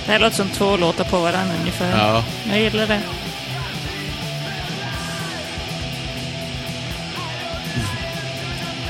Det 0.06 0.12
här 0.12 0.20
låter 0.20 0.36
som 0.36 0.50
två 0.50 0.78
låtar 0.78 1.04
på 1.04 1.20
varandra 1.20 1.56
ungefär. 1.60 1.98
Ja. 1.98 2.26
Jag 2.48 2.60
gillar 2.60 2.88
det. 2.88 3.02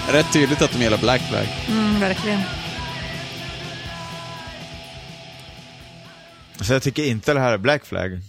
Rätt 0.11 0.33
tydligt 0.33 0.61
att 0.61 0.71
de 0.71 0.81
gillar 0.81 0.97
Black 0.97 1.21
Flag. 1.21 1.47
Mm, 1.69 1.99
verkligen. 1.99 2.41
Så 6.61 6.73
jag 6.73 6.83
tycker 6.83 7.03
inte 7.03 7.33
det 7.33 7.39
här 7.39 7.51
är 7.51 7.57
Black 7.57 7.85
Flag. 7.85 8.19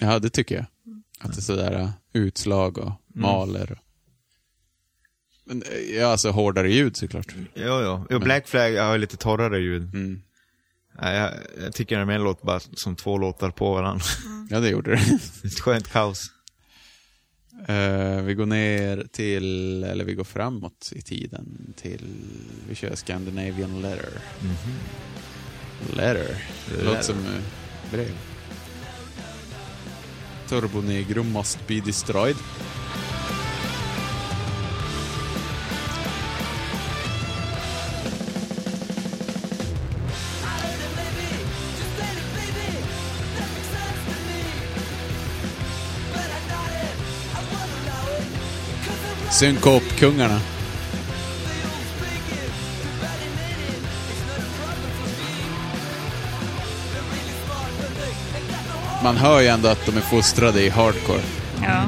Ja, 0.00 0.18
det 0.18 0.30
tycker 0.30 0.54
jag. 0.54 0.64
Att 1.20 1.32
det 1.32 1.38
är 1.38 1.42
sådär 1.42 1.80
uh, 1.80 1.90
utslag 2.12 2.78
och 2.78 2.92
maler. 3.14 3.72
Och... 3.72 3.78
Men, 5.48 5.62
eh, 5.62 5.96
ja, 5.96 6.06
alltså 6.06 6.30
hårdare 6.30 6.72
ljud 6.72 6.96
såklart. 6.96 7.34
Jo, 7.54 7.80
jo. 7.82 8.06
jo 8.10 8.18
Black 8.18 8.48
Flag 8.48 8.76
har 8.76 8.98
lite 8.98 9.16
torrare 9.16 9.58
ljud. 9.58 9.94
Mm. 9.94 10.20
Nej, 11.00 11.16
jag, 11.16 11.32
jag 11.64 11.74
tycker 11.74 12.06
den 12.06 12.22
låter 12.22 12.46
bara 12.46 12.60
som 12.60 12.96
två 12.96 13.18
låtar 13.18 13.50
på 13.50 13.74
varandra. 13.74 14.04
Ja, 14.50 14.60
det 14.60 14.68
gjorde 14.68 14.90
det. 14.90 15.00
Ett 15.44 15.60
skönt 15.60 15.88
kaos. 15.88 16.30
Eh, 17.68 18.22
vi 18.22 18.34
går 18.34 18.46
ner 18.46 19.06
till, 19.12 19.84
eller 19.84 20.04
vi 20.04 20.14
går 20.14 20.24
framåt 20.24 20.92
i 20.92 21.02
tiden 21.02 21.74
till, 21.76 22.04
vi 22.68 22.74
kör 22.74 22.94
Scandinavian 22.94 23.82
Letter. 23.82 24.10
Letter. 25.96 26.44
Det 26.78 26.84
låter 26.84 27.02
som 27.02 27.16
uh, 27.16 27.40
brev. 27.90 28.12
Turbo 30.48 30.80
Negro 30.80 31.22
must 31.22 31.66
be 31.66 31.80
destroyed. 31.80 32.36
Synkopkungarna. 49.38 50.40
Man 59.02 59.16
hör 59.16 59.40
ju 59.40 59.46
ändå 59.46 59.68
att 59.68 59.86
de 59.86 59.96
är 59.96 60.00
fostrade 60.00 60.62
i 60.62 60.68
hardcore. 60.68 61.20
Ja. 61.62 61.66
Ja, 61.66 61.82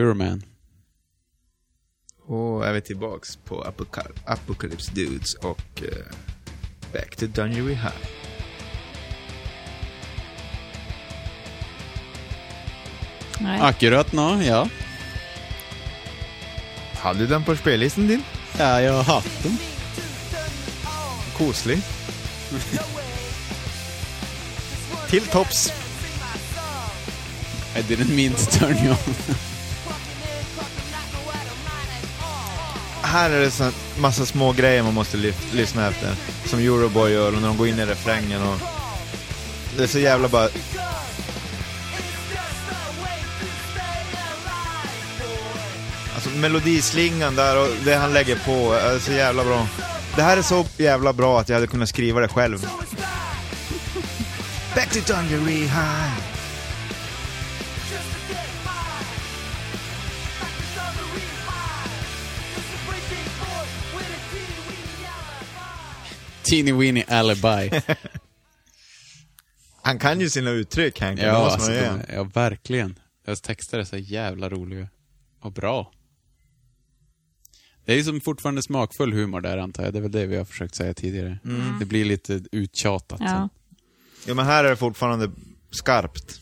Euroman. 0.00 0.42
och 2.26 2.66
är 2.66 2.72
vi 2.72 2.80
tillbaks 2.80 3.36
på 3.36 3.64
Apoca- 3.64 4.12
Apocalypse 4.26 4.92
Dudes 4.94 5.34
och 5.34 5.82
eh, 5.82 6.06
Back 6.92 7.16
to 7.16 7.26
Dungery 7.26 7.74
High. 7.74 8.06
Nej. 13.40 13.60
Akkurat 13.60 14.12
nå, 14.12 14.42
ja. 14.42 14.68
Hade 16.94 17.18
du 17.18 17.26
den 17.26 17.44
på 17.44 17.56
spellistan 17.56 18.06
din? 18.06 18.22
Ja, 18.58 18.80
jag 18.80 18.92
har 18.92 19.14
haft 19.14 19.42
dem. 19.42 19.56
Koslig. 21.36 21.78
Till 25.08 25.22
tops. 25.26 25.72
I 27.76 27.80
didn't 27.82 28.16
mean 28.16 28.32
to 28.34 28.58
turn 28.58 28.76
you 28.76 28.90
on. 28.90 28.96
Här 33.10 33.30
är 33.30 33.40
det 33.40 33.50
så 33.50 33.70
massa 33.98 34.26
små 34.26 34.52
grejer 34.52 34.82
man 34.82 34.94
måste 34.94 35.16
lyf- 35.16 35.52
lyssna 35.54 35.88
efter. 35.88 36.14
Som 36.46 36.58
Euroboy 36.58 37.12
gör 37.12 37.26
och 37.34 37.40
när 37.40 37.48
de 37.48 37.56
går 37.56 37.68
in 37.68 37.78
i 37.78 37.86
refrängen 37.86 38.42
och... 38.42 38.56
Det 39.76 39.82
är 39.82 39.86
så 39.86 39.98
jävla 39.98 40.28
bara... 40.28 40.48
Alltså 46.14 46.30
melodislingan 46.30 47.34
där 47.36 47.60
och 47.62 47.68
det 47.84 47.94
han 47.94 48.12
lägger 48.12 48.36
på 48.36 48.72
är 48.74 48.98
så 48.98 49.12
jävla 49.12 49.44
bra. 49.44 49.66
Det 50.16 50.22
här 50.22 50.36
är 50.36 50.42
så 50.42 50.64
jävla 50.76 51.12
bra 51.12 51.40
att 51.40 51.48
jag 51.48 51.56
hade 51.56 51.66
kunnat 51.66 51.88
skriva 51.88 52.20
det 52.20 52.28
själv. 52.28 52.66
Back 54.74 54.88
to 54.90 55.12
Dungery 55.14 55.60
High. 55.64 56.29
Teeny 66.50 66.72
Weeny 66.72 67.04
Alibi. 67.08 67.82
Han 69.82 69.98
kan 69.98 70.20
ju 70.20 70.30
sina 70.30 70.50
uttryck 70.50 71.00
Hank, 71.00 71.20
ja, 71.20 71.50
alltså, 71.52 71.72
ja, 72.08 72.24
verkligen. 72.24 72.98
Deras 73.24 73.40
texter 73.40 73.78
är 73.78 73.84
så 73.84 73.96
jävla 73.96 74.48
roliga. 74.48 74.88
Och 75.40 75.52
bra. 75.52 75.92
Det 77.84 77.92
är 77.92 77.96
ju 77.96 78.04
som 78.04 78.20
fortfarande 78.20 78.62
smakfull 78.62 79.12
humor 79.12 79.40
där 79.40 79.58
antar 79.58 79.84
jag. 79.84 79.92
Det 79.92 79.98
är 79.98 80.02
väl 80.02 80.12
det 80.12 80.26
vi 80.26 80.36
har 80.36 80.44
försökt 80.44 80.74
säga 80.74 80.94
tidigare. 80.94 81.38
Det 81.78 81.84
blir 81.84 82.04
lite 82.04 82.42
uttjatat. 82.52 83.20
Ja. 83.20 83.28
sen. 83.28 83.48
Ja 84.26 84.34
men 84.34 84.46
här 84.46 84.64
är 84.64 84.70
det 84.70 84.76
fortfarande 84.76 85.30
skarpt. 85.70 86.40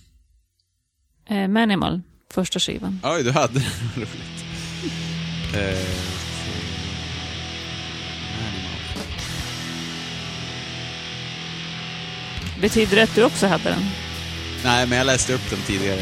Eh, 1.26 1.48
Manimal, 1.48 2.02
första 2.30 2.60
skivan. 2.60 3.00
Oj, 3.04 3.22
du 3.22 3.30
hade 3.30 3.54
det. 3.54 3.66
roligt. 3.96 4.44
Eh, 5.54 6.17
Betyder 12.60 12.96
det 12.96 13.02
att 13.02 13.14
du 13.14 13.24
också 13.24 13.46
hade 13.46 13.64
den? 13.64 13.84
Nej, 14.64 14.86
men 14.86 14.98
jag 14.98 15.06
läste 15.06 15.34
upp 15.34 15.50
den 15.50 15.58
tidigare. 15.66 16.00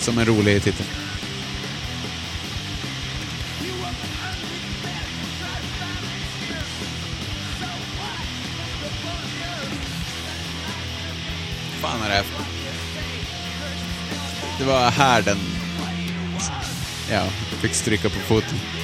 Som 0.00 0.18
en 0.18 0.26
rolig 0.26 0.62
titel. 0.62 0.86
fan 11.88 12.02
är 12.02 12.08
det 12.08 12.14
här 12.14 12.22
för... 12.22 12.44
Det 14.58 14.64
var 14.64 14.90
här 14.90 15.22
den... 15.22 15.38
Ja, 17.10 17.24
fick 17.60 17.74
stryka 17.74 18.08
på 18.08 18.18
foten. 18.18 18.77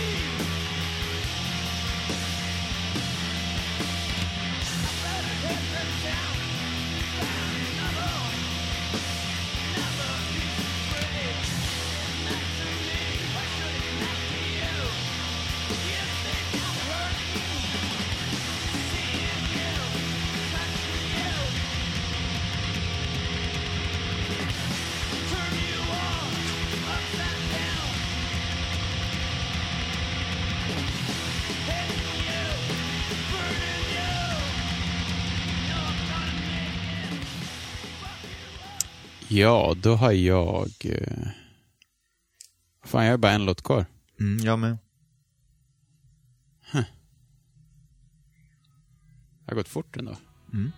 Ja, 39.34 39.74
då 39.82 39.94
har 39.94 40.12
jag... 40.12 40.68
eh, 40.84 41.28
Fan, 42.84 43.04
jag 43.04 43.12
har 43.12 43.18
bara 43.18 43.32
en 43.32 43.44
låt 43.44 43.62
kvar. 43.62 43.86
Mm, 44.20 44.44
jag 44.46 44.58
med. 44.58 44.78
Det 46.72 46.84
har 49.50 49.54
gått 49.54 49.68
fort 49.68 49.96
ändå. 49.96 50.16
Mm. 50.52 50.72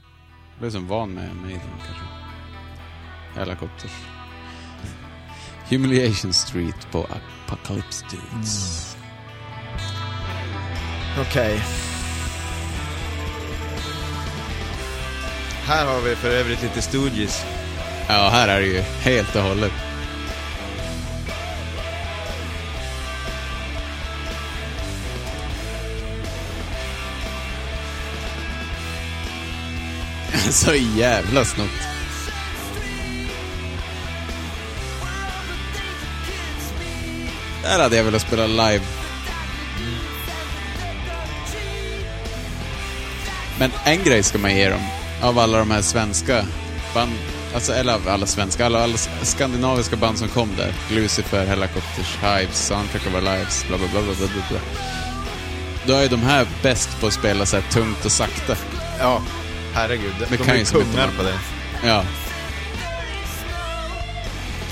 Jag 0.58 0.66
är 0.66 0.70
som 0.70 0.88
van 0.88 1.14
med 1.14 1.36
Maiden 1.36 1.60
kanske. 1.86 2.04
Helicopters. 3.40 3.92
Humiliation 5.70 6.32
Street 6.32 6.90
på 6.90 7.08
Apocalypse 7.46 8.04
Dudes. 8.10 8.96
Okej. 11.20 11.58
Här 15.64 15.86
har 15.86 16.00
vi 16.00 16.16
för 16.16 16.30
övrigt 16.30 16.62
lite 16.62 16.82
Stooges. 16.82 17.44
Ja, 18.08 18.28
här 18.28 18.48
är 18.48 18.60
det 18.60 18.66
ju 18.66 18.80
helt 18.80 19.36
och 19.36 19.42
hållet. 19.42 19.72
Så 30.50 30.74
jävla 30.74 31.44
snott. 31.44 31.70
Där 37.62 37.82
hade 37.82 37.96
jag 37.96 38.04
velat 38.04 38.22
spela 38.22 38.46
live. 38.46 38.84
Men 43.58 43.70
en 43.84 44.04
grej 44.04 44.22
ska 44.22 44.38
man 44.38 44.56
ge 44.56 44.68
dem, 44.68 44.80
av 45.22 45.38
alla 45.38 45.58
de 45.58 45.70
här 45.70 45.82
svenska 45.82 46.46
band, 46.94 47.18
alltså, 47.56 47.72
eller 47.72 48.08
alla 48.08 48.26
svenska, 48.26 48.66
alla, 48.66 48.82
alla 48.82 48.96
skandinaviska 49.22 49.96
band 49.96 50.18
som 50.18 50.28
kom 50.28 50.50
där. 50.56 50.74
Lucifer, 50.90 51.46
Helicopters, 51.46 52.16
Hives, 52.22 52.66
Soundtrack 52.66 53.06
of 53.06 53.14
Our 53.14 53.20
Lives, 53.20 53.64
bla 53.68 53.78
bla 53.78 53.86
bla 53.88 54.00
bla 54.02 54.14
bla 54.14 54.26
bla. 54.48 54.58
Då 55.86 55.94
är 55.94 56.08
de 56.08 56.22
här 56.22 56.46
bäst 56.62 57.00
på 57.00 57.06
att 57.06 57.12
spela 57.12 57.46
så 57.46 57.56
här 57.56 57.70
tungt 57.70 58.04
och 58.04 58.12
sakta. 58.12 58.56
Ja, 59.00 59.22
herregud. 59.74 60.12
De, 60.18 60.24
Det 60.24 60.36
de 60.36 60.44
kan 60.44 60.54
är 60.54 60.58
ju 60.58 60.64
kungar 60.64 61.08
på 61.16 61.22
det. 61.22 61.38
Ja. 61.86 62.02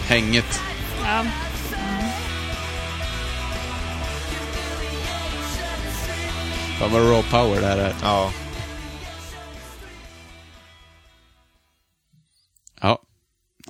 Hänget. 0.06 0.60
Ja. 1.04 1.24
Fan 6.78 6.92
vad 6.92 7.02
raw 7.02 7.22
power 7.30 7.60
det 7.60 7.66
här 7.66 7.78
är. 7.78 7.94
Ja. 8.02 8.30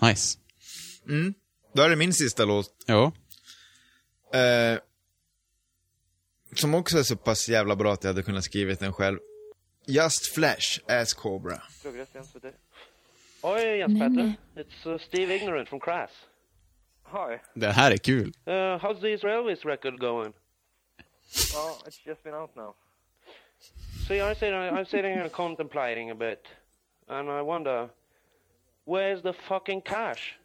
Nice. 0.02 0.38
Då 1.72 1.82
är 1.82 1.88
det 1.88 1.96
min 1.96 2.12
sista 2.12 2.44
låt. 2.44 2.84
Ja. 2.86 3.12
Eh, 4.38 4.78
som 6.54 6.74
också 6.74 6.98
är 6.98 7.02
så 7.02 7.16
pass 7.16 7.48
jävla 7.48 7.76
bra 7.76 7.92
att 7.92 8.04
jag 8.04 8.08
hade 8.08 8.22
kunnat 8.22 8.44
skrivit 8.44 8.80
den 8.80 8.92
själv. 8.92 9.18
Just 9.86 10.34
Flash, 10.34 10.80
Ass 10.88 11.14
Cobra. 11.14 11.62
Oi, 13.42 13.78
Jens 13.78 14.00
Petter. 14.00 14.34
It's 14.54 14.86
uh, 14.86 14.98
Steve 14.98 15.36
Ignorant 15.36 15.68
from 15.68 15.80
Crass. 15.80 16.10
Hi. 17.04 17.38
Det 17.54 17.72
här 17.72 17.90
är 17.90 17.96
kul. 17.96 18.32
Uh, 18.46 18.52
how's 18.52 19.00
the 19.00 19.08
Israelis 19.08 19.64
record 19.64 20.00
going? 20.00 20.32
Well, 21.54 21.76
it's 21.86 22.06
just 22.06 22.22
been 22.22 22.34
out 22.34 22.56
now. 22.56 22.74
See, 24.08 24.20
I'm 24.20 24.34
sitting, 24.34 24.54
I'm 24.54 24.84
sitting 24.84 25.14
here 25.14 25.28
contemplating 25.28 26.10
a 26.10 26.14
bit, 26.14 26.42
and 27.08 27.28
I 27.30 27.42
wonder, 27.42 27.88
where's 28.85 29.23
the 29.23 29.32
fucking 29.32 29.82
cash? 29.82 30.36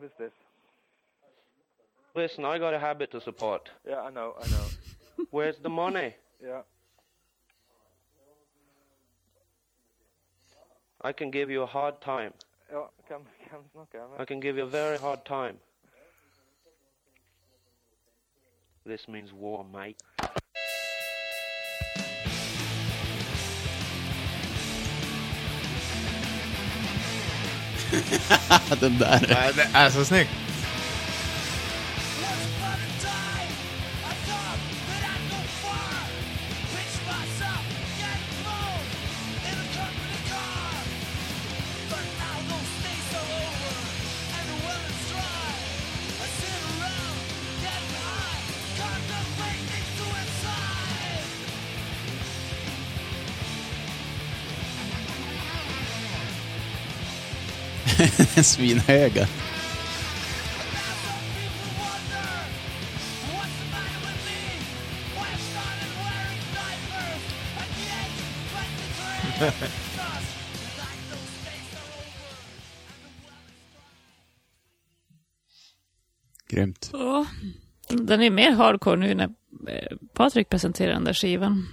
Who's 0.00 0.10
this? 0.18 0.32
Listen, 2.14 2.44
I 2.44 2.58
got 2.58 2.74
a 2.74 2.78
habit 2.78 3.10
to 3.12 3.20
support. 3.20 3.70
Yeah, 3.86 4.00
I 4.00 4.10
know, 4.10 4.34
I 4.42 4.48
know. 4.48 4.64
Where's 5.30 5.58
the 5.58 5.68
money? 5.68 6.14
Yeah. 6.42 6.62
I 11.02 11.12
can 11.12 11.30
give 11.30 11.50
you 11.50 11.62
a 11.62 11.66
hard 11.66 12.00
time. 12.00 12.32
Ja, 12.72 12.88
kan, 13.08 13.20
kan 13.50 13.60
snacka 13.72 14.08
med. 14.10 14.20
I 14.20 14.24
can 14.24 14.40
give 14.40 14.56
you 14.56 14.64
a 14.64 14.70
very 14.70 14.98
hard 14.98 15.24
time. 15.24 15.58
This 18.84 19.08
means 19.08 19.32
war, 19.32 19.64
mate. 19.64 20.02
Den 28.80 28.98
där. 28.98 29.26
Nej, 29.28 29.52
det 29.56 29.68
är 29.72 29.90
så 29.90 30.04
snyggt. 30.04 30.30
Svinhöga. 58.46 59.26
Grymt. 76.48 76.90
Ja. 76.92 77.26
Den 77.88 78.22
är 78.22 78.30
mer 78.30 78.50
hardcore 78.50 78.96
nu 78.96 79.14
när 79.14 79.28
eh, 79.68 79.96
Patrik 80.14 80.48
presenterar 80.48 80.92
den 80.92 81.04
där 81.04 81.14
skivan. 81.14 81.66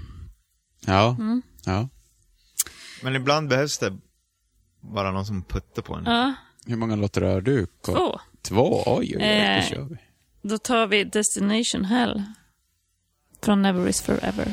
Ja. 0.86 1.16
Mm. 1.20 1.42
ja. 1.66 1.90
Men 3.04 3.16
ibland 3.16 3.50
behövs 3.50 3.78
det 3.78 3.98
bara 4.82 5.12
någon 5.12 5.26
som 5.26 5.44
puttar 5.44 5.82
på 5.82 5.96
en. 5.96 6.04
Ja, 6.06 6.34
Hur 6.68 6.76
många 6.76 6.96
låtar 6.96 7.22
har 7.22 7.42
du? 7.42 7.68
två. 7.86 8.20
Två? 8.42 8.84
Oj, 8.86 8.86
oj, 8.86 9.16
oj. 9.18 9.24
Eh. 9.24 9.62
Då 9.62 9.68
kör 9.76 9.82
vi. 9.84 9.98
Då 10.42 10.58
tar 10.58 10.88
vi 10.88 11.04
Destination 11.04 11.86
Hell. 11.86 12.24
Från 13.42 13.62
Never 13.62 13.88
Is 13.88 14.02
Forever. 14.02 14.48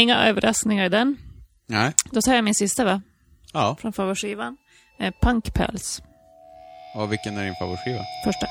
Inga 0.00 0.26
överraskningar 0.26 0.84
i 0.84 0.88
den. 0.88 1.16
Nej. 1.66 1.92
Då 2.10 2.20
tar 2.20 2.34
jag 2.34 2.44
min 2.44 2.54
sista 2.54 2.84
va? 2.84 3.02
Ja. 3.52 3.76
Från 3.80 3.92
favoritskivan. 3.92 4.56
Eh, 5.00 5.12
Punk 5.22 5.54
Pals. 5.54 6.02
Och 6.94 7.12
vilken 7.12 7.36
är 7.38 7.44
din 7.44 7.54
favoritskiva? 7.54 8.00
Första. 8.24 8.46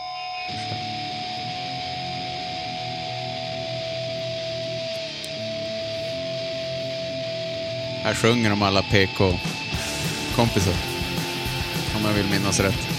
Här 8.04 8.14
sjunger 8.14 8.50
de 8.50 8.62
alla 8.62 8.82
PK-kompisar. 8.82 10.74
Om 11.96 12.06
jag 12.06 12.14
vill 12.14 12.30
minnas 12.30 12.60
rätt. 12.60 12.99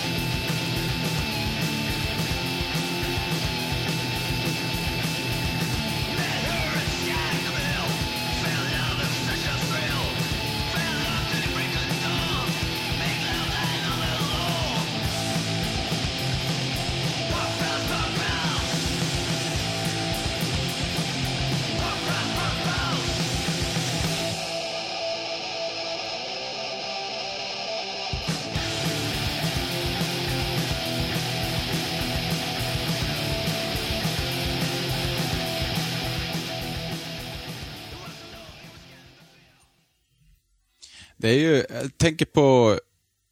Är 41.33 41.39
ju, 41.39 41.65
jag 41.71 41.99
tänker 41.99 42.25
på 42.27 42.79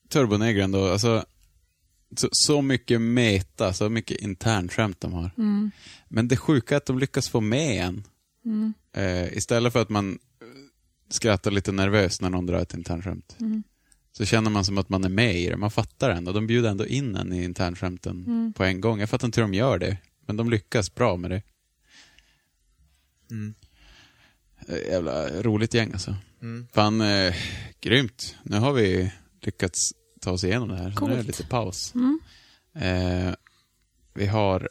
Turbonegran 0.08 0.72
då, 0.72 0.88
alltså 0.88 1.24
så, 2.16 2.28
så 2.32 2.62
mycket 2.62 3.00
meta, 3.00 3.72
så 3.72 3.88
mycket 3.88 4.20
internskämt 4.20 5.00
de 5.00 5.12
har. 5.12 5.30
Mm. 5.38 5.70
Men 6.08 6.28
det 6.28 6.36
sjuka 6.36 6.74
är 6.74 6.76
att 6.76 6.86
de 6.86 6.98
lyckas 6.98 7.28
få 7.28 7.40
med 7.40 7.84
en. 7.84 8.04
Mm. 8.44 8.74
Eh, 8.92 9.32
istället 9.36 9.72
för 9.72 9.82
att 9.82 9.88
man 9.88 10.12
eh, 10.12 10.46
skrattar 11.08 11.50
lite 11.50 11.72
nervöst 11.72 12.20
när 12.22 12.30
någon 12.30 12.46
drar 12.46 12.58
ett 12.58 12.74
internskämt. 12.74 13.36
Mm. 13.40 13.62
Så 14.12 14.24
känner 14.24 14.50
man 14.50 14.64
som 14.64 14.78
att 14.78 14.88
man 14.88 15.04
är 15.04 15.08
med 15.08 15.34
i 15.40 15.46
det. 15.48 15.56
Man 15.56 15.70
fattar 15.70 16.10
ändå. 16.10 16.32
De 16.32 16.46
bjuder 16.46 16.70
ändå 16.70 16.86
in 16.86 17.16
en 17.16 17.32
i 17.32 17.44
internskämten 17.44 18.24
Mm. 18.26 18.52
på 18.52 18.64
en 18.64 18.80
gång. 18.80 19.00
Jag 19.00 19.10
fattar 19.10 19.26
inte 19.28 19.40
hur 19.40 19.48
de 19.48 19.54
gör 19.54 19.78
det. 19.78 19.96
Men 20.26 20.36
de 20.36 20.50
lyckas 20.50 20.94
bra 20.94 21.16
med 21.16 21.30
det. 21.30 21.42
Mm. 23.30 23.54
Eh, 24.68 24.76
Jävla 24.92 25.42
roligt 25.42 25.74
gäng 25.74 25.92
alltså. 25.92 26.16
Mm. 26.42 26.66
Fan, 26.72 27.00
eh, 27.00 27.34
grymt. 27.80 28.36
Nu 28.42 28.56
har 28.56 28.72
vi 28.72 29.12
lyckats 29.40 29.94
ta 30.20 30.30
oss 30.30 30.44
igenom 30.44 30.68
det 30.68 30.76
här. 30.76 30.90
Så 30.90 31.06
nu 31.06 31.12
är 31.12 31.16
det 31.16 31.22
lite 31.22 31.46
paus. 31.46 31.94
Mm. 31.94 32.20
Eh, 32.74 33.34
vi 34.14 34.26
har 34.26 34.68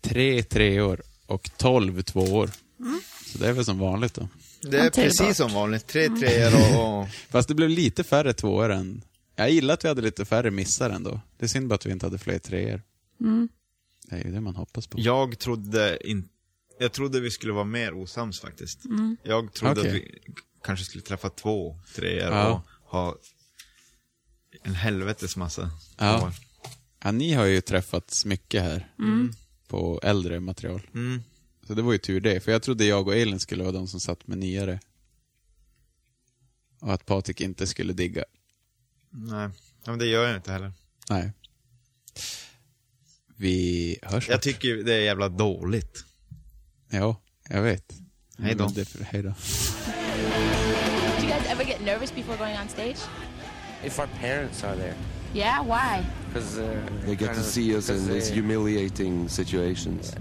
tre 0.00 0.42
treor 0.42 1.02
och 1.26 1.50
tolv 1.56 2.02
tvåor. 2.02 2.50
Mm. 2.80 3.00
Så 3.26 3.38
det 3.38 3.48
är 3.48 3.52
väl 3.52 3.64
som 3.64 3.78
vanligt 3.78 4.14
då. 4.14 4.28
Det 4.60 4.78
är 4.78 4.90
precis 4.90 5.36
som 5.36 5.52
vanligt. 5.52 5.86
Tre 5.86 6.08
treor 6.08 6.54
och, 6.54 7.00
och... 7.00 7.08
Fast 7.28 7.48
det 7.48 7.54
blev 7.54 7.68
lite 7.68 8.04
färre 8.04 8.32
tvåor 8.32 8.70
än... 8.72 9.04
Jag 9.36 9.50
gillar 9.50 9.74
att 9.74 9.84
vi 9.84 9.88
hade 9.88 10.02
lite 10.02 10.24
färre 10.24 10.50
missar 10.50 10.90
ändå. 10.90 11.20
Det 11.38 11.44
är 11.44 11.48
synd 11.48 11.68
bara 11.68 11.74
att 11.74 11.86
vi 11.86 11.90
inte 11.90 12.06
hade 12.06 12.18
fler 12.18 12.38
treor. 12.38 12.82
Mm. 13.20 13.48
Det 14.06 14.16
är 14.16 14.24
ju 14.24 14.32
det 14.32 14.40
man 14.40 14.56
hoppas 14.56 14.86
på. 14.86 14.98
Jag 15.00 15.38
trodde 15.38 16.08
inte... 16.08 16.28
Jag 16.80 16.92
trodde 16.92 17.20
vi 17.20 17.30
skulle 17.30 17.52
vara 17.52 17.64
mer 17.64 17.94
osams 17.94 18.40
faktiskt. 18.40 18.84
Mm. 18.84 19.16
Jag 19.22 19.52
trodde 19.52 19.80
Okej. 19.80 19.90
att 19.90 19.96
vi 19.96 20.18
kanske 20.62 20.84
skulle 20.84 21.02
träffa 21.04 21.30
två 21.30 21.78
treor 21.94 22.32
Ja. 22.32 22.48
och 22.84 22.90
ha 22.90 23.16
en 24.62 24.74
helvetes 24.74 25.36
massa 25.36 25.70
Ja. 25.98 26.18
tvåor. 26.18 26.32
Ja, 27.04 27.12
ni 27.12 27.32
har 27.32 27.44
ju 27.44 27.60
träffats 27.60 28.24
mycket 28.24 28.62
här 28.62 28.92
Mm. 28.98 29.32
på 29.68 30.00
äldre 30.02 30.40
material. 30.40 30.82
Mm. 30.94 31.22
Så 31.66 31.74
det 31.74 31.82
var 31.82 31.92
ju 31.92 31.98
tur 31.98 32.20
det, 32.20 32.40
för 32.40 32.52
jag 32.52 32.62
trodde 32.62 32.84
jag 32.84 33.08
och 33.08 33.16
Elin 33.16 33.40
skulle 33.40 33.62
vara 33.62 33.72
de 33.72 33.88
som 33.88 34.00
satt 34.00 34.26
med 34.26 34.38
nyare. 34.38 34.80
Och 36.80 36.92
att 36.94 37.06
Patrik 37.06 37.40
inte 37.40 37.66
skulle 37.66 37.92
digga. 37.92 38.24
Nej, 39.10 39.48
ja, 39.84 39.90
men 39.90 39.98
det 39.98 40.06
gör 40.06 40.26
jag 40.26 40.36
inte 40.36 40.52
heller. 40.52 40.72
Nej. 41.10 41.32
Vi 43.36 43.98
hörs 44.02 44.28
Jag 44.28 44.42
tycker 44.42 44.76
det 44.76 44.94
är 44.94 45.00
jävla 45.00 45.28
dåligt. 45.28 46.04
Ja, 46.90 47.20
jag 47.48 47.62
vet. 47.62 47.92
Hej 48.38 48.54
då. 48.54 48.72
Hej 49.02 49.22
då. 49.22 49.34
Do 51.58 51.64
you 51.64 51.72
ever 51.72 51.78
get 51.78 51.84
nervous 51.84 52.12
before 52.12 52.36
going 52.36 52.56
on 52.56 52.68
stage? 52.68 52.98
If 53.82 53.98
our 53.98 54.06
parents 54.06 54.62
are 54.62 54.76
there. 54.76 54.94
Yeah, 55.34 55.60
why? 55.60 56.06
Because 56.28 56.56
uh, 56.56 56.80
They 57.00 57.16
get 57.16 57.34
to 57.34 57.42
see 57.42 57.74
us 57.74 57.88
in 57.88 58.06
these 58.06 58.28
humiliating 58.28 59.28
situations. 59.28 60.12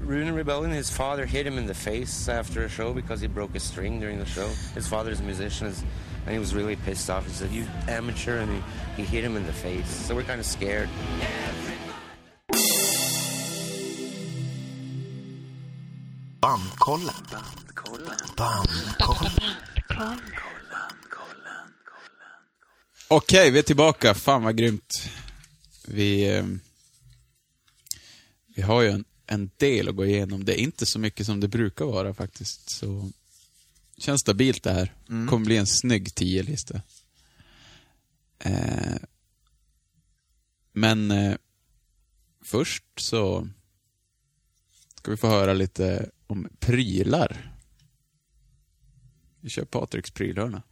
Rune 0.00 0.34
Rebellion, 0.34 0.72
his 0.72 0.90
father 0.90 1.26
hit 1.26 1.46
him 1.46 1.58
in 1.58 1.66
the 1.66 1.74
face 1.74 2.28
after 2.28 2.64
a 2.64 2.68
show 2.68 2.92
because 2.92 3.20
he 3.20 3.28
broke 3.28 3.54
a 3.54 3.60
string 3.60 4.00
during 4.00 4.18
the 4.18 4.26
show. 4.26 4.48
His 4.74 4.88
father's 4.88 5.20
a 5.20 5.22
musician, 5.22 5.68
and 5.68 6.32
he 6.32 6.40
was 6.40 6.56
really 6.56 6.74
pissed 6.74 7.08
off. 7.08 7.24
He 7.24 7.32
said, 7.32 7.52
"You 7.52 7.66
amateur," 7.86 8.40
and 8.40 8.50
he, 8.96 9.02
he 9.02 9.04
hit 9.04 9.24
him 9.24 9.36
in 9.36 9.46
the 9.46 9.52
face. 9.52 9.88
So 9.88 10.16
we're 10.16 10.24
kind 10.24 10.40
of 10.40 10.46
scared. 10.46 10.88
Bandkollen. 16.42 17.14
Bandkollen. 18.36 19.64
Okej, 23.08 23.50
vi 23.50 23.58
är 23.58 23.62
tillbaka. 23.62 24.14
Fan 24.14 24.42
vad 24.42 24.56
grymt. 24.56 25.10
Vi, 25.88 26.36
eh, 26.36 26.46
vi 28.56 28.62
har 28.62 28.82
ju 28.82 28.88
en, 28.88 29.04
en 29.26 29.50
del 29.56 29.88
att 29.88 29.96
gå 29.96 30.06
igenom. 30.06 30.44
Det 30.44 30.60
är 30.60 30.62
inte 30.62 30.86
så 30.86 30.98
mycket 30.98 31.26
som 31.26 31.40
det 31.40 31.48
brukar 31.48 31.84
vara 31.84 32.14
faktiskt. 32.14 32.70
Så 32.70 33.10
känns 33.98 34.20
stabilt 34.20 34.62
det 34.62 34.72
här. 34.72 34.94
Mm. 35.08 35.28
kommer 35.28 35.46
bli 35.46 35.56
en 35.56 35.66
snygg 35.66 36.08
10-lista. 36.08 36.82
Eh, 38.38 38.96
men 40.72 41.10
eh, 41.10 41.36
först 42.44 42.84
så 42.96 43.48
ska 44.96 45.10
vi 45.10 45.16
få 45.16 45.28
höra 45.28 45.52
lite 45.52 46.10
om 46.26 46.48
prylar. 46.58 47.56
Vi 49.40 49.50
kör 49.50 49.64
Patriks 49.64 50.10
prylhörna. 50.10 50.62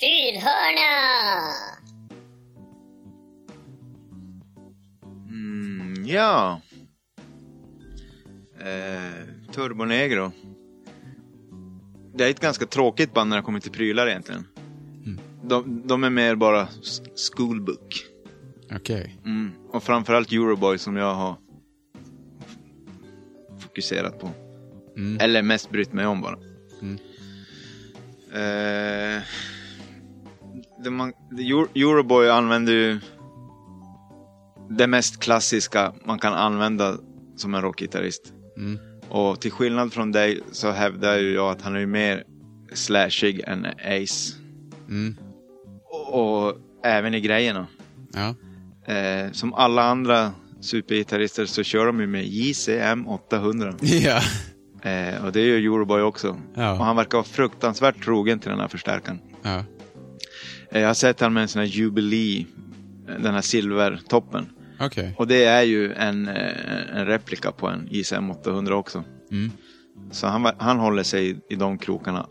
Prylhörna! 0.00 1.52
Mm, 5.28 6.06
ja. 6.06 6.60
Eh, 8.60 9.52
Turbonegro. 9.52 10.32
Det 12.14 12.24
är 12.24 12.30
ett 12.30 12.40
ganska 12.40 12.66
tråkigt 12.66 13.14
band 13.14 13.30
när 13.30 13.36
det 13.36 13.42
kommer 13.42 13.60
till 13.60 13.72
prylar 13.72 14.06
egentligen. 14.06 14.46
De, 15.42 15.82
de 15.86 16.04
är 16.04 16.10
mer 16.10 16.34
bara 16.34 16.68
schoolbook. 17.16 18.04
Okej. 18.72 19.18
Mm. 19.24 19.52
Och 19.68 19.82
framförallt 19.82 20.32
Euroboy 20.32 20.78
som 20.78 20.96
jag 20.96 21.14
har 21.14 21.36
fokuserat 23.58 24.20
på. 24.20 24.30
Mm. 24.96 25.20
Eller 25.20 25.42
mest 25.42 25.70
brytt 25.70 25.92
mig 25.92 26.06
om 26.06 26.20
bara. 26.20 26.38
Mm. 26.82 26.98
Eh, 28.32 29.22
det 30.86 30.90
man, 30.90 31.12
Euroboy 31.74 32.28
använder 32.28 32.72
ju 32.72 33.00
det 34.70 34.86
mest 34.86 35.20
klassiska 35.20 35.92
man 36.04 36.18
kan 36.18 36.32
använda 36.32 36.96
som 37.36 37.54
en 37.54 37.62
rockgitarrist. 37.62 38.32
Mm. 38.56 38.78
Och 39.08 39.40
till 39.40 39.52
skillnad 39.52 39.92
från 39.92 40.12
dig 40.12 40.40
så 40.52 40.70
hävdar 40.70 41.18
ju 41.18 41.34
jag 41.34 41.50
att 41.50 41.62
han 41.62 41.74
är 41.74 41.80
ju 41.80 41.86
mer 41.86 42.24
slashig 42.72 43.40
än 43.46 43.66
Ace. 43.66 44.34
Mm. 44.88 45.16
Och, 45.84 46.46
och 46.46 46.56
även 46.84 47.14
i 47.14 47.20
grejerna. 47.20 47.66
Ja. 48.12 48.34
Eh, 48.94 49.32
som 49.32 49.54
alla 49.54 49.82
andra 49.82 50.32
supergitarrister 50.60 51.46
så 51.46 51.62
kör 51.62 51.86
de 51.86 52.00
ju 52.00 52.06
med 52.06 52.26
JCM 52.26 53.08
800. 53.08 53.74
Ja. 53.82 54.20
Eh, 54.90 55.24
och 55.24 55.32
det 55.32 55.40
är 55.40 55.44
ju 55.44 55.56
Euroboy 55.56 56.02
också. 56.02 56.36
Ja. 56.54 56.72
Och 56.72 56.84
han 56.84 56.96
verkar 56.96 57.18
vara 57.18 57.26
fruktansvärt 57.26 58.04
trogen 58.04 58.38
till 58.38 58.50
den 58.50 58.60
här 58.60 58.68
förstärkaren. 58.68 59.20
Ja. 59.42 59.64
Eh, 60.76 60.82
jag 60.82 60.88
har 60.88 60.94
sett 60.94 61.20
han 61.20 61.32
med 61.32 61.42
en 61.42 61.48
sån 61.48 61.60
här 61.60 61.68
Jubilee, 61.68 62.46
eh, 63.08 63.14
den 63.20 63.34
här 63.34 63.40
silvertoppen. 63.40 64.46
Okej. 64.80 65.14
Och 65.18 65.26
det 65.26 65.44
är 65.44 65.62
ju 65.62 65.92
en, 65.92 66.28
eh, 66.28 66.96
en 66.96 67.06
replika 67.06 67.52
på 67.52 67.68
en 67.68 67.88
JCM 67.90 68.30
800 68.30 68.76
också. 68.76 69.04
Mm. 69.30 69.50
Så 70.10 70.26
han, 70.26 70.50
han 70.58 70.78
håller 70.78 71.02
sig 71.02 71.30
i, 71.30 71.36
i 71.48 71.54
de 71.56 71.78
krokarna. 71.78 72.26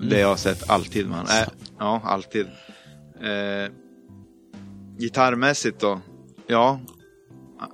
Det 0.00 0.20
jag 0.20 0.28
har 0.28 0.36
sett 0.36 0.70
alltid 0.70 1.08
med 1.08 1.16
han. 1.16 1.26
Äh, 1.26 1.48
ja, 1.78 2.00
alltid. 2.04 2.46
Eh, 3.22 3.72
gitarrmässigt 4.98 5.80
då? 5.80 6.00
Ja, 6.46 6.80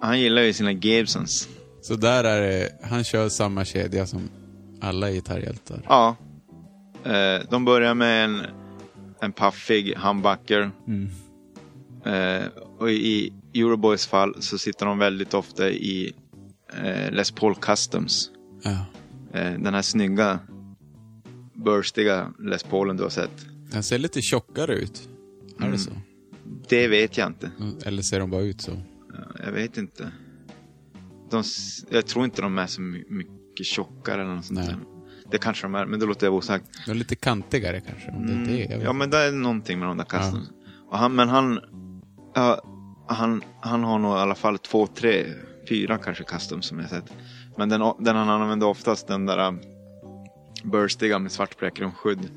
han 0.00 0.20
gillar 0.20 0.42
ju 0.42 0.52
sina 0.52 0.72
Gibsons. 0.72 1.48
Så 1.82 1.94
där 1.94 2.24
är 2.24 2.40
det, 2.40 2.68
han 2.82 3.04
kör 3.04 3.28
samma 3.28 3.64
kedja 3.64 4.06
som 4.06 4.28
alla 4.80 5.10
gitarrhjältar. 5.10 5.82
Ja. 5.88 6.16
Eh, 7.04 7.42
de 7.50 7.64
börjar 7.64 7.94
med 7.94 8.24
en, 8.24 8.46
en 9.22 9.32
paffig 9.32 9.94
humbucker. 9.96 10.70
Mm. 10.86 11.08
Eh, 12.04 12.46
och 12.78 12.90
i 12.90 13.32
Euroboys 13.54 14.06
fall 14.06 14.42
så 14.42 14.58
sitter 14.58 14.86
de 14.86 14.98
väldigt 14.98 15.34
ofta 15.34 15.70
i 15.70 16.12
eh, 16.82 17.10
Les 17.12 17.30
Paul 17.30 17.54
Customs. 17.54 18.30
Ja. 18.62 18.86
Eh, 19.40 19.52
den 19.52 19.74
här 19.74 19.82
snygga, 19.82 20.38
burstiga 21.54 22.32
Les 22.38 22.62
Paulen 22.64 22.96
du 22.96 23.02
har 23.02 23.10
sett. 23.10 23.46
Den 23.70 23.82
ser 23.82 23.98
lite 23.98 24.22
tjockare 24.22 24.74
ut. 24.74 25.08
Är 25.58 25.60
Mm. 25.60 25.72
det 25.72 25.78
så? 25.78 25.90
Det 26.68 26.88
vet 26.88 27.16
jag 27.18 27.26
inte. 27.28 27.50
Eller 27.84 28.02
ser 28.02 28.20
de 28.20 28.30
bara 28.30 28.42
ut 28.42 28.60
så? 28.60 28.72
Jag 29.44 29.52
vet 29.52 29.78
inte. 29.78 30.12
De, 31.30 31.42
jag 31.90 32.06
tror 32.06 32.24
inte 32.24 32.42
de 32.42 32.58
är 32.58 32.66
så 32.66 32.80
my- 32.80 33.04
mycket 33.08 33.66
tjockare 33.66 34.22
eller 34.22 34.34
något 34.34 34.44
sånt 34.44 34.58
Nej. 34.58 34.68
där. 34.68 34.78
Det 35.32 35.38
kanske 35.38 35.64
de 35.64 35.74
är, 35.74 35.86
men 35.86 36.00
det 36.00 36.06
låter 36.06 36.26
jag 36.26 36.30
vara 36.30 36.38
osagt. 36.38 36.64
De 36.86 36.90
är 36.90 36.94
lite 36.94 37.16
kantigare 37.16 37.80
kanske, 37.80 38.10
om 38.10 38.26
det 38.46 38.64
är 38.64 38.68
det. 38.78 38.84
Ja, 38.84 38.92
men 38.92 39.10
det 39.10 39.18
är 39.18 39.32
någonting 39.32 39.78
med 39.78 39.88
de 39.88 39.96
där 39.96 40.04
customs. 40.04 40.50
Och 40.90 40.98
han, 40.98 41.14
men 41.14 41.28
han, 41.28 41.60
ja, 42.34 42.60
han, 43.08 43.44
han 43.60 43.84
har 43.84 43.98
nog 43.98 44.16
i 44.16 44.20
alla 44.20 44.34
fall 44.34 44.58
två, 44.58 44.86
tre, 44.86 45.26
fyra 45.68 45.98
kanske 45.98 46.24
customs 46.24 46.66
som 46.66 46.78
jag 46.78 46.90
sett. 46.90 47.12
Men 47.56 47.68
den, 47.68 47.92
den 47.98 48.16
han 48.16 48.28
använder 48.28 48.66
oftast, 48.66 49.08
den 49.08 49.26
där 49.26 49.48
um, 49.48 49.60
burstiga 50.64 51.18
med 51.18 51.32
svart 51.32 51.58
plektrum-skydd, 51.58 52.30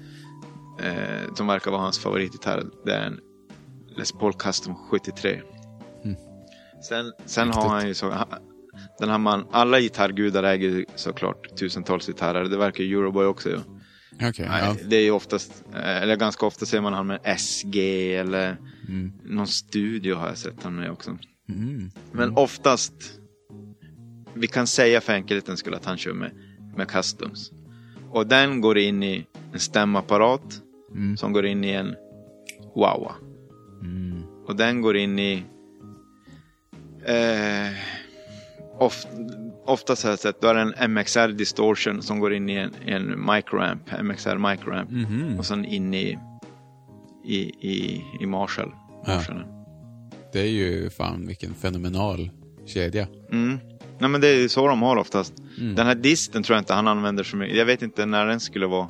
eh, 0.81 1.33
som 1.35 1.47
verkar 1.47 1.71
vara 1.71 1.81
hans 1.81 1.99
favoritgitarr, 1.99 2.63
det 2.85 2.93
är 2.93 3.05
en 3.05 3.19
Les 3.97 4.11
Paul 4.11 4.33
Custom 4.33 4.75
73. 4.91 5.41
Mm. 6.03 6.15
Sen, 6.89 7.13
sen 7.25 7.47
Riktigt. 7.47 7.63
har 7.63 7.69
han 7.69 7.87
ju 7.87 7.93
så... 7.93 8.13
Den 8.99 9.09
här 9.09 9.17
man, 9.17 9.45
alla 9.51 9.79
gitarrgudar 9.79 10.43
äger 10.43 10.85
såklart 10.95 11.55
tusentals 11.57 12.07
gitarrer. 12.07 12.43
Det 12.43 12.57
verkar 12.57 12.83
Euroboy 12.83 13.25
också 13.25 13.49
göra. 13.49 13.61
Okej, 14.15 14.45
Nej, 14.49 14.63
ja. 14.65 14.75
Det 14.89 14.95
är 14.95 15.01
ju 15.03 15.11
oftast, 15.11 15.63
eh, 15.73 16.01
eller 16.01 16.15
ganska 16.15 16.45
ofta 16.45 16.65
ser 16.65 16.81
man 16.81 16.93
han 16.93 17.07
med 17.07 17.19
SG 17.39 17.77
eller 18.15 18.57
Mm. 18.89 19.11
någon 19.23 19.47
studio 19.47 20.15
har 20.15 20.27
jag 20.27 20.37
sett 20.37 20.63
han 20.63 20.75
med 20.75 20.91
också. 20.91 21.17
Mm. 21.49 21.91
Men 22.11 22.37
oftast, 22.37 22.93
vi 24.33 24.47
kan 24.47 24.67
säga 24.67 25.01
för 25.01 25.13
enkelhetens 25.13 25.59
skull 25.59 25.73
att 25.73 25.85
han 25.85 25.97
kör 25.97 26.13
med, 26.13 26.31
med 26.77 26.87
customs. 26.87 27.51
Och 28.11 28.27
den 28.27 28.61
går 28.61 28.77
in 28.77 29.03
i 29.03 29.25
en 29.53 29.59
stämapparat 29.59 30.61
Mm. 30.91 31.17
som 31.17 31.33
går 31.33 31.45
in 31.45 31.63
i 31.63 31.71
en 31.71 31.95
Wawa. 32.75 33.15
Mm. 33.81 34.23
Och 34.47 34.55
den 34.55 34.81
går 34.81 34.97
in 34.97 35.19
i 35.19 35.43
eh, 37.05 37.71
of, 38.79 39.05
Oftast 39.67 40.03
har 40.03 40.09
jag 40.09 40.19
sett, 40.19 40.41
då 40.41 40.47
är 40.47 40.53
det 40.53 40.61
en 40.77 40.91
MXR 40.93 41.27
distortion 41.27 42.01
som 42.01 42.19
går 42.19 42.33
in 42.33 42.49
i 42.49 42.55
en, 42.55 42.71
en 42.85 43.25
microamp, 43.35 43.81
MXR 44.03 44.51
microamp. 44.51 44.89
Mhm. 44.91 45.39
Och 45.39 45.45
sen 45.45 45.65
in 45.65 45.93
i, 45.93 46.17
i, 47.25 47.37
i, 47.69 48.03
i 48.21 48.25
Marshall. 48.25 48.71
Ja. 49.05 49.21
Det 50.33 50.39
är 50.39 50.49
ju 50.49 50.89
fan 50.89 51.27
vilken 51.27 51.53
fenomenal 51.53 52.29
kedja. 52.65 53.07
Mm. 53.31 53.59
Nej 53.99 54.09
men 54.09 54.21
det 54.21 54.27
är 54.27 54.35
ju 54.41 54.49
så 54.49 54.67
de 54.67 54.81
har 54.81 54.97
oftast. 54.97 55.33
Mm. 55.59 55.75
Den 55.75 55.87
här 55.87 55.95
disten 55.95 56.43
tror 56.43 56.55
jag 56.55 56.61
inte 56.61 56.73
han 56.73 56.87
använder 56.87 57.23
så 57.23 57.37
mycket. 57.37 57.57
Jag 57.57 57.65
vet 57.65 57.81
inte 57.81 58.05
när 58.05 58.25
den 58.25 58.39
skulle 58.39 58.67
vara. 58.67 58.87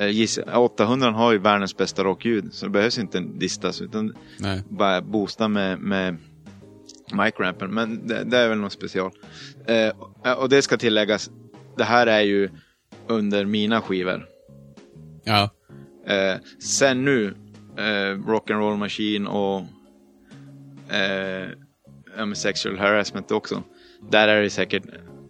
Eh, 0.00 0.06
giss- 0.08 0.54
800 0.56 1.10
har 1.10 1.32
ju 1.32 1.38
världens 1.38 1.76
bästa 1.76 2.04
rockljud. 2.04 2.52
Så 2.52 2.66
det 2.66 2.70
behövs 2.70 2.98
inte 2.98 3.18
en 3.18 3.38
distas. 3.38 3.80
Utan 3.80 4.14
Nej. 4.40 4.62
bara 4.68 5.02
boosta 5.02 5.48
med, 5.48 5.78
med 5.78 6.16
microampen. 7.12 7.70
Men 7.74 8.06
det, 8.06 8.24
det 8.24 8.38
är 8.38 8.48
väl 8.48 8.58
något 8.58 8.72
special. 8.72 9.10
Eh, 9.66 10.34
och 10.38 10.48
det 10.48 10.62
ska 10.62 10.76
tilläggas. 10.76 11.30
Det 11.76 11.84
här 11.84 12.06
är 12.06 12.20
ju 12.20 12.50
under 13.06 13.44
mina 13.44 13.80
skivor. 13.80 14.26
Ja. 15.24 15.50
Eh, 16.06 16.40
sen 16.62 17.04
nu, 17.04 17.34
eh, 17.76 18.16
Rock'n'Roll 18.26 18.76
Machine 18.76 19.26
och 19.26 19.60
eh, 20.94 22.32
Sexual 22.34 22.78
Harassment 22.78 23.30
också. 23.30 23.62
Där 24.10 24.28
är 24.28 24.42
det 24.42 24.50
säkert, 24.50 24.82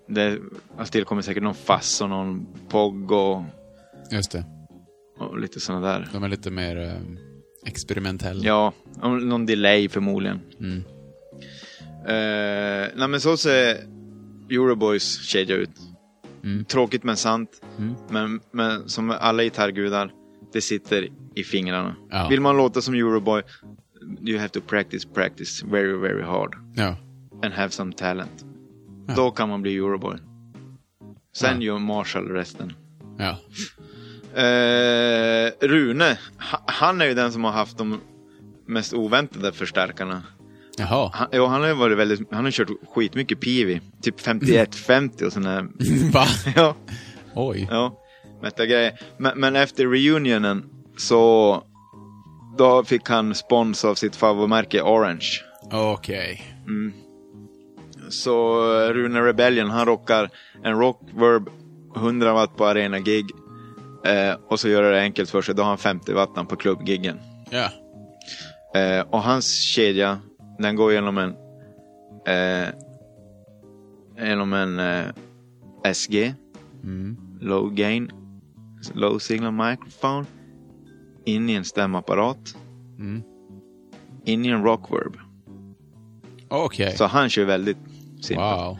det 0.09 0.38
har 0.76 0.84
tillkommit 0.84 1.24
säkert 1.24 1.42
någon 1.42 1.54
fass 1.54 2.00
och 2.00 2.09
någon 2.09 2.46
POG 2.68 3.12
och, 3.12 3.42
Just 4.10 4.32
det. 4.32 4.44
och 5.18 5.38
lite 5.38 5.60
sådana 5.60 5.86
där. 5.92 6.09
De 6.12 6.24
är 6.24 6.28
lite 6.28 6.50
mer 6.50 6.76
eh, 6.80 6.92
experimentella. 7.66 8.44
Ja, 8.44 8.72
någon 9.02 9.46
delay 9.46 9.88
förmodligen. 9.88 10.40
Mm. 10.60 10.82
Eh, 12.06 12.88
nej 12.96 13.08
men 13.08 13.20
så 13.20 13.36
ser 13.36 13.76
Euroboys 14.50 15.20
kedja 15.22 15.56
ut. 15.56 15.70
Mm. 16.44 16.64
Tråkigt 16.64 17.04
men 17.04 17.16
sant. 17.16 17.60
Mm. 17.78 17.94
Men, 18.10 18.40
men 18.52 18.88
som 18.88 19.10
alla 19.10 19.42
gitarrgudar, 19.42 20.12
det 20.52 20.60
sitter 20.60 21.08
i 21.34 21.44
fingrarna. 21.44 21.96
Ja. 22.10 22.28
Vill 22.28 22.40
man 22.40 22.56
låta 22.56 22.80
som 22.80 22.94
Euroboy, 22.94 23.42
you 24.26 24.38
have 24.38 24.48
to 24.48 24.60
practice, 24.60 25.04
practice 25.14 25.62
very, 25.64 25.96
very 25.98 26.22
hard. 26.22 26.56
Ja. 26.74 26.96
And 27.42 27.54
have 27.54 27.70
some 27.70 27.92
talent. 27.92 28.44
Ja. 29.08 29.14
Då 29.14 29.30
kan 29.30 29.48
man 29.48 29.62
bli 29.62 29.76
Euroboy. 29.76 30.16
Sen 31.36 31.60
Ja. 31.60 31.66
gör 31.66 31.78
Marshall 31.78 32.28
resten. 32.28 32.72
Ja. 33.18 33.38
Eh, 34.42 35.52
Rune, 35.60 36.18
ha- 36.52 36.62
han 36.66 37.00
är 37.00 37.06
ju 37.06 37.14
den 37.14 37.32
som 37.32 37.44
har 37.44 37.52
haft 37.52 37.78
de 37.78 38.00
mest 38.66 38.92
oväntade 38.94 39.52
förstärkarna. 39.52 40.22
Jaha. 40.78 41.10
Han, 41.14 41.28
jo, 41.32 41.46
han 41.46 41.62
har 41.62 41.74
varit 41.74 41.98
väldigt, 41.98 42.32
han 42.32 42.44
har 42.44 42.50
kört 42.50 42.68
skitmycket 42.94 43.40
Pivi. 43.40 43.80
Typ 44.02 44.20
51-50 44.20 45.24
och 45.26 45.32
sådana 45.32 45.62
Va? 46.12 46.26
ja, 46.56 46.74
Oj. 47.34 47.68
ja, 47.70 47.98
mätta 48.42 48.66
grejer. 48.66 49.00
Men, 49.16 49.40
men 49.40 49.56
efter 49.56 49.86
reunionen 49.86 50.64
så 50.96 51.62
då 52.58 52.84
fick 52.84 53.08
han 53.08 53.34
spons 53.34 53.84
av 53.84 53.94
sitt 53.94 54.16
favoritmärke 54.16 54.82
Orange. 54.82 55.28
Okej. 55.72 56.42
Mm. 56.66 56.92
Så 58.10 58.62
Rune 58.92 59.20
Rebellion, 59.20 59.70
han 59.70 59.86
rockar 59.86 60.30
en 60.62 60.78
Rockverb 60.78 61.50
100 61.96 62.32
watt 62.32 62.56
på 62.56 62.66
arena 62.66 62.98
gig. 62.98 63.26
Eh, 64.04 64.34
och 64.48 64.60
så 64.60 64.68
gör 64.68 64.92
det 64.92 65.00
enkelt 65.00 65.30
för 65.30 65.42
sig, 65.42 65.54
då 65.54 65.62
har 65.62 65.68
han 65.68 65.78
50 65.78 66.12
watt 66.12 66.48
på 66.48 66.56
klubbgiggen. 66.56 67.18
Ja. 67.50 67.68
Eh, 68.80 69.00
och 69.10 69.22
hans 69.22 69.62
kedja, 69.62 70.18
den 70.62 70.76
går 70.76 70.93
genom 70.93 71.18
en 71.18 71.30
eh, 72.26 72.68
genom 74.18 74.52
en 74.52 74.78
eh, 74.78 75.93
SG, 75.93 76.34
Mm. 76.84 77.16
low 77.40 77.70
gain, 77.74 78.10
low 78.94 79.18
signal 79.18 79.52
microphone, 79.52 80.26
in 81.24 81.51
i 81.51 81.55
en 81.55 81.64
stämapparat, 81.64 82.56
Mm. 82.98 83.22
in 84.24 84.44
i 84.44 84.48
en 84.48 84.62
rockverb. 84.64 85.16
Okej. 86.48 86.97
Så 86.97 87.05
han 87.05 87.28
kör 87.30 87.44
väldigt 87.44 87.76
simpelt. 88.20 88.60
Wow. 88.60 88.78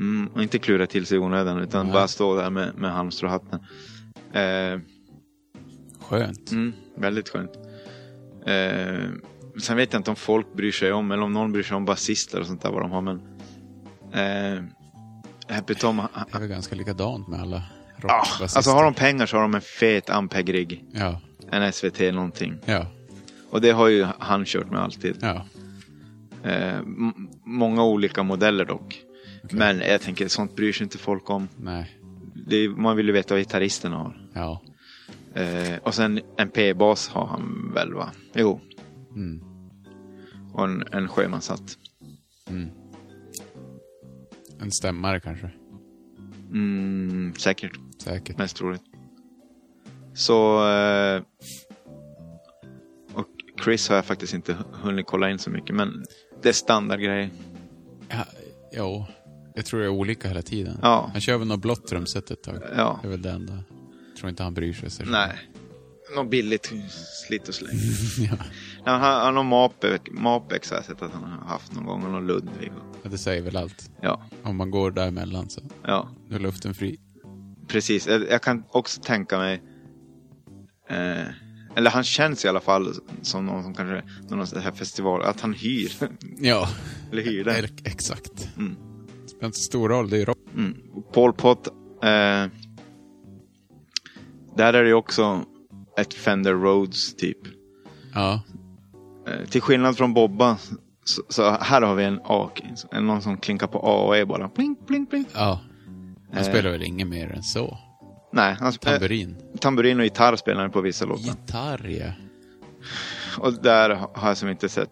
Mm, 0.00 0.26
och 0.34 0.42
inte 0.42 0.58
klura 0.58 0.86
till 0.86 1.06
sig 1.06 1.16
i 1.16 1.20
onödan 1.20 1.58
utan 1.58 1.86
Nej. 1.86 1.92
bara 1.92 2.08
stå 2.08 2.36
där 2.36 2.50
med, 2.50 2.74
med 2.78 2.90
halmstråhatten. 2.92 3.60
Eh, 4.32 4.80
Skönt. 6.00 6.50
mm, 6.52 6.72
väldigt 6.96 7.28
skönt. 7.28 7.50
Eh, 8.46 9.10
sen 9.60 9.76
vet 9.76 9.92
jag 9.92 10.00
inte 10.00 10.10
om 10.10 10.16
folk 10.16 10.54
bryr 10.54 10.72
sig 10.72 10.92
om, 10.92 11.10
eller 11.10 11.22
om 11.22 11.32
någon 11.32 11.52
bryr 11.52 11.62
sig 11.62 11.76
om 11.76 11.84
basister 11.84 12.40
och 12.40 12.46
sånt 12.46 12.62
där 12.62 12.70
vad 12.70 12.82
de 12.82 12.90
har, 12.90 13.00
men 13.02 13.20
eh, 14.12 14.62
Happy 15.56 15.74
Tom, 15.74 15.98
han- 15.98 16.08
Det 16.32 16.36
är 16.36 16.40
väl 16.40 16.48
ganska 16.48 16.74
likadant 16.74 17.28
med 17.28 17.40
alla 17.40 17.56
ja, 17.56 18.02
rockbasister. 18.02 18.44
alltså 18.58 18.70
har 18.70 18.84
de 18.84 18.94
pengar 18.94 19.26
så 19.26 19.36
har 19.36 19.42
de 19.42 19.54
en 19.54 19.60
fet 19.60 20.10
Ampeg-rigg. 20.10 20.84
Ja. 20.92 21.20
En 21.50 21.72
SVT 21.72 22.00
någonting. 22.14 22.54
Ja. 22.64 22.86
Och 23.50 23.60
det 23.60 23.70
har 23.70 23.88
ju 23.88 24.06
han 24.18 24.44
kört 24.44 24.70
med 24.70 24.80
alltid. 24.80 25.16
Ja. 25.20 25.46
Eh, 26.50 26.80
många 27.44 27.84
olika 27.84 28.22
modeller 28.22 28.64
dock. 28.64 29.02
Men 29.50 29.78
jag 29.80 30.00
tänker, 30.00 30.28
sånt 30.28 30.56
bryr 30.56 30.72
sig 30.72 30.84
inte 30.84 30.98
folk 30.98 31.30
om. 31.30 31.48
Nej. 31.56 31.96
Det 32.46 32.68
man 32.68 32.96
vill 32.96 33.06
ju 33.06 33.12
veta 33.12 33.34
vad 33.34 33.40
gitarristerna 33.40 33.96
har. 33.96 34.16
Ja. 34.32 34.62
Eh, 35.34 35.76
och 35.82 35.94
sen 35.94 36.20
en 36.36 36.50
P-bas 36.50 37.08
har 37.08 37.26
han 37.26 37.72
väl 37.74 37.94
va? 37.94 38.10
Jo. 38.34 38.60
Mm. 39.14 39.40
Och 40.56 40.64
en, 40.64 40.84
en 40.92 41.08
sjömanshatt. 41.08 41.78
Mm. 42.48 42.68
En 44.60 44.72
stämmare 44.72 45.20
kanske. 45.20 45.50
Mm, 46.50 47.34
säkert. 47.38 47.72
Säkert. 48.02 48.38
Mest 48.38 48.56
troligt. 48.56 48.82
Så... 50.14 50.68
Eh, 50.68 51.22
och 53.12 53.26
Chris 53.64 53.88
har 53.88 53.96
jag 53.96 54.04
faktiskt 54.04 54.34
inte 54.34 54.56
hunnit 54.72 55.06
kolla 55.06 55.30
in 55.30 55.38
så 55.38 55.50
mycket. 55.50 55.76
Men 55.76 56.04
det 56.42 56.48
är 56.48 56.52
standardgrejer. 56.52 57.30
Ja, 58.08 58.24
jo. 58.72 59.06
Jag 59.54 59.66
tror 59.66 59.80
det 59.80 59.86
är 59.86 59.90
olika 59.90 60.28
hela 60.28 60.42
tiden. 60.42 60.78
Ja. 60.82 61.10
Han 61.12 61.20
kör 61.20 61.38
väl 61.38 61.48
något 61.48 61.60
blått 61.60 61.86
trumset 61.86 62.30
ett 62.30 62.42
tag. 62.42 62.62
Ja. 62.76 62.98
Det 63.02 63.08
är 63.08 63.10
väl 63.10 63.22
det 63.22 63.30
enda. 63.30 63.64
Jag 64.08 64.16
tror 64.18 64.30
inte 64.30 64.42
han 64.42 64.54
bryr 64.54 64.72
sig. 64.72 64.90
särskilt. 64.90 65.10
Nej. 65.10 65.38
Något 66.16 66.30
billigt 66.30 66.72
slit 67.26 67.48
och 67.48 67.54
släng. 67.54 67.78
ja. 68.30 68.36
Han 68.86 69.00
har, 69.00 69.20
han 69.20 69.36
har 69.36 69.44
Mapex, 69.44 70.02
Mapex 70.10 70.70
har 70.70 70.76
jag 70.76 70.84
sett 70.84 71.02
att 71.02 71.12
han 71.12 71.22
har 71.24 71.46
haft 71.48 71.74
någon 71.74 71.86
gång. 71.86 72.02
Och 72.04 72.10
någon 72.10 72.26
Ludvig. 72.26 72.72
ja, 73.02 73.10
det 73.10 73.18
säger 73.18 73.42
väl 73.42 73.56
allt. 73.56 73.90
Ja. 74.00 74.22
Om 74.42 74.56
man 74.56 74.70
går 74.70 74.90
däremellan 74.90 75.48
så 75.50 75.60
Ja. 75.84 76.08
är 76.30 76.38
luften 76.38 76.74
fri. 76.74 76.98
Precis, 77.68 78.06
jag, 78.06 78.42
kan 78.42 78.64
också 78.70 79.00
tänka 79.02 79.38
mig 79.38 79.62
eh, 80.88 81.26
Eller 81.76 81.90
han 81.90 82.04
känns 82.04 82.44
i 82.44 82.48
alla 82.48 82.60
fall 82.60 82.94
som 83.22 83.46
någon 83.46 83.62
som 83.62 83.74
kanske 83.74 84.02
Någon 84.28 84.46
sån 84.46 84.60
här 84.60 84.72
festival, 84.72 85.22
att 85.22 85.40
han 85.40 85.52
hyr 85.52 85.92
Ja. 86.38 86.68
Eller 87.12 87.22
hyr 87.22 87.44
den 87.44 87.64
Exakt. 87.84 88.48
Mm. 88.56 88.76
Det 89.22 89.28
spelar 89.28 89.46
inte 89.46 89.58
så 89.58 89.64
stor 89.64 89.88
roll, 89.88 90.10
det 90.10 90.18
är 90.22 90.26
rock. 90.26 90.38
mm. 90.54 90.76
Paul 91.12 91.32
Pott 91.32 91.66
eh, 92.02 92.46
Där 94.56 94.72
är 94.74 94.82
det 94.82 94.88
ju 94.88 94.94
också 94.94 95.44
Ett 95.98 96.14
Fender 96.14 96.52
Rhodes 96.54 97.14
typ 97.16 97.38
Ja. 98.14 98.42
Eh, 99.26 99.46
Till 99.50 99.60
skillnad 99.62 99.96
från 99.96 100.14
Bobba 100.14 100.56
så, 101.04 101.22
så 101.28 101.50
här 101.50 101.82
har 101.82 101.94
vi 101.94 102.04
en 102.04 102.20
A, 102.24 102.50
en- 102.90 103.06
någon 103.06 103.22
som 103.22 103.36
klinkar 103.36 103.66
på 103.66 103.78
A 103.78 104.06
och 104.06 104.16
E 104.16 104.24
bara. 104.24 104.48
Pling, 104.48 104.76
pling, 104.86 105.06
pling. 105.06 105.24
Ja. 105.34 105.60
Han 106.32 106.38
Eh. 106.38 106.48
spelar 106.48 106.70
väl 106.70 106.82
inget 106.82 107.08
mer 107.08 107.32
än 107.32 107.42
så. 107.42 107.78
Nej, 108.32 108.56
han, 108.60 108.72
Tamburin. 108.72 109.36
Eh, 109.52 109.58
tamburin 109.58 109.98
och 109.98 110.04
gitarr 110.04 110.36
spelar 110.36 110.60
han 110.60 110.70
på 110.70 110.80
vissa 110.80 111.04
låtar. 111.04 111.22
Gitarr, 111.22 111.86
ja. 111.88 112.12
Och 113.38 113.52
där 113.52 113.90
har 114.14 114.28
jag 114.28 114.36
som 114.36 114.48
inte 114.48 114.68
sett. 114.68 114.90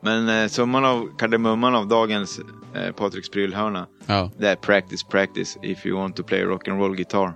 Men 0.00 0.28
eh, 0.28 0.48
summan 0.48 0.84
av 0.84 1.16
kardemumman 1.18 1.74
av 1.74 1.88
dagens 1.88 2.40
eh, 2.74 2.92
Patriks 2.92 3.30
prylhörna. 3.30 3.86
Ja. 4.06 4.30
Det 4.38 4.48
är 4.48 4.56
practice, 4.56 5.04
practice 5.04 5.58
if 5.62 5.86
you 5.86 5.98
want 5.98 6.16
to 6.16 6.22
play 6.22 6.42
rock 6.44 6.68
and 6.68 6.80
roll 6.80 6.96
guitar. 6.96 7.32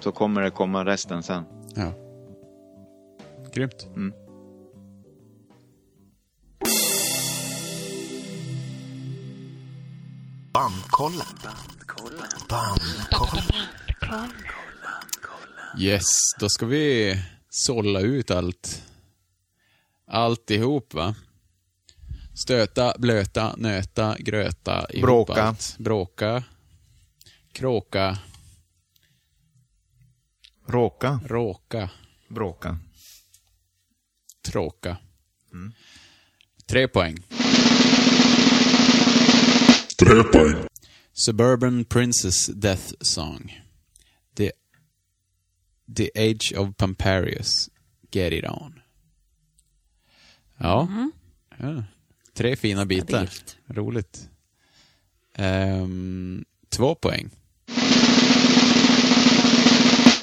Så 0.00 0.12
kommer 0.12 0.42
det 0.42 0.50
komma 0.50 0.84
resten 0.84 1.22
sen. 1.22 1.42
Ja. 1.74 1.92
Grymt. 3.52 3.86
Mm. 3.96 4.12
Bandkollen. 10.56 11.26
Bandkollen. 12.48 13.56
Yes, 15.78 16.04
då 16.40 16.48
ska 16.48 16.66
vi 16.66 17.16
sålla 17.50 18.00
ut 18.00 18.30
allt. 18.30 18.82
Alltihop 20.06 20.94
va? 20.94 21.14
Stöta, 22.34 22.94
blöta, 22.98 23.54
nöta, 23.56 24.16
gröta, 24.18 24.86
ihop 24.90 25.02
Bråka. 25.02 25.42
Allt. 25.42 25.76
Bråka. 25.78 26.44
Kråka. 27.52 28.18
Råka. 30.66 31.20
Råka. 31.26 31.90
Bråka. 32.28 32.78
Tråka. 34.42 34.96
Tre 36.66 36.88
poäng. 36.88 37.16
Tre 39.98 40.22
poäng. 40.22 40.66
Suburban 41.12 41.84
Princess 41.84 42.46
Death 42.46 42.92
Song. 43.00 43.50
The, 44.34 44.52
the 45.88 46.10
Age 46.14 46.52
of 46.52 46.76
Pamparius. 46.76 47.70
Get 48.10 48.32
it 48.32 48.44
on. 48.44 48.82
Ja. 50.60 50.88
ja. 51.58 51.82
Tre 52.34 52.56
fina 52.56 52.84
bitar. 52.84 53.26
Stabilt. 53.26 53.56
Roligt. 53.68 54.28
Ehm, 55.34 56.44
två 56.68 56.94
poäng. 56.94 57.30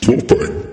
Två 0.02 0.22
poäng. 0.22 0.64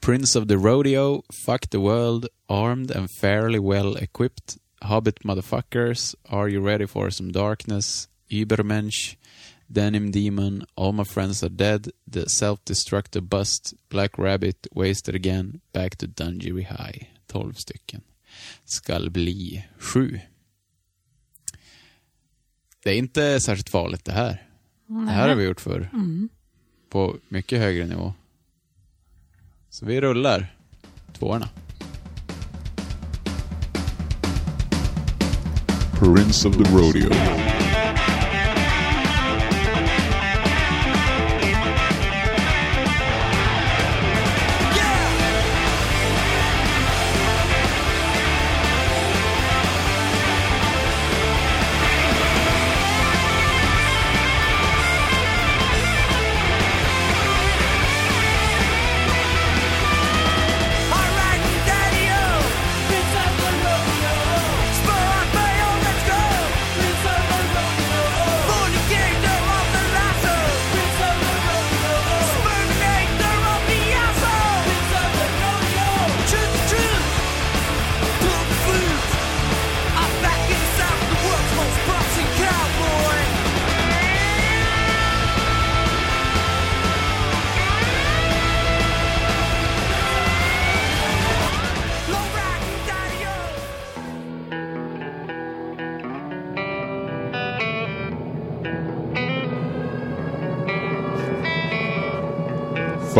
Prince 0.00 0.34
of 0.34 0.48
the 0.48 0.58
Rodeo, 0.58 1.22
Fuck 1.32 1.70
the 1.70 1.78
World, 1.80 2.26
Armed 2.48 2.90
and 2.90 3.08
Fairly 3.08 3.60
Well 3.60 3.94
Equipped, 3.96 4.58
Hobbit 4.82 5.20
Motherfuckers, 5.24 6.16
Are 6.28 6.48
You 6.48 6.60
Ready 6.60 6.86
for 6.86 7.10
Some 7.10 7.30
Darkness, 7.30 8.08
Übermensch, 8.32 9.16
Denim 9.66 10.12
Demon, 10.12 10.64
All 10.74 10.92
My 10.92 11.04
Friends 11.04 11.42
Are 11.42 11.50
Dead, 11.50 11.88
The 12.12 12.28
Self-Destructive 12.28 13.28
Bust, 13.28 13.74
Black 13.88 14.18
Rabbit, 14.18 14.66
Wasted 14.72 15.14
Again, 15.14 15.60
Back 15.72 15.96
to 15.96 16.06
Dungery 16.06 16.64
High. 16.64 17.08
12 17.26 17.54
stycken. 17.54 18.00
Skall 18.64 19.10
bli 19.10 19.64
sju. 19.78 20.20
Det 22.82 22.90
är 22.90 22.94
inte 22.94 23.40
särskilt 23.40 23.68
farligt 23.68 24.04
det 24.04 24.12
här. 24.12 24.46
Det 24.86 25.10
här 25.10 25.28
har 25.28 25.36
vi 25.36 25.44
gjort 25.44 25.60
förr. 25.60 25.90
Mm. 25.92 26.28
På 26.88 27.16
mycket 27.28 27.58
högre 27.58 27.86
nivå. 27.86 28.14
Så 29.70 29.86
vi 29.86 30.00
rullar 30.00 30.56
tvåorna. 31.12 31.48
Prince 35.98 36.48
of 36.48 36.56
the 36.56 36.64
Rodeo. 36.76 37.51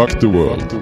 Fuck 0.03 0.19
the 0.19 0.29
world. 0.29 0.82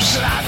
Motherfuckers. 0.00 0.39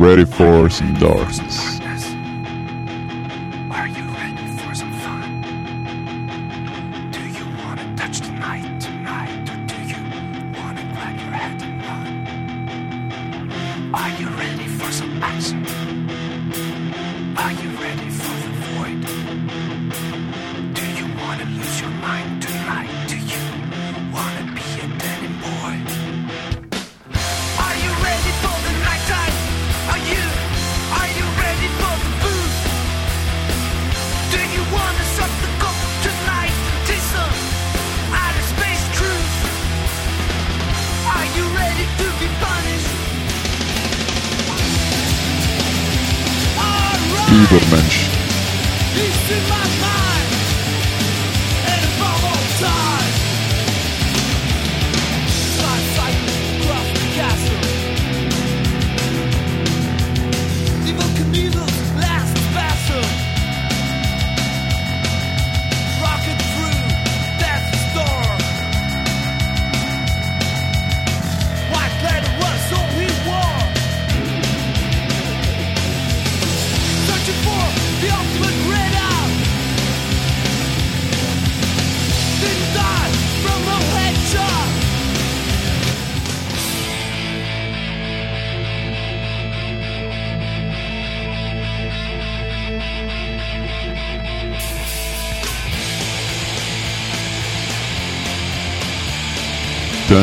ready 0.00 0.24
for 0.24 0.70
some 0.70 0.94
darkness. 0.94 1.79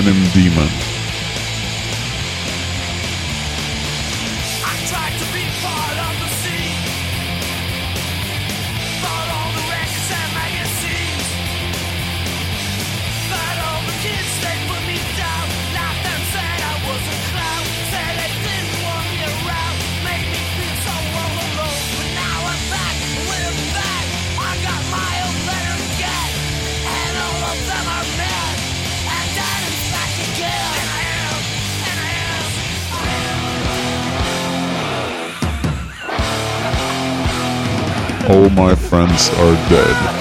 Emblem 0.07 0.31
Demon. 0.33 0.76
are 39.17 39.55
dead. 39.67 40.16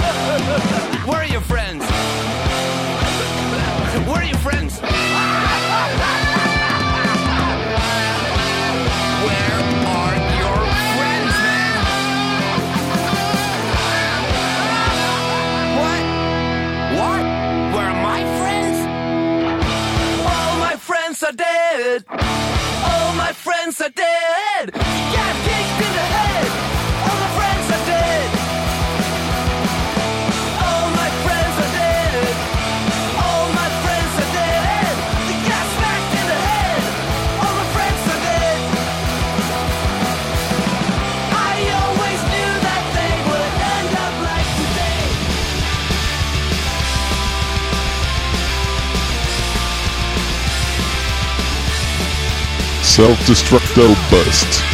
Destructo 53.27 53.97
Bust. 54.09 54.65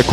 Tech 0.00 0.12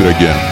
it 0.00 0.16
again. 0.16 0.49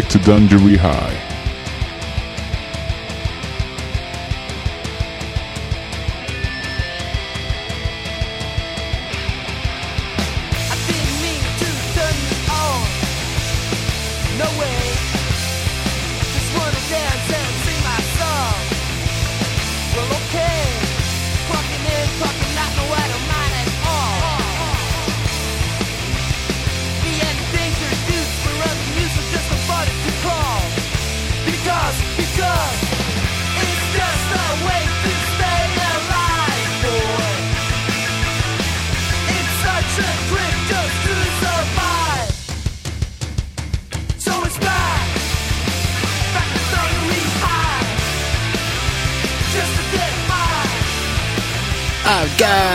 Back 0.00 0.08
to 0.08 0.18
Dungery 0.18 0.76
High. 0.76 1.17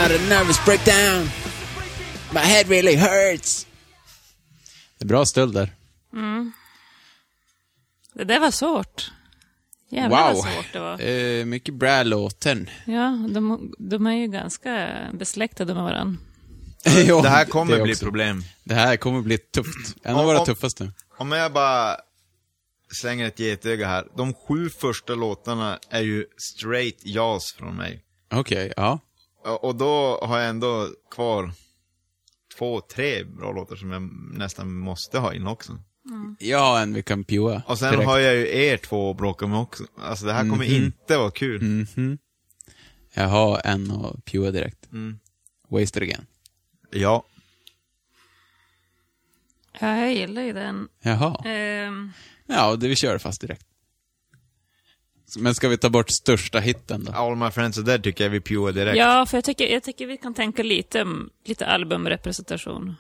Got 0.04 0.12
a 0.12 0.30
nervous 0.30 0.66
breakdown. 0.66 1.30
My 2.34 2.40
head 2.40 2.70
really 2.70 2.96
hurts. 2.96 3.68
Det 4.98 5.06
är 5.06 5.08
bra 5.08 5.26
stöld 5.26 5.54
där. 5.54 5.72
Mm. 6.14 6.52
Det 8.14 8.24
där 8.24 8.40
var 8.40 8.52
svårt. 8.52 9.12
Jävlar 9.90 10.34
wow. 10.34 10.44
vad 10.44 10.54
svårt 10.54 10.74
det 10.74 10.80
var. 10.80 11.02
Eh, 11.02 11.46
mycket 11.46 11.74
bra 11.74 12.04
låten. 12.04 12.70
Ja, 12.86 13.28
de, 13.30 13.74
de 13.80 14.08
är 14.08 14.14
ju 14.16 14.28
ganska 14.28 14.90
besläktade 15.14 15.74
med 15.74 15.84
varandra. 15.84 16.18
Ja, 17.08 17.22
det 17.22 17.30
här 17.30 17.46
kommer 17.46 17.78
det 17.78 17.84
bli 17.84 17.96
problem. 17.96 18.44
Det 18.64 18.76
här 18.76 18.98
kommer 18.98 19.22
bli 19.22 19.38
tufft. 19.38 19.96
En 20.04 20.16
av 20.16 20.26
våra 20.26 20.40
om- 20.40 20.46
tuffaste. 20.46 20.92
Om 21.18 21.32
jag 21.32 21.54
bara 21.54 21.98
slänger 22.92 23.28
ett 23.28 23.40
getöga 23.40 23.88
här. 23.88 24.08
De 24.18 24.34
sju 24.34 24.70
första 24.70 25.16
låtarna 25.16 25.80
är 25.90 26.02
ju 26.02 26.26
straight 26.38 27.06
jazz 27.06 27.54
från 27.54 27.76
mig. 27.76 28.04
Okej, 28.32 28.74
ja. 28.78 29.00
Och 29.62 29.76
då 29.76 30.20
har 30.22 30.40
jag 30.40 30.50
ändå 30.50 30.90
kvar 31.12 31.52
två, 32.58 32.82
tre 32.82 33.24
bra 33.24 33.52
låtar 33.52 33.76
som 33.76 33.92
jag 33.92 34.02
nästan 34.34 34.74
måste 34.78 35.20
ha 35.20 35.34
in 35.34 35.48
också. 35.48 35.80
Jag 36.40 36.60
har 36.60 36.82
en 36.82 36.94
vi 36.94 37.04
kan 37.04 37.24
pua. 37.24 37.62
Och 37.68 37.80
sen 37.80 37.92
direkt. 37.92 38.08
har 38.08 38.20
jag 38.20 38.36
ju 38.36 38.56
er 38.58 38.78
två 38.78 39.12
att 39.12 39.18
bråka 39.18 39.48
med 39.48 39.60
också. 39.60 39.84
Alltså 39.98 40.26
det 40.26 40.34
här 40.34 40.42
kommer 40.42 40.56
Mhm. 40.66 40.84
inte 40.86 41.18
vara 41.18 41.32
kul. 41.32 41.62
Mhm. 41.62 42.18
Jag 43.14 43.28
har 43.28 43.62
en 43.66 43.92
att 43.92 44.26
pua 44.26 44.52
direkt. 44.52 44.92
Mm. 44.92 45.20
Wasted 45.70 46.04
again. 46.04 46.26
Ja. 46.92 47.24
Ja, 49.80 49.98
jag 49.98 50.14
gillar 50.14 50.42
ju 50.42 50.54
den. 50.54 50.88
Jaha. 51.02 51.44
Ehm, 51.46 52.12
Ja, 52.48 52.76
det 52.76 52.88
vi 52.88 52.96
kör 52.96 53.18
fast 53.18 53.42
direkt. 53.42 53.66
Men 55.38 55.56
ska 55.56 55.68
vi 55.68 55.78
ta 55.78 55.90
bort 55.90 56.10
största 56.12 56.60
hitten 56.60 57.04
då? 57.06 57.12
All 57.12 57.36
My 57.36 57.52
Friends 57.52 57.78
are 57.78 57.86
Dead 57.86 58.04
tycker 58.04 58.24
jag 58.24 58.32
vi 58.32 58.42
pure 58.42 58.72
direkt. 58.72 58.98
ja, 58.98 59.26
för 59.26 59.38
jag 59.38 59.44
tycker, 59.44 59.68
jag 59.68 59.84
tycker 59.84 60.08
vi 60.08 60.18
kan 60.18 60.34
tänka 60.34 60.64
lite, 60.64 61.06
lite 61.46 61.66
albumrepresentation. 61.66 62.96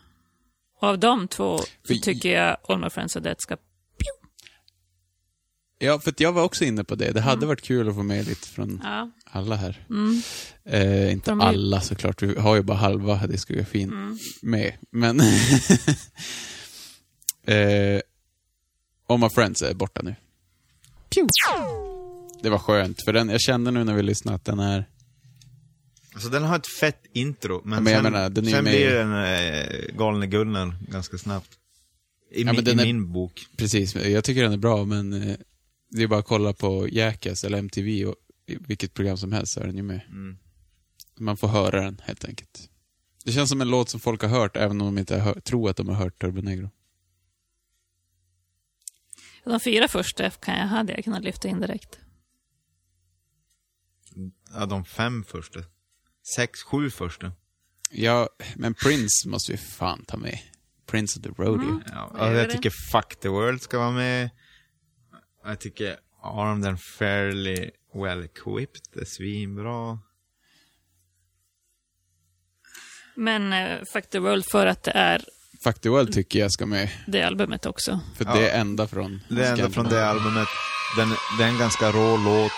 Och 0.81 0.87
av 0.87 0.99
de 0.99 1.27
två 1.27 1.59
För- 1.87 1.93
tycker 1.93 2.31
jag 2.41 2.57
All 2.67 2.79
My 2.79 2.89
Friends 2.89 3.15
Are 3.15 3.23
Dead 3.23 3.35
ska... 3.39 3.57
Ja, 5.79 5.99
för 5.99 6.09
att 6.11 6.19
jag 6.19 6.31
var 6.33 6.43
också 6.43 6.63
inne 6.63 6.83
på 6.83 6.95
det. 6.95 7.11
Det 7.11 7.21
hade 7.21 7.45
varit 7.45 7.61
kul 7.61 7.89
att 7.89 7.95
få 7.95 8.03
med 8.03 8.27
lite 8.27 8.47
från 8.47 8.81
Ja. 8.83 9.11
alla 9.25 9.55
här. 9.55 9.85
Mm. 9.89 10.21
Eh, 10.65 11.11
inte 11.11 11.31
De 11.31 11.41
alla 11.41 11.81
såklart, 11.81 12.21
vi 12.23 12.39
har 12.39 12.55
ju 12.55 12.61
bara 12.61 12.77
halva 12.77 13.27
diskografin 13.27 13.89
Mm. 13.91 14.17
med. 14.41 14.73
Men... 14.91 15.19
eh, 17.47 18.01
All 19.09 19.17
My 19.19 19.29
Friends 19.29 19.61
är 19.61 19.73
borta 19.73 20.01
nu. 20.03 20.15
Det 22.43 22.49
var 22.49 22.57
skönt, 22.59 23.03
för 23.05 23.13
den, 23.13 23.29
jag 23.29 23.41
kände 23.41 23.71
nu 23.71 23.83
när 23.83 23.93
vi 23.93 24.03
lyssnade 24.03 24.35
att 24.35 24.45
den 24.45 24.59
är... 24.59 24.89
Alltså 26.13 26.29
den 26.29 26.43
har 26.43 26.55
ett 26.55 26.67
fett 26.67 27.05
intro, 27.13 27.61
men, 27.63 27.73
Ja, 27.73 27.79
men 27.81 27.93
jag 27.93 28.03
sen, 28.03 28.13
menar, 28.13 28.29
den 28.29 28.47
är 28.47 28.51
sen 28.51 28.63
med- 28.63 28.73
blir 28.73 28.89
den 28.93 29.13
eh, 29.13 29.95
Galne 29.97 30.27
Gunnar 30.27 30.75
ganska 30.89 31.17
snabbt. 31.17 31.49
I, 32.31 32.43
Ja, 32.43 32.53
min, 32.53 32.67
i 32.67 32.71
är- 32.71 32.75
min 32.75 33.11
bok. 33.11 33.45
Precis, 33.57 33.95
jag 33.95 34.23
tycker 34.23 34.43
den 34.43 34.53
är 34.53 34.57
bra, 34.57 34.85
men 34.85 35.13
eh, 35.13 35.35
det 35.89 36.03
är 36.03 36.07
bara 36.07 36.19
att 36.19 36.25
kolla 36.27 36.53
på 36.53 36.87
Jackass 36.91 37.43
eller 37.43 37.57
MTV 37.57 38.05
och 38.05 38.15
vilket 38.47 38.93
program 38.93 39.17
som 39.17 39.31
helst 39.31 39.53
så 39.53 39.59
är 39.59 39.65
den 39.67 39.77
ju 39.77 39.83
med. 39.83 40.01
Mm. 40.07 40.37
Man 41.19 41.37
får 41.37 41.47
höra 41.47 41.81
den 41.81 42.01
helt 42.05 42.25
enkelt. 42.25 42.69
Det 43.25 43.31
känns 43.31 43.49
som 43.49 43.61
en 43.61 43.69
låt 43.69 43.89
som 43.89 43.99
folk 43.99 44.21
har 44.21 44.29
hört, 44.29 44.57
även 44.57 44.81
om 44.81 44.87
de 44.87 44.97
inte 44.97 45.17
hör, 45.17 45.39
tror 45.39 45.69
att 45.69 45.77
de 45.77 45.87
har 45.89 45.95
hört 45.95 46.21
Turbo 46.21 46.41
Negro. 46.41 46.69
De 49.43 49.59
fyra 49.59 49.87
första 49.87 50.29
kan 50.29 50.57
jag, 50.59 50.67
hade 50.67 50.93
jag 50.93 51.03
kunnat 51.03 51.23
lyfta 51.23 51.47
in 51.47 51.59
direkt. 51.59 51.99
Ja, 54.53 54.65
de 54.65 54.85
fem 54.85 55.23
första. 55.23 55.59
Sex, 56.35 56.63
sju 56.63 56.89
första. 56.89 57.31
Ja, 57.91 58.29
men 58.55 58.73
Prince 58.73 59.27
måste 59.29 59.51
vi 59.51 59.57
fan 59.57 60.05
ta 60.05 60.17
med. 60.17 60.39
Prince 60.85 61.19
of 61.19 61.23
the 61.23 61.29
Rodeo. 61.41 61.69
Mm. 61.69 61.81
Ja, 61.91 61.95
alltså, 62.11 62.25
jag 62.25 62.47
det? 62.47 62.51
tycker 62.51 62.69
Fuck 62.91 63.19
the 63.19 63.29
World 63.29 63.61
ska 63.61 63.79
vara 63.79 63.91
med. 63.91 64.29
Jag 65.45 65.59
tycker 65.59 65.97
Armed 66.23 66.65
and 66.65 66.79
Fairly 66.81 67.71
Well 67.93 68.23
Equipped 68.23 69.01
är 69.01 69.05
svinbra. 69.05 69.99
Men 73.15 73.53
uh, 73.53 73.83
Fuck 73.85 74.09
the 74.09 74.19
World 74.19 74.45
för 74.51 74.65
att 74.65 74.83
det 74.83 74.91
är 74.91 75.25
Fuck 75.63 75.79
the 75.81 75.89
World 75.89 76.13
tycker 76.13 76.39
jag 76.39 76.51
ska 76.51 76.65
med. 76.65 76.89
det 77.07 77.21
albumet 77.23 77.65
också. 77.65 77.99
För 78.15 78.25
Ja. 78.25 78.35
det 78.35 78.49
är 78.49 78.59
enda 78.61 78.87
från 78.87 79.21
Det 79.29 79.35
är 79.45 79.51
enda 79.51 79.55
Scandal. 79.55 79.71
från 79.71 79.85
det 79.89 80.07
albumet. 80.07 80.47
Den, 80.97 81.09
det 81.37 81.43
är 81.43 81.47
en 81.47 81.57
ganska 81.57 81.91
rå 81.91 82.17
låt. 82.17 82.51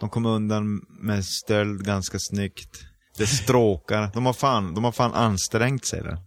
De 0.00 0.10
kommer 0.10 0.30
undan 0.30 0.86
med 0.88 1.24
stöld 1.24 1.84
ganska 1.84 2.18
snyggt. 2.18 2.84
Det 3.16 3.26
stråkar. 3.26 4.10
De 4.14 4.26
har 4.26 4.32
fan, 4.32 4.74
de 4.74 4.84
har 4.84 4.92
fan 4.92 5.14
ansträngt 5.14 5.86
sig 5.86 6.02
där. 6.02 6.18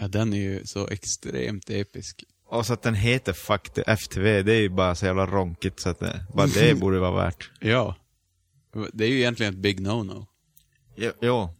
Ja, 0.00 0.08
den 0.08 0.32
är 0.32 0.38
ju 0.38 0.66
så 0.66 0.88
extremt 0.88 1.70
episk. 1.70 2.24
Och 2.46 2.66
så 2.66 2.72
att 2.72 2.82
den 2.82 2.94
heter 2.94 3.32
Fuck 3.32 3.70
the 3.74 3.82
FTV, 3.82 4.42
det 4.42 4.52
är 4.52 4.60
ju 4.60 4.68
bara 4.68 4.94
så 4.94 5.06
jävla 5.06 5.26
ronkigt 5.26 5.80
så 5.80 5.88
att 5.88 5.98
det, 5.98 6.26
bara 6.34 6.46
det 6.46 6.74
borde 6.80 6.98
vara 6.98 7.24
värt. 7.24 7.50
Ja. 7.60 7.96
Det 8.92 9.04
är 9.04 9.08
ju 9.08 9.18
egentligen 9.18 9.54
ett 9.54 9.60
big 9.60 9.80
no-no. 9.80 10.26
Jo. 10.96 11.12
jo. 11.20 11.54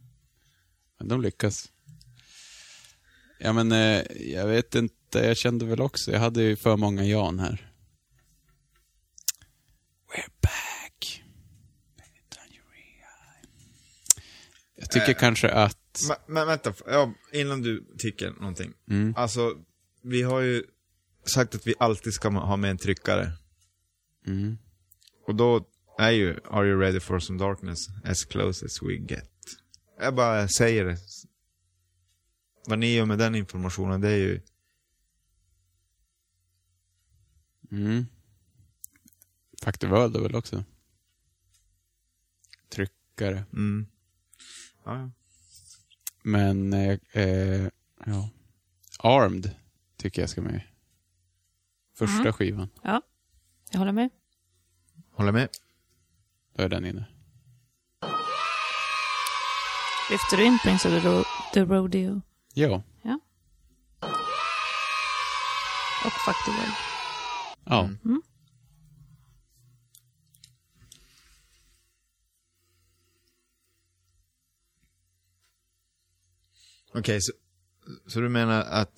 Men 0.99 1.07
de 1.07 1.21
lyckas. 1.21 1.71
Ja, 3.39 3.53
men 3.53 3.71
eh, 3.71 4.01
jag 4.19 4.47
vet 4.47 4.75
inte, 4.75 5.19
jag 5.19 5.37
kände 5.37 5.65
väl 5.65 5.81
också, 5.81 6.11
jag 6.11 6.19
hade 6.19 6.43
ju 6.43 6.55
för 6.55 6.77
många 6.77 7.03
Jan 7.03 7.39
här. 7.39 7.71
We're 10.15 10.31
back. 10.41 11.23
Jag 14.75 14.80
tycker 14.91 15.09
Eh, 15.09 15.17
kanske 15.19 15.49
att... 15.49 15.99
Men, 16.25 16.47
vänta, 16.47 16.73
ja, 16.87 17.13
innan 17.31 17.61
du 17.61 17.85
tycker 17.97 18.31
någonting. 18.31 18.73
Mm. 18.89 19.13
Alltså, 19.17 19.57
vi 20.01 20.21
har 20.21 20.41
ju 20.41 20.63
sagt 21.33 21.55
att 21.55 21.67
vi 21.67 21.73
alltid 21.79 22.13
ska 22.13 22.29
ha 22.29 22.57
med 22.57 22.71
en 22.71 22.77
tryckare. 22.77 23.31
Mm. 24.27 24.57
Och 25.27 25.35
då 25.35 25.67
är 25.97 26.11
ju 26.11 26.39
Are 26.43 26.67
you 26.67 26.79
ready 26.79 26.99
for 26.99 27.19
some 27.19 27.39
darkness 27.39 27.79
as 28.03 28.25
close 28.25 28.65
as 28.65 28.81
we 28.81 28.93
get. 28.93 29.31
Jag 29.99 30.15
bara 30.15 30.47
säger 30.47 30.85
det. 30.85 30.97
Vad 32.65 32.79
ni 32.79 32.95
gör 32.95 33.05
med 33.05 33.17
den 33.17 33.35
informationen, 33.35 34.01
det 34.01 34.09
är 34.09 34.17
ju... 34.17 34.41
Mm. 37.71 38.05
The 39.79 39.87
World 39.87 40.15
är 40.15 40.19
väl 40.19 40.35
också. 40.35 40.63
Tryckare. 42.69 43.43
Mm. 43.53 43.90
Ja. 44.83 45.09
Men, 46.23 46.73
eh, 46.73 46.97
eh, 47.11 47.67
ja. 48.05 48.29
Armed 48.99 49.55
tycker 49.97 50.21
jag 50.21 50.29
ska 50.29 50.41
med. 50.41 50.61
Första 51.97 52.19
Mm. 52.21 52.33
skivan. 52.33 52.69
Ja, 52.83 53.01
jag 53.71 53.79
håller 53.79 53.91
med. 53.91 54.09
Håller 55.13 55.31
med. 55.31 55.49
Då 56.55 56.63
är 56.63 56.69
den 56.69 56.85
inne. 56.85 57.05
Lyfter 60.09 60.37
du 60.37 60.45
in 60.45 60.59
Prince 60.63 60.87
of 60.87 61.03
the, 61.03 61.09
Ro- 61.09 61.23
the 61.53 61.59
Rodeo? 61.65 62.21
Ja. 62.53 62.83
Ja. 63.01 63.19
Och 66.05 66.11
Fuck 66.11 66.45
the 66.45 66.51
World. 66.51 66.73
Ja. 67.65 67.79
Mm. 68.05 68.21
Okej, 76.93 77.21
så, 77.21 77.31
så 78.07 78.19
du 78.19 78.29
menar 78.29 78.61
att 78.61 78.91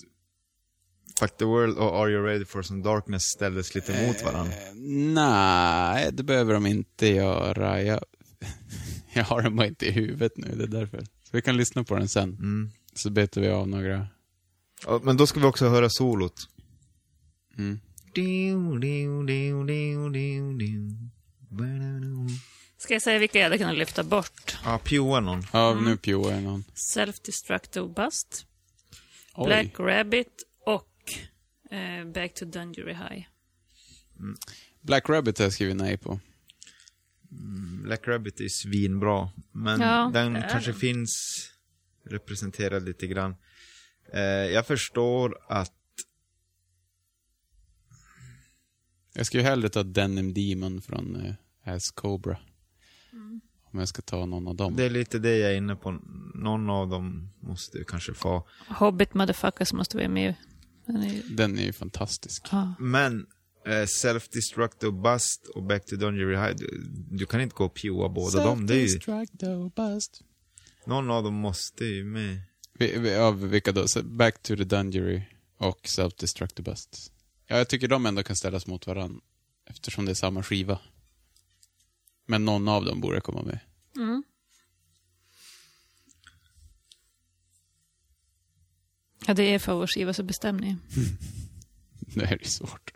Fuck 1.19 1.37
the 1.37 1.45
World 1.45 1.77
och 1.77 1.95
Are 1.95 2.11
You 2.11 2.25
Ready 2.25 2.45
For 2.45 2.61
Some 2.61 2.83
Darkness 2.83 3.23
ställdes 3.23 3.75
lite 3.75 4.07
mot 4.07 4.23
varandra. 4.23 4.53
Nej, 5.13 6.09
det 6.13 6.23
behöver 6.23 6.53
de 6.53 6.65
inte 6.65 7.07
göra. 7.07 7.81
Jag, 7.81 7.99
jag 9.13 9.23
har 9.23 9.41
den 9.41 9.55
bara 9.55 9.67
inte 9.67 9.85
i 9.85 9.91
huvudet 9.91 10.37
nu, 10.37 10.55
det 10.55 10.63
är 10.63 10.67
därför. 10.67 10.99
Så 11.01 11.29
vi 11.31 11.41
kan 11.41 11.57
lyssna 11.57 11.83
på 11.83 11.95
den 11.95 12.09
sen. 12.09 12.29
Mm. 12.29 12.71
Så 12.93 13.09
betar 13.09 13.41
vi 13.41 13.49
av 13.49 13.67
några. 13.67 14.07
Ja, 14.85 15.01
men 15.03 15.17
då 15.17 15.27
ska 15.27 15.39
vi 15.39 15.45
också 15.45 15.69
höra 15.69 15.89
solot. 15.89 16.47
Mm. 17.57 17.79
Ska 22.83 22.93
jag 22.93 23.01
säga 23.01 23.19
vilka 23.19 23.37
jag 23.39 23.43
hade 23.45 23.57
kunnat 23.57 23.77
lyfta 23.77 24.03
bort? 24.03 24.57
Ja, 24.65 24.79
pjoa 24.83 25.19
någon. 25.19 25.43
Ja, 25.53 25.79
nu 25.81 25.97
pjoar 25.97 26.31
jag 26.31 26.43
någon. 26.43 26.63
Self-Destructive 26.95 27.93
Bust, 27.93 28.45
Oj. 29.35 29.45
Black 29.45 29.79
Rabbit 29.79 30.43
och 30.65 31.13
eh, 31.75 32.05
Back 32.05 32.33
to 32.33 32.45
Dungery 32.45 32.93
High. 32.93 33.25
Black 34.81 35.09
Rabbit 35.09 35.37
har 35.37 35.45
jag 35.45 35.53
skrivit 35.53 35.75
nej 35.75 35.97
på. 35.97 36.19
Black 37.83 38.07
Rabbit 38.07 38.39
är 38.39 38.47
svinbra, 38.49 39.29
men 39.51 39.81
Ja, 39.81 40.11
den 40.13 40.35
är 40.35 40.49
kanske 40.49 40.71
den. 40.71 40.79
finns 40.79 41.49
representerad 42.05 42.85
lite 42.85 43.07
grann. 43.07 43.35
Eh, 44.13 44.21
jag 44.23 44.67
förstår 44.67 45.37
att 45.49 45.73
Jag 49.13 49.25
skulle 49.25 49.43
hellre 49.43 49.69
ta 49.69 49.83
Denim 49.83 50.33
Demon 50.33 50.81
från 50.81 51.15
uh, 51.15 51.33
Ass 51.63 51.91
Cobra. 51.91 52.39
Om 53.73 53.79
jag 53.79 53.87
ska 53.87 54.01
ta 54.01 54.25
någon 54.25 54.47
av 54.47 54.55
dem. 54.55 54.75
det 54.75 54.83
är 54.83 54.89
lite 54.89 55.19
det 55.19 55.37
jag 55.37 55.51
är 55.51 55.55
inne 55.57 55.75
på. 55.75 55.99
Någon 56.35 56.69
av 56.69 56.89
dem 56.89 57.29
måste 57.39 57.77
ju 57.77 57.83
kanske 57.83 58.13
få. 58.13 58.47
Hobbit 58.67 59.13
Motherfuckers 59.13 59.73
måste 59.73 59.97
vara 59.97 60.07
med. 60.07 60.33
Den 60.85 60.95
är 60.97 61.13
ju... 61.13 61.21
Den 61.21 61.59
är 61.59 61.63
ju 61.63 61.73
fantastisk. 61.73 62.45
Ja. 62.51 62.73
Men 62.79 63.25
eh, 63.67 63.71
Self-Destruct 63.71 64.83
och 64.83 64.93
Bust 64.93 65.47
och 65.55 65.63
Back 65.63 65.85
to 65.85 65.95
Dungery 65.95 66.35
High, 66.35 66.55
du, 66.55 66.83
du 67.11 67.25
kan 67.25 67.41
inte 67.41 67.55
gå 67.55 67.65
och 67.65 67.73
pjoa 67.73 68.09
båda 68.09 68.43
dem. 68.43 68.67
Det 68.67 68.73
är 68.75 68.77
ju, 68.79 68.87
Self-destruct 68.87 69.63
och 69.65 69.71
bust. 69.71 70.21
någon 70.85 71.11
av 71.11 71.23
dem 71.23 71.33
måste 71.33 71.85
ju 71.85 72.03
med. 72.03 72.39
Vi- 72.77 72.97
vi- 72.99 73.15
Av 73.15 73.47
vilka 73.49 73.71
då? 73.71 73.85
Back 74.03 74.41
to 74.43 74.55
the 74.55 74.63
Dungery 74.63 75.21
och 75.57 75.79
Self-destruct 75.85 76.57
och 76.57 76.63
bust. 76.63 77.11
Ja, 77.47 77.57
jag 77.57 77.67
tycker 77.67 77.87
de 77.87 78.05
ändå 78.05 78.23
kan 78.23 78.35
ställas 78.35 78.67
mot 78.67 78.87
varandra. 78.87 79.21
Eftersom 79.69 80.05
det 80.05 80.11
är 80.11 80.15
samma 80.15 80.43
skiva. 80.43 80.79
Men 82.25 82.45
någon 82.45 82.67
av 82.67 82.85
dem 82.85 83.01
borde 83.01 83.21
komma 83.21 83.41
med. 83.41 83.59
Mm. 83.95 84.23
Ja, 89.27 89.33
det 89.33 89.43
är 89.43 89.59
favoritskiva, 89.59 90.13
så 90.13 90.23
bestäm 90.23 90.57
ni. 90.57 90.77
Det 92.15 92.25
här 92.25 92.37
är 92.41 92.47
svårt. 92.47 92.93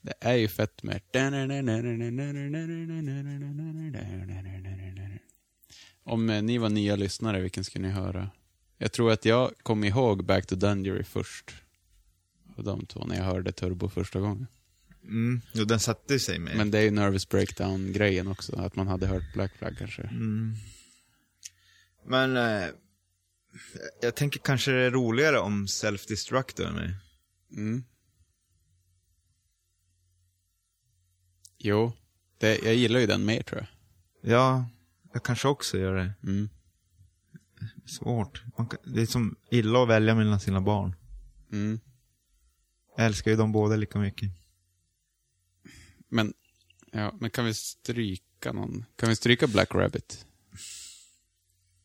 Det 0.00 0.14
är 0.20 0.34
ju 0.34 0.48
fett 0.48 0.82
med... 0.82 1.00
Om 6.04 6.30
eh, 6.30 6.42
ni 6.42 6.58
var 6.58 6.68
nya 6.68 6.96
lyssnare, 6.96 7.40
vilken 7.40 7.64
skulle 7.64 7.88
ni 7.88 7.94
höra? 7.94 8.30
Jag 8.78 8.92
tror 8.92 9.12
att 9.12 9.24
jag 9.24 9.52
kom 9.62 9.84
ihåg 9.84 10.24
Back 10.24 10.46
to 10.46 10.54
Dungery 10.54 11.04
först. 11.04 11.54
Av 12.56 12.64
de 12.64 12.86
två, 12.86 13.06
när 13.06 13.16
jag 13.16 13.24
hörde 13.24 13.52
Turbo 13.52 13.88
första 13.88 14.20
gången. 14.20 14.46
Mm, 15.04 15.40
jo, 15.52 15.64
den 15.64 15.80
satte 15.80 16.18
sig 16.18 16.38
med. 16.38 16.56
Men 16.56 16.70
det 16.70 16.78
är 16.78 16.82
ju 16.82 16.90
Nervous 16.90 17.28
Breakdown-grejen 17.28 18.28
också, 18.28 18.56
att 18.56 18.76
man 18.76 18.88
hade 18.88 19.06
hört 19.06 19.32
Black 19.34 19.52
Flag 19.58 19.76
kanske. 19.78 20.02
Mm. 20.02 20.54
Men 22.06 22.36
eh, 22.36 22.68
jag 24.02 24.14
tänker 24.14 24.40
kanske 24.40 24.70
det 24.70 24.82
är 24.82 24.90
roligare 24.90 25.38
om 25.38 25.66
Self-Destruct 25.66 26.62
är 26.62 26.72
med. 26.72 26.94
Mm. 27.52 27.84
Jo, 31.58 31.92
det, 32.38 32.58
jag 32.58 32.74
gillar 32.74 33.00
ju 33.00 33.06
den 33.06 33.24
mer 33.24 33.42
tror 33.42 33.60
jag. 33.60 33.68
Ja, 34.32 34.68
jag 35.12 35.22
kanske 35.22 35.48
också 35.48 35.78
gör 35.78 35.96
det. 35.96 36.12
Mm. 36.22 36.48
Svårt. 37.86 38.42
Man 38.58 38.68
det 38.84 39.02
är 39.02 39.06
som 39.06 39.36
illa 39.50 39.82
att 39.82 39.88
välja 39.88 40.14
mellan 40.14 40.40
sina 40.40 40.60
barn. 40.60 40.94
Mm. 41.52 41.80
Jag 42.96 43.06
älskar 43.06 43.30
ju 43.30 43.36
dem 43.36 43.52
båda 43.52 43.76
lika 43.76 43.98
mycket. 43.98 44.30
Men, 46.14 46.34
ja, 46.90 47.14
men 47.20 47.30
kan 47.30 47.44
vi 47.44 47.54
stryka 47.54 48.52
någon? 48.52 48.84
Kan 48.96 49.08
vi 49.08 49.16
stryka 49.16 49.46
Black 49.46 49.74
Rabbit? 49.74 50.26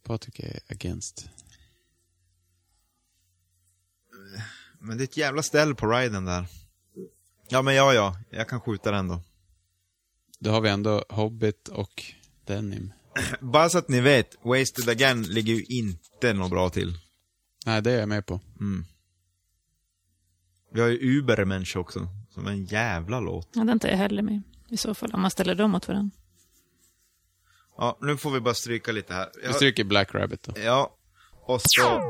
Patrik 0.04 0.40
är 0.40 0.60
against. 0.68 1.30
Men 4.80 4.98
det 4.98 5.04
är 5.04 5.06
ett 5.06 5.18
jävla 5.18 5.44
ställ 5.44 5.76
på 5.76 5.88
riden 5.88 6.26
där. 6.26 6.46
Ja, 7.48 7.62
men 7.62 7.76
ja, 7.76 7.94
ja. 7.94 8.18
Jag 8.30 8.50
kan 8.50 8.62
skjuta 8.62 8.92
den 8.92 9.08
då. 9.08 9.22
Då 10.40 10.52
har 10.52 10.62
vi 10.62 10.70
ändå 10.70 11.06
Hobbit 11.10 11.68
och 11.68 12.04
Denim. 12.46 12.94
Bara 13.40 13.70
så 13.70 13.78
att 13.78 13.90
ni 13.90 14.02
vet, 14.02 14.36
Wasted 14.44 14.90
Again 14.90 15.24
ligger 15.24 15.54
ju 15.54 15.64
inte 15.64 16.34
något 16.34 16.50
bra 16.50 16.70
till. 16.70 16.98
Nej, 17.66 17.82
det 17.82 17.92
är 17.92 18.00
jag 18.00 18.10
med 18.10 18.26
på. 18.26 18.42
Mm. 18.60 18.86
Vi 20.74 20.82
har 20.82 20.88
ju 20.88 21.20
Ubermensch 21.20 21.78
också, 21.78 22.08
som 22.40 22.48
är 22.48 22.52
en 22.52 22.66
jävla 22.66 23.20
låt. 23.20 23.50
Ja, 23.54 23.64
den 23.64 23.80
tar 23.80 23.90
jag 23.90 23.98
heller 23.98 24.22
med. 24.22 24.42
I 24.70 24.78
så 24.78 24.94
fall, 24.94 25.12
om 25.14 25.22
man 25.22 25.32
ställer 25.32 25.56
dem 25.56 25.72
mot 25.72 25.88
varandra. 25.88 26.18
Ja, 27.78 27.98
nu 28.02 28.18
får 28.18 28.32
vi 28.32 28.40
bara 28.40 28.54
stryka 28.54 28.92
lite 28.92 29.14
här. 29.14 29.30
Vi 29.48 29.54
stryker 29.54 29.84
Black 29.84 30.16
Rabbit 30.16 30.44
då. 30.44 30.54
Ja, 30.62 30.96
och 31.46 31.62
så... 31.64 32.02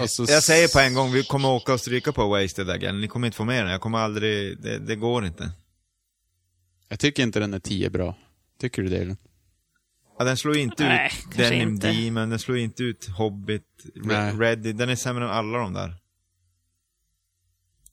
Och 0.00 0.10
så 0.10 0.24
Jag 0.28 0.42
säger 0.42 0.68
på 0.68 0.78
en 0.80 0.94
gång, 0.94 1.12
vi 1.12 1.24
kommer 1.24 1.48
åka 1.48 1.72
och 1.72 1.80
stryka 1.80 2.12
på 2.12 2.28
Wasted 2.28 2.70
Again. 2.70 3.00
Ni 3.00 3.08
kommer 3.08 3.26
inte 3.26 3.36
få 3.36 3.44
med 3.44 3.64
den, 3.64 3.72
jag 3.72 3.80
kommer 3.80 3.98
aldrig... 3.98 4.62
Det, 4.62 4.78
det 4.78 4.96
går 4.96 5.26
inte. 5.26 5.50
Jag 6.88 6.98
tycker 7.00 7.22
inte 7.22 7.40
den 7.40 7.54
är 7.54 7.58
10 7.58 7.90
bra. 7.90 8.14
Tycker 8.60 8.82
du 8.82 8.88
det? 8.88 8.96
Elin? 8.96 9.16
Ja, 10.18 10.24
den 10.24 10.36
slår 10.36 10.56
inte 10.56 10.84
Nej, 10.84 11.10
ut 11.30 11.36
Denim 11.36 11.68
inte. 11.68 11.92
Demon, 11.92 12.30
den 12.30 12.38
slår 12.38 12.58
inte 12.58 12.82
ut 12.82 13.08
Hobbit, 13.08 13.62
Nej. 13.94 14.16
Re- 14.32 14.38
Ready. 14.38 14.72
Den 14.72 14.88
är 14.88 14.96
sämre 14.96 15.24
än 15.24 15.30
alla 15.30 15.58
de 15.58 15.72
där. 15.72 15.94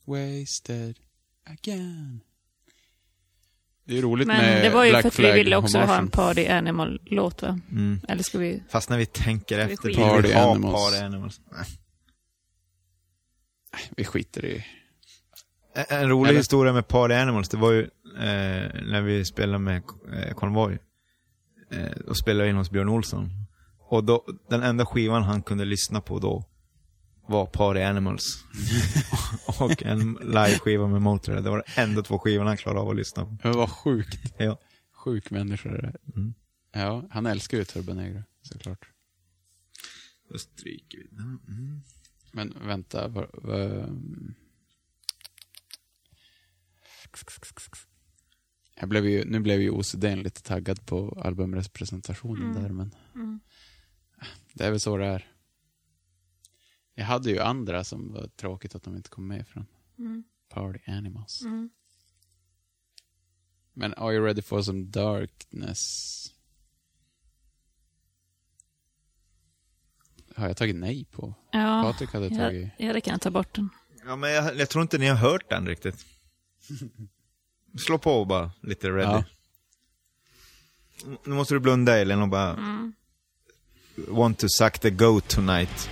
Wasted 0.05 0.99
again. 1.45 2.21
Det 3.87 3.97
är 3.97 4.01
roligt 4.01 4.27
Men 4.27 4.37
med 4.37 4.63
det 4.63 4.69
var 4.69 4.83
ju 4.83 4.91
Black 4.91 5.01
för 5.01 5.09
att 5.09 5.19
vi 5.19 5.31
ville 5.31 5.55
också 5.55 5.77
ha 5.77 5.97
en. 5.97 6.07
Party 6.07 6.47
Animal-låt, 6.47 7.41
va? 7.41 7.59
Mm. 7.71 7.99
Eller 8.07 8.23
ska 8.23 8.37
vi... 8.37 8.63
Fast 8.69 8.89
när 8.89 8.97
vi 8.97 9.05
tänker 9.05 9.55
Ska 9.59 9.67
vi 9.67 9.73
efter, 9.73 9.87
vill 9.87 9.95
Party 9.97 10.27
vi 10.27 10.33
ha 10.33 10.51
Animals. 10.51 10.73
Party 10.83 10.97
Animals. 11.05 11.41
Nej. 11.51 11.65
Vi 13.97 14.03
skiter 14.05 14.45
i... 14.45 14.65
En- 15.75 15.85
En 16.01 16.09
rolig 16.09 16.29
Eller? 16.29 16.39
historia 16.39 16.73
med 16.73 16.87
Party 16.87 17.13
Animals, 17.15 17.49
det 17.49 17.57
var 17.57 17.71
ju 17.71 17.81
eh, 17.81 17.89
när 18.83 19.01
vi 19.01 19.25
spelade 19.25 19.59
med 19.59 19.83
eh, 20.13 20.33
Konvoj. 20.33 20.79
Eh, 21.71 21.91
och 22.07 22.17
spelade 22.17 22.49
in 22.49 22.55
hos 22.55 22.69
Björn 22.71 22.89
Olsson. 22.89 23.29
Och 23.79 24.03
då, 24.03 24.25
den 24.49 24.63
enda 24.63 24.85
skivan 24.85 25.23
han 25.23 25.41
kunde 25.43 25.65
lyssna 25.65 26.01
på 26.01 26.19
då 26.19 26.43
var 27.27 27.45
Party 27.45 27.81
Animals. 27.81 28.43
och 29.59 29.83
en 29.83 30.13
live-skiva 30.21 30.87
med 30.87 31.01
Motörhead. 31.01 31.41
Det 31.41 31.49
var 31.49 31.63
de 31.75 31.81
enda 31.81 32.01
två 32.01 32.19
skivorna 32.19 32.49
han 32.49 32.57
klarade 32.57 32.81
av 32.81 32.89
att 32.89 32.95
lyssna 32.95 33.25
på. 33.25 33.37
Men 33.43 33.53
vad 33.53 33.69
sjukt. 33.69 34.33
Ja. 34.37 34.59
Sjuk 34.91 35.31
människa 35.31 35.69
det 35.69 35.81
där. 35.81 35.95
Mm. 36.15 36.33
Ja, 36.73 37.07
han 37.09 37.25
älskar 37.25 37.57
ju 37.57 37.65
Turbo 37.65 37.93
Negro, 37.93 38.23
såklart. 38.41 38.89
Då 40.29 40.37
stryker 40.37 40.97
vi 40.97 41.07
den. 41.11 41.39
Mm. 41.47 41.81
Men 42.31 42.53
vänta, 42.67 43.07
vad... 43.07 43.29
vad... 43.33 43.95
Jag 48.79 48.89
blev 48.89 49.05
ju, 49.05 49.25
nu 49.25 49.39
blev 49.39 49.61
ju 49.61 49.69
OCD 49.69 50.03
lite 50.03 50.41
taggad 50.43 50.85
på 50.85 51.21
albumrepresentationen 51.25 52.49
Mm. 52.51 52.63
där, 52.63 52.69
men 52.69 52.95
Mm. 53.15 53.39
det 54.53 54.63
är 54.65 54.71
väl 54.71 54.79
så 54.79 54.97
det 54.97 55.05
är. 55.05 55.31
Jag 56.95 57.05
hade 57.05 57.29
ju 57.31 57.39
andra 57.39 57.83
som 57.83 58.13
var 58.13 58.27
tråkigt 58.27 58.75
att 58.75 58.83
de 58.83 58.95
inte 58.95 59.09
kom 59.09 59.27
med 59.27 59.47
från 59.47 59.65
Mm. 59.97 60.23
Party 60.49 60.79
Animals. 60.87 61.41
Mm. 61.41 61.69
Men 63.73 63.93
Are 63.93 64.13
You 64.13 64.25
Ready 64.25 64.41
For 64.41 64.61
Some 64.61 64.83
Darkness? 64.83 66.31
Har 70.35 70.47
jag 70.47 70.57
tagit 70.57 70.75
nej 70.75 71.05
på? 71.11 71.33
Ja, 71.51 71.83
Patrik 71.83 72.13
hade 72.13 72.25
jag, 72.27 72.37
tagit... 72.37 72.69
jag 72.77 72.87
hade 72.87 73.01
kunnat 73.01 73.21
ta 73.21 73.31
bort 73.31 73.55
den. 73.55 73.69
Ja, 74.05 74.15
men 74.15 74.31
jag, 74.31 74.57
jag 74.57 74.69
tror 74.69 74.81
inte 74.81 74.97
ni 74.97 75.07
har 75.07 75.15
hört 75.15 75.49
den 75.49 75.67
riktigt. 75.67 76.05
Slå 77.85 77.97
på 77.97 78.25
bara 78.25 78.51
lite 78.61 78.89
ready. 78.89 79.23
Ja. 81.05 81.15
Nu 81.25 81.35
måste 81.35 81.53
du 81.53 81.59
blunda 81.59 81.97
Elin 81.97 82.21
och 82.21 82.29
bara... 82.29 82.53
Mm. 82.53 82.93
Want 83.95 84.39
to 84.39 84.49
suck 84.49 84.79
the 84.79 84.89
goat 84.89 85.27
tonight. 85.27 85.89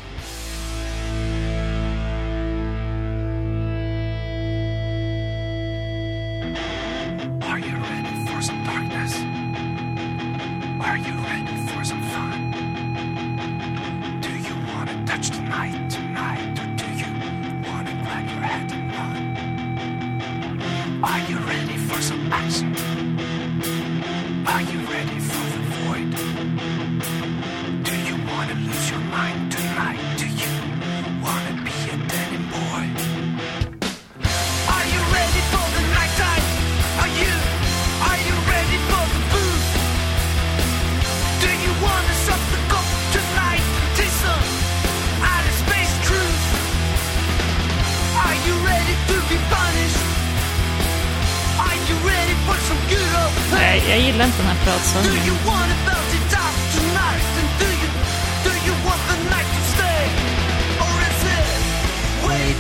Nej, 53.74 53.84
jag 53.90 54.00
gillar 54.00 54.26
inte 54.26 54.38
den 54.38 54.48
här 54.48 54.66
pratsången. 54.66 55.10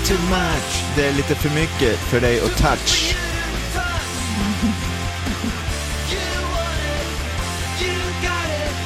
too 0.05 0.17
much. 0.29 0.83
Det 0.95 1.07
är 1.07 1.13
lite 1.13 1.35
för 1.35 1.49
mycket 1.49 1.99
för 1.99 2.21
dig 2.21 2.39
att 2.39 2.57
touch. 2.57 3.15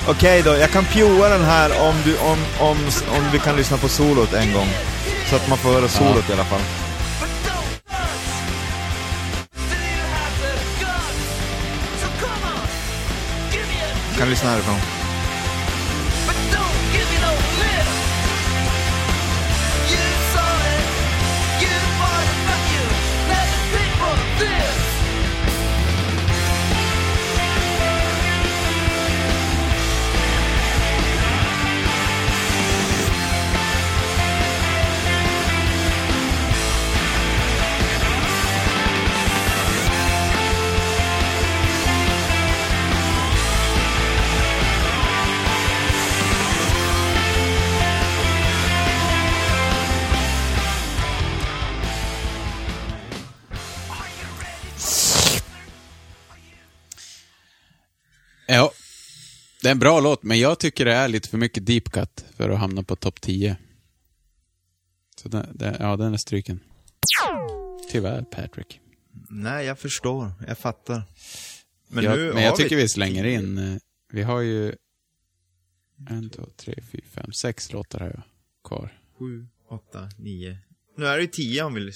Okej 0.08 0.42
då, 0.42 0.56
jag 0.56 0.72
kan 0.72 0.86
pjoa 0.86 1.30
den 1.30 1.44
här 1.44 1.82
om, 1.82 1.96
du, 2.06 2.18
om, 2.18 2.38
om, 2.60 2.78
om 3.18 3.32
vi 3.34 3.40
kan 3.40 3.56
lyssna 3.56 3.78
på 3.78 3.88
solot 3.88 4.34
en 4.34 4.54
gång. 4.54 4.68
Så 5.30 5.36
att 5.36 5.50
man 5.50 5.58
får 5.58 5.70
höra 5.70 5.88
solot 5.88 6.30
i 6.30 6.34
alla 6.34 6.46
fall. 6.46 6.87
Kan 14.18 14.30
lyssna 14.30 14.97
Det 59.68 59.72
är 59.72 59.76
en 59.76 59.80
bra 59.80 60.00
låt, 60.00 60.24
men 60.24 60.40
jag 60.40 60.60
tycker 60.60 60.86
det 60.86 60.94
är 60.94 61.08
lite 61.08 61.30
för 61.30 61.38
mycket 61.38 61.66
deep 61.66 61.90
cut 61.92 62.26
för 62.36 62.50
att 62.50 62.60
hamna 62.60 62.84
på 62.84 62.96
topp 62.96 63.22
10. 63.22 63.58
Så 65.22 65.30
den, 65.30 65.48
den, 65.54 65.76
ja, 65.80 65.98
den 65.98 66.14
är 66.14 66.18
stryken. 66.18 66.60
Tyvärr, 67.92 68.22
Patrick. 68.22 68.80
Nej, 69.30 69.66
jag 69.66 69.80
förstår. 69.80 70.32
Jag 70.48 70.58
fattar. 70.58 71.02
Men 71.88 72.04
jag, 72.04 72.18
nu 72.18 72.34
men 72.34 72.44
jag 72.44 72.50
har 72.50 72.58
tycker 72.58 72.76
vi 72.76 72.90
slänger 72.90 73.24
in, 73.24 73.58
eh, 73.58 73.78
vi 74.12 74.24
har 74.24 74.42
ju 74.42 74.76
en, 76.10 76.30
två, 76.30 76.46
tre, 76.58 76.76
fyra, 76.92 77.04
fem, 77.12 77.32
sex 77.32 77.74
låtar 77.74 78.00
här 78.00 78.24
kvar. 78.64 79.02
Sju, 79.20 79.48
åtta, 79.70 80.10
nio. 80.18 80.58
Nu 80.98 81.06
är 81.06 81.18
det 81.18 81.28
tio 81.28 81.64
om 81.64 81.74
vi. 81.74 81.92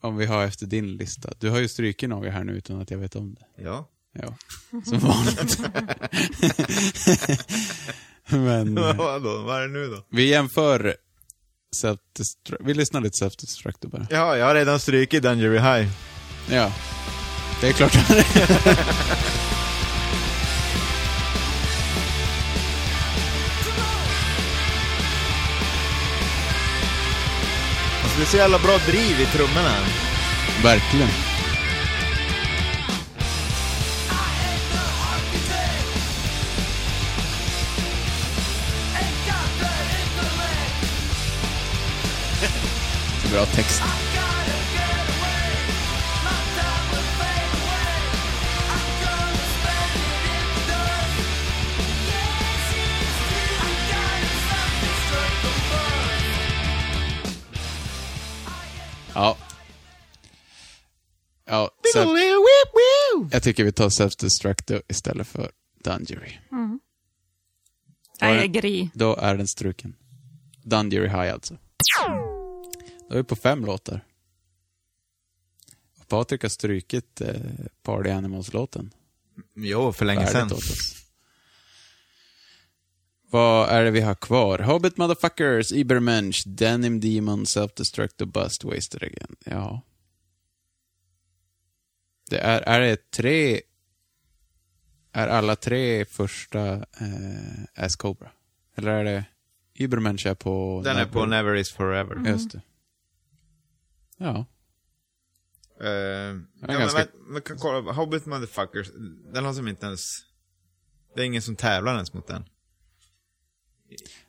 Om 0.00 0.16
vi 0.16 0.26
har 0.26 0.44
efter 0.44 0.66
din 0.66 0.96
lista. 0.96 1.32
Du 1.38 1.50
har 1.50 1.58
ju 1.58 1.68
strukit 1.68 2.08
några 2.08 2.30
här 2.30 2.44
nu 2.44 2.52
utan 2.52 2.80
att 2.80 2.90
jag 2.90 2.98
vet 2.98 3.16
om 3.16 3.34
det. 3.34 3.62
Ja. 3.62 3.90
Ja, 4.14 4.34
som 4.84 4.98
vanligt. 4.98 5.58
Men... 8.28 8.74
Vadå? 8.96 9.42
Vad 9.42 9.56
är 9.56 9.60
det 9.60 9.68
nu 9.72 9.86
då? 9.86 10.04
Vi 10.10 10.28
jämför 10.28 10.96
self-destruct. 11.76 12.56
Vi 12.60 12.74
lyssnar 12.74 13.00
lite 13.00 13.24
self-destruct 13.24 13.86
bara. 13.88 14.06
Ja, 14.10 14.36
jag 14.36 14.46
har 14.46 14.54
redan 14.54 14.80
strykit 14.80 15.22
Dungery 15.22 15.58
High. 15.58 15.88
Ja. 16.50 16.72
Det 17.60 17.68
är 17.68 17.72
klart. 17.72 17.96
Alltså, 28.02 28.18
det 28.18 28.22
är 28.22 28.26
så 28.26 28.36
jävla 28.36 28.58
bra 28.58 28.78
driv 28.86 29.20
i 29.20 29.26
trummorna. 29.26 29.74
Verkligen. 30.62 31.08
Bra 43.34 43.46
text. 43.46 43.82
Ja. 59.14 59.36
Ja, 61.46 61.70
self- 61.96 63.28
jag 63.32 63.42
tycker 63.42 63.64
vi 63.64 63.72
tar 63.72 63.88
Self-Destruct 63.88 64.80
istället 64.88 65.26
för 65.26 65.50
Dungery. 65.84 66.38
Mm. 66.52 66.80
Då 68.20 68.26
är 68.26 68.34
I 68.34 68.36
den- 68.36 68.44
agree. 68.50 68.90
Då 68.94 69.16
är 69.16 69.36
den 69.36 69.48
struken. 69.48 69.96
Dungery 70.64 71.08
High 71.08 71.32
alltså. 71.32 71.54
Då 73.14 73.18
är 73.18 73.22
vi 73.22 73.28
på 73.28 73.36
fem 73.36 73.64
låtar. 73.64 74.04
Och 76.00 76.08
Patrik 76.08 76.42
har 76.42 76.48
strukit 76.48 77.20
eh, 77.20 77.34
Party 77.82 78.10
Animals-låten. 78.10 78.90
Jo, 79.54 79.92
för 79.92 80.04
länge 80.04 80.26
sedan. 80.26 80.50
Vad 83.30 83.68
är 83.68 83.84
det 83.84 83.90
vi 83.90 84.00
har 84.00 84.14
kvar? 84.14 84.58
Hobbit 84.58 84.96
Motherfuckers, 84.96 85.72
Ibermensch, 85.72 86.42
Denim 86.46 87.00
Demon, 87.00 87.44
Self-Destruct 87.44 88.22
och 88.22 88.28
Bust 88.28 88.64
Wasted 88.64 89.02
Again. 89.02 89.36
Ja. 89.44 89.80
Det 92.30 92.38
är, 92.38 92.60
är 92.60 92.80
det 92.80 93.10
tre... 93.10 93.60
Är 95.12 95.28
alla 95.28 95.56
tre 95.56 96.04
första 96.04 96.72
eh, 96.74 97.84
As 97.84 97.96
Cobra? 97.96 98.30
Eller 98.76 98.90
är 98.90 99.04
det... 99.04 99.24
Ibermensch 99.74 100.26
är 100.26 100.34
på... 100.34 100.82
Den 100.84 100.96
är 100.96 101.06
på 101.06 101.26
Never 101.26 101.54
Is 101.54 101.72
Forever. 101.72 102.30
Just 102.30 102.52
det. 102.52 102.62
Ja. 104.24 104.46
Eh, 105.80 105.88
ja, 105.90 106.32
men, 106.60 106.78
ganska- 106.80 106.98
men, 106.98 107.32
men 107.32 107.42
kan 107.42 107.56
kolla, 107.58 107.92
Hobbit 107.92 108.26
Motherfuckers, 108.26 108.90
den 109.32 109.44
har 109.44 109.52
som 109.54 109.68
inte 109.68 109.86
ens... 109.86 110.02
Det 111.14 111.20
är 111.20 111.24
ingen 111.26 111.42
som 111.42 111.56
tävlar 111.56 111.94
ens 111.94 112.12
mot 112.12 112.26
den. 112.26 112.44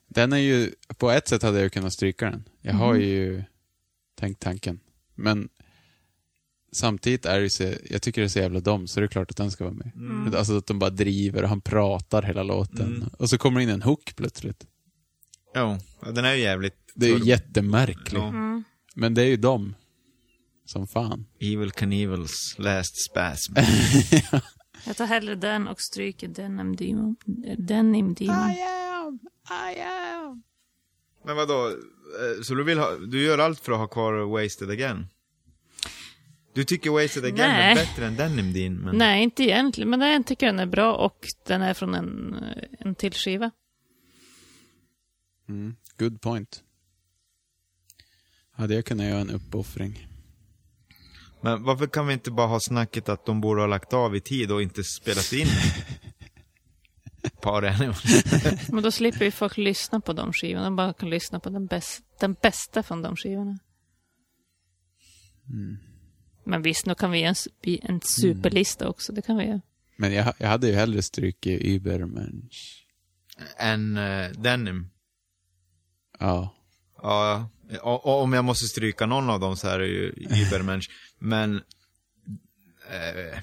Den 0.08 0.34
är 0.34 0.38
ju, 0.38 0.72
på 0.98 1.12
ett 1.12 1.28
sätt 1.28 1.44
hade 1.44 1.62
jag 1.62 1.72
kunnat 1.74 1.94
stryka 1.94 2.26
den. 2.30 2.44
Jag 2.62 2.74
har 2.74 2.94
Mhm. 2.94 3.02
ju 3.04 3.44
tänkt 4.16 4.42
tanken. 4.42 4.80
Men 5.16 5.50
samtidigt 6.72 7.26
är 7.26 7.36
det 7.38 7.44
ju 7.44 7.50
så, 7.50 7.74
jag 7.90 8.02
tycker 8.02 8.22
det 8.22 8.28
är 8.28 8.30
så 8.30 8.40
jävla 8.40 8.60
dom 8.60 8.88
så 8.88 9.00
det 9.00 9.06
är 9.06 9.08
klart 9.08 9.32
att 9.32 9.38
den 9.38 9.52
ska 9.52 9.64
vara 9.64 9.74
med. 9.74 9.92
Mm. 9.96 10.36
Alltså 10.36 10.58
att 10.58 10.68
de 10.68 10.80
bara 10.80 10.90
driver 10.90 11.44
och 11.44 11.50
han 11.50 11.62
pratar 11.62 12.22
hela 12.24 12.44
låten. 12.44 12.96
Mm. 12.96 13.08
Och 13.20 13.30
så 13.30 13.38
kommer 13.38 13.60
det 13.60 13.64
in 13.64 13.70
en 13.70 13.82
hook 13.82 14.14
plötsligt. 14.16 14.66
Ja, 15.54 15.80
den 16.02 16.26
är 16.26 16.34
ju 16.34 16.42
jävligt... 16.42 16.76
Det 16.96 17.06
är 17.06 17.18
ju 17.20 17.26
jättemärkligt. 17.26 18.14
Ja. 18.14 18.28
Mm. 18.28 18.64
Men 18.96 19.14
det 19.14 19.22
är 19.22 19.28
ju 19.28 19.38
dem. 19.38 19.76
Som 20.66 20.88
fan. 20.88 21.26
Evil 21.40 21.72
Knievels 21.72 22.56
last 22.58 23.04
spasm. 23.12 23.54
Jag 24.86 24.98
tar 24.98 25.06
hellre 25.06 25.36
den 25.36 25.68
och 25.68 25.82
stryker 25.82 26.28
Denim 26.28 26.76
Demon. 26.76 27.16
Denim 27.58 28.14
Demon. 28.14 28.36
am, 28.36 29.20
I 29.50 29.80
am. 29.82 30.44
Men 31.26 31.36
vadå, 31.36 31.68
eh, 31.68 32.42
så 32.44 32.56
du 32.56 32.64
vill 32.64 32.80
ha, 32.80 32.96
du 32.96 33.24
gör 33.24 33.38
allt 33.38 33.60
för 33.60 33.72
att 33.72 33.78
ha 33.78 33.88
kvar 33.88 34.14
Wasted 34.14 34.70
Again? 34.70 35.08
Du 36.54 36.64
tycker 36.64 36.90
Wasted 36.90 37.26
Again 37.26 37.52
Nej. 37.52 37.72
är 37.72 37.76
bättre 37.76 38.06
än 38.06 38.16
Denim 38.16 38.54
Dean, 38.54 38.74
men... 38.76 38.98
Nej, 38.98 39.24
inte 39.24 39.44
egentligen. 39.44 39.90
Men 39.90 40.00
den 40.00 40.24
tycker 40.24 40.46
jag 40.46 40.56
den 40.56 40.60
är 40.68 40.72
bra 40.72 40.96
och 40.96 41.28
den 41.48 41.62
är 41.62 41.74
från 41.74 41.94
en, 41.94 42.36
en 42.80 42.96
till 42.96 43.14
skiva. 43.14 43.52
Mm. 45.50 45.76
Good 45.98 46.22
point. 46.22 46.64
Hade 48.52 48.76
jag 48.76 48.86
kunnat 48.86 49.06
göra 49.06 49.20
en 49.20 49.30
uppoffring? 49.30 50.08
Men 51.46 51.64
varför 51.64 51.88
kan 51.88 52.08
vi 52.08 52.14
inte 52.14 52.32
bara 52.32 52.48
ha 52.48 52.60
snacket 52.60 53.10
att 53.10 53.26
de 53.26 53.42
borde 53.42 53.62
ha 53.62 53.68
lagt 53.68 53.94
av 53.94 54.16
i 54.16 54.22
tid 54.22 54.52
och 54.52 54.62
inte 54.62 54.84
spelat 54.84 55.34
in 55.34 55.48
par? 57.42 57.62
Men 58.72 58.84
då 58.84 58.92
slipper 58.92 59.26
ju 59.26 59.32
folk 59.32 59.58
lyssna 59.58 60.00
på 60.00 60.14
de 60.14 60.34
skivorna. 60.34 60.64
De 60.64 60.76
bara 60.76 60.94
kan 60.94 61.10
lyssna 61.10 61.40
på 61.40 61.50
den, 61.50 61.66
bäst, 61.66 62.04
den 62.20 62.34
bästa 62.42 62.84
från 62.84 63.02
de 63.02 63.16
skivorna. 63.16 63.60
Mm. 65.50 65.78
Men 66.44 66.62
visst, 66.62 66.86
nu 66.86 66.96
kan 66.96 67.12
vi 67.12 67.20
göra 67.20 67.36
en, 67.62 67.80
en 67.82 68.02
superlista 68.02 68.88
också. 68.88 69.14
Det 69.14 69.22
kan 69.22 69.38
vi 69.38 69.46
göra. 69.46 69.62
Men 69.98 70.14
jag, 70.14 70.34
jag 70.38 70.48
hade 70.48 70.68
ju 70.68 70.74
hellre 70.74 71.02
strukit 71.02 71.62
Übermensch. 71.62 72.86
En 73.58 73.98
uh, 73.98 74.32
denim. 74.32 74.90
Ja. 76.20 76.56
Ja, 77.02 77.50
och, 77.82 78.06
och 78.06 78.22
om 78.22 78.34
jag 78.34 78.46
måste 78.46 78.66
stryka 78.66 79.06
någon 79.06 79.30
av 79.30 79.40
dem 79.40 79.58
så 79.58 79.68
här 79.68 79.80
är 79.80 79.80
det 79.80 79.88
ju 79.88 80.14
Übermensch. 80.46 80.90
Men 81.26 81.56
eh, 82.92 83.40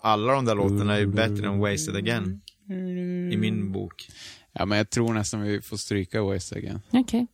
alla 0.00 0.32
de 0.32 0.44
där 0.44 0.54
låtarna 0.54 0.94
är 0.94 0.98
ju 1.00 1.06
bättre 1.06 1.46
än 1.46 1.58
Wasted 1.58 1.96
Again. 1.96 2.40
I 3.32 3.36
min 3.36 3.72
bok. 3.72 4.08
Ja, 4.52 4.66
men 4.66 4.78
jag 4.78 4.90
tror 4.90 5.14
nästan 5.14 5.42
vi 5.42 5.62
får 5.62 5.76
stryka 5.76 6.22
Waste 6.22 6.54
Again. 6.58 6.80
Okej. 6.92 7.26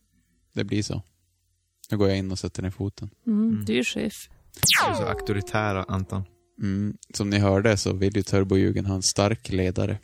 Det 0.53 0.63
blir 0.63 0.83
så. 0.83 1.01
Nu 1.91 1.97
går 1.97 2.09
jag 2.09 2.17
in 2.17 2.31
och 2.31 2.39
sätter 2.39 2.63
ner 2.63 2.69
foten. 2.71 3.09
Mm, 3.27 3.65
Du 3.65 3.79
är 3.79 3.83
chef. 3.83 4.29
Du 4.53 4.91
är 4.91 4.93
så 4.95 5.03
auktoritära, 5.03 5.83
Anton. 5.83 6.23
Mm. 6.61 6.97
Som 7.13 7.29
ni 7.29 7.37
hörde 7.39 7.77
så 7.77 7.93
vill 7.93 8.15
ju 8.17 8.23
Turbojugen 8.23 8.85
ha 8.85 8.95
en 8.95 9.03
stark 9.03 9.49
ledare. 9.49 9.99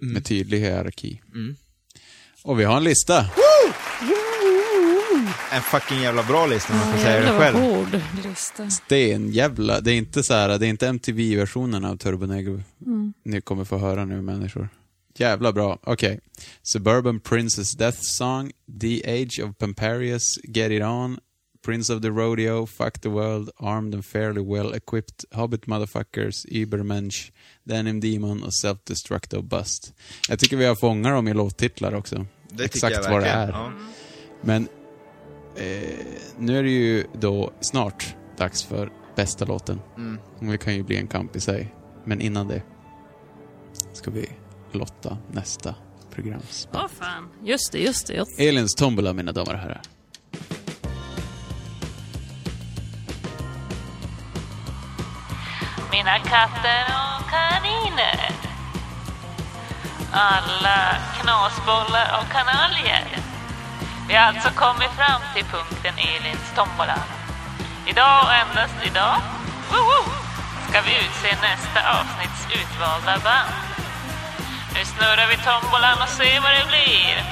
Med 0.00 0.24
tydlig 0.24 0.58
hierarki. 0.60 1.20
Mm. 1.34 1.56
Och 2.44 2.60
vi 2.60 2.64
har 2.64 2.76
en 2.76 2.84
lista. 2.84 3.30
En 5.52 5.62
fucking 5.62 6.00
jävla 6.00 6.22
bra 6.22 6.46
lista 6.46 6.72
om 6.72 6.78
man 6.78 6.92
får 6.92 6.98
säga 6.98 7.32
det 7.32 7.38
själv. 7.38 7.58
hård 7.58 8.00
lista. 8.24 8.68
Det 8.88 9.10
är 9.10 9.14
en 9.14 9.30
jävla... 9.32 9.80
Det 9.80 9.92
är 9.92 9.96
inte 9.96 10.22
så 10.22 10.34
här, 10.34 10.58
det 10.58 10.66
är 10.66 10.70
inte 10.70 10.88
MTV-versionen 10.88 11.84
av 11.84 11.96
Turbo 11.96 12.26
Negro. 12.26 12.62
Mm. 12.86 13.12
Ni 13.24 13.40
kommer 13.40 13.64
få 13.64 13.78
höra 13.78 14.04
nu 14.04 14.22
människor. 14.22 14.68
Jävla 15.16 15.52
bra. 15.52 15.78
Okej. 15.82 16.20
Suburban 16.62 17.20
Princess 17.20 17.72
Death 17.72 17.98
Song, 18.00 18.52
The 18.80 19.22
Age 19.22 19.40
of 19.44 19.58
Pamparius, 19.58 20.38
Get 20.42 20.70
It 20.70 20.82
On, 20.82 21.18
Prince 21.64 21.94
of 21.94 22.02
the 22.02 22.08
Rodeo, 22.08 22.66
Fuck 22.66 23.00
the 23.00 23.08
World, 23.08 23.50
Armed 23.56 23.94
and 23.94 24.04
Fairly 24.04 24.40
Well 24.54 24.74
Equipped, 24.74 25.24
Hobbit 25.32 25.66
Motherfuckers, 25.66 26.46
Übermensch, 26.46 27.32
Denim 27.64 28.00
Demon 28.00 28.42
och 28.42 28.52
Self-Destructive 28.64 29.42
Bust. 29.42 29.92
Jag 30.28 30.38
tycker 30.38 30.56
vi 30.56 30.64
har 30.64 30.74
fångat 30.74 31.12
dem 31.12 31.28
i 31.28 31.34
låttitlar 31.34 31.94
också. 31.94 32.26
Det 32.50 32.64
Exakt 32.64 32.96
jag 32.96 33.10
vad 33.10 33.22
det 33.22 33.28
är. 33.28 33.48
ja. 33.48 33.72
Men 34.42 34.68
eh, 35.60 36.06
nu 36.38 36.58
är 36.58 36.62
det 36.62 36.70
ju 36.70 37.06
då 37.12 37.50
snart 37.60 38.14
dags 38.36 38.64
för 38.64 38.92
bästa 39.16 39.44
låten. 39.44 39.80
Mm. 39.96 40.18
Och 40.38 40.46
Det 40.46 40.58
kan 40.58 40.74
ju 40.74 40.82
bli 40.82 40.96
en 40.96 41.06
kamp 41.06 41.36
i 41.36 41.40
sig. 41.40 41.74
Men 42.04 42.20
innan 42.20 42.48
det 42.48 42.62
ska 43.92 44.10
vi 44.10 44.28
lotta 44.72 45.18
nästa 45.32 45.74
programs. 46.10 46.68
Åh 46.72 46.88
fan. 46.88 47.28
Just 47.44 47.72
det, 47.72 47.78
just 47.78 48.06
det. 48.06 48.14
Just. 48.14 48.36
det. 48.36 48.48
Elins 48.48 48.74
tombola, 48.74 49.12
mina 49.12 49.32
damer 49.32 49.54
och 49.54 49.60
herrar. 49.60 49.80
Mina 55.92 56.18
katter 56.18 56.84
och 57.02 57.30
kaniner. 57.30 58.30
Alla 60.12 60.96
knasbollar 61.20 62.20
och 62.20 62.32
kanaljer. 62.32 63.29
Vi 64.10 64.16
har 64.16 64.26
alltså 64.26 64.50
kommit 64.50 64.90
fram 64.90 65.22
till 65.34 65.44
punkten 65.44 65.94
Elins 65.98 66.52
tombola. 66.56 66.98
Idag 67.86 68.24
och 68.24 68.32
endast 68.32 68.74
idag 68.82 69.16
woho, 69.70 70.02
ska 70.68 70.80
vi 70.80 70.94
utse 71.04 71.30
nästa 71.48 71.80
avsnitts 71.98 72.46
utvalda 72.60 73.18
band. 73.24 73.54
Nu 74.74 74.84
snurrar 74.84 75.26
vi 75.30 75.36
tombolan 75.36 76.02
och 76.02 76.08
ser 76.08 76.40
vad 76.40 76.50
det 76.50 76.66
blir. 76.68 77.24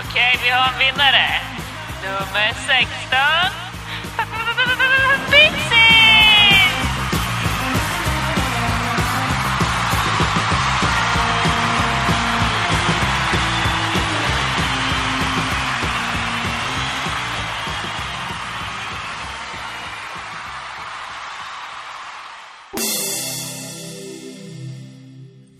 Okej, 0.00 0.40
vi 0.42 0.50
har 0.50 0.68
en 0.72 0.78
vinnare. 0.78 1.28
Nummer 2.02 2.52
16. 2.66 3.18
Pixie! 5.30 5.77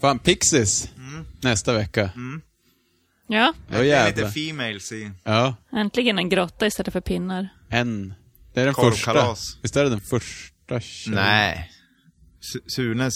Fan, 0.00 0.18
Pixies. 0.18 0.88
Mm. 0.96 1.24
Nästa 1.42 1.72
vecka. 1.72 2.10
Ja, 3.26 3.52
Då 3.68 3.72
Det 3.74 3.78
är 3.78 3.84
jävlar. 3.84 4.16
lite 4.26 4.30
females 4.40 4.92
i... 4.92 5.10
Ja, 5.24 5.54
äntligen 5.72 6.18
en 6.18 6.28
grotta 6.28 6.66
istället 6.66 6.92
för 6.92 7.00
pinnar. 7.00 7.48
en. 7.68 8.14
Det 8.54 8.60
är 8.60 8.64
den 8.64 8.74
Korvkalas. 8.74 9.38
första. 9.38 9.58
Visst 9.62 9.76
är 9.76 9.84
det 9.84 9.90
den 9.90 10.00
första 10.00 10.80
tjejen? 10.80 11.14
Nej. 11.14 11.70
Su- 12.40 12.68
Sunes 12.68 13.14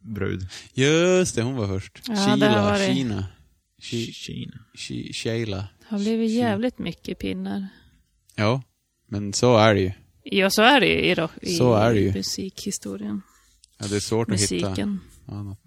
brud. 0.00 0.48
Just 0.74 1.34
det, 1.36 1.42
hon 1.42 1.56
var 1.56 1.66
först. 1.68 2.00
Ja, 2.08 2.12
det 2.14 2.20
har 2.20 2.26
Sheila, 2.36 2.62
varit- 2.62 2.96
Kina. 2.96 3.26
She- 3.82 4.12
Kina. 4.12 4.56
She- 4.78 5.12
Sheila. 5.12 5.56
Det 5.56 5.86
har 5.88 5.98
blivit 5.98 6.30
jävligt 6.30 6.78
mycket 6.78 7.18
pinnar. 7.18 7.68
Ja, 8.34 8.62
men 9.08 9.32
så 9.32 9.56
är 9.56 9.74
det 9.74 9.80
ju. 9.80 9.92
Ja, 10.22 10.50
så 10.50 10.62
är 10.62 10.80
det 10.80 10.86
ju 10.86 11.00
i, 11.00 11.14
rock, 11.14 11.30
i 11.42 11.54
Så 11.54 11.74
är 11.74 11.94
det 11.94 12.00
ju. 12.00 12.12
musikhistorien. 12.12 13.22
Ja, 13.78 13.86
det 13.86 13.96
är 13.96 14.00
svårt 14.00 14.30
att 14.30 14.40
hitta 14.40 14.68
Musiken. 14.68 15.00
annat. 15.28 15.58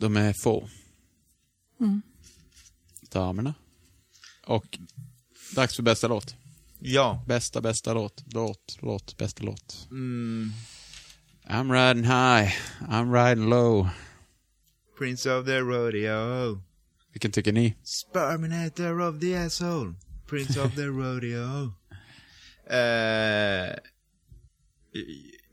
De 0.00 0.16
är 0.16 0.32
få. 0.32 0.68
Mm. 1.80 2.02
Damerna. 3.10 3.54
Och 4.46 4.78
dags 5.54 5.76
för 5.76 5.82
bästa 5.82 6.08
låt. 6.08 6.34
Ja. 6.78 7.24
Bästa, 7.26 7.60
bästa 7.60 7.94
låt. 7.94 8.24
Låt, 8.26 8.78
låt, 8.80 9.16
bästa 9.16 9.42
låt. 9.42 9.88
Mm. 9.90 10.52
I'm 11.44 11.72
riding 11.72 12.04
high, 12.04 12.54
I'm 12.80 13.12
riding 13.12 13.48
low. 13.48 13.88
Prince 14.98 15.30
of 15.30 15.46
the 15.46 15.60
rodeo. 15.60 16.62
Vilken 17.12 17.32
tycker 17.32 17.52
ni? 17.52 17.76
Sperminator 17.82 19.00
of 19.00 19.20
the 19.20 19.36
asshole. 19.36 19.94
Prince 20.26 20.60
of 20.60 20.74
the 20.74 20.86
rodeo. 20.86 21.72
Eh, 22.72 23.76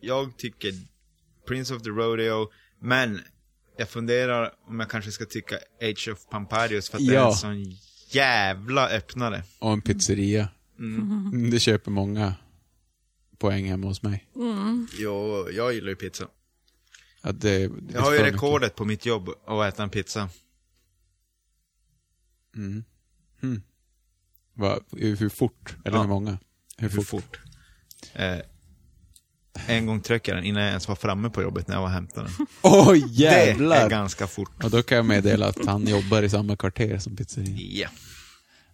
jag 0.02 0.38
tycker 0.38 0.74
Prince 1.48 1.74
of 1.74 1.84
the 1.84 1.90
rodeo, 1.90 2.52
men 2.80 3.22
jag 3.78 3.90
funderar 3.90 4.54
om 4.68 4.80
jag 4.80 4.90
kanske 4.90 5.12
ska 5.12 5.26
tycka 5.26 5.56
Age 5.82 6.10
of 6.14 6.30
Pamparius 6.30 6.90
för 6.90 6.98
att 6.98 7.08
det 7.08 7.12
är 7.14 7.16
Ja. 7.16 7.28
en 7.30 7.34
sån 7.36 7.66
jävla 8.10 8.90
öppnare. 8.90 9.44
Och 9.60 9.72
en 9.74 9.82
pizzeria. 9.82 10.50
Mm. 10.80 11.02
Mm, 11.34 11.50
Det 11.50 11.60
köper 11.60 11.92
många 11.92 12.36
poäng 13.38 13.66
hemma 13.70 13.88
hos 13.88 14.02
mig. 14.04 14.28
Mm. 14.36 14.88
Jo, 15.00 15.48
jag 15.52 15.74
gillar 15.74 15.90
ju 15.90 15.96
pizza. 15.96 16.28
Ja, 17.24 17.32
det, 17.32 17.68
det 17.68 17.94
Jag 17.94 18.02
har 18.02 18.12
ju 18.12 18.18
för 18.18 18.26
mycket. 18.26 18.34
rekordet 18.44 18.76
på 18.76 18.86
mitt 18.86 19.06
jobb 19.06 19.30
att 19.48 19.74
äta 19.74 19.84
en 19.84 19.90
pizza. 19.90 20.30
Mm. 22.56 22.84
Mm. 23.44 23.62
Va, 24.54 24.80
hur, 24.92 25.16
hur 25.16 25.30
fort? 25.30 25.76
Eller 25.86 25.98
Ja. 25.98 26.02
hur 26.02 26.10
många? 26.10 26.40
Hur, 26.78 26.90
Hur 26.90 27.02
fort? 27.02 27.08
fort? 27.08 27.40
Eh, 28.14 28.38
en 29.68 29.86
gång 29.86 30.02
tryckte 30.02 30.32
jag 30.32 30.38
den 30.38 30.46
innan 30.46 30.62
jag 30.62 30.70
ens 30.70 30.88
var 30.88 30.96
framme 30.96 31.30
på 31.30 31.42
jobbet 31.42 31.68
när 31.68 31.76
jag 31.76 31.82
var 31.82 31.88
och 31.88 31.94
hämtade 31.94 32.30
den. 32.38 32.48
Oj 32.62 33.00
Det 33.02 33.08
jävlar! 33.08 33.86
är 33.86 33.90
ganska 33.90 34.28
fort. 34.28 34.64
Och 34.64 34.70
då 34.72 34.84
kan 34.84 34.96
jag 34.98 35.06
meddela 35.06 35.48
att 35.48 35.66
han 35.66 35.88
jobbar 35.88 36.24
i 36.24 36.30
samma 36.30 36.56
kvarter 36.58 36.98
som 36.98 37.16
pizzeria. 37.16 37.58
Ja. 37.84 37.90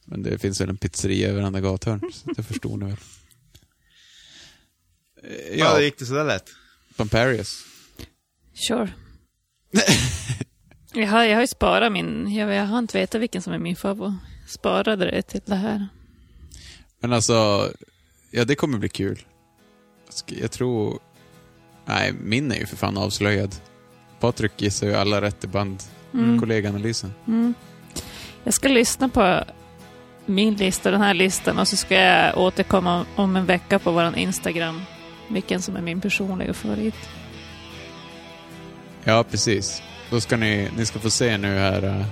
Men 0.05 0.23
det 0.23 0.37
finns 0.39 0.61
väl 0.61 0.69
en 0.69 0.77
pizzeria 0.77 1.29
i 1.29 1.33
varenda 1.33 1.61
gathörn, 1.61 2.01
så 2.13 2.31
det 2.31 2.43
förstår 2.43 2.77
ni 2.77 2.85
väl. 2.85 2.97
Eh, 5.23 5.57
Ja, 5.59 5.65
Ja, 5.65 5.77
det 5.77 5.83
gick 5.83 5.99
det 5.99 6.05
sådär 6.05 6.25
lätt. 6.25 6.49
Pamparius. 6.95 7.63
Sure. 8.67 8.89
jag, 10.93 11.07
har, 11.07 11.23
jag 11.23 11.35
har 11.35 11.41
ju 11.41 11.47
sparat 11.47 11.91
min, 11.91 12.33
jag, 12.35 12.53
jag 12.53 12.65
har 12.65 12.79
inte 12.79 12.97
vetat 12.97 13.21
vilken 13.21 13.41
som 13.41 13.53
är 13.53 13.57
min 13.59 13.75
favorit. 13.75 14.13
Sparade 14.47 15.11
det 15.11 15.21
till 15.21 15.41
det 15.45 15.55
här. 15.55 15.87
Men 16.99 17.13
alltså, 17.13 17.69
ja 18.31 18.45
det 18.45 18.55
kommer 18.55 18.77
bli 18.77 18.89
kul. 18.89 19.19
Jag 20.25 20.51
tror... 20.51 20.99
Nej, 21.85 22.13
min 22.21 22.51
är 22.51 22.55
ju 22.55 22.65
för 22.65 22.77
fan 22.77 22.97
avslöjad. 22.97 23.55
Patrik 24.19 24.61
gissar 24.61 24.87
ju 24.87 24.93
alla 24.95 25.21
rätt 25.21 25.43
i 25.43 25.47
band. 25.47 25.83
Mm. 26.13 26.39
Mm. 27.27 27.53
Jag 28.43 28.53
ska 28.53 28.67
lyssna 28.67 29.09
på 29.09 29.43
min 30.25 30.53
lista, 30.55 30.91
den 30.91 31.01
här 31.01 31.13
listan, 31.13 31.59
och 31.59 31.67
så 31.67 31.75
ska 31.77 31.95
jag 31.95 32.37
återkomma 32.37 33.05
om 33.15 33.35
en 33.35 33.45
vecka 33.45 33.79
på 33.79 33.91
vår 33.91 34.17
Instagram. 34.17 34.81
Vilken 35.27 35.61
som 35.61 35.75
är 35.75 35.81
min 35.81 36.01
personliga 36.01 36.53
favorit. 36.53 36.95
Ja, 39.03 39.23
precis. 39.23 39.81
Då 40.09 40.21
ska 40.21 40.37
ni, 40.37 40.69
ni 40.77 40.85
ska 40.85 40.99
få 40.99 41.09
se 41.09 41.37
nu 41.37 41.57
här. 41.57 41.83
eh, 41.83 42.05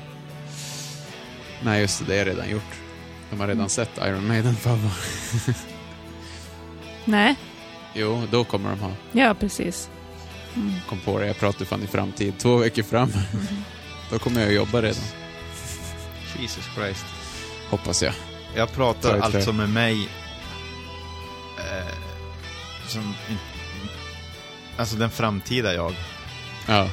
Nej, 1.63 1.81
just 1.81 1.99
det, 1.99 2.05
det 2.05 2.19
är 2.19 2.25
redan 2.25 2.49
gjort. 2.49 2.79
De 3.29 3.39
har 3.39 3.47
redan 3.47 3.69
sett 3.69 3.89
Iron 3.97 4.27
Maiden, 4.27 4.55
Paolo. 4.55 4.89
Nej, 7.05 7.35
Jo, 7.93 8.23
då 8.31 8.43
kommer 8.43 8.69
de 8.69 8.79
ha. 8.79 8.91
ja 9.11 9.33
precis. 9.33 9.89
Mm. 10.55 10.73
Kom 10.89 10.99
på 10.99 11.19
det, 11.19 11.27
jag 11.27 11.37
pratar 11.39 11.65
fan 11.65 11.83
i 11.83 11.87
framtid. 11.87 12.33
Två 12.37 12.57
veckor 12.57 12.83
fram. 12.83 13.13
Då 14.11 14.19
kommer 14.19 14.41
jag 14.41 14.53
jobba 14.53 14.81
redan. 14.81 15.03
Jesus 16.39 16.65
Christ. 16.75 17.05
Hoppas 17.69 18.03
jag. 18.03 18.13
Jag 18.55 18.69
Ta 18.69 18.75
pratar 18.75 19.17
ett 19.17 19.23
alltså 19.23 19.53
med 19.53 19.69
mig 19.69 20.09
eh, 21.57 21.93
som... 22.87 23.13
Alltså 24.77 24.95
den 24.95 25.09
framtida 25.09 25.73
jag. 25.73 25.93
Ja. 26.67 26.89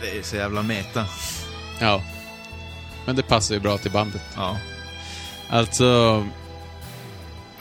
Det 0.00 0.18
är 0.18 0.22
så 0.22 0.36
jävla 0.36 0.62
meta. 0.62 1.04
Ja. 1.80 2.02
Men 3.06 3.16
det 3.16 3.22
passar 3.22 3.54
ju 3.54 3.60
bra 3.60 3.78
till 3.78 3.90
bandet. 3.90 4.22
Ja. 4.36 4.58
Alltså, 5.48 6.26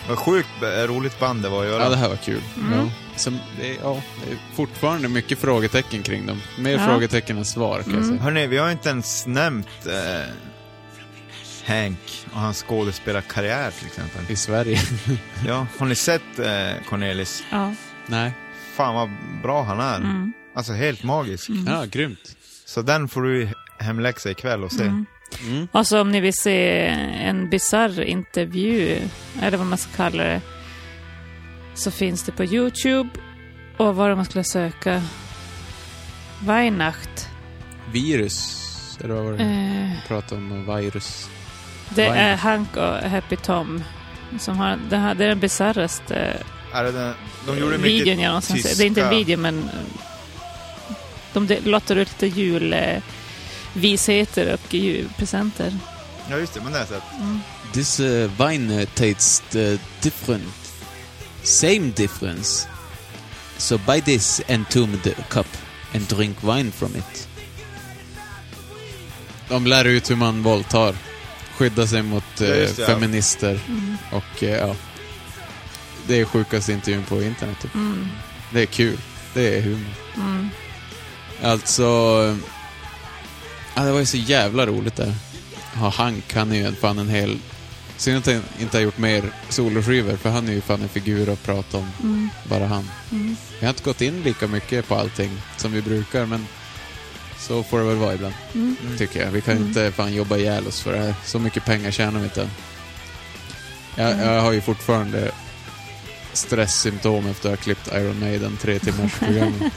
Vad 0.10 0.18
sjukt 0.18 0.48
roligt 0.88 1.20
band 1.20 1.42
det 1.42 1.50
var 1.50 1.62
att 1.64 1.68
göra. 1.70 1.84
ja 1.84 1.90
det 1.90 1.96
här 1.96 2.10
var 2.10 2.16
kul. 2.16 2.42
Mm. 2.58 2.80
Ja. 2.80 2.92
Som, 3.16 3.40
det, 3.60 3.70
är, 3.72 3.78
ja, 3.82 4.02
det 4.26 4.32
är 4.32 4.38
fortfarande 4.56 5.08
mycket 5.10 5.40
frågetecken 5.40 6.04
kring 6.04 6.26
dem. 6.26 6.42
Mer 6.60 6.72
Ja. 6.72 6.88
frågetecken 6.88 7.38
än 7.38 7.46
svar 7.46 7.82
kan 7.84 7.94
jag 7.94 8.04
Mm. 8.04 8.10
säga. 8.10 8.22
Hörni, 8.22 8.48
vi 8.48 8.58
har 8.58 8.72
inte 8.72 8.90
ens 8.90 9.26
nämnt 9.28 9.68
eh, 9.86 10.34
Hank 11.68 12.26
och 12.34 12.40
hans 12.40 12.64
skådespelarkarriär 12.64 13.72
till 13.72 13.88
exempel. 13.88 14.22
I 14.32 14.36
Sverige. 14.36 14.80
Ja, 15.48 15.68
har 15.80 15.86
ni 15.86 15.96
sett 15.96 16.40
eh, 16.40 16.84
Cornelis? 16.90 17.44
Ja. 17.52 17.74
Nej. 18.08 18.34
Fan 18.76 18.96
vad 18.96 19.10
bra 19.44 19.64
han 19.64 19.80
är. 19.80 19.96
Mm. 19.96 20.34
Alltså 20.56 20.74
helt 20.74 21.04
magisk. 21.04 21.50
Ja, 21.68 21.86
grymt. 21.92 22.36
Så 22.66 22.82
den 22.82 23.08
får 23.08 23.22
du 23.22 23.50
hemläxa 23.80 24.32
ikväll 24.32 24.64
och 24.64 24.72
se. 24.72 24.84
Mm. 25.48 25.68
Och 25.72 25.88
så 25.88 26.02
om 26.02 26.12
ni 26.12 26.20
vill 26.20 26.34
se 26.34 26.86
en 27.24 27.50
bizarr 27.50 28.02
intervju, 28.02 28.98
eller 29.42 29.58
vad 29.58 29.68
man 29.68 29.78
ska 29.78 29.92
kalla 29.96 30.24
det, 30.24 30.42
så 31.76 31.92
finns 31.92 32.24
det 32.24 32.32
på 32.32 32.44
YouTube. 32.46 33.10
Och 33.78 33.96
vad 33.96 34.16
man 34.16 34.26
skulle 34.26 34.44
söka? 34.44 35.02
Weihnacht. 36.44 37.30
Virus. 37.92 38.56
Eller 39.04 39.14
vad 39.14 39.24
var 39.24 39.32
det? 39.32 39.44
Eh, 39.44 39.90
Vi 40.04 40.08
pratade 40.08 40.42
om 40.42 40.76
virus. 40.76 41.30
det 41.90 42.06
är 42.06 42.12
Weihnacht. 42.14 42.44
Hank 42.44 42.78
och 42.78 43.10
Happy 43.10 43.36
Tom. 43.36 43.84
Som 44.40 44.58
har, 44.58 44.80
det, 44.90 44.98
här, 44.98 45.16
det 45.16 45.24
är 45.24 45.30
den 45.30 45.40
bisarraste 45.40 46.44
Är 46.74 46.84
den, 46.84 47.14
de 47.48 47.58
gjorde 47.60 47.78
mycket 47.78 47.92
videon 48.08 48.20
jag 48.20 48.28
någonsin 48.30 48.64
sett. 48.64 48.78
Det 48.78 48.84
är 48.84 48.88
inte 48.88 49.02
en 49.02 49.10
video, 49.10 49.38
men 49.38 49.60
eh, 49.60 49.70
de 51.34 51.48
lottar 51.64 51.96
ut 51.96 52.22
lite 52.22 52.38
julvisheter 53.74 54.54
och 54.54 54.74
julpresenter. 54.74 55.78
Ja 56.30 56.38
just 56.38 56.54
det, 56.54 56.62
men 56.62 56.74
det 56.74 56.80
har 56.80 56.86
sett. 56.86 57.04
Mm. 57.20 57.40
This 57.74 58.00
uh, 58.00 58.32
wine 58.48 58.82
uh, 58.82 58.86
tastes 58.86 59.56
uh, 59.56 59.80
different. 60.02 60.74
Same 61.44 61.92
difference. 61.96 62.68
So 63.58 63.78
buy 63.78 64.02
this 64.02 64.42
entombed 64.48 65.16
cup 65.30 65.48
and 65.94 66.08
drink 66.08 66.44
wine 66.44 66.72
from 66.72 66.96
it. 66.96 67.28
De 69.50 69.68
lär 69.68 69.86
ut 69.86 70.10
hur 70.10 70.16
man 70.16 70.44
våldtar. 70.44 70.96
Skydda 71.58 71.88
sig 71.88 72.02
mot 72.02 72.24
Ja, 72.38 72.46
eh, 72.46 72.52
det, 72.52 72.80
ja. 72.80 72.86
feminister. 72.88 73.60
Mm. 73.68 73.98
Och 74.12 74.44
eh, 74.44 74.58
ja. 74.68 74.76
Det 76.08 76.20
är 76.20 76.26
sjukaste 76.26 76.72
intervjun 76.72 77.04
på 77.04 77.22
internet. 77.22 77.58
Typ. 77.62 77.76
Mm. 77.76 78.08
Det 78.54 78.62
är 78.62 78.66
kul. 78.66 78.98
Det 79.34 79.58
är 79.58 79.62
humor. 79.62 79.94
Mm. 80.16 80.50
Alltså... 81.44 82.38
Ja, 83.80 83.86
det 83.86 83.92
var 83.92 84.00
ju 84.00 84.06
så 84.06 84.18
jävla 84.18 84.66
roligt 84.66 84.96
där. 84.96 85.14
Ja, 85.76 85.90
Hank, 85.90 86.34
han 86.34 86.52
är 86.52 86.56
ju 86.56 86.66
en- 86.66 86.76
fan 86.76 87.00
en 87.00 87.10
hel... 87.10 87.38
Synd 87.98 88.18
att 88.18 88.26
han 88.26 88.44
inte 88.60 88.78
har 88.78 88.82
gjort 88.82 88.98
mer 88.98 89.24
soloskivor, 89.50 90.16
för 90.18 90.30
han 90.30 90.48
är 90.48 90.52
ju 90.54 90.62
fan 90.62 90.82
en 90.82 90.90
figur 90.90 91.30
att 91.30 91.44
prata 91.44 91.78
om. 91.78 91.88
Mm. 92.04 92.30
Bara 92.50 92.66
han. 92.68 92.90
Mm. 93.12 93.36
Vi 93.60 93.66
har 93.66 93.70
inte 93.70 93.84
gått 93.84 94.02
in 94.02 94.22
lika 94.24 94.48
mycket 94.48 94.88
på 94.88 94.96
allting 94.96 95.42
som 95.58 95.72
vi 95.72 95.82
brukar, 95.82 96.26
men 96.26 96.48
så 97.40 97.64
får 97.64 97.80
det 97.80 97.86
väl 97.86 97.96
vara 97.98 98.14
ibland. 98.14 98.34
Mm. 98.54 98.76
Tycker 98.98 99.22
jag. 99.26 99.32
Vi 99.32 99.42
kan 99.42 99.56
Mm. 99.58 99.68
inte 99.68 99.92
fan 99.92 100.14
jobba 100.14 100.38
ihjäl 100.38 100.68
oss 100.68 100.82
för 100.82 100.94
det 100.94 101.00
här. 101.00 101.16
Så 101.26 101.40
mycket 101.40 101.66
pengar 101.66 101.92
tjänar 101.92 102.20
vi 102.20 102.26
inte. 102.26 102.50
Jag, 103.96 104.12
Mm. 104.12 104.26
jag 104.34 104.42
har 104.42 104.52
ju 104.52 104.62
fortfarande 104.62 105.32
stresssymptom 106.34 107.26
efter 107.28 107.50
att 107.54 107.60
ha 107.60 107.64
klippt 107.64 107.88
Iron 107.94 108.20
Maiden 108.20 108.58
tre 108.62 108.80
timmars 108.80 109.14
program. 109.20 109.70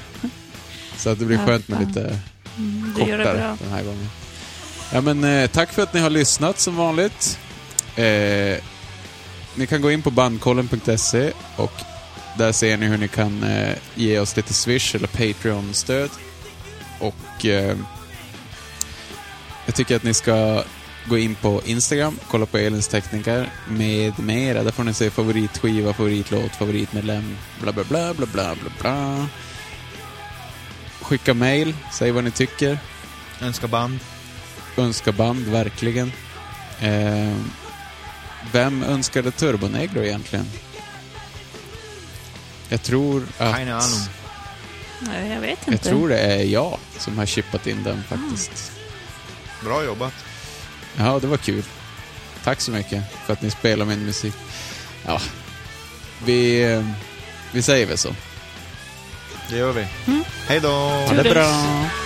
Så 0.97 1.11
att 1.11 1.19
det 1.19 1.25
blir 1.25 1.47
skönt 1.47 1.69
med 1.69 1.89
lite 1.89 2.19
Mm, 2.59 2.95
det 2.97 3.05
gör 3.05 3.19
det 3.19 3.25
bra. 3.25 3.57
den 3.61 3.71
här 3.71 3.83
gången. 3.83 4.09
Ja, 4.93 5.01
men 5.01 5.25
eh, 5.25 5.51
tack 5.51 5.73
för 5.73 5.83
att 5.83 5.95
ni 5.95 6.01
har 6.01 6.11
lyssnat 6.11 6.61
som 6.61 6.77
vanligt. 6.77 7.39
Eh, 7.97 8.57
ni 9.55 9.67
kan 9.69 9.83
gå 9.83 9.91
in 9.91 10.03
på 10.03 10.11
bandkollen.se 10.11 11.33
och 11.57 11.73
där 12.39 12.53
ser 12.53 12.77
ni 12.77 12.87
hur 12.87 12.99
ni 12.99 13.09
kan 13.09 13.43
eh, 13.43 13.75
ge 13.95 14.19
oss 14.19 14.37
lite 14.37 14.55
Swish 14.55 14.95
eller 14.95 15.07
Patreon-stöd. 15.07 16.11
Och 16.99 17.47
eh, 17.47 17.77
jag 19.67 19.75
tycker 19.75 19.97
att 19.97 20.03
ni 20.03 20.15
ska 20.15 20.65
gå 21.09 21.19
in 21.19 21.35
på 21.35 21.63
Instagram, 21.65 22.19
kolla 22.31 22.47
på 22.47 22.59
Elins 22.59 22.89
tekniker 22.89 23.51
med 23.69 24.19
mera. 24.19 24.63
Där 24.63 24.71
får 24.71 24.85
ni 24.85 24.95
se 24.95 25.11
favoritskiva, 25.11 25.93
favoritlåt, 25.93 26.57
favoritmedlem, 26.57 27.37
bla 27.61 27.73
bla 27.73 27.85
bla 27.85 28.15
bla 28.15 28.27
bla 28.27 28.55
bla 28.55 28.71
bla. 28.81 29.27
Skicka 31.03 31.35
mail, 31.35 31.75
säg 31.93 32.11
vad 32.11 32.25
ni 32.25 32.31
tycker. 32.31 32.79
Önska 33.41 33.69
band. 33.69 33.99
Önska 34.77 35.13
band, 35.13 35.49
verkligen. 35.49 36.13
Eh, 36.81 37.37
vem 38.53 38.83
önskade 38.83 39.31
Turbonegro 39.31 40.03
egentligen? 40.03 40.47
Jag 42.69 42.83
tror 42.83 43.27
att... 43.39 43.55
Keine 43.55 43.75
Ahnung. 43.75 44.09
Nej, 45.01 45.33
jag 45.33 45.41
vet 45.41 45.59
inte. 45.59 45.71
Jag 45.71 45.81
tror 45.81 46.09
det 46.09 46.19
är 46.19 46.45
jag 46.45 46.79
som 46.99 47.19
har 47.19 47.27
chippat 47.27 47.67
in 47.67 47.83
den 47.83 48.03
faktiskt. 48.05 48.73
Bra 49.65 49.85
jobbat. 49.85 50.13
Ja, 50.97 51.19
det 51.19 51.27
var 51.27 51.37
kul. 51.37 51.63
Tack 52.45 52.61
så 52.61 52.71
mycket 52.71 53.05
för 53.27 53.33
att 53.33 53.43
ni 53.43 53.51
spelar 53.51 53.85
min 53.85 54.07
musik. 54.07 54.35
Ja, 55.07 55.21
vi, 56.25 56.63
eh, 56.73 56.87
vi 57.53 57.63
säger 57.63 57.87
väl 57.87 57.99
så. 57.99 58.15
Det 59.53 59.59
gör 59.59 59.73
vi. 59.73 59.87
Mm. 60.07 60.25
Hej 60.49 60.61
då! 60.61 60.69
Ha 60.69 61.15
det 61.23 61.31
bra! 61.31 62.02